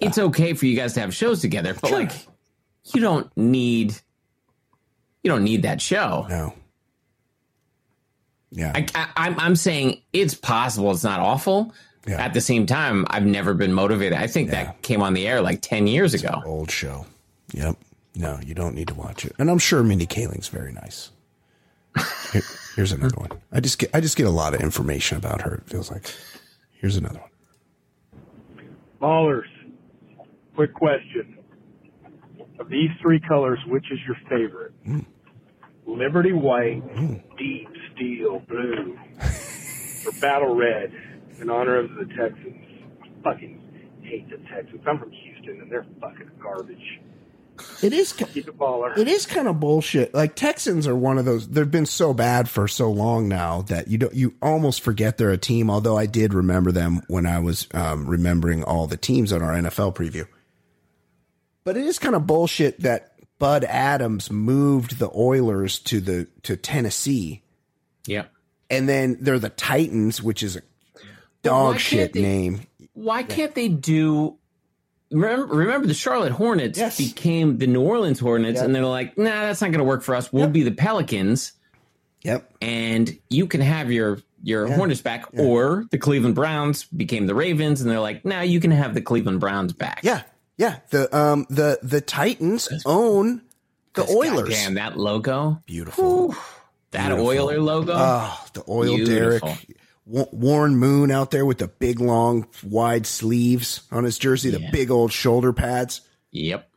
it's 0.00 0.18
okay 0.18 0.52
for 0.52 0.66
you 0.66 0.76
guys 0.76 0.92
to 0.94 1.00
have 1.00 1.12
shows 1.14 1.40
together. 1.40 1.74
But 1.74 1.90
like 1.90 2.12
you 2.94 3.00
don't 3.00 3.34
need 3.36 3.94
you 5.22 5.30
don't 5.30 5.42
need 5.44 5.62
that 5.62 5.80
show. 5.80 6.26
No. 6.28 6.54
Yeah. 8.56 8.72
I, 8.74 8.86
I, 8.94 9.08
I'm 9.16 9.38
I'm 9.40 9.56
saying 9.56 10.00
it's 10.12 10.34
possible. 10.34 10.90
It's 10.92 11.04
not 11.04 11.20
awful. 11.20 11.74
At 12.06 12.34
the 12.34 12.40
same 12.40 12.66
time, 12.66 13.06
I've 13.08 13.24
never 13.24 13.54
been 13.54 13.72
motivated. 13.72 14.18
I 14.18 14.26
think 14.26 14.50
that 14.50 14.82
came 14.82 15.00
on 15.02 15.14
the 15.14 15.26
air 15.26 15.40
like 15.40 15.60
ten 15.62 15.86
years 15.86 16.12
ago. 16.14 16.42
Old 16.44 16.70
show. 16.70 17.06
Yep. 17.52 17.76
No, 18.14 18.38
you 18.44 18.54
don't 18.54 18.74
need 18.74 18.88
to 18.88 18.94
watch 18.94 19.24
it. 19.24 19.34
And 19.38 19.50
I'm 19.50 19.58
sure 19.58 19.82
Mindy 19.82 20.06
Kaling's 20.06 20.48
very 20.48 20.72
nice. 20.72 21.10
Here- 22.32 22.42
here's 22.76 22.92
another 22.92 23.16
one. 23.16 23.30
I 23.52 23.60
just 23.60 23.78
get 23.78 23.90
I 23.94 24.00
just 24.00 24.16
get 24.16 24.26
a 24.26 24.30
lot 24.30 24.54
of 24.54 24.60
information 24.60 25.16
about 25.18 25.42
her. 25.42 25.54
It 25.56 25.66
feels 25.70 25.90
like. 25.90 26.12
Here's 26.72 26.96
another 26.96 27.20
one. 27.20 27.30
Ballers, 29.00 29.48
quick 30.54 30.74
question. 30.74 31.38
Of 32.60 32.68
these 32.68 32.90
three 33.00 33.18
colors, 33.20 33.58
which 33.66 33.90
is 33.90 33.98
your 34.06 34.16
favorite? 34.28 34.72
Hmm. 34.84 35.00
Liberty 35.86 36.32
White, 36.32 36.82
Deep 37.36 37.68
Steel 37.94 38.40
Blue, 38.48 38.98
or 40.06 40.12
Battle 40.20 40.54
Red 40.54 40.92
in 41.40 41.50
honor 41.50 41.76
of 41.76 41.94
the 41.94 42.06
Texans? 42.16 42.56
I 43.02 43.08
fucking 43.22 43.60
hate 44.02 44.28
the 44.30 44.38
Texans. 44.48 44.80
I'm 44.86 44.98
from 44.98 45.10
Houston 45.10 45.60
and 45.60 45.70
they're 45.70 45.86
fucking 46.00 46.30
garbage. 46.42 47.00
It 47.84 47.92
is 47.92 48.12
Keep 48.12 48.48
it 48.48 48.58
baller. 48.58 48.98
it 48.98 49.06
is 49.06 49.26
kind 49.26 49.46
of 49.46 49.60
bullshit. 49.60 50.12
Like 50.12 50.34
Texans 50.34 50.88
are 50.88 50.96
one 50.96 51.18
of 51.18 51.24
those. 51.24 51.48
They've 51.48 51.70
been 51.70 51.86
so 51.86 52.12
bad 52.12 52.48
for 52.48 52.66
so 52.66 52.90
long 52.90 53.28
now 53.28 53.62
that 53.62 53.86
you 53.86 53.96
don't. 53.96 54.12
You 54.12 54.34
almost 54.42 54.80
forget 54.80 55.18
they're 55.18 55.30
a 55.30 55.38
team. 55.38 55.70
Although 55.70 55.96
I 55.96 56.06
did 56.06 56.34
remember 56.34 56.72
them 56.72 57.02
when 57.06 57.26
I 57.26 57.38
was 57.38 57.68
um, 57.72 58.08
remembering 58.08 58.64
all 58.64 58.88
the 58.88 58.96
teams 58.96 59.32
on 59.32 59.40
our 59.40 59.52
NFL 59.52 59.94
preview. 59.94 60.26
But 61.62 61.76
it 61.76 61.84
is 61.86 62.00
kind 62.00 62.16
of 62.16 62.26
bullshit 62.26 62.80
that 62.80 63.13
Bud 63.38 63.64
Adams 63.64 64.30
moved 64.30 64.98
the 64.98 65.10
Oilers 65.14 65.78
to 65.80 66.00
the 66.00 66.28
to 66.42 66.56
Tennessee, 66.56 67.42
Yeah. 68.06 68.24
and 68.70 68.88
then 68.88 69.18
they're 69.20 69.38
the 69.38 69.48
Titans, 69.50 70.22
which 70.22 70.42
is 70.42 70.56
a 70.56 70.60
why 70.60 71.02
dog 71.42 71.78
shit 71.78 72.12
they- 72.12 72.22
name. 72.22 72.60
Why 72.94 73.22
can't 73.24 73.54
they 73.54 73.68
do? 73.68 74.36
Remember, 75.10 75.46
remember 75.46 75.86
the 75.86 75.94
Charlotte 75.94 76.32
Hornets 76.32 76.96
became 76.96 77.58
the 77.58 77.66
New 77.66 77.82
Orleans 77.82 78.18
Hornets, 78.20 78.56
Yep. 78.56 78.64
and 78.66 78.74
they're 78.74 78.84
like, 78.86 79.18
"Nah, 79.18 79.24
that's 79.46 79.60
not 79.60 79.68
going 79.70 79.78
to 79.78 79.84
work 79.84 80.02
for 80.02 80.14
us. 80.14 80.32
We'll 80.32 80.48
be 80.48 80.62
the 80.62 80.70
Pelicans." 80.72 81.52
Yep. 82.22 82.50
And 82.62 83.18
you 83.30 83.46
can 83.46 83.60
have 83.60 83.90
your 83.92 84.20
your 84.42 84.66
Hornets 84.70 85.00
back, 85.00 85.24
or 85.38 85.86
the 85.90 85.96
Cleveland 85.98 86.34
Browns 86.34 86.84
became 86.84 87.26
the 87.26 87.34
Ravens, 87.34 87.80
and 87.80 87.90
they're 87.90 87.98
like, 88.00 88.24
"Now 88.26 88.42
you 88.42 88.60
can 88.60 88.70
have 88.70 88.94
the 88.94 89.00
Cleveland 89.00 89.40
Browns 89.40 89.72
back." 89.72 90.00
Yeah, 90.02 90.22
yeah. 90.56 90.78
The 90.90 91.14
um 91.16 91.46
the 91.50 91.78
the 91.82 92.00
Titans 92.00 92.68
own 92.86 93.42
the 93.94 94.06
Oilers. 94.08 94.50
Damn 94.50 94.74
that 94.74 94.98
logo, 94.98 95.62
beautiful. 95.66 96.34
That 96.90 97.08
Beautiful. 97.08 97.26
Oiler 97.26 97.60
logo. 97.60 97.92
Oh, 97.96 98.46
the 98.52 98.62
oil 98.68 98.96
Beautiful. 98.96 99.48
derrick. 99.48 99.76
Warren 100.06 100.76
Moon 100.76 101.10
out 101.10 101.30
there 101.32 101.44
with 101.46 101.58
the 101.58 101.66
big, 101.66 101.98
long, 101.98 102.46
wide 102.62 103.06
sleeves 103.06 103.82
on 103.90 104.04
his 104.04 104.16
jersey, 104.18 104.50
the 104.50 104.68
big 104.70 104.90
old 104.90 105.12
shoulder 105.12 105.52
pads. 105.52 106.02
Yep. 106.30 106.68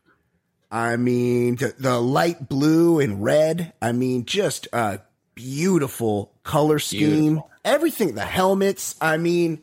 I 0.72 0.95
mean, 0.95 1.58
the, 1.58 1.76
the 1.78 1.99
light 1.99 2.49
blue 2.49 2.99
and 2.99 3.24
red. 3.24 3.74
I 3.82 3.91
mean, 3.91 4.26
just 4.26 4.68
a 4.74 5.02
beautiful 5.36 6.34
color 6.44 6.80
scheme. 6.80 7.41
Everything, 7.64 8.16
the 8.16 8.26
helmets. 8.26 8.95
I 8.99 9.18
mean, 9.18 9.62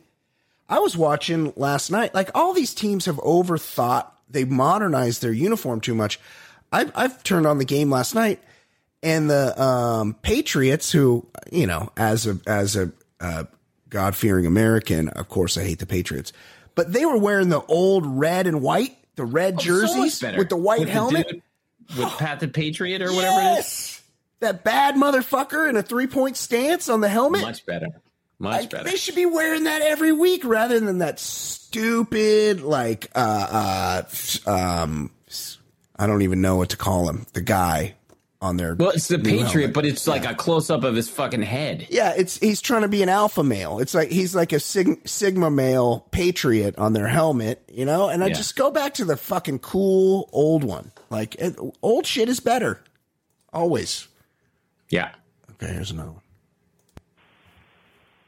I 0.67 0.79
was 0.79 0.97
watching 0.97 1.53
last 1.55 1.91
night. 1.91 2.13
Like 2.13 2.31
all 2.35 2.53
these 2.53 2.73
teams 2.73 3.05
have 3.05 3.17
overthought. 3.17 4.07
They 4.29 4.45
modernized 4.45 5.21
their 5.21 5.31
uniform 5.31 5.79
too 5.81 5.93
much. 5.95 6.19
I've, 6.71 6.91
I've 6.95 7.23
turned 7.23 7.45
on 7.45 7.57
the 7.59 7.65
game 7.65 7.89
last 7.91 8.15
night, 8.15 8.41
and 9.03 9.29
the 9.29 9.61
um, 9.61 10.15
Patriots, 10.21 10.91
who 10.91 11.25
you 11.51 11.67
know, 11.67 11.91
as 11.95 12.25
a 12.27 12.39
as 12.47 12.75
a 12.75 12.91
uh, 13.19 13.43
God 13.89 14.15
fearing 14.15 14.45
American, 14.45 15.09
of 15.09 15.29
course, 15.29 15.57
I 15.57 15.63
hate 15.63 15.79
the 15.79 15.85
Patriots, 15.85 16.33
but 16.73 16.91
they 16.91 17.05
were 17.05 17.17
wearing 17.19 17.49
the 17.49 17.61
old 17.65 18.05
red 18.05 18.47
and 18.47 18.61
white, 18.61 18.97
the 19.15 19.25
red 19.25 19.55
Oh, 19.59 19.61
jerseys 19.61 20.19
better. 20.19 20.37
with 20.39 20.49
the 20.49 20.57
white 20.57 20.79
With 20.79 20.87
the 20.87 20.93
helmet. 20.93 21.27
dude 21.29 21.41
with 21.99 22.09
Pat 22.17 22.39
the 22.39 22.47
Patriot 22.47 23.03
or 23.03 23.13
whatever 23.13 23.39
it 23.41 23.43
is. 23.43 23.55
Yes! 23.57 24.01
That 24.39 24.63
bad 24.63 24.95
motherfucker 24.95 25.69
in 25.69 25.77
a 25.77 25.83
three 25.83 26.07
point 26.07 26.35
stance 26.35 26.89
on 26.89 26.99
the 27.01 27.07
helmet. 27.09 27.41
Much 27.43 27.63
better. 27.65 27.87
Much 28.45 28.61
Like, 28.61 28.69
better. 28.69 28.89
They 28.89 28.95
should 28.95 29.15
be 29.15 29.25
wearing 29.25 29.65
that 29.65 29.81
every 29.81 30.11
week 30.13 30.45
rather 30.45 30.79
than 30.79 30.99
that 30.99 31.19
stupid 31.19 32.61
like 32.61 33.11
uh 33.15 34.03
uh 34.47 34.49
um 34.49 35.11
I 35.97 36.07
don't 36.07 36.21
even 36.23 36.41
know 36.41 36.55
what 36.55 36.69
to 36.69 36.77
call 36.77 37.09
him. 37.09 37.25
The 37.33 37.41
guy 37.41 37.95
on 38.41 38.57
their 38.57 38.75
Well, 38.75 38.89
it's 38.89 39.07
the 39.07 39.17
Patriot, 39.17 39.47
helmet. 39.47 39.73
but 39.73 39.85
it's 39.85 40.07
like 40.07 40.25
a 40.25 40.35
close 40.35 40.69
up 40.69 40.83
of 40.83 40.93
his 40.95 41.09
fucking 41.09 41.41
head. 41.41 41.87
Yeah, 41.89 42.13
it's 42.15 42.37
he's 42.37 42.59
trying 42.61 42.81
to 42.83 42.87
be 42.89 43.01
an 43.01 43.09
alpha 43.09 43.43
male. 43.43 43.79
It's 43.79 43.93
like 43.93 44.09
he's 44.09 44.35
like 44.35 44.51
a 44.53 44.59
sig- 44.59 45.07
sigma 45.07 45.49
male 45.49 46.05
patriot 46.11 46.77
on 46.77 46.93
their 46.93 47.07
helmet, 47.07 47.63
you 47.71 47.85
know. 47.85 48.09
And 48.09 48.23
I 48.23 48.27
Yeah. 48.27 48.33
just 48.33 48.55
go 48.55 48.71
back 48.71 48.93
to 48.95 49.05
the 49.05 49.15
fucking 49.17 49.59
cool 49.59 50.29
old 50.33 50.63
one. 50.63 50.91
Like 51.09 51.35
it, 51.35 51.55
old 51.81 52.05
shit 52.05 52.27
is 52.29 52.39
better, 52.41 52.81
always. 53.53 54.07
Yeah. 54.89 55.11
Okay, 55.53 55.71
here's 55.73 55.91
another 55.91 56.11
one. 56.11 56.21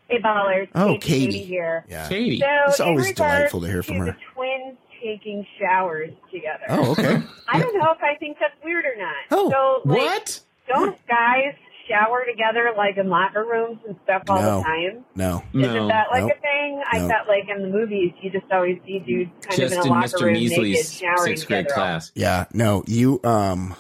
Hey, 0.10 0.22
ballers. 0.22 0.70
Oh, 0.76 0.98
Katie, 1.00 1.26
Katie. 1.28 1.44
here. 1.44 1.86
Yeah. 1.90 2.08
Katie. 2.08 2.40
So 2.40 2.46
It's 2.68 2.80
always 2.80 3.12
delightful 3.14 3.62
to 3.62 3.68
hear 3.68 3.84
from 3.84 3.96
to 3.96 4.00
her. 4.02 4.06
The 4.06 4.16
twins 4.34 4.78
taking 5.04 5.46
showers 5.60 6.12
together. 6.32 6.64
Oh, 6.70 6.92
okay. 6.92 7.22
I 7.48 7.60
don't 7.60 7.78
know 7.78 7.92
if 7.92 8.02
I 8.02 8.16
think 8.18 8.38
that's 8.40 8.54
weird 8.64 8.86
or 8.86 8.96
not. 8.98 9.16
Oh, 9.32 9.52
so, 9.84 9.90
like, 9.90 9.98
what? 10.02 10.40
Don't 10.68 10.98
guys 11.08 11.54
shower 11.90 12.26
together 12.30 12.74
like 12.76 12.98
in 12.98 13.08
locker 13.10 13.46
rooms 13.46 13.80
and 13.88 13.96
stuff 14.04 14.24
all 14.28 14.42
No. 14.42 14.58
the 14.58 14.64
time? 14.64 15.06
No, 15.16 15.44
Isn't 15.54 15.88
that 15.88 16.08
like 16.12 16.24
Nope. 16.24 16.32
a 16.38 16.42
thing? 16.42 16.84
I 16.92 17.00
No. 17.00 17.08
thought 17.08 17.28
like 17.30 17.46
in 17.48 17.62
the 17.62 17.70
movies 17.70 18.12
you 18.22 18.30
just 18.30 18.52
always 18.52 18.78
see 18.86 19.00
dudes 19.00 19.32
kind 19.42 19.56
Just 19.58 19.74
of 19.76 19.86
in 19.86 19.86
in 19.86 19.88
a 19.88 19.96
locker 19.96 20.08
Mr. 20.10 20.22
room 20.24 20.34
naked 20.34 20.58
Measley's 20.60 20.94
showering 20.94 21.18
sixth 21.24 21.48
grade 21.48 21.66
together. 21.68 21.74
class. 21.76 22.12
Yeah, 22.14 22.46
no, 22.54 22.84
you 22.88 23.22
um 23.24 23.74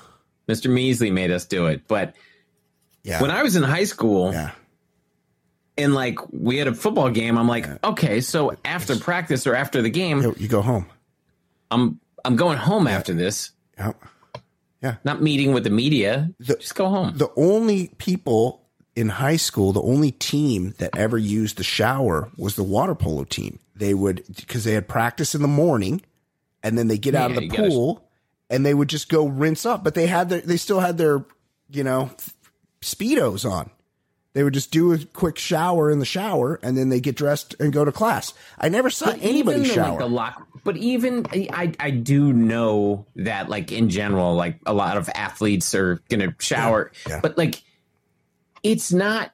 Mr. 0.48 0.72
Measley 0.72 1.12
made 1.12 1.32
us 1.32 1.44
do 1.45 1.66
it, 1.68 1.82
but 1.90 2.16
yeah. 3.04 3.22
when 3.22 3.30
I 3.32 3.44
was 3.44 3.58
in 3.58 3.64
high 3.64 3.84
school, 3.84 4.32
Yeah. 4.32 4.52
And 5.78 5.94
like 5.94 6.18
we 6.32 6.58
had 6.58 6.68
a 6.68 6.74
football 6.74 7.10
game, 7.10 7.38
I'm 7.38 7.48
like, 7.48 7.68
okay, 7.84 8.22
so 8.22 8.56
after 8.66 8.95
practice 8.98 9.45
or 9.48 9.56
after 9.56 9.82
the 9.82 9.90
game, 9.90 10.22
you, 10.38 10.48
go 10.48 10.62
home. 10.62 10.88
I'm 11.72 11.99
I'm 12.26 12.36
going 12.36 12.58
home 12.58 12.88
after 12.88 13.14
this. 13.14 13.52
Yeah. 13.78 13.94
Yeah. 14.82 14.95
Not 15.04 15.22
meeting 15.22 15.54
with 15.54 15.64
the 15.64 15.70
media. 15.70 16.32
The- 16.40 16.56
just 16.56 16.76
go 16.76 16.88
home. 16.90 17.18
The 17.18 17.30
only 17.36 17.90
people 17.98 18.64
in 18.95 19.10
high 19.10 19.38
school, 19.38 19.74
the 19.74 19.82
only 19.82 20.12
team 20.12 20.74
that 20.80 20.95
ever 20.98 21.18
used 21.18 21.58
the 21.58 21.64
shower 21.64 22.32
was 22.38 22.56
the 22.56 22.64
water 22.64 22.95
polo 22.95 23.24
team. 23.24 23.60
They 23.76 23.94
would 23.94 24.24
because 24.36 24.64
they 24.64 24.74
had 24.74 24.88
practice 24.88 25.36
in 25.36 25.41
the 25.41 25.48
morning, 25.48 26.02
and 26.64 26.78
then 26.78 26.88
they 26.88 26.98
get 26.98 27.14
out 27.16 27.30
of 27.32 27.38
the 27.38 27.44
you 27.44 27.49
gotta- 27.49 27.70
pool, 27.70 28.04
and 28.49 28.66
they 28.66 28.74
would 28.74 28.90
just 28.90 29.10
go 29.10 29.28
rinse 29.28 29.66
up. 29.66 29.84
But 29.84 29.94
they 29.94 30.08
had 30.08 30.30
their, 30.30 30.41
they 30.41 30.58
still 30.58 30.80
had 30.80 30.98
their, 30.98 31.24
you 31.70 31.84
know, 31.84 32.10
speedos 32.82 33.49
on. 33.49 33.70
They 34.38 34.44
would 34.44 34.54
just 34.54 34.70
do 34.70 34.94
a 34.94 35.00
quick 35.00 35.40
shower 35.40 35.90
in 35.90 35.98
the 35.98 36.06
shower, 36.06 36.60
and 36.62 36.78
then 36.78 36.90
they 36.90 37.00
get 37.00 37.16
dressed 37.16 37.56
and 37.60 37.74
go 37.74 37.84
to 37.84 37.92
class. 37.92 38.36
I 38.60 38.70
never 38.70 38.92
saw 38.92 39.08
But 39.08 39.24
anybody 39.24 39.62
even 39.62 39.74
shower. 39.76 39.90
Like 39.90 39.98
the 40.00 40.06
lock, 40.10 40.48
but 40.64 40.78
even 40.78 41.26
I, 41.34 41.74
I 41.80 41.90
do 41.90 42.32
know 42.34 43.08
that 43.16 43.50
like 43.50 43.72
in 43.72 43.90
general, 43.90 44.36
like 44.36 44.60
a 44.68 44.76
lot 44.76 44.96
of 44.96 45.10
athletes 45.16 45.74
are 45.74 46.00
gonna 46.10 46.36
shower, 46.38 46.92
Yeah. 47.10 47.20
but 47.20 47.36
like 47.36 47.64
it's 48.62 48.94
not. 48.94 49.32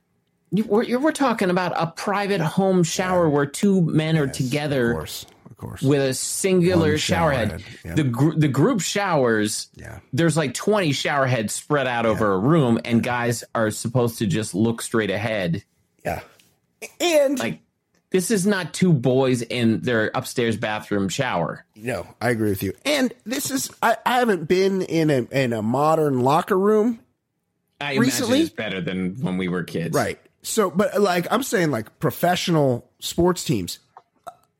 We're, 0.54 0.98
we're 1.00 1.12
talking 1.12 1.50
about 1.50 1.74
a 1.76 1.88
private 1.88 2.40
home 2.40 2.84
shower 2.84 3.28
where 3.28 3.46
two 3.46 3.82
men 3.82 4.18
are 4.18 4.28
together 4.28 4.98
of 5.02 5.26
course, 5.64 5.82
with 5.82 6.02
a 6.02 6.14
singular 6.14 6.94
showerhead. 6.94 7.00
shower 7.00 7.32
shower 7.32 7.32
head. 7.34 7.52
head, 7.52 7.64
yeah. 7.86 7.96
The 7.96 8.04
gr- 8.04 8.36
the 8.36 8.48
group 8.48 8.82
showers, 8.82 9.68
Yeah. 9.76 10.00
there's 10.12 10.36
like 10.38 10.54
20 10.54 10.92
shower 10.94 11.26
heads 11.26 11.54
spread 11.54 11.88
out 11.88 12.06
over 12.06 12.34
a 12.34 12.38
room, 12.40 12.80
and 12.86 13.02
guys 13.04 13.44
are 13.56 13.72
supposed 13.72 14.18
to 14.20 14.28
just 14.28 14.54
look 14.56 14.82
straight 14.82 15.10
ahead. 15.12 15.64
yeah, 16.06 16.22
and 17.00 17.40
Like 17.40 17.60
this 18.10 18.30
is 18.30 18.46
not 18.46 18.74
two 18.74 18.94
boys 18.94 19.42
in 19.42 19.82
their 19.82 20.12
upstairs 20.14 20.56
bathroom 20.58 21.10
shower. 21.10 21.66
No, 21.76 22.06
I 22.22 22.30
agree 22.30 22.50
with 22.50 22.62
you. 22.62 22.74
And 22.86 23.14
this 23.26 23.50
is 23.52 23.72
I, 23.82 23.98
I 24.06 24.20
haven't 24.20 24.48
been 24.48 24.82
in 24.84 25.10
a 25.10 25.22
in 25.32 25.54
a 25.54 25.62
modern 25.62 26.20
locker 26.22 26.58
room. 26.60 27.00
I 27.82 27.96
Recently? 27.96 28.38
imagine 28.38 28.46
it's 28.48 28.56
better 28.56 28.82
than 28.82 29.16
when 29.22 29.38
we 29.38 29.48
were 29.48 29.64
kids. 29.64 29.96
Right. 29.96 30.20
So 30.42 30.70
but 30.70 31.02
like 31.02 31.26
I'm 31.32 31.42
saying 31.44 31.72
like 31.72 32.00
professional 32.00 32.90
sports 33.00 33.44
teams. 33.44 33.80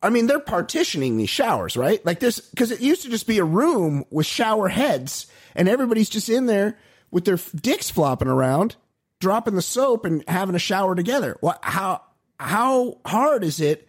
I 0.04 0.10
mean, 0.10 0.28
they're 0.28 0.40
partitioning 0.40 1.18
these 1.18 1.30
showers, 1.30 1.76
right? 1.78 2.06
Like 2.06 2.20
this 2.20 2.40
because 2.40 2.72
it 2.72 2.82
used 2.82 3.04
to 3.04 3.10
just 3.10 3.26
be 3.26 3.40
a 3.40 3.44
room 3.46 4.04
with 4.12 4.26
shower 4.26 4.68
heads 4.68 5.28
and 5.56 5.68
everybody's 5.70 6.10
just 6.10 6.30
in 6.30 6.46
there 6.46 6.78
with 7.10 7.26
their 7.26 7.40
dicks 7.56 7.90
flopping 7.90 8.28
around, 8.28 8.76
dropping 9.20 9.56
the 9.56 9.62
soap 9.62 10.04
and 10.06 10.24
having 10.28 10.56
a 10.56 10.60
shower 10.60 10.94
together. 10.96 11.38
What 11.40 11.60
how 11.64 12.02
how 12.40 13.00
hard 13.06 13.44
is 13.44 13.62
it 13.62 13.88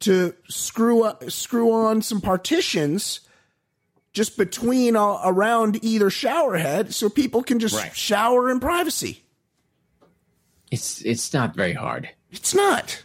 to 0.00 0.34
screw 0.48 1.02
up, 1.02 1.30
screw 1.30 1.72
on 1.72 2.00
some 2.00 2.20
partitions 2.22 3.20
just 4.12 4.36
between 4.38 4.96
all, 4.96 5.20
around 5.24 5.84
either 5.84 6.08
shower 6.10 6.56
head 6.56 6.94
so 6.94 7.08
people 7.10 7.42
can 7.42 7.58
just 7.58 7.76
Right. 7.76 7.94
shower 7.94 8.50
in 8.50 8.58
privacy. 8.60 9.22
It's 10.70 11.02
it's 11.02 11.32
not 11.32 11.54
very 11.54 11.72
hard. 11.74 12.08
It's 12.30 12.54
not. 12.54 13.02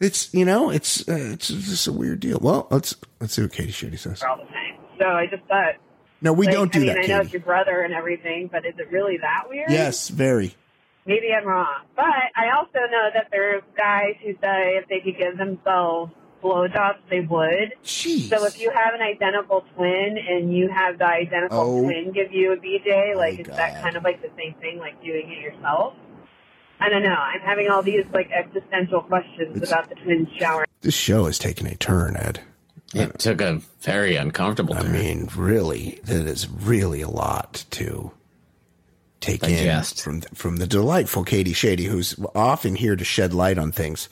It's 0.00 0.32
you 0.32 0.44
know 0.44 0.70
it's 0.70 1.06
uh, 1.08 1.14
it's 1.32 1.48
just 1.48 1.86
a 1.86 1.92
weird 1.92 2.20
deal. 2.20 2.38
Well, 2.40 2.66
let's 2.70 2.94
let's 3.20 3.34
see 3.34 3.42
what 3.42 3.52
Katie 3.52 3.70
Shady 3.72 3.96
says. 3.98 4.22
all 4.22 4.36
the 4.38 4.44
time. 4.44 4.76
So 4.98 5.04
I 5.06 5.26
just 5.26 5.44
thought. 5.44 5.74
No, 6.22 6.32
we 6.34 6.46
like, 6.46 6.54
don't 6.54 6.72
do 6.72 6.80
I 6.80 6.82
mean, 6.82 6.86
that, 6.88 6.98
I 6.98 7.00
know 7.02 7.06
Katie. 7.18 7.24
it's 7.24 7.32
your 7.32 7.42
brother 7.42 7.80
and 7.80 7.94
everything, 7.94 8.48
but 8.52 8.66
is 8.66 8.74
it 8.78 8.90
really 8.90 9.16
that 9.18 9.44
weird? 9.48 9.70
Yes, 9.70 10.08
very. 10.08 10.54
Maybe 11.06 11.28
I'm 11.32 11.46
wrong. 11.46 11.84
But 11.96 12.04
I 12.36 12.50
also 12.56 12.78
know 12.90 13.08
that 13.14 13.28
there's 13.30 13.62
guys 13.76 14.16
who 14.22 14.32
say 14.34 14.76
if 14.76 14.86
they 14.88 15.00
could 15.00 15.16
give 15.18 15.38
themselves 15.38 16.12
blowjobs, 16.42 16.98
they 17.08 17.20
would. 17.20 17.72
Jeez. 17.84 18.28
So 18.28 18.44
if 18.44 18.60
you 18.60 18.70
have 18.70 18.92
an 18.94 19.00
identical 19.00 19.64
twin 19.74 20.18
and 20.18 20.54
you 20.54 20.68
have 20.68 20.98
the 20.98 21.06
identical 21.06 21.58
Oh. 21.58 21.82
twin 21.82 22.12
give 22.12 22.32
you 22.32 22.52
a 22.52 22.56
BJ, 22.56 23.16
like 23.16 23.40
is 23.40 23.46
that 23.48 23.82
kind 23.82 23.96
of 23.96 24.04
like 24.04 24.20
the 24.20 24.30
same 24.36 24.54
thing, 24.60 24.78
like 24.78 25.02
doing 25.02 25.30
it 25.32 25.38
yourself? 25.38 25.94
I 26.80 26.88
don't 26.88 27.02
know. 27.02 27.10
I'm 27.14 27.40
having 27.40 27.68
all 27.68 27.82
these 27.82 28.04
like 28.12 28.30
existential 28.30 29.02
questions 29.02 29.56
It's- 29.56 29.70
about 29.70 29.88
the 29.88 29.94
twin 29.96 30.28
shower. 30.38 30.64
This 30.80 30.94
show 30.94 31.26
has 31.26 31.38
taken 31.38 31.66
a 31.66 31.74
turn, 31.76 32.16
Ed. 32.16 32.40
It 32.94 33.18
took 33.18 33.40
a 33.40 33.60
very 33.82 34.16
uncomfortable 34.16 34.74
turn. 34.74 34.86
I 34.86 34.88
turn. 34.88 34.92
mean, 34.92 35.28
really, 35.36 36.00
that 36.04 36.26
is 36.26 36.48
really 36.48 37.02
a 37.02 37.08
lot 37.10 37.64
to 37.72 38.10
take 39.20 39.42
Digest. 39.42 39.98
in 39.98 40.02
from 40.02 40.20
from 40.34 40.56
the 40.56 40.66
delightful 40.66 41.22
Katie 41.22 41.52
Shady, 41.52 41.84
who's 41.84 42.16
often 42.34 42.74
here 42.74 42.96
to 42.96 43.04
shed 43.04 43.32
light 43.34 43.58
on 43.58 43.70
things. 43.72 44.08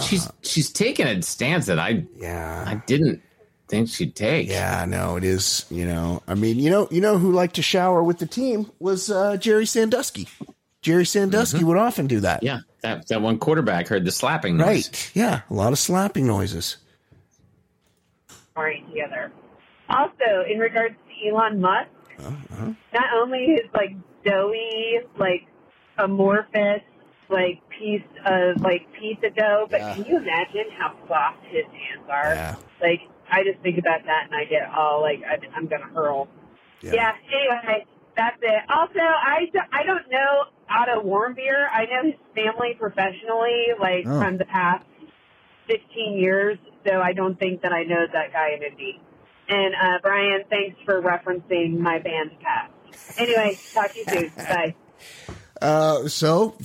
she's 0.00 0.28
she's 0.42 0.70
taken 0.70 1.08
a 1.08 1.22
stance 1.22 1.66
that 1.66 1.78
I 1.78 2.04
Yeah, 2.16 2.64
I 2.66 2.74
didn't 2.86 3.20
think 3.68 3.88
she'd 3.88 4.14
take. 4.14 4.48
yeah, 4.48 4.84
no, 4.86 5.16
it 5.16 5.24
is. 5.24 5.64
You 5.70 5.86
know, 5.86 6.22
I 6.28 6.34
mean, 6.34 6.58
you 6.60 6.70
know, 6.70 6.86
you 6.90 7.00
know 7.00 7.18
who 7.18 7.32
liked 7.32 7.56
to 7.56 7.62
shower 7.62 8.04
with 8.04 8.18
the 8.18 8.26
team 8.26 8.70
was 8.78 9.10
uh, 9.10 9.38
Jerry 9.38 9.66
Sandusky. 9.66 10.28
Jerry 10.82 11.06
Sandusky 11.06 11.62
would 11.64 11.76
often 11.78 12.06
do 12.08 12.20
that. 12.20 12.42
Yeah, 12.42 12.60
that 12.82 13.06
that 13.08 13.22
one 13.22 13.38
quarterback 13.38 13.86
heard 13.88 14.04
the 14.04 14.10
slapping 14.10 14.56
noise. 14.56 14.88
Right. 14.88 15.10
Yeah. 15.14 15.40
A 15.48 15.54
lot 15.54 15.72
of 15.72 15.78
slapping 15.78 16.26
noises. 16.26 16.76
Showering 18.56 18.86
together. 18.88 19.32
Also, 19.88 20.44
in 20.50 20.58
regards 20.58 20.94
to 20.96 21.28
Elon 21.28 21.60
Musk, 21.60 21.88
Uh-huh. 22.18 22.72
not 22.92 23.04
only 23.14 23.46
his 23.46 23.70
like 23.74 23.94
doughy, 24.24 24.98
like 25.16 25.46
amorphous, 25.98 26.82
like 27.28 27.60
piece 27.70 28.02
of 28.26 28.60
like 28.60 28.86
pizza 28.92 29.30
dough, 29.30 29.66
but 29.70 29.80
Yeah. 29.80 29.94
can 29.94 30.04
you 30.04 30.16
imagine 30.18 30.64
how 30.78 30.94
soft 31.08 31.44
his 31.46 31.64
hands 31.66 32.08
are? 32.10 32.34
Yeah. 32.34 32.54
Like 32.80 33.00
I 33.30 33.44
just 33.44 33.60
think 33.60 33.78
about 33.78 34.04
that 34.04 34.26
and 34.26 34.34
I 34.34 34.44
get 34.44 34.68
all 34.68 35.00
like 35.00 35.22
I, 35.24 35.38
I'm 35.56 35.66
gonna 35.66 35.84
hurl. 35.94 36.28
Yeah. 36.80 37.12
Anyway, 37.32 37.86
that's 38.16 38.36
it. 38.42 38.62
Also, 38.68 38.98
I 39.00 39.48
I 39.72 39.82
don't 39.84 40.10
know 40.10 40.44
Otto 40.80 41.02
Warmbier. 41.02 41.66
I 41.72 41.84
know 41.86 42.04
his 42.10 42.14
family 42.34 42.74
professionally, 42.78 43.66
like 43.80 44.04
Oh. 44.06 44.20
from 44.20 44.38
the 44.38 44.44
past 44.44 44.84
15 45.68 46.18
years. 46.18 46.58
So 46.86 47.00
I 47.00 47.12
don't 47.12 47.38
think 47.38 47.62
that 47.62 47.72
I 47.72 47.84
know 47.84 48.04
that 48.12 48.32
guy 48.32 48.50
in 48.56 48.62
Indy. 48.62 49.00
And 49.48 49.74
uh, 49.74 49.98
Brian, 50.02 50.42
thanks 50.50 50.76
for 50.84 51.00
referencing 51.02 51.78
my 51.78 51.98
band 51.98 52.30
cast. 52.40 53.18
Anyway, 53.20 53.58
talk 53.74 53.92
to 53.92 53.98
you 53.98 54.04
soon. 54.08 54.32
Bye. 54.36 54.74
Uh, 55.60 56.08
so 56.08 56.56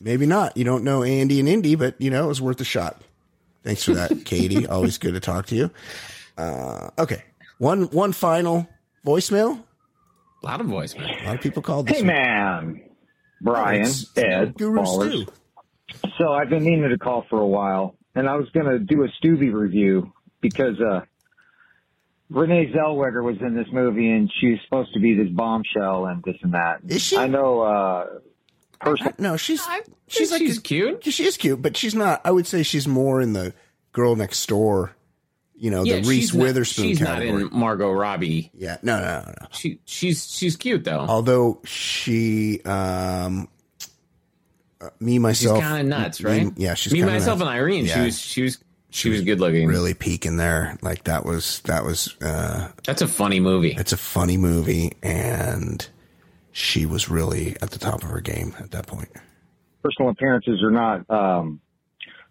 maybe 0.00 0.26
not. 0.26 0.56
You 0.56 0.64
don't 0.64 0.84
know 0.84 1.02
Andy 1.02 1.38
and 1.40 1.48
Indy, 1.48 1.74
but 1.74 2.00
you 2.00 2.10
know 2.10 2.24
it 2.24 2.28
was 2.28 2.40
worth 2.40 2.60
a 2.60 2.64
shot. 2.64 3.00
Thanks 3.62 3.84
for 3.84 3.94
that, 3.94 4.10
Katie. 4.24 4.66
Always 4.66 4.98
good 4.98 5.14
to 5.14 5.20
talk 5.20 5.46
to 5.46 5.54
you. 5.56 5.70
Uh, 6.38 6.90
okay, 6.98 7.22
one 7.58 7.84
one 7.90 8.12
final 8.12 8.68
voicemail. 9.06 9.62
A 10.42 10.46
lot 10.46 10.60
of 10.60 10.66
voicemail. 10.66 11.22
A 11.22 11.26
lot 11.26 11.34
of 11.36 11.40
people 11.42 11.62
called 11.62 11.86
this. 11.86 11.98
Hey, 11.98 12.02
one. 12.02 12.06
man. 12.14 12.82
Brian, 13.40 13.82
it's 13.82 14.16
Ed, 14.16 14.54
Guru 14.56 14.80
Ballers. 14.80 15.12
Stu. 15.12 15.32
So 16.18 16.32
I've 16.32 16.50
been 16.50 16.64
meaning 16.64 16.88
to 16.90 16.98
call 16.98 17.24
for 17.28 17.40
a 17.40 17.46
while, 17.46 17.96
and 18.14 18.28
I 18.28 18.36
was 18.36 18.48
going 18.50 18.66
to 18.66 18.78
do 18.78 19.04
a 19.04 19.08
Stubby 19.18 19.50
review 19.50 20.12
because 20.40 20.80
uh, 20.80 21.00
Renee 22.30 22.72
Zellweger 22.72 23.24
was 23.24 23.36
in 23.40 23.54
this 23.54 23.66
movie, 23.72 24.10
and 24.10 24.30
she's 24.40 24.58
supposed 24.64 24.92
to 24.94 25.00
be 25.00 25.14
this 25.14 25.28
bombshell 25.30 26.06
and 26.06 26.22
this 26.22 26.36
and 26.42 26.54
that. 26.54 26.80
Is 26.86 27.02
she? 27.02 27.16
I 27.16 27.26
know. 27.26 27.60
Uh, 27.62 28.06
person, 28.80 29.14
No, 29.18 29.36
she's 29.36 29.66
she's 30.06 30.30
like 30.30 30.40
she's 30.40 30.58
cute. 30.58 31.04
She 31.04 31.24
is 31.24 31.36
cute, 31.36 31.60
but 31.60 31.76
she's 31.76 31.94
not. 31.94 32.20
I 32.24 32.30
would 32.30 32.46
say 32.46 32.62
she's 32.62 32.86
more 32.86 33.20
in 33.20 33.32
the 33.32 33.52
girl 33.92 34.16
next 34.16 34.46
door. 34.46 34.92
You 35.60 35.70
know, 35.70 35.84
Yeah, 35.84 36.00
the 36.00 36.08
Reese 36.08 36.34
not- 36.34 36.42
Witherspoon 36.42 36.84
She's 36.86 36.98
category. 36.98 37.42
not 37.44 37.52
in 37.52 37.58
Margot 37.58 37.92
Robbie. 37.92 38.50
Yeah, 38.54 38.78
no, 38.82 38.98
no, 38.98 39.20
no, 39.26 39.34
no. 39.42 39.46
She 39.52 39.78
she's 39.84 40.26
she's 40.34 40.56
cute 40.56 40.82
though. 40.84 41.04
Although 41.08 41.60
she, 41.64 42.60
um, 42.64 43.46
uh, 44.80 44.88
me 44.98 45.18
myself, 45.18 45.58
she's 45.58 45.66
kind 45.68 45.80
of 45.82 45.86
nuts, 45.86 46.22
me- 46.22 46.30
right? 46.30 46.52
yeah, 46.56 46.74
she's 46.74 46.92
me 46.92 47.02
myself 47.02 47.38
nuts. 47.40 47.48
and 47.48 47.50
Irene. 47.58 47.86
She 47.86 48.00
was 48.00 48.18
she 48.18 48.42
was 48.42 48.58
she 48.90 49.08
was 49.10 49.20
good 49.20 49.38
looking. 49.40 49.68
really 49.68 49.94
peaking 49.94 50.36
there. 50.36 50.76
Like 50.82 51.04
that 51.04 51.24
was 51.24 51.60
that 51.66 51.84
was. 51.84 52.16
uh 52.22 52.68
That's 52.86 53.02
a 53.02 53.08
funny 53.08 53.38
movie. 53.40 53.74
It's 53.78 53.92
a 53.92 53.96
funny 53.98 54.36
movie, 54.38 54.92
and 55.02 55.86
she 56.52 56.86
was 56.86 57.08
really 57.10 57.56
at 57.62 57.70
the 57.70 57.78
top 57.78 58.02
of 58.02 58.08
her 58.10 58.20
game 58.20 58.54
at 58.58 58.70
that 58.72 58.86
point. 58.86 59.08
Personal 59.82 60.10
appearances 60.10 60.62
are 60.62 60.70
not 60.70 61.08
um, 61.10 61.60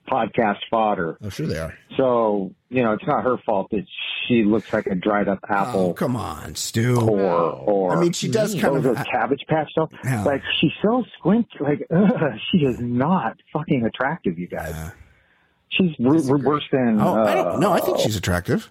podcast 0.09 0.59
fodder. 0.69 1.17
Oh, 1.21 1.29
sure 1.29 1.47
they 1.47 1.59
are. 1.59 1.77
So 1.97 2.53
you 2.69 2.83
know, 2.83 2.93
it's 2.93 3.05
not 3.05 3.23
her 3.23 3.37
fault 3.45 3.69
that 3.71 3.85
she 4.27 4.43
looks 4.43 4.71
like 4.71 4.85
a 4.87 4.95
dried 4.95 5.27
up 5.27 5.39
apple. 5.49 5.79
Oh, 5.89 5.93
come 5.93 6.15
on, 6.15 6.55
Stu. 6.55 6.99
Or, 6.99 7.19
or 7.51 7.97
I 7.97 7.99
mean, 7.99 8.11
she 8.13 8.27
does 8.29 8.53
kind 8.53 8.65
Oh, 8.67 8.75
of- 8.75 8.83
those 8.83 8.97
cabbage 9.11 9.43
patch 9.47 9.71
stuff. 9.71 9.89
Yeah. 10.03 10.23
Like 10.23 10.41
she's 10.59 10.71
so 10.81 11.03
squint. 11.17 11.47
Like 11.59 11.85
ugh, 11.93 12.33
she 12.51 12.59
is 12.59 12.79
not 12.79 13.37
fucking 13.53 13.85
attractive, 13.85 14.37
you 14.37 14.47
guys. 14.47 14.91
She's 15.69 15.95
w- 15.97 16.21
w- 16.21 16.45
worse 16.45 16.63
than. 16.71 16.99
Oh, 16.99 17.13
I 17.15 17.31
uh, 17.39 17.43
don't. 17.43 17.59
No, 17.59 17.71
I 17.71 17.79
think 17.79 17.99
she's 17.99 18.15
attractive. 18.15 18.69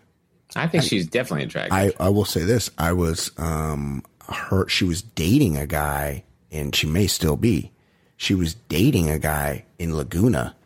I 0.57 0.67
think 0.67 0.83
she's 0.85 1.07
definitely 1.07 1.45
attractive. 1.45 1.73
I, 1.75 1.93
I 2.01 2.09
will 2.09 2.25
say 2.25 2.43
this. 2.43 2.71
I 2.79 2.93
was 2.93 3.31
um 3.37 4.03
her 4.31 4.69
she 4.69 4.85
was 4.85 5.03
dating 5.03 5.57
a 5.57 5.67
guy 5.67 6.25
and 6.51 6.75
she 6.75 6.87
may 6.87 7.07
still 7.07 7.37
be. 7.37 7.73
She 8.17 8.35
was 8.35 8.55
dating 8.55 9.11
a 9.11 9.19
guy 9.19 9.65
in 9.79 9.95
Laguna 9.97 10.57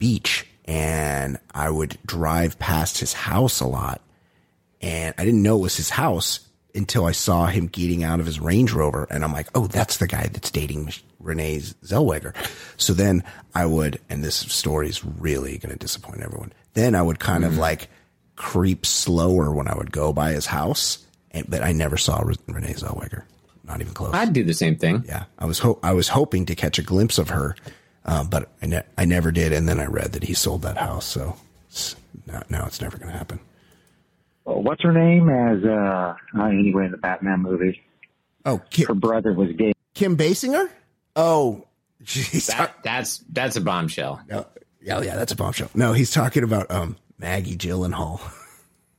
Beach 0.00 0.44
and 0.64 1.38
I 1.54 1.70
would 1.70 1.96
drive 2.04 2.58
past 2.58 2.98
his 2.98 3.12
house 3.12 3.60
a 3.60 3.66
lot 3.66 4.00
and 4.80 5.14
I 5.16 5.24
didn't 5.24 5.42
know 5.42 5.58
it 5.58 5.62
was 5.62 5.76
his 5.76 5.90
house 5.90 6.40
until 6.74 7.04
I 7.04 7.12
saw 7.12 7.46
him 7.46 7.66
getting 7.66 8.02
out 8.02 8.18
of 8.18 8.26
his 8.26 8.40
Range 8.40 8.72
Rover 8.72 9.06
and 9.10 9.24
I'm 9.24 9.32
like, 9.32 9.48
"Oh, 9.54 9.66
that's 9.66 9.98
the 9.98 10.06
guy 10.06 10.28
that's 10.32 10.50
dating 10.50 10.92
Renee 11.18 11.58
Zellweger." 11.58 12.34
So 12.76 12.92
then 12.92 13.22
I 13.54 13.66
would 13.66 14.00
and 14.08 14.24
this 14.24 14.36
story 14.36 14.88
is 14.88 15.04
really 15.04 15.58
going 15.58 15.72
to 15.72 15.78
disappoint 15.78 16.22
everyone. 16.22 16.52
Then 16.74 16.94
I 16.94 17.02
would 17.02 17.18
kind 17.18 17.44
of 17.44 17.52
mm-hmm. 17.52 17.60
like 17.60 17.90
creep 18.36 18.86
slower 18.86 19.52
when 19.52 19.68
I 19.68 19.76
would 19.76 19.92
go 19.92 20.12
by 20.12 20.32
his 20.32 20.46
house, 20.46 21.04
and, 21.30 21.48
but 21.48 21.62
I 21.62 21.72
never 21.72 21.96
saw 21.96 22.20
Re- 22.20 22.36
Renee 22.46 22.72
Zellweger. 22.72 23.24
Not 23.64 23.80
even 23.80 23.92
close. 23.92 24.14
I'd 24.14 24.32
do 24.32 24.42
the 24.42 24.54
same 24.54 24.76
thing. 24.76 25.04
Yeah, 25.06 25.24
I 25.38 25.44
was 25.44 25.58
ho- 25.58 25.78
I 25.82 25.92
was 25.92 26.08
hoping 26.08 26.46
to 26.46 26.54
catch 26.54 26.78
a 26.78 26.82
glimpse 26.82 27.18
of 27.18 27.28
her, 27.28 27.54
uh, 28.04 28.24
but 28.24 28.48
I, 28.62 28.66
ne- 28.66 28.82
I 28.96 29.04
never 29.04 29.30
did. 29.32 29.52
And 29.52 29.68
then 29.68 29.80
I 29.80 29.86
read 29.86 30.12
that 30.12 30.24
he 30.24 30.34
sold 30.34 30.62
that 30.62 30.76
house, 30.76 31.06
so 31.06 31.36
it's, 31.68 31.96
now, 32.26 32.42
now 32.48 32.66
it's 32.66 32.80
never 32.80 32.98
going 32.98 33.10
to 33.10 33.16
happen. 33.16 33.40
Oh, 34.46 34.58
what's 34.58 34.82
her 34.82 34.92
name 34.92 35.28
as 35.28 35.64
uh, 35.64 36.14
anyway 36.42 36.86
in 36.86 36.92
the 36.92 36.96
Batman 36.96 37.40
movie? 37.40 37.80
Oh, 38.44 38.60
Kim, 38.70 38.86
her 38.86 38.94
brother 38.94 39.32
was 39.32 39.52
gay. 39.52 39.72
Kim 39.94 40.16
Basinger. 40.16 40.68
Oh, 41.14 41.66
she's 42.04 42.46
That, 42.46 42.76
that's 42.82 43.18
that's 43.30 43.56
a 43.56 43.60
bombshell. 43.60 44.20
No, 44.28 44.46
yeah, 44.80 45.02
yeah, 45.02 45.16
that's 45.16 45.32
a 45.32 45.36
bombshell. 45.36 45.70
No, 45.74 45.92
he's 45.92 46.10
talking 46.10 46.42
about 46.42 46.70
um 46.70 46.96
Maggie 47.18 47.56
Gyllenhaal. 47.56 48.20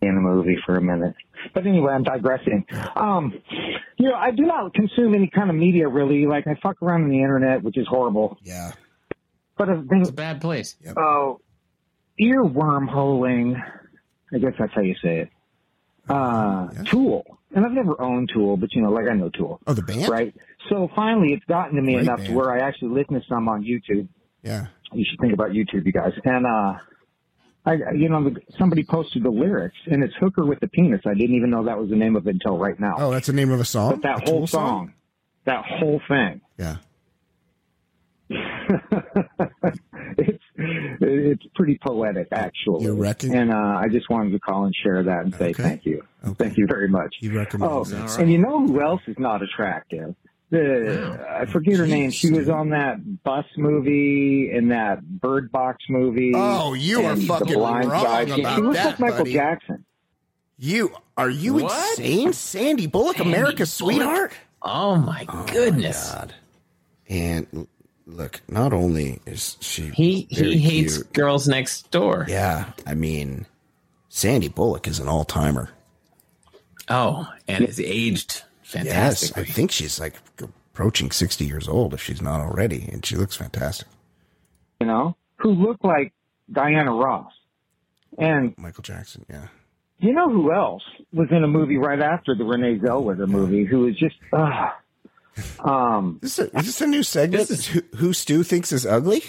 in 0.01 0.15
the 0.15 0.21
movie 0.21 0.57
for 0.65 0.75
a 0.75 0.81
minute. 0.81 1.15
But 1.53 1.65
anyway, 1.65 1.93
I'm 1.93 2.03
digressing. 2.03 2.65
Um, 2.95 3.33
you 3.97 4.09
know, 4.09 4.15
I 4.15 4.31
do 4.31 4.43
not 4.43 4.73
consume 4.73 5.13
any 5.15 5.27
kind 5.27 5.49
of 5.49 5.55
media 5.55 5.87
really. 5.87 6.25
Like 6.25 6.47
I 6.47 6.55
fuck 6.61 6.81
around 6.81 7.03
on 7.03 7.09
the 7.09 7.21
internet, 7.21 7.63
which 7.63 7.77
is 7.77 7.87
horrible. 7.87 8.37
Yeah. 8.43 8.71
But 9.61 9.69
I've 9.69 9.85
It's 9.91 10.09
a 10.09 10.13
bad 10.13 10.41
place. 10.41 10.75
oh 10.97 11.39
earworm 12.19 12.87
holing. 12.89 13.55
I 14.33 14.37
guess 14.39 14.53
that's 14.57 14.73
how 14.73 14.81
you 14.81 14.95
say 15.03 15.19
it. 15.19 15.29
Uh, 16.09 16.67
Tool. 16.85 17.23
And 17.53 17.63
I've 17.65 17.71
never 17.71 17.99
owned 18.01 18.31
Tool, 18.33 18.57
but 18.57 18.73
you 18.73 18.81
know, 18.81 18.89
like 18.89 19.07
I 19.07 19.13
know 19.13 19.29
Tool. 19.29 19.59
Oh, 19.67 19.73
the 19.73 19.83
band, 19.83 20.09
right? 20.09 20.33
So 20.69 20.89
finally, 20.95 21.33
it's 21.33 21.45
gotten 21.45 21.75
to 21.75 21.81
me 21.81 21.93
Great 21.93 22.03
enough 22.05 22.17
band. 22.17 22.29
to 22.29 22.35
where 22.35 22.51
I 22.51 22.59
actually 22.67 22.89
listen 22.89 23.19
to 23.19 23.21
some 23.29 23.47
on 23.47 23.63
YouTube. 23.63 24.07
Yeah. 24.41 24.67
You 24.93 25.05
should 25.07 25.19
think 25.19 25.33
about 25.33 25.49
YouTube, 25.51 25.85
you 25.85 25.91
guys. 25.91 26.13
And 26.25 26.45
uh, 26.47 26.73
I, 27.65 27.73
you 27.95 28.09
know, 28.09 28.33
somebody 28.57 28.83
posted 28.83 29.21
the 29.23 29.29
lyrics, 29.29 29.77
and 29.85 30.03
it's 30.03 30.13
"Hooker 30.19 30.43
with 30.45 30.59
the 30.59 30.67
Penis." 30.69 31.01
I 31.05 31.13
didn't 31.13 31.35
even 31.35 31.51
know 31.51 31.65
that 31.65 31.77
was 31.77 31.89
the 31.91 31.95
name 31.95 32.15
of 32.15 32.25
it 32.25 32.31
until 32.31 32.57
right 32.57 32.79
now. 32.79 32.95
Oh, 32.97 33.11
that's 33.11 33.27
the 33.27 33.33
name 33.33 33.51
of 33.51 33.59
a 33.59 33.65
song. 33.65 33.91
But 33.91 34.01
that 34.03 34.27
A 34.27 34.29
whole 34.31 34.39
Tool 34.41 34.47
song, 34.47 34.93
that 35.45 35.63
whole 35.65 36.01
thing, 36.07 36.41
Yeah. 36.57 36.77
it's 40.17 40.43
it's 40.57 41.43
pretty 41.55 41.79
poetic, 41.83 42.27
actually. 42.31 42.83
You 42.85 42.93
reckon? 43.01 43.33
And 43.35 43.51
uh, 43.53 43.55
I 43.79 43.87
just 43.89 44.09
wanted 44.09 44.31
to 44.31 44.39
call 44.39 44.65
and 44.65 44.75
share 44.83 45.03
that 45.03 45.23
and 45.25 45.33
say 45.35 45.53
thank 45.53 45.85
you, 45.85 46.03
thank 46.35 46.57
you 46.57 46.65
very 46.67 46.87
much. 46.87 47.15
You 47.19 47.35
recommend 47.37 47.71
Oh, 47.71 47.83
that. 47.85 48.19
and 48.19 48.31
you 48.31 48.37
know 48.37 48.65
who 48.65 48.81
else 48.81 49.01
is 49.07 49.17
not 49.19 49.41
attractive? 49.41 50.15
The, 50.49 51.25
I 51.29 51.45
forget 51.45 51.77
her 51.77 51.87
name. 51.87 52.11
She 52.11 52.29
was 52.29 52.49
on 52.49 52.71
that 52.71 53.23
bus 53.23 53.45
movie 53.57 54.51
and 54.53 54.71
that 54.71 55.01
Bird 55.01 55.49
Box 55.49 55.77
movie. 55.87 56.33
Oh, 56.35 56.73
you 56.73 57.03
are 57.05 57.15
fucking 57.15 57.53
Blind 57.53 57.89
wrong 57.89 58.03
Side. 58.05 58.29
She- 58.33 58.41
about 58.41 58.55
she 58.57 58.61
looks 58.61 58.77
that, 58.77 58.85
like 58.87 58.99
Michael 58.99 59.17
buddy. 59.19 59.33
Jackson. 59.33 59.85
You 60.57 60.93
are 61.17 61.29
you 61.29 61.53
What? 61.55 61.99
insane? 61.99 62.33
Sandy 62.33 62.85
Bullock, 62.85 63.19
America's 63.19 63.71
sweetheart. 63.73 64.33
Oh 64.61 64.97
my 64.97 65.25
goodness. 65.47 66.11
God. 66.11 66.35
And 67.09 67.47
l- 67.53 67.67
look, 68.11 68.41
not 68.47 68.73
only 68.73 69.21
is 69.25 69.57
she 69.61 69.89
he 69.89 70.27
he 70.29 70.57
hates 70.57 70.97
cute, 70.97 71.13
girls 71.13 71.47
next 71.47 71.89
door. 71.91 72.25
yeah, 72.27 72.71
I 72.85 72.93
mean, 72.93 73.45
Sandy 74.09 74.47
Bullock 74.47 74.87
is 74.87 74.99
an 74.99 75.07
all 75.07 75.23
timer. 75.23 75.69
Oh, 76.89 77.27
and 77.47 77.63
it's 77.63 77.79
aged 77.79 78.43
fantastic. 78.63 79.35
Yes. 79.35 79.47
I 79.47 79.49
think 79.49 79.71
she's 79.71 79.99
like 79.99 80.15
approaching 80.39 81.11
sixty 81.11 81.45
years 81.45 81.67
old 81.67 81.93
if 81.93 82.01
she's 82.01 82.21
not 82.21 82.41
already, 82.41 82.89
and 82.91 83.05
she 83.05 83.15
looks 83.15 83.35
fantastic. 83.35 83.87
You 84.79 84.87
know, 84.87 85.15
who 85.37 85.51
look 85.51 85.83
like 85.83 86.13
Diana 86.51 86.93
Ross. 86.93 87.31
And 88.17 88.53
Michael 88.57 88.83
Jackson, 88.83 89.25
yeah. 89.29 89.47
you 89.99 90.11
know 90.11 90.29
who 90.29 90.51
else 90.51 90.83
was 91.13 91.29
in 91.31 91.43
a 91.43 91.47
movie 91.47 91.77
right 91.77 92.01
after 92.01 92.35
the 92.35 92.43
Renee 92.43 92.79
Zellweger 92.79 93.27
movie? 93.27 93.63
Who 93.63 93.81
was 93.81 93.95
just 93.95 94.15
uh, 94.33 94.69
um. 95.59 96.19
Is 96.21 96.35
this 96.35 96.47
a, 96.53 96.57
is 96.59 96.65
this 96.65 96.81
a 96.81 96.87
new 96.87 97.03
segment? 97.03 97.49
who, 97.49 97.81
who 97.97 98.13
Stu 98.13 98.43
thinks 98.43 98.71
is 98.71 98.85
ugly? 98.85 99.23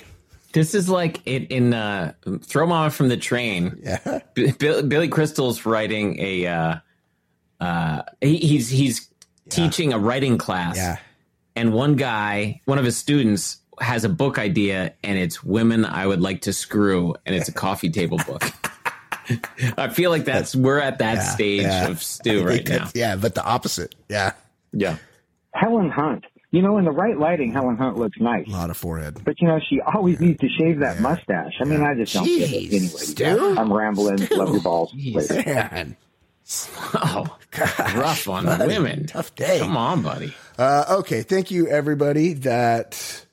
This 0.53 0.75
is 0.75 0.89
like 0.89 1.21
it 1.27 1.51
in 1.51 1.73
uh, 1.73 2.13
Throw 2.43 2.67
Momma 2.67 2.91
from 2.91 3.09
the 3.09 3.17
Train. 3.17 3.81
Yeah. 3.83 4.21
B- 4.35 4.53
Bill, 4.53 4.83
Billy 4.83 5.09
Crystal's 5.09 5.65
writing 5.65 6.19
a. 6.21 6.47
Uh, 6.47 6.77
uh, 7.61 8.03
he, 8.21 8.37
he's 8.39 8.69
he's 8.69 9.09
teaching 9.49 9.93
a 9.93 9.99
writing 9.99 10.37
class. 10.39 10.77
Yeah. 10.77 10.99
And 11.55 11.73
one 11.73 11.97
guy, 11.97 12.61
one 12.65 12.79
of 12.79 12.85
his 12.85 12.97
students, 12.97 13.59
has 13.81 14.05
a 14.05 14.09
book 14.09 14.39
idea, 14.39 14.95
and 15.05 15.19
it's 15.19 15.43
"Women 15.45 15.85
I 15.85 16.07
Would 16.07 16.21
Like 16.21 16.43
to 16.43 16.53
Screw," 16.53 17.15
and 17.25 17.35
it's 17.35 17.49
a 17.49 17.53
coffee 17.53 17.91
table 17.91 18.19
book. 18.27 18.43
I 19.79 19.89
feel 19.89 20.11
like 20.11 20.25
that's 20.25 20.55
we're 20.57 20.81
at 20.81 20.99
that 20.99 21.17
Yeah, 21.17 21.23
stage 21.23 21.63
yeah. 21.63 21.89
of 21.89 22.03
Stu 22.03 22.45
right 22.45 22.67
now. 22.69 22.89
Yeah, 22.95 23.17
but 23.17 23.35
the 23.35 23.45
opposite. 23.45 23.95
Yeah, 24.09 24.33
Yeah. 24.73 24.97
Helen 25.55 25.91
Hunt. 25.91 26.25
You 26.51 26.61
know, 26.61 26.77
in 26.77 26.85
the 26.85 26.91
right 26.91 27.17
lighting, 27.19 27.51
Helen 27.53 27.77
Hunt 27.79 27.97
looks 27.97 28.19
nice. 28.21 28.47
a 28.47 28.51
lot 28.51 28.69
of 28.69 28.77
forehead. 28.77 29.25
But 29.25 29.41
you 29.41 29.49
know, 29.49 29.59
she 29.71 29.81
always 29.81 30.21
needs 30.21 30.39
to 30.41 30.49
shave 30.59 30.81
that 30.81 31.01
mustache. 31.01 31.55
I 31.61 31.65
mean, 31.65 31.81
I 31.83 31.95
just 31.95 32.13
don't 32.13 32.27
get 32.27 32.53
it. 32.53 32.71
Jeez, 32.71 32.75
Anyway, 32.75 32.89
Stu. 33.39 33.57
I'm 33.59 33.73
rambling. 33.73 34.19
Love 34.33 34.51
your 34.53 34.61
balls. 34.63 34.93
Later. 34.95 35.43
Man, 35.47 35.97
Oh, 36.95 37.39
rough 37.97 38.29
on 38.29 38.45
buddy, 38.45 38.67
women. 38.67 39.07
tough 39.07 39.35
day. 39.35 39.61
Come 39.61 39.77
on, 39.77 40.03
buddy. 40.03 40.35
Uh, 40.59 40.97
okay, 40.99 41.23
thank 41.23 41.51
you 41.51 41.69
everybody 41.69 42.35
that 42.35 43.25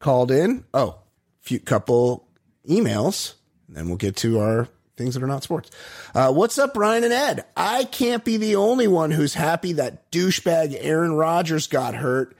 called 0.00 0.30
in. 0.32 0.64
Oh, 0.74 0.96
few 1.42 1.60
couple 1.60 2.26
emails, 2.68 3.34
and 3.68 3.76
then 3.76 3.86
we'll 3.86 3.96
get 3.98 4.16
to 4.16 4.40
our 4.40 4.68
things 4.98 5.14
that 5.14 5.22
are 5.22 5.28
not 5.28 5.42
sports. 5.42 5.70
Uh, 6.14 6.32
what's 6.32 6.58
up, 6.58 6.74
Brian 6.74 7.04
and 7.04 7.12
Ed? 7.12 7.46
I 7.56 7.84
can't 7.84 8.24
be 8.24 8.36
the 8.36 8.56
only 8.56 8.88
one 8.88 9.12
who's 9.12 9.34
happy 9.34 9.72
that 9.74 10.10
douchebag 10.10 10.76
Aaron 10.78 11.12
Rodgers 11.12 11.66
got 11.66 11.94
hurt. 11.94 12.36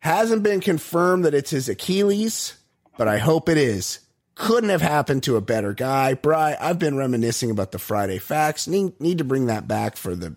Hasn't 0.00 0.42
been 0.42 0.60
confirmed 0.60 1.24
that 1.24 1.34
it's 1.34 1.50
his 1.50 1.68
Achilles, 1.68 2.54
but 2.98 3.08
I 3.08 3.18
hope 3.18 3.48
it 3.48 3.56
is. 3.56 4.00
Couldn't 4.34 4.70
have 4.70 4.82
happened 4.82 5.22
to 5.24 5.36
a 5.36 5.42
better 5.42 5.74
guy. 5.74 6.14
Bry, 6.14 6.56
I've 6.58 6.78
been 6.78 6.96
reminiscing 6.96 7.50
about 7.50 7.72
the 7.72 7.78
Friday 7.78 8.18
facts. 8.18 8.66
Need, 8.66 8.98
need 9.00 9.18
to 9.18 9.24
bring 9.24 9.46
that 9.46 9.68
back 9.68 9.96
for 9.96 10.16
the 10.16 10.36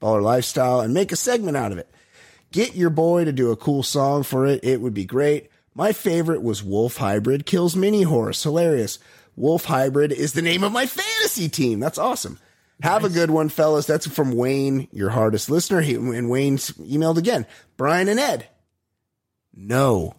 baller 0.00 0.22
lifestyle 0.22 0.80
and 0.80 0.94
make 0.94 1.12
a 1.12 1.16
segment 1.16 1.56
out 1.56 1.72
of 1.72 1.78
it. 1.78 1.90
Get 2.50 2.74
your 2.74 2.90
boy 2.90 3.24
to 3.24 3.32
do 3.32 3.50
a 3.50 3.56
cool 3.56 3.82
song 3.82 4.22
for 4.22 4.46
it. 4.46 4.60
It 4.62 4.80
would 4.80 4.94
be 4.94 5.04
great. 5.04 5.50
My 5.74 5.92
favorite 5.92 6.42
was 6.42 6.62
Wolf 6.62 6.98
Hybrid 6.98 7.46
Kills 7.46 7.76
Mini 7.76 8.02
Horse. 8.02 8.42
Hilarious. 8.42 8.98
Wolf 9.36 9.64
Hybrid 9.64 10.12
is 10.12 10.32
the 10.32 10.42
name 10.42 10.62
of 10.62 10.72
my 10.72 10.86
fantasy 10.86 11.48
team. 11.48 11.80
That's 11.80 11.98
awesome. 11.98 12.38
Have 12.82 13.04
a 13.04 13.08
good 13.08 13.30
one, 13.30 13.48
fellas. 13.48 13.86
That's 13.86 14.06
from 14.08 14.32
Wayne, 14.32 14.88
your 14.92 15.10
hardest 15.10 15.48
listener. 15.48 15.80
He, 15.80 15.94
and 15.94 16.28
Wayne's 16.28 16.72
emailed 16.72 17.16
again. 17.16 17.46
Brian 17.76 18.08
and 18.08 18.18
Ed. 18.18 18.48
No, 19.54 20.14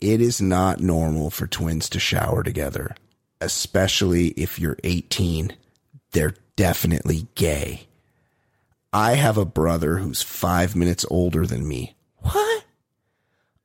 it 0.00 0.20
is 0.20 0.40
not 0.40 0.80
normal 0.80 1.30
for 1.30 1.46
twins 1.46 1.88
to 1.90 1.98
shower 2.00 2.42
together, 2.42 2.94
especially 3.40 4.28
if 4.28 4.58
you're 4.58 4.76
18. 4.84 5.54
they're 6.12 6.34
definitely 6.56 7.28
gay. 7.34 7.86
I 8.92 9.14
have 9.14 9.38
a 9.38 9.44
brother 9.44 9.98
who's 9.98 10.22
five 10.22 10.74
minutes 10.74 11.04
older 11.10 11.46
than 11.46 11.66
me. 11.68 11.94
What? 12.16 12.64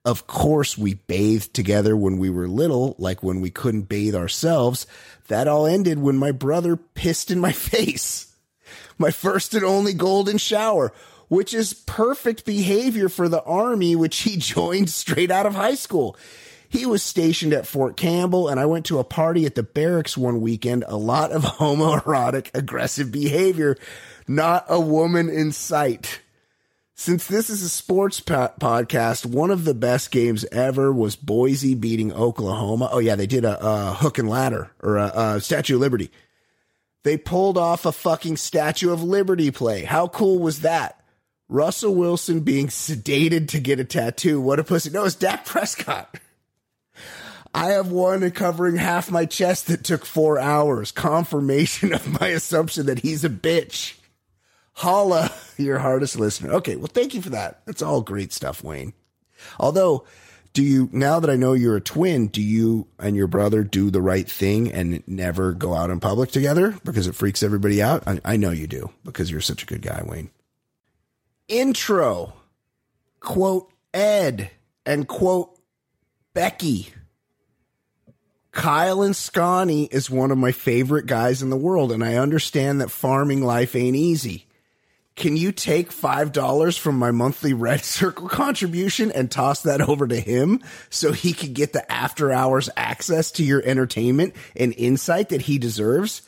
Of 0.05 0.27
course, 0.27 0.77
we 0.77 0.95
bathed 0.95 1.53
together 1.53 1.95
when 1.95 2.17
we 2.17 2.29
were 2.29 2.47
little, 2.47 2.95
like 2.97 3.23
when 3.23 3.39
we 3.39 3.49
couldn't 3.49 3.83
bathe 3.83 4.15
ourselves. 4.15 4.85
That 5.29 5.47
all 5.47 5.65
ended 5.65 5.99
when 5.99 6.17
my 6.17 6.31
brother 6.31 6.75
pissed 6.75 7.31
in 7.31 7.39
my 7.39 7.51
face. 7.53 8.35
My 8.97 9.11
first 9.11 9.53
and 9.53 9.63
only 9.63 9.93
golden 9.93 10.37
shower, 10.37 10.93
which 11.29 11.53
is 11.53 11.73
perfect 11.73 12.45
behavior 12.45 13.07
for 13.07 13.29
the 13.29 13.43
army, 13.43 13.95
which 13.95 14.19
he 14.19 14.37
joined 14.37 14.89
straight 14.89 15.31
out 15.31 15.45
of 15.45 15.55
high 15.55 15.75
school. 15.75 16.17
He 16.67 16.85
was 16.85 17.03
stationed 17.03 17.53
at 17.53 17.67
Fort 17.67 17.95
Campbell, 17.95 18.49
and 18.49 18.59
I 18.59 18.65
went 18.65 18.87
to 18.87 18.97
a 18.97 19.03
party 19.03 19.45
at 19.45 19.53
the 19.53 19.63
barracks 19.63 20.17
one 20.17 20.41
weekend. 20.41 20.83
A 20.87 20.97
lot 20.97 21.31
of 21.31 21.43
homoerotic, 21.59 22.49
aggressive 22.53 23.11
behavior. 23.11 23.77
Not 24.27 24.65
a 24.67 24.81
woman 24.81 25.29
in 25.29 25.51
sight. 25.51 26.19
Since 26.95 27.27
this 27.27 27.49
is 27.49 27.63
a 27.63 27.69
sports 27.69 28.19
po- 28.19 28.53
podcast, 28.59 29.25
one 29.25 29.49
of 29.49 29.65
the 29.65 29.73
best 29.73 30.11
games 30.11 30.45
ever 30.51 30.93
was 30.93 31.15
Boise 31.15 31.73
beating 31.73 32.13
Oklahoma. 32.13 32.89
Oh 32.91 32.99
yeah, 32.99 33.15
they 33.15 33.25
did 33.25 33.45
a, 33.45 33.57
a 33.59 33.93
hook 33.93 34.19
and 34.19 34.29
ladder 34.29 34.71
or 34.81 34.97
a, 34.97 35.11
a 35.15 35.41
Statue 35.41 35.75
of 35.75 35.81
Liberty. 35.81 36.11
They 37.03 37.17
pulled 37.17 37.57
off 37.57 37.85
a 37.85 37.91
fucking 37.91 38.37
Statue 38.37 38.91
of 38.91 39.03
Liberty 39.03 39.51
play. 39.51 39.83
How 39.83 40.07
cool 40.07 40.39
was 40.39 40.61
that? 40.61 41.03
Russell 41.49 41.95
Wilson 41.95 42.41
being 42.41 42.67
sedated 42.67 43.49
to 43.49 43.59
get 43.59 43.79
a 43.79 43.83
tattoo. 43.83 44.39
What 44.39 44.59
a 44.59 44.63
pussy. 44.63 44.89
No, 44.89 45.03
it's 45.03 45.15
Dak 45.15 45.45
Prescott. 45.45 46.19
I 47.53 47.71
have 47.71 47.91
one 47.91 48.29
covering 48.31 48.77
half 48.77 49.11
my 49.11 49.25
chest 49.25 49.67
that 49.67 49.83
took 49.83 50.05
four 50.05 50.39
hours. 50.39 50.91
Confirmation 50.91 51.93
of 51.93 52.19
my 52.19 52.29
assumption 52.29 52.85
that 52.85 52.99
he's 52.99 53.23
a 53.23 53.29
bitch. 53.29 53.95
Holla, 54.73 55.31
your 55.57 55.79
hardest 55.79 56.17
listener. 56.19 56.53
Okay, 56.53 56.75
well, 56.75 56.87
thank 56.87 57.13
you 57.13 57.21
for 57.21 57.29
that. 57.29 57.61
That's 57.65 57.81
all 57.81 58.01
great 58.01 58.33
stuff, 58.33 58.63
Wayne. 58.63 58.93
Although, 59.59 60.05
do 60.53 60.63
you, 60.63 60.89
now 60.91 61.19
that 61.19 61.29
I 61.29 61.35
know 61.35 61.53
you're 61.53 61.75
a 61.75 61.81
twin, 61.81 62.27
do 62.27 62.41
you 62.41 62.87
and 62.99 63.15
your 63.15 63.27
brother 63.27 63.63
do 63.63 63.89
the 63.89 64.01
right 64.01 64.29
thing 64.29 64.71
and 64.71 65.03
never 65.07 65.51
go 65.51 65.73
out 65.73 65.89
in 65.89 65.99
public 65.99 66.31
together 66.31 66.77
because 66.83 67.07
it 67.07 67.15
freaks 67.15 67.43
everybody 67.43 67.81
out? 67.81 68.03
I, 68.07 68.19
I 68.23 68.37
know 68.37 68.51
you 68.51 68.67
do 68.67 68.91
because 69.03 69.31
you're 69.31 69.41
such 69.41 69.63
a 69.63 69.65
good 69.67 69.81
guy, 69.81 70.03
Wayne. 70.05 70.29
Intro, 71.47 72.33
quote 73.19 73.71
Ed 73.93 74.51
and 74.85 75.07
quote 75.07 75.59
Becky. 76.33 76.89
Kyle 78.51 79.01
and 79.01 79.15
Scotty 79.15 79.85
is 79.91 80.11
one 80.11 80.29
of 80.29 80.37
my 80.37 80.51
favorite 80.51 81.07
guys 81.07 81.41
in 81.41 81.49
the 81.49 81.57
world, 81.57 81.91
and 81.91 82.03
I 82.03 82.15
understand 82.15 82.79
that 82.79 82.91
farming 82.91 83.43
life 83.43 83.75
ain't 83.75 83.95
easy. 83.95 84.45
Can 85.15 85.37
you 85.37 85.51
take 85.51 85.91
$5 85.91 86.79
from 86.79 86.97
my 86.97 87.11
monthly 87.11 87.53
Red 87.53 87.81
Circle 87.83 88.29
contribution 88.29 89.11
and 89.11 89.29
toss 89.29 89.61
that 89.63 89.81
over 89.81 90.07
to 90.07 90.19
him 90.19 90.61
so 90.89 91.11
he 91.11 91.33
can 91.33 91.53
get 91.53 91.73
the 91.73 91.89
after 91.91 92.31
hours 92.31 92.69
access 92.75 93.31
to 93.33 93.43
your 93.43 93.61
entertainment 93.63 94.33
and 94.55 94.73
insight 94.75 95.29
that 95.29 95.43
he 95.43 95.57
deserves? 95.59 96.23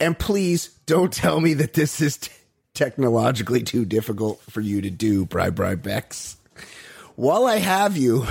And 0.00 0.18
please 0.18 0.68
don't 0.86 1.12
tell 1.12 1.40
me 1.40 1.54
that 1.54 1.74
this 1.74 2.00
is 2.00 2.18
t- 2.18 2.32
technologically 2.74 3.62
too 3.62 3.84
difficult 3.84 4.40
for 4.42 4.60
you 4.60 4.82
to 4.82 4.90
do, 4.90 5.24
Bri 5.24 5.50
Bri 5.50 5.76
Bex. 5.76 6.36
While 7.14 7.46
I 7.46 7.56
have 7.56 7.96
you, 7.96 8.26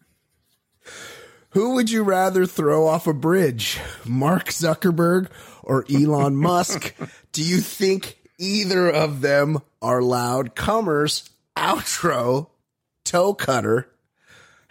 who 1.50 1.74
would 1.74 1.90
you 1.90 2.02
rather 2.02 2.44
throw 2.44 2.86
off 2.86 3.06
a 3.06 3.14
bridge, 3.14 3.80
Mark 4.04 4.48
Zuckerberg 4.48 5.30
or 5.62 5.86
Elon 5.90 6.36
Musk? 6.36 6.94
Do 7.32 7.42
you 7.42 7.58
think 7.58 8.18
either 8.38 8.88
of 8.90 9.20
them 9.20 9.60
are 9.80 10.02
loud 10.02 10.54
comers? 10.54 11.30
Outro, 11.56 12.48
toe 13.04 13.34
cutter, 13.34 13.88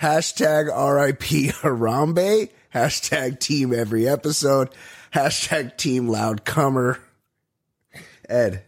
hashtag 0.02 0.66
RIP 0.66 1.54
Harambe, 1.62 2.50
hashtag 2.74 3.40
team 3.40 3.74
every 3.74 4.08
episode, 4.08 4.70
hashtag 5.14 5.78
team 5.78 6.08
loud 6.08 6.44
comer. 6.46 7.00
Ed. 8.28 8.64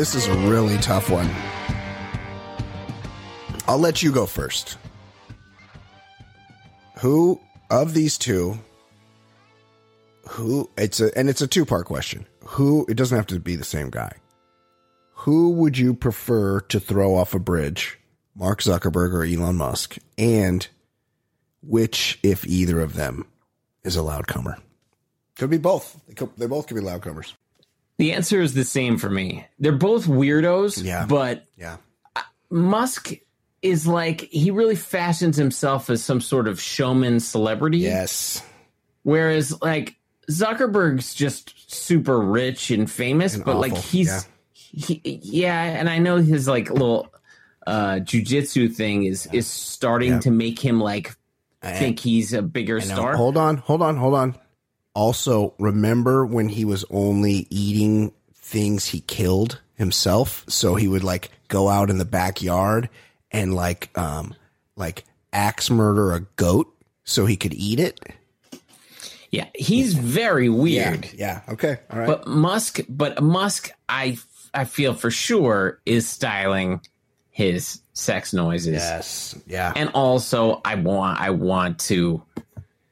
This 0.00 0.14
is 0.14 0.28
a 0.28 0.34
really 0.48 0.78
tough 0.78 1.10
one. 1.10 1.28
I'll 3.68 3.76
let 3.76 4.02
you 4.02 4.10
go 4.10 4.24
first. 4.24 4.78
Who 7.00 7.38
of 7.68 7.92
these 7.92 8.16
two 8.16 8.58
who 10.26 10.70
it's 10.78 11.00
a 11.00 11.14
and 11.18 11.28
it's 11.28 11.42
a 11.42 11.46
two-part 11.46 11.84
question. 11.84 12.24
Who 12.46 12.86
it 12.88 12.94
doesn't 12.94 13.14
have 13.14 13.26
to 13.26 13.38
be 13.38 13.56
the 13.56 13.62
same 13.62 13.90
guy. 13.90 14.12
Who 15.16 15.50
would 15.50 15.76
you 15.76 15.92
prefer 15.92 16.62
to 16.62 16.80
throw 16.80 17.14
off 17.14 17.34
a 17.34 17.38
bridge? 17.38 17.98
Mark 18.34 18.62
Zuckerberg 18.62 19.12
or 19.12 19.22
Elon 19.22 19.56
Musk? 19.56 19.98
And 20.16 20.66
which 21.60 22.18
if 22.22 22.46
either 22.46 22.80
of 22.80 22.94
them 22.94 23.26
is 23.84 23.96
a 23.96 24.02
loud 24.02 24.26
comer? 24.26 24.56
Could 25.36 25.50
be 25.50 25.58
both. 25.58 26.00
They, 26.08 26.14
could, 26.14 26.30
they 26.38 26.46
both 26.46 26.68
could 26.68 26.76
be 26.76 26.80
loud 26.80 27.02
comers. 27.02 27.34
The 28.00 28.12
answer 28.12 28.40
is 28.40 28.54
the 28.54 28.64
same 28.64 28.96
for 28.98 29.10
me. 29.10 29.46
They're 29.58 29.72
both 29.72 30.06
weirdos, 30.06 30.82
Yeah. 30.82 31.06
but 31.06 31.44
Yeah. 31.56 31.76
Musk 32.50 33.12
is 33.62 33.86
like 33.86 34.22
he 34.22 34.50
really 34.50 34.74
fashions 34.74 35.36
himself 35.36 35.90
as 35.90 36.02
some 36.02 36.20
sort 36.20 36.48
of 36.48 36.60
showman 36.60 37.20
celebrity. 37.20 37.78
Yes. 37.78 38.42
Whereas 39.02 39.60
like 39.62 39.96
Zuckerberg's 40.30 41.14
just 41.14 41.52
super 41.72 42.18
rich 42.18 42.70
and 42.70 42.90
famous, 42.90 43.34
And 43.34 43.44
but 43.44 43.56
like 43.58 43.76
he's 43.76 44.08
yeah. 44.08 44.20
he 44.54 45.20
yeah, 45.22 45.62
and 45.62 45.88
I 45.88 45.98
know 45.98 46.16
his 46.16 46.48
like 46.48 46.70
little 46.70 47.12
uh 47.66 47.96
jujitsu 48.02 48.74
thing 48.74 49.04
is 49.04 49.26
is 49.32 49.46
starting 49.46 50.12
Yeah. 50.12 50.20
to 50.20 50.30
make 50.30 50.58
him 50.58 50.80
like 50.80 51.14
think 51.62 51.98
he's 52.00 52.32
a 52.32 52.40
bigger 52.42 52.80
star. 52.80 53.14
Hold 53.14 53.36
on, 53.36 53.58
hold 53.58 53.82
on, 53.82 53.96
hold 53.96 54.14
on. 54.14 54.34
Also, 54.94 55.54
remember 55.58 56.26
when 56.26 56.48
he 56.48 56.64
was 56.64 56.84
only 56.90 57.46
eating 57.50 58.12
things 58.34 58.86
he 58.86 59.00
killed 59.00 59.60
himself? 59.76 60.44
So 60.48 60.74
he 60.74 60.88
would 60.88 61.04
like 61.04 61.30
go 61.48 61.68
out 61.68 61.90
in 61.90 61.98
the 61.98 62.04
backyard 62.04 62.88
and 63.30 63.54
like 63.54 63.96
um 63.96 64.34
like 64.76 65.04
axe 65.32 65.70
murder 65.70 66.12
a 66.12 66.20
goat 66.36 66.74
so 67.04 67.26
he 67.26 67.36
could 67.36 67.54
eat 67.54 67.78
it. 67.78 68.00
Yeah, 69.30 69.46
he's 69.54 69.94
very 69.94 70.48
weird. 70.48 71.12
Yeah. 71.14 71.42
Okay. 71.48 71.78
All 71.90 71.98
right. 71.98 72.06
But 72.06 72.26
Musk, 72.26 72.80
but 72.88 73.22
Musk, 73.22 73.70
I 73.88 74.18
I 74.52 74.64
feel 74.64 74.94
for 74.94 75.10
sure 75.10 75.80
is 75.86 76.08
styling 76.08 76.80
his 77.30 77.80
sex 77.92 78.32
noises. 78.32 78.74
Yes. 78.74 79.38
Yeah. 79.46 79.72
And 79.76 79.90
also, 79.94 80.60
I 80.64 80.74
want 80.74 81.20
I 81.20 81.30
want 81.30 81.78
to, 81.80 82.22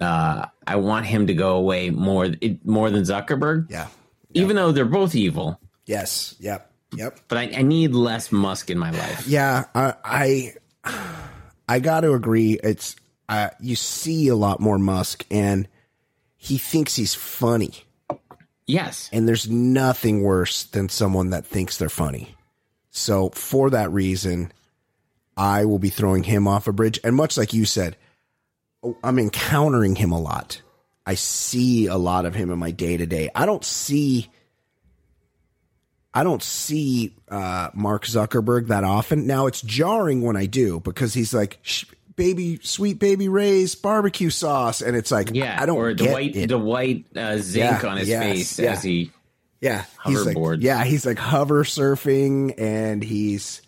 uh, 0.00 0.46
I 0.68 0.76
want 0.76 1.06
him 1.06 1.26
to 1.28 1.34
go 1.34 1.56
away 1.56 1.90
more 1.90 2.26
it, 2.40 2.64
more 2.66 2.90
than 2.90 3.02
Zuckerberg. 3.02 3.70
Yeah. 3.70 3.88
Even 4.34 4.54
though 4.56 4.70
they're 4.70 4.84
both 4.84 5.14
evil. 5.14 5.58
Yes. 5.86 6.36
Yep. 6.40 6.70
Yep. 6.94 7.20
But 7.28 7.38
I, 7.38 7.42
I 7.56 7.62
need 7.62 7.94
less 7.94 8.30
Musk 8.30 8.70
in 8.70 8.78
my 8.78 8.90
life. 8.90 9.26
Yeah, 9.26 9.64
I 9.74 10.54
I, 10.84 11.24
I 11.68 11.80
got 11.80 12.00
to 12.00 12.12
agree. 12.12 12.58
It's 12.62 12.96
uh, 13.28 13.50
you 13.60 13.76
see 13.76 14.28
a 14.28 14.36
lot 14.36 14.60
more 14.60 14.78
Musk, 14.78 15.24
and 15.30 15.68
he 16.36 16.56
thinks 16.58 16.96
he's 16.96 17.14
funny. 17.14 17.72
Yes, 18.66 19.10
and 19.12 19.28
there's 19.28 19.48
nothing 19.50 20.22
worse 20.22 20.64
than 20.64 20.88
someone 20.88 21.30
that 21.30 21.44
thinks 21.46 21.76
they're 21.76 21.88
funny. 21.88 22.34
So 22.90 23.30
for 23.30 23.70
that 23.70 23.92
reason, 23.92 24.52
I 25.36 25.66
will 25.66 25.78
be 25.78 25.90
throwing 25.90 26.24
him 26.24 26.48
off 26.48 26.68
a 26.68 26.72
bridge. 26.72 27.00
And 27.04 27.14
much 27.14 27.36
like 27.36 27.52
you 27.52 27.64
said, 27.64 27.96
I'm 29.02 29.18
encountering 29.18 29.96
him 29.96 30.12
a 30.12 30.20
lot. 30.20 30.62
I 31.06 31.14
see 31.14 31.86
a 31.86 31.96
lot 31.96 32.26
of 32.26 32.34
him 32.34 32.50
in 32.50 32.58
my 32.58 32.70
day 32.70 32.96
to 32.96 33.06
day. 33.06 33.30
I 33.34 33.46
don't 33.46 33.64
see. 33.64 34.28
I 36.14 36.24
don't 36.24 36.42
see 36.42 37.14
uh, 37.28 37.70
Mark 37.74 38.04
Zuckerberg 38.06 38.68
that 38.68 38.84
often. 38.84 39.26
Now 39.26 39.46
it's 39.46 39.60
jarring 39.60 40.22
when 40.22 40.36
I 40.36 40.46
do 40.46 40.80
because 40.80 41.14
he's 41.14 41.32
like, 41.34 41.58
"Baby, 42.16 42.58
sweet 42.62 42.98
baby 42.98 43.28
Ray's 43.28 43.74
barbecue 43.74 44.30
sauce," 44.30 44.80
and 44.80 44.96
it's 44.96 45.10
like, 45.10 45.30
Yeah, 45.32 45.56
I 45.60 45.66
don't 45.66 45.76
or 45.76 45.94
the 45.94 46.04
get 46.04 46.12
white 46.12 46.36
it. 46.36 46.48
the 46.48 46.58
white 46.58 47.04
uh, 47.16 47.38
zinc 47.38 47.82
Yeah, 47.82 47.88
on 47.88 47.96
his 47.98 48.08
yes, 48.08 48.22
face 48.22 48.58
yeah. 48.58 48.72
as 48.72 48.82
he 48.82 49.12
Yeah, 49.60 49.84
he's 50.06 50.24
like, 50.26 50.36
yeah, 50.60 50.84
he's 50.84 51.04
like 51.06 51.18
hover 51.18 51.62
surfing, 51.64 52.54
and 52.58 53.02
he's, 53.02 53.62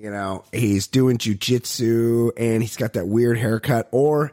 you 0.00 0.10
know, 0.10 0.44
he's 0.50 0.86
doing 0.86 1.18
jujitsu, 1.18 2.30
and 2.36 2.62
he's 2.62 2.76
got 2.76 2.94
that 2.94 3.06
weird 3.06 3.36
haircut. 3.36 3.88
Or, 3.92 4.32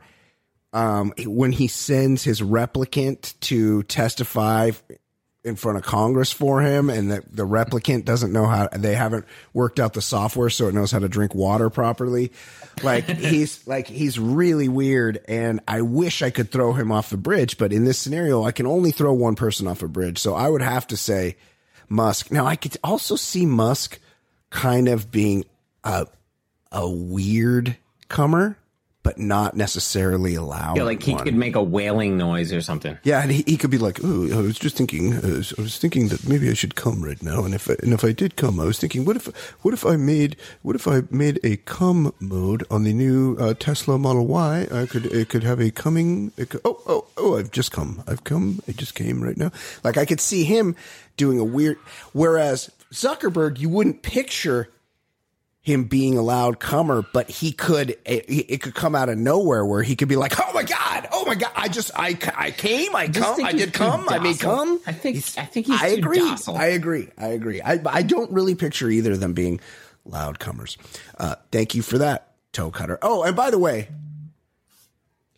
um, 0.71 1.13
when 1.25 1.51
he 1.51 1.67
sends 1.67 2.23
his 2.23 2.39
replicant 2.39 3.37
to 3.41 3.83
testify 3.83 4.71
in 5.43 5.55
front 5.57 5.77
of 5.77 5.83
Congress 5.83 6.31
for 6.31 6.61
him, 6.61 6.89
and 6.89 7.11
the, 7.11 7.23
the 7.29 7.45
replicant 7.45 8.05
doesn't 8.05 8.31
know 8.31 8.45
how 8.45 8.69
they 8.69 8.95
haven't 8.95 9.25
worked 9.53 9.79
out 9.79 9.93
the 9.93 10.01
software 10.01 10.49
so 10.49 10.69
it 10.69 10.73
knows 10.73 10.91
how 10.91 10.99
to 10.99 11.09
drink 11.09 11.35
water 11.35 11.69
properly. 11.69 12.31
Like 12.81 13.05
he's 13.09 13.67
like 13.67 13.87
he's 13.87 14.17
really 14.17 14.69
weird, 14.69 15.19
and 15.27 15.59
I 15.67 15.81
wish 15.81 16.21
I 16.21 16.29
could 16.29 16.49
throw 16.49 16.71
him 16.71 16.93
off 16.93 17.09
the 17.09 17.17
bridge, 17.17 17.57
but 17.57 17.73
in 17.73 17.83
this 17.83 17.99
scenario, 17.99 18.43
I 18.45 18.53
can 18.53 18.67
only 18.67 18.91
throw 18.91 19.11
one 19.11 19.35
person 19.35 19.67
off 19.67 19.83
a 19.83 19.89
bridge, 19.89 20.17
so 20.17 20.33
I 20.33 20.47
would 20.47 20.61
have 20.61 20.87
to 20.87 20.97
say 20.97 21.35
Musk. 21.89 22.31
Now 22.31 22.45
I 22.45 22.55
could 22.55 22.77
also 22.85 23.17
see 23.17 23.45
Musk 23.45 23.99
kind 24.49 24.87
of 24.87 25.11
being 25.11 25.43
a 25.87 26.07
a 26.71 26.89
weird 26.89 27.77
comer, 28.09 28.57
but 29.03 29.17
not 29.17 29.55
necessarily 29.55 30.35
allowed. 30.35 30.75
Yeah, 30.75 30.83
like 30.83 31.01
he 31.01 31.13
one. 31.13 31.23
could 31.23 31.33
make 31.33 31.55
a 31.55 31.63
wailing 31.63 32.17
noise 32.17 32.51
or 32.51 32.59
something. 32.59 32.97
Yeah, 33.03 33.21
and 33.21 33.31
he, 33.31 33.43
he 33.47 33.55
could 33.55 33.71
be 33.71 33.77
like, 33.77 33.99
"Oh, 34.03 34.27
I 34.37 34.41
was 34.41 34.59
just 34.59 34.75
thinking. 34.75 35.13
Uh, 35.13 35.43
I 35.57 35.61
was 35.61 35.77
thinking 35.77 36.09
that 36.09 36.27
maybe 36.27 36.49
I 36.49 36.53
should 36.53 36.75
come 36.75 37.01
right 37.01 37.21
now. 37.23 37.45
And 37.45 37.53
if 37.55 37.69
I, 37.69 37.77
and 37.81 37.93
if 37.93 38.03
I 38.03 38.11
did 38.11 38.35
come, 38.35 38.59
I 38.59 38.65
was 38.65 38.79
thinking, 38.79 39.05
what 39.05 39.15
if 39.15 39.27
what 39.63 39.73
if 39.73 39.85
I 39.85 39.95
made 39.95 40.35
what 40.61 40.75
if 40.75 40.87
I 40.87 41.03
made 41.09 41.39
a 41.43 41.55
come 41.57 42.13
mode 42.19 42.65
on 42.69 42.83
the 42.83 42.93
new 42.93 43.37
uh, 43.39 43.53
Tesla 43.53 43.97
Model 43.97 44.27
Y? 44.27 44.67
I 44.69 44.85
could 44.85 45.05
it 45.05 45.29
could 45.29 45.43
have 45.43 45.61
a 45.61 45.71
coming. 45.71 46.33
It 46.35 46.49
could, 46.49 46.61
oh 46.65 46.81
oh 46.85 47.05
oh! 47.15 47.37
I've 47.37 47.51
just 47.51 47.71
come. 47.71 48.03
I've 48.07 48.25
come. 48.25 48.61
I 48.67 48.73
just 48.73 48.93
came 48.93 49.23
right 49.23 49.37
now. 49.37 49.51
Like 49.85 49.97
I 49.97 50.03
could 50.05 50.19
see 50.19 50.43
him 50.43 50.75
doing 51.15 51.39
a 51.39 51.45
weird. 51.45 51.77
Whereas 52.11 52.69
Zuckerberg, 52.91 53.59
you 53.59 53.69
wouldn't 53.69 54.01
picture 54.01 54.69
him 55.67 55.83
being 55.83 56.17
a 56.17 56.21
loud 56.21 56.61
comer, 56.61 57.03
but 57.11 57.29
he 57.29 57.51
could, 57.51 57.89
it, 58.05 58.25
it 58.29 58.61
could 58.61 58.73
come 58.73 58.95
out 58.95 59.09
of 59.09 59.17
nowhere 59.17 59.65
where 59.65 59.83
he 59.83 59.97
could 59.97 60.07
be 60.07 60.15
like, 60.15 60.39
oh 60.39 60.53
my 60.53 60.63
God, 60.63 61.09
oh 61.11 61.25
my 61.25 61.35
God, 61.35 61.51
I 61.57 61.67
just, 61.67 61.91
I, 61.93 62.17
I 62.35 62.51
came, 62.51 62.95
I 62.95 63.07
just 63.07 63.35
come, 63.35 63.45
I 63.45 63.51
did 63.51 63.73
come, 63.73 64.07
I 64.07 64.19
made 64.19 64.39
come. 64.39 64.79
I 64.87 64.93
think 64.93 65.17
he's, 65.17 65.37
I 65.37 65.43
think 65.43 65.65
he's 65.65 65.81
I 65.81 65.87
agree. 65.87 66.19
docile. 66.19 66.55
I 66.55 66.67
agree. 66.67 67.09
I 67.17 67.27
agree. 67.27 67.61
I, 67.61 67.81
I 67.85 68.03
don't 68.03 68.31
really 68.31 68.55
picture 68.55 68.89
either 68.89 69.11
of 69.11 69.19
them 69.19 69.33
being 69.33 69.59
loud 70.05 70.39
comers. 70.39 70.77
Uh, 71.17 71.35
thank 71.51 71.75
you 71.75 71.81
for 71.81 71.97
that, 71.97 72.31
toe 72.53 72.71
cutter. 72.71 72.97
Oh, 73.01 73.23
and 73.23 73.35
by 73.35 73.51
the 73.51 73.59
way, 73.59 73.89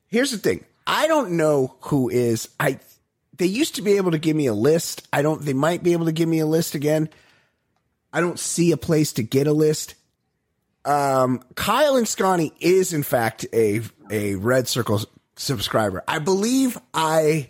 here's 0.09 0.29
the 0.29 0.37
thing. 0.37 0.63
I 0.85 1.07
don't 1.07 1.31
know 1.37 1.75
who 1.81 2.09
is, 2.09 2.49
I, 2.59 2.79
they 3.35 3.47
used 3.47 3.77
to 3.77 3.81
be 3.81 3.93
able 3.93 4.11
to 4.11 4.19
give 4.19 4.35
me 4.35 4.45
a 4.45 4.53
list. 4.53 5.07
I 5.11 5.23
don't, 5.23 5.41
they 5.41 5.53
might 5.53 5.81
be 5.81 5.93
able 5.93 6.05
to 6.05 6.11
give 6.11 6.29
me 6.29 6.37
a 6.37 6.45
list 6.45 6.75
again. 6.75 7.09
I 8.13 8.21
don't 8.21 8.37
see 8.37 8.71
a 8.71 8.77
place 8.77 9.13
to 9.13 9.23
get 9.23 9.47
a 9.47 9.53
list. 9.53 9.95
Um, 10.85 11.41
Kyle 11.55 11.95
and 11.95 12.07
Scotty 12.07 12.53
is 12.59 12.93
in 12.93 13.03
fact 13.03 13.45
a 13.53 13.81
a 14.09 14.35
Red 14.35 14.67
Circle 14.67 15.01
subscriber. 15.35 16.03
I 16.07 16.19
believe 16.19 16.77
I 16.93 17.49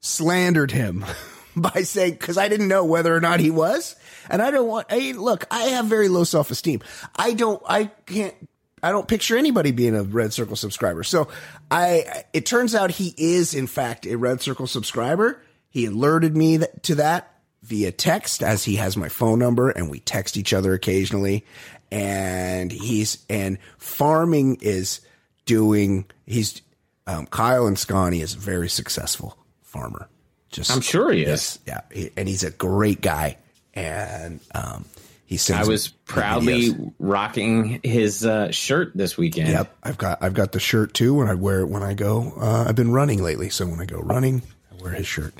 slandered 0.00 0.70
him 0.70 1.04
by 1.56 1.82
saying 1.82 2.12
because 2.12 2.38
I 2.38 2.48
didn't 2.48 2.68
know 2.68 2.84
whether 2.84 3.14
or 3.14 3.20
not 3.20 3.40
he 3.40 3.50
was, 3.50 3.96
and 4.28 4.42
I 4.42 4.50
don't 4.50 4.68
want. 4.68 4.90
Hey, 4.90 5.12
look, 5.12 5.46
I 5.50 5.64
have 5.64 5.86
very 5.86 6.08
low 6.08 6.24
self 6.24 6.50
esteem. 6.50 6.80
I 7.14 7.34
don't. 7.34 7.62
I 7.68 7.86
can't. 8.06 8.34
I 8.82 8.90
don't 8.90 9.08
picture 9.08 9.36
anybody 9.36 9.70
being 9.70 9.96
a 9.96 10.02
Red 10.02 10.32
Circle 10.32 10.56
subscriber. 10.56 11.02
So 11.02 11.28
I. 11.70 12.24
It 12.32 12.46
turns 12.46 12.74
out 12.74 12.90
he 12.90 13.14
is 13.16 13.54
in 13.54 13.66
fact 13.66 14.06
a 14.06 14.16
Red 14.16 14.40
Circle 14.40 14.66
subscriber. 14.66 15.42
He 15.68 15.86
alerted 15.86 16.36
me 16.36 16.58
that, 16.58 16.82
to 16.84 16.94
that 16.96 17.32
via 17.62 17.90
text 17.90 18.42
as 18.42 18.64
he 18.64 18.76
has 18.76 18.96
my 18.96 19.08
phone 19.08 19.38
number 19.38 19.70
and 19.70 19.90
we 19.90 19.98
text 19.98 20.36
each 20.36 20.52
other 20.52 20.72
occasionally 20.72 21.44
and 21.90 22.70
he's 22.72 23.24
and 23.30 23.58
farming 23.78 24.58
is 24.60 25.00
doing 25.44 26.04
he's 26.26 26.62
um, 27.06 27.26
Kyle 27.26 27.66
and 27.66 27.78
Scotty 27.78 28.20
is 28.20 28.34
a 28.34 28.38
very 28.38 28.68
successful 28.68 29.36
farmer 29.62 30.08
just 30.50 30.70
I'm 30.70 30.80
sure 30.80 31.12
he 31.12 31.22
is. 31.22 31.58
yeah 31.66 31.80
he- 31.92 32.10
and 32.16 32.28
he's 32.28 32.42
a 32.44 32.50
great 32.50 33.00
guy 33.00 33.36
and 33.74 34.40
um 34.54 34.84
he 35.24 35.36
sends 35.38 35.66
I 35.66 35.70
was 35.70 35.88
proudly 35.88 36.70
videos. 36.70 36.92
rocking 37.00 37.80
his 37.82 38.24
uh, 38.24 38.52
shirt 38.52 38.92
this 38.94 39.18
weekend. 39.18 39.48
Yep, 39.48 39.76
I've 39.82 39.98
got 39.98 40.22
I've 40.22 40.34
got 40.34 40.52
the 40.52 40.60
shirt 40.60 40.94
too. 40.94 41.14
When 41.14 41.26
I 41.28 41.34
wear 41.34 41.62
it 41.62 41.66
when 41.66 41.82
I 41.82 41.94
go, 41.94 42.32
uh, 42.40 42.66
I've 42.68 42.76
been 42.76 42.92
running 42.92 43.20
lately, 43.20 43.50
so 43.50 43.66
when 43.66 43.80
I 43.80 43.86
go 43.86 43.98
running, 43.98 44.42
I 44.70 44.80
wear 44.80 44.92
his 44.92 45.08
shirt. 45.08 45.34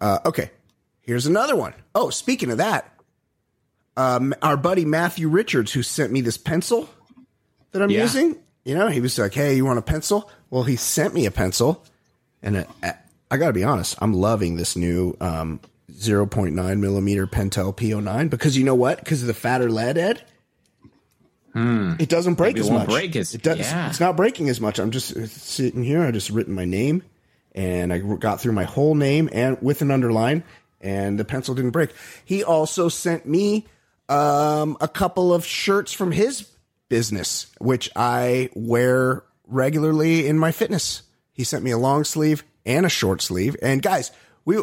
Uh, 0.00 0.20
okay, 0.24 0.52
here's 1.00 1.26
another 1.26 1.56
one. 1.56 1.74
Oh, 1.96 2.10
speaking 2.10 2.52
of 2.52 2.58
that, 2.58 2.93
um, 3.96 4.34
our 4.42 4.56
buddy 4.56 4.84
Matthew 4.84 5.28
Richards, 5.28 5.72
who 5.72 5.82
sent 5.82 6.12
me 6.12 6.20
this 6.20 6.36
pencil 6.38 6.88
that 7.72 7.82
I'm 7.82 7.90
Yeah. 7.90 8.02
using. 8.02 8.36
You 8.64 8.74
know, 8.74 8.88
he 8.88 9.00
was 9.00 9.18
like, 9.18 9.34
"Hey, 9.34 9.54
you 9.56 9.64
want 9.64 9.78
a 9.78 9.82
pencil?" 9.82 10.30
Well, 10.50 10.62
he 10.62 10.76
sent 10.76 11.14
me 11.14 11.26
a 11.26 11.30
pencil, 11.30 11.84
and 12.42 12.66
I 13.30 13.36
got 13.36 13.48
to 13.48 13.52
be 13.52 13.64
honest, 13.64 13.96
I'm 14.00 14.12
loving 14.14 14.56
this 14.56 14.74
new 14.76 15.16
um, 15.20 15.60
0.9 15.92 16.78
millimeter 16.80 17.26
Pentel 17.26 17.74
P09 17.76 18.30
because 18.30 18.56
you 18.56 18.64
know 18.64 18.74
what? 18.74 18.98
Because 19.00 19.20
of 19.22 19.26
the 19.26 19.34
fatter 19.34 19.70
lead, 19.70 19.98
Ed. 19.98 20.22
It 21.56 22.08
doesn't 22.08 22.34
break 22.34 22.56
Hmm. 22.56 22.58
Maybe 22.58 22.60
it 22.60 22.64
as 22.64 22.70
won't 22.70 22.88
much. 22.88 22.88
break 22.88 23.16
as- 23.16 23.34
it 23.34 23.42
does, 23.42 23.58
yeah. 23.60 23.88
It's 23.88 24.00
not 24.00 24.16
breaking 24.16 24.48
as 24.48 24.60
much. 24.60 24.78
I'm 24.80 24.90
just 24.90 25.14
sitting 25.28 25.84
here. 25.84 26.02
I 26.02 26.10
just 26.10 26.30
written 26.30 26.52
my 26.54 26.64
name, 26.64 27.02
and 27.54 27.92
I 27.92 27.98
got 27.98 28.40
through 28.40 28.52
my 28.54 28.64
whole 28.64 28.94
name 28.96 29.28
and 29.32 29.56
with 29.62 29.80
an 29.80 29.90
underline, 29.92 30.42
and 30.80 31.16
the 31.18 31.24
pencil 31.24 31.54
didn't 31.54 31.70
break. 31.70 31.90
He 32.24 32.42
also 32.42 32.88
sent 32.88 33.26
me 33.26 33.66
um, 34.08 34.76
a 34.80 34.88
couple 34.88 35.32
of 35.32 35.44
shirts 35.44 35.92
from 35.92 36.12
his 36.12 36.48
business, 36.88 37.46
which 37.60 37.90
I 37.96 38.50
wear 38.54 39.24
regularly 39.46 40.26
in 40.26 40.38
my 40.38 40.52
fitness. 40.52 41.02
He 41.32 41.44
sent 41.44 41.64
me 41.64 41.70
a 41.70 41.78
long 41.78 42.04
sleeve 42.04 42.44
and 42.64 42.86
a 42.86 42.88
short 42.88 43.20
sleeve. 43.22 43.56
And 43.62 43.82
guys, 43.82 44.10
we 44.44 44.56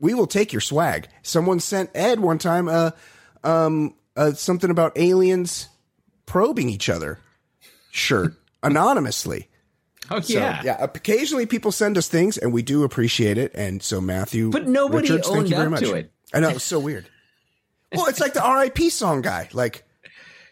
we 0.00 0.14
will 0.14 0.26
take 0.26 0.52
your 0.52 0.60
swag. 0.60 1.08
Someone 1.22 1.60
sent 1.60 1.90
Ed 1.94 2.20
one 2.20 2.38
time 2.38 2.68
uh, 2.68 2.90
um, 3.44 3.94
uh, 4.16 4.32
something 4.32 4.70
about 4.70 4.96
aliens 4.96 5.68
probing 6.26 6.68
each 6.68 6.88
other 6.88 7.18
shirt 7.90 8.34
anonymously. 8.62 9.48
Oh 10.10 10.20
So, 10.20 10.34
yeah. 10.38 10.60
yeah. 10.64 10.76
Occasionally, 10.80 11.46
people 11.46 11.70
send 11.72 11.96
us 11.96 12.08
things, 12.08 12.36
and 12.36 12.52
we 12.52 12.62
do 12.62 12.82
appreciate 12.84 13.38
it. 13.38 13.52
And 13.54 13.82
so, 13.82 14.00
Matthew, 14.00 14.50
But 14.50 14.66
nobody 14.66 15.08
Richards, 15.10 15.28
thank 15.28 15.38
owned 15.38 15.50
you 15.50 15.56
very 15.56 15.70
much. 15.70 15.80
to 15.80 15.94
it. 15.94 16.10
I 16.34 16.40
know 16.40 16.48
it's 16.50 16.64
so 16.64 16.80
weird. 16.80 17.06
Well, 17.94 18.06
it's 18.06 18.20
like 18.20 18.34
the 18.34 18.42
R.I.P. 18.44 18.90
song 18.90 19.22
guy. 19.22 19.48
Like, 19.52 19.84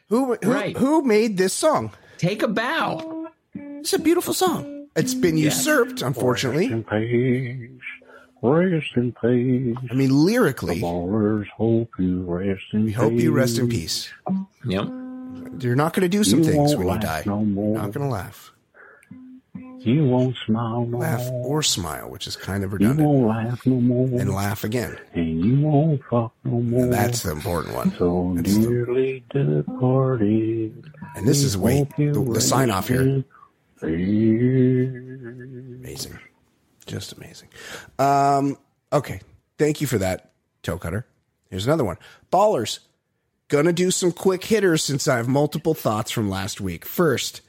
who 0.08 0.34
who, 0.42 0.52
Right. 0.52 0.76
who 0.76 1.02
made 1.02 1.36
this 1.36 1.52
song? 1.52 1.92
Take 2.18 2.42
a 2.42 2.48
bow. 2.48 3.28
It's 3.54 3.92
a 3.92 3.98
beautiful 3.98 4.34
song. 4.34 4.88
It's 4.96 5.14
been 5.14 5.36
usurped, 5.36 6.02
unfortunately. 6.02 6.68
Rest 6.68 6.90
in 6.92 7.70
peace. 7.70 7.80
Rest 8.42 8.96
in 8.96 9.12
peace. 9.12 9.76
I 9.90 9.94
mean, 9.94 10.24
lyrically, 10.24 10.80
Ballers 10.80 11.46
hope 11.48 11.90
you 11.98 12.22
rest 12.22 12.62
in 12.72 12.80
we 12.84 12.86
peace. 12.88 12.96
hope 12.96 13.12
you 13.12 13.32
rest 13.32 13.58
in 13.58 13.68
peace. 13.68 14.10
Yep. 14.66 14.86
You're 15.60 15.76
not 15.76 15.92
going 15.94 16.02
to 16.02 16.08
do 16.08 16.24
some 16.24 16.40
You 16.40 16.44
things 16.50 16.74
when 16.76 16.88
you 16.88 16.98
die. 16.98 17.22
no 17.26 17.44
more. 17.44 17.74
You're 17.74 17.82
not 17.82 17.92
going 17.92 18.06
to 18.06 18.12
laugh, 18.12 18.52
You 19.82 20.04
won't 20.04 20.36
smile 20.46 20.84
no 20.86 20.98
laugh 20.98 21.26
more. 21.30 21.58
or 21.58 21.62
smile, 21.62 22.10
which 22.10 22.26
is 22.26 22.36
kind 22.36 22.64
of 22.64 22.70
You 22.72 22.76
redundant, 22.78 23.08
won't 23.08 23.26
laugh 23.28 23.66
no 23.66 23.80
more. 23.80 24.06
and 24.20 24.30
laugh 24.34 24.62
again. 24.64 24.98
And 25.14 25.44
you 25.44 25.60
won't 25.66 26.02
fuck 26.10 26.32
no 26.44 26.60
more. 26.60 26.84
And 26.84 26.92
That's 26.92 27.22
the 27.22 27.32
important 27.32 27.74
one. 27.74 27.94
so 27.98 28.32
That's 28.36 28.54
the- 28.56 29.22
departed. 29.32 30.92
And 31.16 31.26
this 31.26 31.42
is 31.42 31.56
wait 31.56 31.88
the, 31.96 32.12
the 32.12 32.40
sign 32.40 32.70
off 32.70 32.88
here. 32.88 32.98
rest 33.00 33.24
in 33.84 35.80
peace. 35.80 36.04
Amazing. 36.06 36.18
Just 36.86 37.12
amazing. 37.12 37.48
Um, 37.98 38.56
okay. 38.92 39.20
Thank 39.58 39.80
you 39.80 39.86
for 39.86 39.98
that, 39.98 40.32
toe 40.62 40.78
cutter. 40.78 41.06
Here's 41.50 41.66
another 41.66 41.84
one. 41.84 41.96
Ballers. 42.32 42.80
Gonna 43.48 43.72
do 43.72 43.90
some 43.90 44.12
quick 44.12 44.44
hitters 44.44 44.82
since 44.84 45.08
I 45.08 45.16
have 45.16 45.26
multiple 45.26 45.74
thoughts 45.74 46.12
from 46.12 46.30
last 46.30 46.60
week. 46.60 46.84
First, 46.84 47.40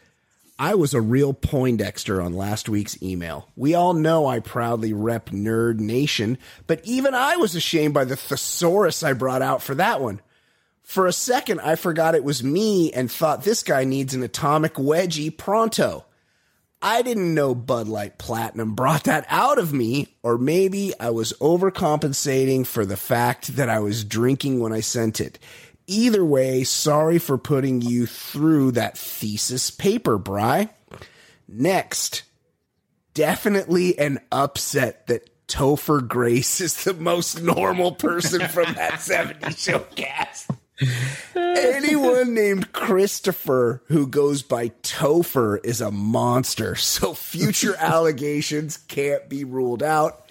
I 0.61 0.75
was 0.75 0.93
a 0.93 1.01
real 1.01 1.33
Poindexter 1.33 2.21
on 2.21 2.33
last 2.33 2.69
week's 2.69 3.01
email. 3.01 3.49
We 3.55 3.73
all 3.73 3.93
know 3.93 4.27
I 4.27 4.41
proudly 4.41 4.93
rep 4.93 5.31
Nerd 5.31 5.79
Nation, 5.79 6.37
but 6.67 6.81
even 6.83 7.15
I 7.15 7.37
was 7.37 7.55
ashamed 7.55 7.95
by 7.95 8.05
the 8.05 8.15
thesaurus 8.15 9.01
I 9.01 9.13
brought 9.13 9.41
out 9.41 9.63
for 9.63 9.73
that 9.73 10.01
one. 10.01 10.21
For 10.83 11.07
a 11.07 11.13
second, 11.13 11.61
I 11.61 11.73
forgot 11.73 12.13
it 12.13 12.23
was 12.23 12.43
me 12.43 12.91
and 12.93 13.11
thought 13.11 13.43
this 13.43 13.63
guy 13.63 13.85
needs 13.85 14.13
an 14.13 14.21
atomic 14.21 14.75
wedgie 14.75 15.35
pronto. 15.35 16.05
I 16.79 17.01
didn't 17.01 17.33
know 17.33 17.55
Bud 17.55 17.87
Light 17.87 18.19
Platinum 18.19 18.75
brought 18.75 19.05
that 19.05 19.25
out 19.29 19.57
of 19.57 19.73
me, 19.73 20.15
or 20.21 20.37
maybe 20.37 20.93
I 20.99 21.09
was 21.09 21.33
overcompensating 21.41 22.67
for 22.67 22.85
the 22.85 22.97
fact 22.97 23.55
that 23.55 23.69
I 23.69 23.79
was 23.79 24.03
drinking 24.03 24.59
when 24.59 24.73
I 24.73 24.81
sent 24.81 25.21
it. 25.21 25.39
Either 25.87 26.23
way, 26.23 26.63
sorry 26.63 27.17
for 27.19 27.37
putting 27.37 27.81
you 27.81 28.05
through 28.05 28.71
that 28.71 28.97
thesis 28.97 29.71
paper, 29.71 30.17
Bry. 30.17 30.69
Next, 31.47 32.23
definitely 33.13 33.97
an 33.99 34.19
upset 34.31 35.07
that 35.07 35.27
Topher 35.47 36.07
Grace 36.07 36.61
is 36.61 36.83
the 36.85 36.93
most 36.93 37.41
normal 37.41 37.91
person 37.91 38.47
from 38.47 38.73
that 38.75 39.01
70 39.01 39.51
show 39.53 39.79
cast. 39.95 40.49
Anyone 41.35 42.33
named 42.33 42.71
Christopher 42.71 43.83
who 43.87 44.07
goes 44.07 44.41
by 44.43 44.69
Topher 44.81 45.59
is 45.63 45.81
a 45.81 45.91
monster, 45.91 46.75
so 46.75 47.13
future 47.13 47.75
allegations 47.79 48.77
can't 48.77 49.27
be 49.29 49.43
ruled 49.43 49.83
out. 49.83 50.29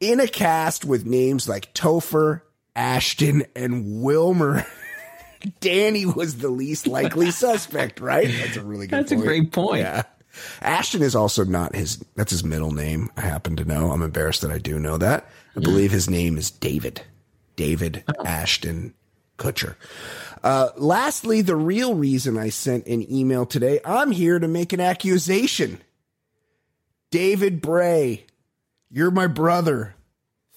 in 0.00 0.20
a 0.20 0.28
cast 0.28 0.84
with 0.84 1.04
names 1.04 1.48
like 1.48 1.74
Topher, 1.74 2.42
Ashton, 2.76 3.44
and 3.54 4.02
Wilmer. 4.02 4.66
Danny 5.60 6.06
was 6.06 6.38
the 6.38 6.48
least 6.48 6.86
likely 6.86 7.30
suspect, 7.30 8.00
right? 8.00 8.28
That's 8.40 8.56
a 8.56 8.62
really 8.64 8.86
good 8.86 8.98
That's 8.98 9.12
a 9.12 9.16
point. 9.16 9.26
great 9.26 9.52
point. 9.52 9.80
Yeah. 9.82 10.02
Ashton 10.62 11.02
is 11.02 11.14
also 11.14 11.44
not 11.44 11.74
his 11.74 12.04
that's 12.16 12.30
his 12.32 12.42
middle 12.42 12.72
name. 12.72 13.10
I 13.16 13.20
happen 13.20 13.54
to 13.56 13.64
know. 13.64 13.92
I'm 13.92 14.02
embarrassed 14.02 14.40
that 14.42 14.50
I 14.50 14.58
do 14.58 14.80
know 14.80 14.98
that. 14.98 15.28
I 15.56 15.60
believe 15.60 15.92
his 15.92 16.10
name 16.10 16.38
is 16.38 16.50
David. 16.50 17.02
David 17.56 18.02
Ashton 18.24 18.94
Kutcher. 19.38 19.76
Uh, 20.42 20.70
lastly, 20.76 21.40
the 21.40 21.56
real 21.56 21.94
reason 21.94 22.36
I 22.36 22.48
sent 22.48 22.86
an 22.86 23.10
email 23.12 23.46
today, 23.46 23.80
I'm 23.84 24.10
here 24.10 24.38
to 24.38 24.48
make 24.48 24.72
an 24.72 24.80
accusation. 24.80 25.80
David 27.10 27.60
Bray, 27.62 28.26
you're 28.90 29.12
my 29.12 29.28
brother. 29.28 29.94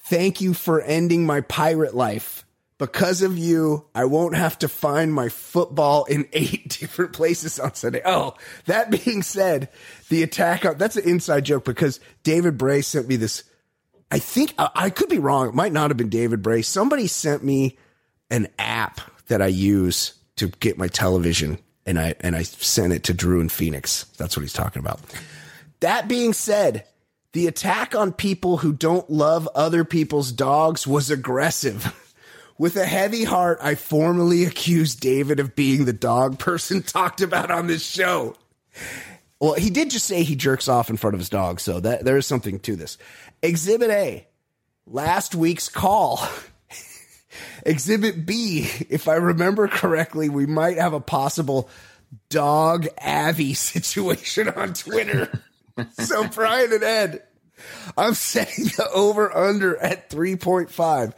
Thank 0.09 0.39
you 0.39 0.53
for 0.53 0.81
ending 0.81 1.25
my 1.25 1.41
pirate 1.41 1.93
life. 1.93 2.45
Because 2.77 3.23
of 3.23 3.37
you, 3.37 3.87
I 3.93 4.05
won't 4.05 4.37
have 4.37 4.57
to 4.59 4.69
find 4.69 5.13
my 5.13 5.27
football 5.27 6.05
in 6.05 6.29
eight 6.31 6.69
different 6.79 7.11
places 7.11 7.59
on 7.59 7.73
Sunday. 7.73 8.01
Oh, 8.05 8.35
that 8.65 8.89
being 8.89 9.21
said, 9.21 9.69
the 10.07 10.23
attack 10.23 10.63
on 10.63 10.77
that's 10.77 10.95
an 10.95 11.09
inside 11.09 11.43
joke 11.43 11.65
because 11.65 11.99
David 12.23 12.57
Bray 12.57 12.81
sent 12.81 13.09
me 13.09 13.17
this. 13.17 13.43
I 14.09 14.19
think 14.19 14.53
I, 14.57 14.89
could 14.91 15.09
be 15.09 15.19
wrong. 15.19 15.49
It 15.49 15.55
might 15.55 15.73
not 15.73 15.89
have 15.89 15.97
been 15.97 16.07
David 16.07 16.41
Bray. 16.41 16.61
Somebody 16.61 17.07
sent 17.07 17.43
me 17.43 17.77
an 18.29 18.47
app 18.57 19.01
that 19.27 19.41
I 19.41 19.47
use 19.47 20.13
to 20.37 20.47
get 20.47 20.77
my 20.77 20.87
television, 20.87 21.57
and 21.85 21.99
I 21.99 22.15
and 22.21 22.33
I 22.33 22.43
sent 22.43 22.93
it 22.93 23.03
to 23.05 23.13
Drew 23.13 23.41
in 23.41 23.49
Phoenix. 23.49 24.05
That's 24.17 24.37
what 24.37 24.43
he's 24.43 24.53
talking 24.53 24.79
about. 24.79 25.01
That 25.81 26.07
being 26.07 26.31
said, 26.31 26.85
the 27.37 27.45
attack 27.45 27.93
on 27.93 28.11
people 28.11 28.57
who 28.57 28.73
don't 28.73 29.07
love 29.11 29.47
other 29.53 29.85
people's 29.85 30.31
dogs 30.31 30.87
was 30.87 31.11
aggressive. 31.11 31.93
With 32.57 32.75
a 32.75 32.85
heavy 32.87 33.25
heart, 33.25 33.59
I 33.61 33.75
formally 33.75 34.43
accused 34.43 35.01
David 35.01 35.39
of 35.39 35.55
being 35.55 35.85
the 35.85 35.93
dog 35.93 36.39
person 36.39 36.81
talked 36.81 37.21
about 37.21 37.51
on 37.51 37.67
this 37.67 37.85
show. 37.85 38.35
Well, 39.39 39.53
he 39.53 39.69
did 39.69 39.91
just 39.91 40.07
say 40.07 40.23
he 40.23 40.35
jerks 40.35 40.67
off 40.67 40.89
in 40.89 40.97
front 40.97 41.13
of 41.13 41.19
his 41.19 41.29
dog, 41.29 41.59
so 41.59 41.79
that 41.79 42.03
there 42.03 42.17
is 42.17 42.25
something 42.25 42.59
to 42.61 42.75
this. 42.75 42.97
Exhibit 43.43 43.91
A, 43.91 44.27
last 44.87 45.35
week's 45.35 45.69
call. 45.69 46.27
Exhibit 47.67 48.25
B, 48.25 48.67
if 48.89 49.07
I 49.07 49.13
remember 49.13 49.67
correctly, 49.67 50.27
we 50.27 50.47
might 50.47 50.79
have 50.79 50.93
a 50.93 50.99
possible 50.99 51.69
dog 52.29 52.87
Avi 52.99 53.53
situation 53.53 54.49
on 54.49 54.73
Twitter. 54.73 55.39
so 55.91 56.27
Brian 56.27 56.73
and 56.73 56.83
Ed, 56.83 57.23
I'm 57.97 58.13
setting 58.13 58.65
the 58.65 58.89
over 58.93 59.35
under 59.35 59.77
at 59.77 60.09
3.5. 60.09 61.13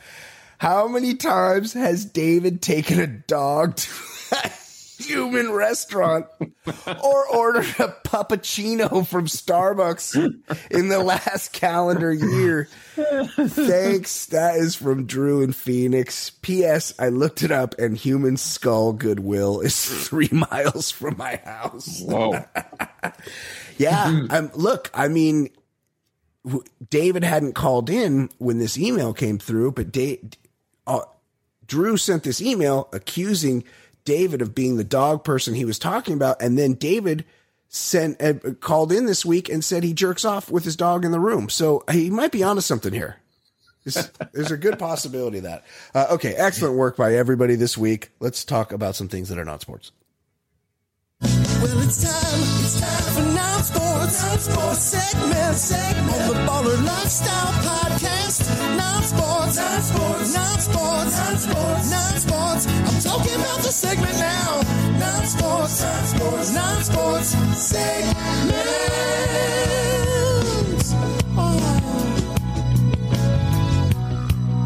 How 0.60 0.88
many 0.90 1.16
times 1.16 1.74
has 1.74 2.04
David 2.04 2.62
taken 2.62 3.00
a 3.00 3.08
dog 3.08 3.78
to 3.78 3.92
a 4.34 4.50
human 5.02 5.52
restaurant 5.52 6.26
or 7.02 7.28
ordered 7.28 7.66
a 7.80 7.96
puppuccino 8.06 9.08
from 9.08 9.26
Starbucks 9.26 10.16
in 10.70 10.90
the 10.90 11.00
last 11.00 11.54
calendar 11.54 12.12
year? 12.12 12.68
Thanks. 12.96 14.26
That 14.28 14.58
is 14.58 14.76
from 14.76 15.06
Drew 15.06 15.42
in 15.42 15.54
Phoenix. 15.54 16.30
P.S. 16.30 16.94
I 17.00 17.08
looked 17.08 17.42
it 17.42 17.52
up 17.52 17.76
and 17.80 17.96
Human 17.96 18.36
Skull 18.36 18.92
Goodwill 18.92 19.62
is 19.62 20.08
three 20.08 20.30
miles 20.32 20.92
from 20.92 21.16
my 21.18 21.38
house. 21.38 22.02
Whoa. 22.02 22.44
yeah. 23.78 24.26
Um, 24.30 24.52
look, 24.56 24.92
I 24.94 25.08
mean, 25.08 25.50
David 26.90 27.24
hadn't 27.24 27.54
called 27.54 27.90
in 27.90 28.30
when 28.38 28.60
this 28.60 28.78
email 28.78 29.14
came 29.14 29.38
through, 29.38 29.74
but 29.74 29.92
da- 29.92 30.22
uh, 30.88 31.02
Drew 31.68 31.98
sent 31.98 32.24
this 32.24 32.42
email 32.42 32.90
accusing 32.94 33.64
David 34.06 34.42
of 34.42 34.56
being 34.56 34.78
the 34.78 34.84
dog 34.84 35.24
person 35.24 35.54
he 35.54 35.66
was 35.66 35.78
talking 35.78 36.14
about, 36.14 36.42
and 36.42 36.58
then 36.58 36.74
David 36.74 37.26
sent 37.68 38.22
uh, 38.22 38.34
called 38.60 38.92
in 38.92 39.06
this 39.06 39.24
week 39.24 39.48
and 39.50 39.64
said 39.64 39.84
he 39.84 39.94
jerks 39.94 40.26
off 40.26 40.50
with 40.50 40.64
his 40.64 40.76
dog 40.76 41.06
in 41.06 41.12
the 41.12 41.20
room. 41.20 41.50
So 41.50 41.84
he 41.92 42.10
might 42.10 42.32
be 42.32 42.42
onto 42.42 42.62
something 42.62 42.94
here. 42.94 43.18
There's, 43.86 44.10
there's 44.34 44.52
a 44.52 44.58
good 44.58 44.80
possibility 44.80 45.38
of 45.38 45.44
that. 45.44 45.66
Uh, 45.94 46.08
okay, 46.12 46.34
excellent 46.34 46.76
work 46.76 46.98
by 46.98 47.16
everybody 47.16 47.56
this 47.56 47.78
week. 47.78 48.10
Let's 48.20 48.44
talk 48.44 48.72
about 48.72 48.96
some 48.96 49.08
things 49.08 49.30
that 49.30 49.38
are 49.38 49.46
not 49.46 49.62
sports. 49.62 49.92
Well, 51.62 51.80
it's 51.82 52.02
time, 52.02 52.40
it's 52.64 52.80
time 52.80 53.14
for 53.16 53.26
non 53.36 53.64
sports. 53.64 54.24
Non 54.24 54.40
sports 54.40 54.80
segment, 54.80 55.56
segment 55.58 56.10
on 56.14 56.28
the 56.30 56.34
Baller 56.48 56.86
Lifestyle 56.86 57.54
Podcast. 57.68 58.42
Non 58.78 59.04
sports, 59.04 59.58
non 59.58 59.82
sports, 59.82 60.34
non 60.36 60.60
sports, 60.60 61.18
non 61.20 61.38
sports, 61.38 61.92
non 61.92 62.14
sports. 62.20 62.64
I'm 62.68 63.02
talking 63.02 63.36
about 63.36 63.60
the 63.60 63.72
segment 63.72 64.18
now. 64.20 64.62
Non 65.04 65.26
sports, 65.26 65.82
non 65.84 66.04
sports, 66.06 66.54
non 66.54 66.84
sports 66.84 67.28
segment. 67.58 68.66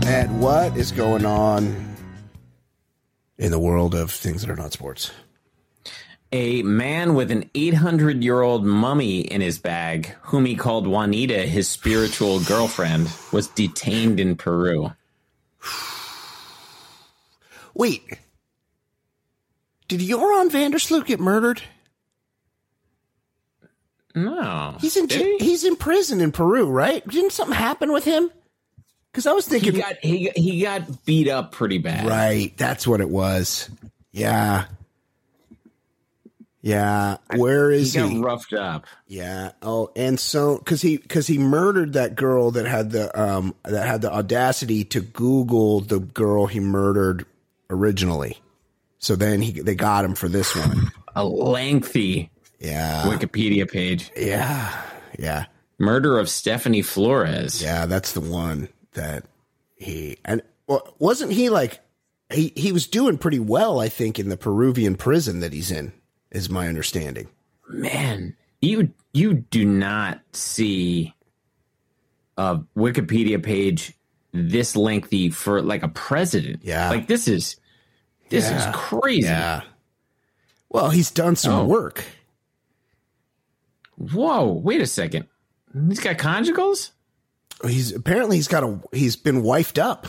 And 0.05 0.39
what 0.41 0.77
is 0.77 0.91
going 0.91 1.25
on 1.25 1.95
in 3.37 3.51
the 3.51 3.59
world 3.59 3.95
of 3.95 4.11
things 4.11 4.41
that 4.41 4.49
are 4.51 4.55
not 4.55 4.73
sports? 4.73 5.11
A 6.35 6.63
man 6.63 7.13
with 7.13 7.29
an 7.29 7.47
800 7.53 8.23
year 8.23 8.41
old 8.41 8.65
mummy 8.65 9.21
in 9.21 9.39
his 9.39 9.59
bag, 9.59 10.07
whom 10.23 10.45
he 10.45 10.55
called 10.55 10.87
Juanita, 10.87 11.43
his 11.43 11.69
spiritual 11.69 12.39
girlfriend, 12.41 13.07
was 13.31 13.47
detained 13.49 14.19
in 14.19 14.35
Peru. 14.35 14.91
Wait, 17.75 18.17
did 19.87 19.99
Joran 19.99 20.49
van 20.49 20.71
der 20.71 20.79
Sloot 20.79 21.05
get 21.05 21.19
murdered? 21.19 21.61
No, 24.15 24.75
He's 24.79 24.97
in 24.97 25.09
he? 25.09 25.37
he's 25.39 25.63
in 25.63 25.75
prison 25.75 26.21
in 26.21 26.31
Peru, 26.31 26.69
right? 26.69 27.07
Didn't 27.07 27.31
something 27.31 27.55
happen 27.55 27.91
with 27.91 28.05
him? 28.05 28.29
Because 29.11 29.25
I 29.27 29.33
was 29.33 29.47
he 29.47 29.59
thinking, 29.59 29.81
got 29.81 29.95
he 30.01 30.31
he 30.35 30.61
got 30.61 31.05
beat 31.05 31.27
up 31.27 31.51
pretty 31.51 31.77
bad. 31.79 32.05
right, 32.07 32.55
that's 32.57 32.87
what 32.87 33.01
it 33.01 33.09
was. 33.09 33.69
Yeah, 34.11 34.65
yeah. 36.63 37.17
where 37.35 37.69
is 37.71 37.93
He 37.93 37.99
is 37.99 38.09
he? 38.09 38.19
roughed 38.19 38.53
up. 38.53 38.85
Yeah. 39.05 39.51
Oh, 39.61 39.91
and 39.95 40.19
so 40.19 40.57
because 40.57 40.81
he 40.81 40.97
because 40.97 41.27
he 41.27 41.37
murdered 41.37 41.93
that 41.93 42.15
girl 42.15 42.49
that 42.51 42.65
had 42.65 42.89
the 42.91 43.11
um 43.21 43.53
that 43.63 43.85
had 43.85 44.01
the 44.01 44.11
audacity 44.11 44.83
to 44.85 45.01
Google 45.01 45.81
the 45.81 45.99
girl 45.99 46.47
he 46.47 46.59
murdered 46.59 47.25
originally. 47.69 48.39
So 48.97 49.15
then 49.15 49.41
he 49.41 49.51
they 49.61 49.75
got 49.75 50.03
him 50.05 50.15
for 50.15 50.27
this 50.29 50.55
one. 50.55 50.91
A 51.15 51.23
lengthy 51.23 52.31
Yeah. 52.59 53.03
Wikipedia 53.03 53.69
page. 53.69 54.09
Yeah. 54.17 54.81
Yeah. 55.19 55.45
Murder 55.77 56.17
of 56.17 56.29
Stephanie 56.29 56.81
Flores. 56.81 57.61
Yeah, 57.61 57.85
that's 57.85 58.13
the 58.13 58.21
one 58.21 58.69
that 58.93 59.25
he 59.75 60.17
and 60.23 60.41
well, 60.67 60.95
wasn't 60.97 61.33
he 61.33 61.49
like 61.49 61.81
he 62.31 62.53
he 62.55 62.71
was 62.71 62.87
doing 62.87 63.17
pretty 63.17 63.39
well, 63.39 63.79
I 63.81 63.89
think, 63.89 64.17
in 64.17 64.29
the 64.29 64.37
Peruvian 64.37 64.95
prison 64.95 65.41
that 65.41 65.51
he's 65.51 65.69
in, 65.71 65.91
is 66.33 66.49
my 66.49 66.67
understanding. 66.67 67.29
Man, 67.69 68.35
you 68.61 68.91
you 69.13 69.33
do 69.35 69.63
not 69.65 70.19
see 70.33 71.13
a 72.37 72.59
Wikipedia 72.75 73.41
page 73.41 73.93
this 74.33 74.75
lengthy 74.75 75.29
for 75.29 75.61
like 75.61 75.83
a 75.83 75.87
president. 75.87 76.61
Yeah. 76.63 76.89
Like 76.89 77.07
this 77.07 77.27
is 77.27 77.55
this 78.29 78.49
Yeah. 78.49 78.69
is 78.69 78.75
crazy. 78.75 79.27
Yeah. 79.27 79.61
Well, 80.69 80.89
he's 80.89 81.11
done 81.11 81.35
some 81.35 81.53
Oh. 81.53 81.65
work. 81.65 82.03
Whoa, 83.97 84.51
wait 84.51 84.81
a 84.81 84.87
second. 84.87 85.27
He's 85.87 85.99
got 85.99 86.17
conjugals? 86.17 86.91
He's 87.65 87.93
apparently 87.93 88.37
he's 88.37 88.47
got 88.47 88.63
a 88.63 88.79
he's 88.91 89.15
been 89.15 89.43
wifed 89.43 89.81
up. 89.81 90.07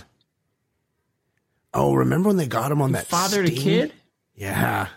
Oh, 1.72 1.94
remember 1.94 2.28
when 2.28 2.36
they 2.36 2.46
got 2.46 2.72
him 2.72 2.80
on 2.80 2.92
that 2.92 3.06
Father 3.06 3.44
to 3.44 3.50
kid? 3.50 3.92
Yeah. 4.34 4.88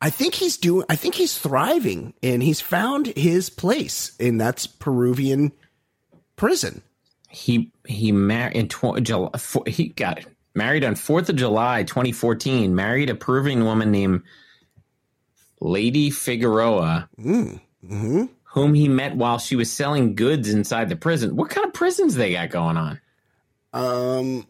I 0.00 0.10
think 0.10 0.34
he's 0.34 0.56
doing 0.56 0.86
I 0.88 0.96
think 0.96 1.14
he's 1.14 1.38
thriving 1.38 2.14
and 2.22 2.42
he's 2.42 2.60
found 2.60 3.08
his 3.08 3.50
place 3.50 4.16
in 4.18 4.38
that's 4.38 4.66
Peruvian 4.66 5.52
prison. 6.36 6.82
He 7.28 7.72
he 7.86 8.10
married 8.12 8.56
in 8.56 8.68
tw- 8.68 9.02
July, 9.02 9.30
four, 9.38 9.64
he 9.66 9.88
got. 9.88 10.24
Married 10.52 10.82
on 10.82 10.94
4th 10.94 11.28
of 11.28 11.36
July 11.36 11.84
2014, 11.84 12.74
married 12.74 13.08
a 13.08 13.14
Peruvian 13.14 13.64
woman 13.64 13.92
named 13.92 14.22
Leydi 15.62 16.12
Figueroa, 16.12 17.08
Mm-hmm. 17.18 18.24
whom 18.44 18.74
he 18.74 18.88
met 18.88 19.16
while 19.16 19.38
she 19.38 19.54
was 19.56 19.70
selling 19.70 20.14
goods 20.16 20.48
inside 20.48 20.88
the 20.88 20.96
prison. 20.96 21.36
What 21.36 21.50
kind 21.50 21.66
of 21.66 21.72
prisons 21.72 22.14
they 22.16 22.32
got 22.32 22.50
going 22.50 22.76
on? 22.76 23.00
Um 23.72 24.46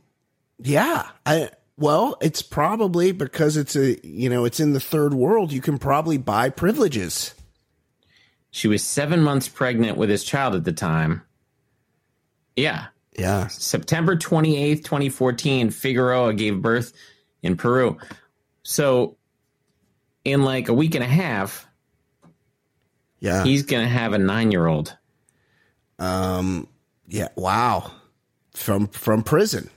yeah, 0.63 1.09
I 1.27 1.51
well, 1.81 2.17
it's 2.21 2.43
probably 2.43 3.11
because 3.11 3.57
it's 3.57 3.75
a 3.75 3.99
you 4.07 4.29
know, 4.29 4.45
it's 4.45 4.61
in 4.61 4.73
the 4.75 4.81
third 4.81 5.15
world, 5.15 5.51
you 5.51 5.61
can 5.61 5.79
probably 5.79 6.19
buy 6.19 6.51
privileges. 6.51 7.35
She 8.53 8.69
was 8.69 8.85
seven 8.85 9.23
months 9.23 9.49
pregnant 9.49 9.97
with 9.97 10.11
his 10.11 10.23
child 10.25 10.55
at 10.55 10.65
the 10.65 10.73
time. 10.73 11.23
Yeah. 12.57 12.87
Yeah. 13.19 13.47
September 13.49 14.17
28th, 14.17 14.85
2014, 14.85 15.71
Figueroa 15.71 16.35
gave 16.35 16.61
birth 16.63 16.93
in 17.43 17.57
Peru. 17.57 17.97
So 18.63 19.17
in 20.25 20.43
like 20.43 20.69
a 20.69 20.75
week 20.75 20.95
and 20.95 21.05
a 21.05 21.09
half, 21.09 21.67
Yeah. 23.21 23.45
he's 23.45 23.63
going 23.63 23.85
to 23.85 23.89
have 23.89 24.13
a 24.13 24.19
9-year-old. 24.19 24.97
Um. 25.99 26.67
Yeah. 27.09 27.29
Wow. 27.37 27.91
From 28.55 28.89
from 28.89 29.23
prison. 29.23 29.71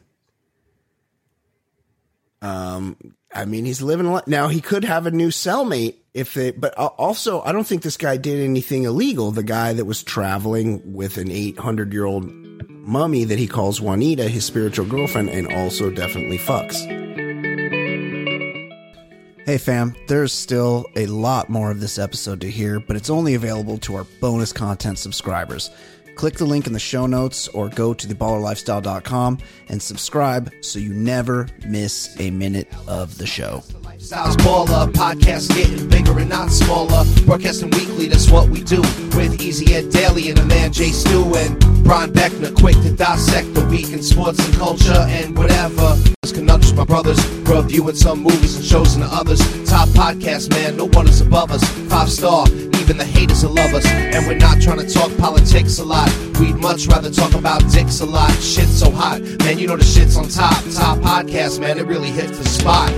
Um. 2.43 3.15
I 3.35 3.45
mean, 3.45 3.65
he's 3.65 3.81
living 3.81 4.05
a 4.05 4.11
lot 4.11 4.27
now. 4.27 4.47
He 4.47 4.61
could 4.61 4.83
have 4.83 5.07
a 5.07 5.11
new 5.11 5.29
cellmate 5.29 5.95
if 6.13 6.35
they. 6.35 6.51
But 6.51 6.75
also, 6.75 7.41
I 7.41 7.51
don't 7.51 7.65
think 7.65 7.81
this 7.81 7.97
guy 7.97 8.17
did 8.17 8.39
anything 8.39 8.83
illegal. 8.83 9.31
The 9.31 9.41
guy 9.41 9.73
that 9.73 9.85
was 9.85 10.03
traveling 10.03 10.93
with 10.93 11.17
an 11.17 11.31
eight 11.31 11.57
hundred 11.57 11.93
year 11.93 12.05
old 12.05 12.29
mummy 12.69 13.23
that 13.23 13.39
he 13.39 13.47
calls 13.47 13.81
Juanita, 13.81 14.27
his 14.27 14.45
spiritual 14.45 14.85
girlfriend, 14.85 15.29
and 15.29 15.51
also 15.51 15.89
definitely 15.89 16.37
fucks. 16.37 16.75
Hey 19.45 19.57
fam, 19.57 19.93
there's 20.07 20.31
still 20.31 20.85
a 20.95 21.05
lot 21.05 21.49
more 21.49 21.69
of 21.69 21.81
this 21.81 21.99
episode 21.99 22.39
to 22.41 22.49
hear, 22.49 22.79
but 22.79 22.95
it's 22.95 23.09
only 23.09 23.33
available 23.33 23.77
to 23.79 23.95
our 23.95 24.05
bonus 24.21 24.53
content 24.53 24.99
subscribers. 24.99 25.69
Click 26.15 26.35
the 26.35 26.45
link 26.45 26.67
in 26.67 26.73
the 26.73 26.79
show 26.79 27.05
notes 27.05 27.47
or 27.49 27.69
go 27.69 27.93
to 27.93 28.07
theballerlifestyle.com 28.07 29.39
and 29.69 29.81
subscribe 29.81 30.51
so 30.61 30.79
you 30.79 30.93
never 30.93 31.47
miss 31.65 32.15
a 32.19 32.31
minute 32.31 32.67
of 32.87 33.17
the 33.17 33.27
show. 33.27 33.63
Styles 34.03 34.35
Baller, 34.35 34.91
podcast 34.91 35.47
getting 35.55 35.87
bigger 35.87 36.19
and 36.19 36.29
not 36.29 36.51
smaller. 36.51 37.05
Broadcasting 37.25 37.69
weekly, 37.69 38.09
that's 38.09 38.29
what 38.29 38.49
we 38.49 38.61
do. 38.61 38.81
With 39.15 39.39
Easy 39.39 39.73
Ed 39.73 39.91
Daly 39.91 40.27
and 40.27 40.37
the 40.37 40.43
man 40.43 40.73
Jay 40.73 40.89
Stu 40.89 41.33
and 41.35 41.57
Brian 41.85 42.11
Beckner, 42.11 42.53
quick 42.53 42.75
to 42.81 42.91
dissect 42.91 43.53
the 43.53 43.63
week 43.67 43.93
in 43.93 44.03
sports 44.03 44.45
and 44.45 44.53
culture 44.55 45.05
and 45.07 45.37
whatever. 45.37 45.95
Conundrums, 46.33 46.73
my 46.73 46.83
brothers, 46.83 47.25
reviewing 47.47 47.95
some 47.95 48.23
movies 48.23 48.57
and 48.57 48.65
shows 48.65 48.95
and 48.95 49.03
the 49.03 49.07
others. 49.07 49.39
Top 49.69 49.87
podcast, 49.89 50.49
man, 50.49 50.75
no 50.75 50.87
one 50.87 51.07
is 51.07 51.21
above 51.21 51.51
us. 51.51 51.63
Five 51.87 52.09
star, 52.09 52.45
even 52.49 52.97
the 52.97 53.05
haters 53.05 53.45
will 53.45 53.53
love 53.53 53.73
us. 53.73 53.85
And 53.85 54.27
we're 54.27 54.35
not 54.37 54.61
trying 54.61 54.79
to 54.79 54.93
talk 54.93 55.15
politics 55.17 55.79
a 55.79 55.85
lot. 55.85 56.11
We'd 56.41 56.57
much 56.57 56.87
rather 56.87 57.09
talk 57.09 57.35
about 57.35 57.71
dicks 57.71 58.01
a 58.01 58.05
lot. 58.05 58.31
Shit's 58.41 58.79
so 58.79 58.91
hot, 58.91 59.21
man, 59.21 59.59
you 59.59 59.67
know 59.67 59.77
the 59.77 59.85
shit's 59.85 60.17
on 60.17 60.27
top. 60.27 60.61
Top 60.73 60.97
podcast, 60.97 61.61
man, 61.61 61.77
it 61.77 61.85
really 61.85 62.11
hits 62.11 62.37
the 62.37 62.45
spot. 62.45 62.91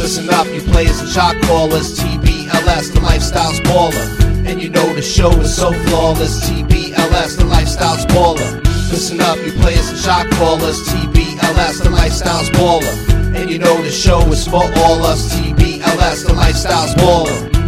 Listen 0.00 0.30
up, 0.30 0.46
you 0.46 0.62
players 0.62 0.98
and 1.00 1.10
shot 1.10 1.36
callers. 1.42 2.00
TBLS, 2.00 2.94
the 2.94 3.00
lifestyle's 3.00 3.60
baller. 3.60 4.46
And 4.46 4.60
you 4.60 4.70
know 4.70 4.94
the 4.94 5.02
show 5.02 5.30
is 5.32 5.54
so 5.54 5.72
flawless. 5.72 6.40
TBLS, 6.48 7.36
the 7.36 7.44
lifestyle's 7.44 8.06
baller. 8.06 8.64
Listen 8.90 9.20
up, 9.20 9.36
you 9.44 9.52
players 9.60 9.90
and 9.90 9.98
shot 9.98 10.30
callers. 10.30 10.80
TBLS, 10.88 11.82
the 11.82 11.90
lifestyle's 11.90 12.48
baller. 12.48 13.36
And 13.36 13.50
you 13.50 13.58
know 13.58 13.76
the 13.82 13.90
show 13.90 14.20
is 14.32 14.48
for 14.48 14.64
all 14.64 15.04
us. 15.04 15.34
TBLS, 15.34 16.26
the 16.26 16.32
lifestyle's 16.32 16.94
baller. 16.94 17.59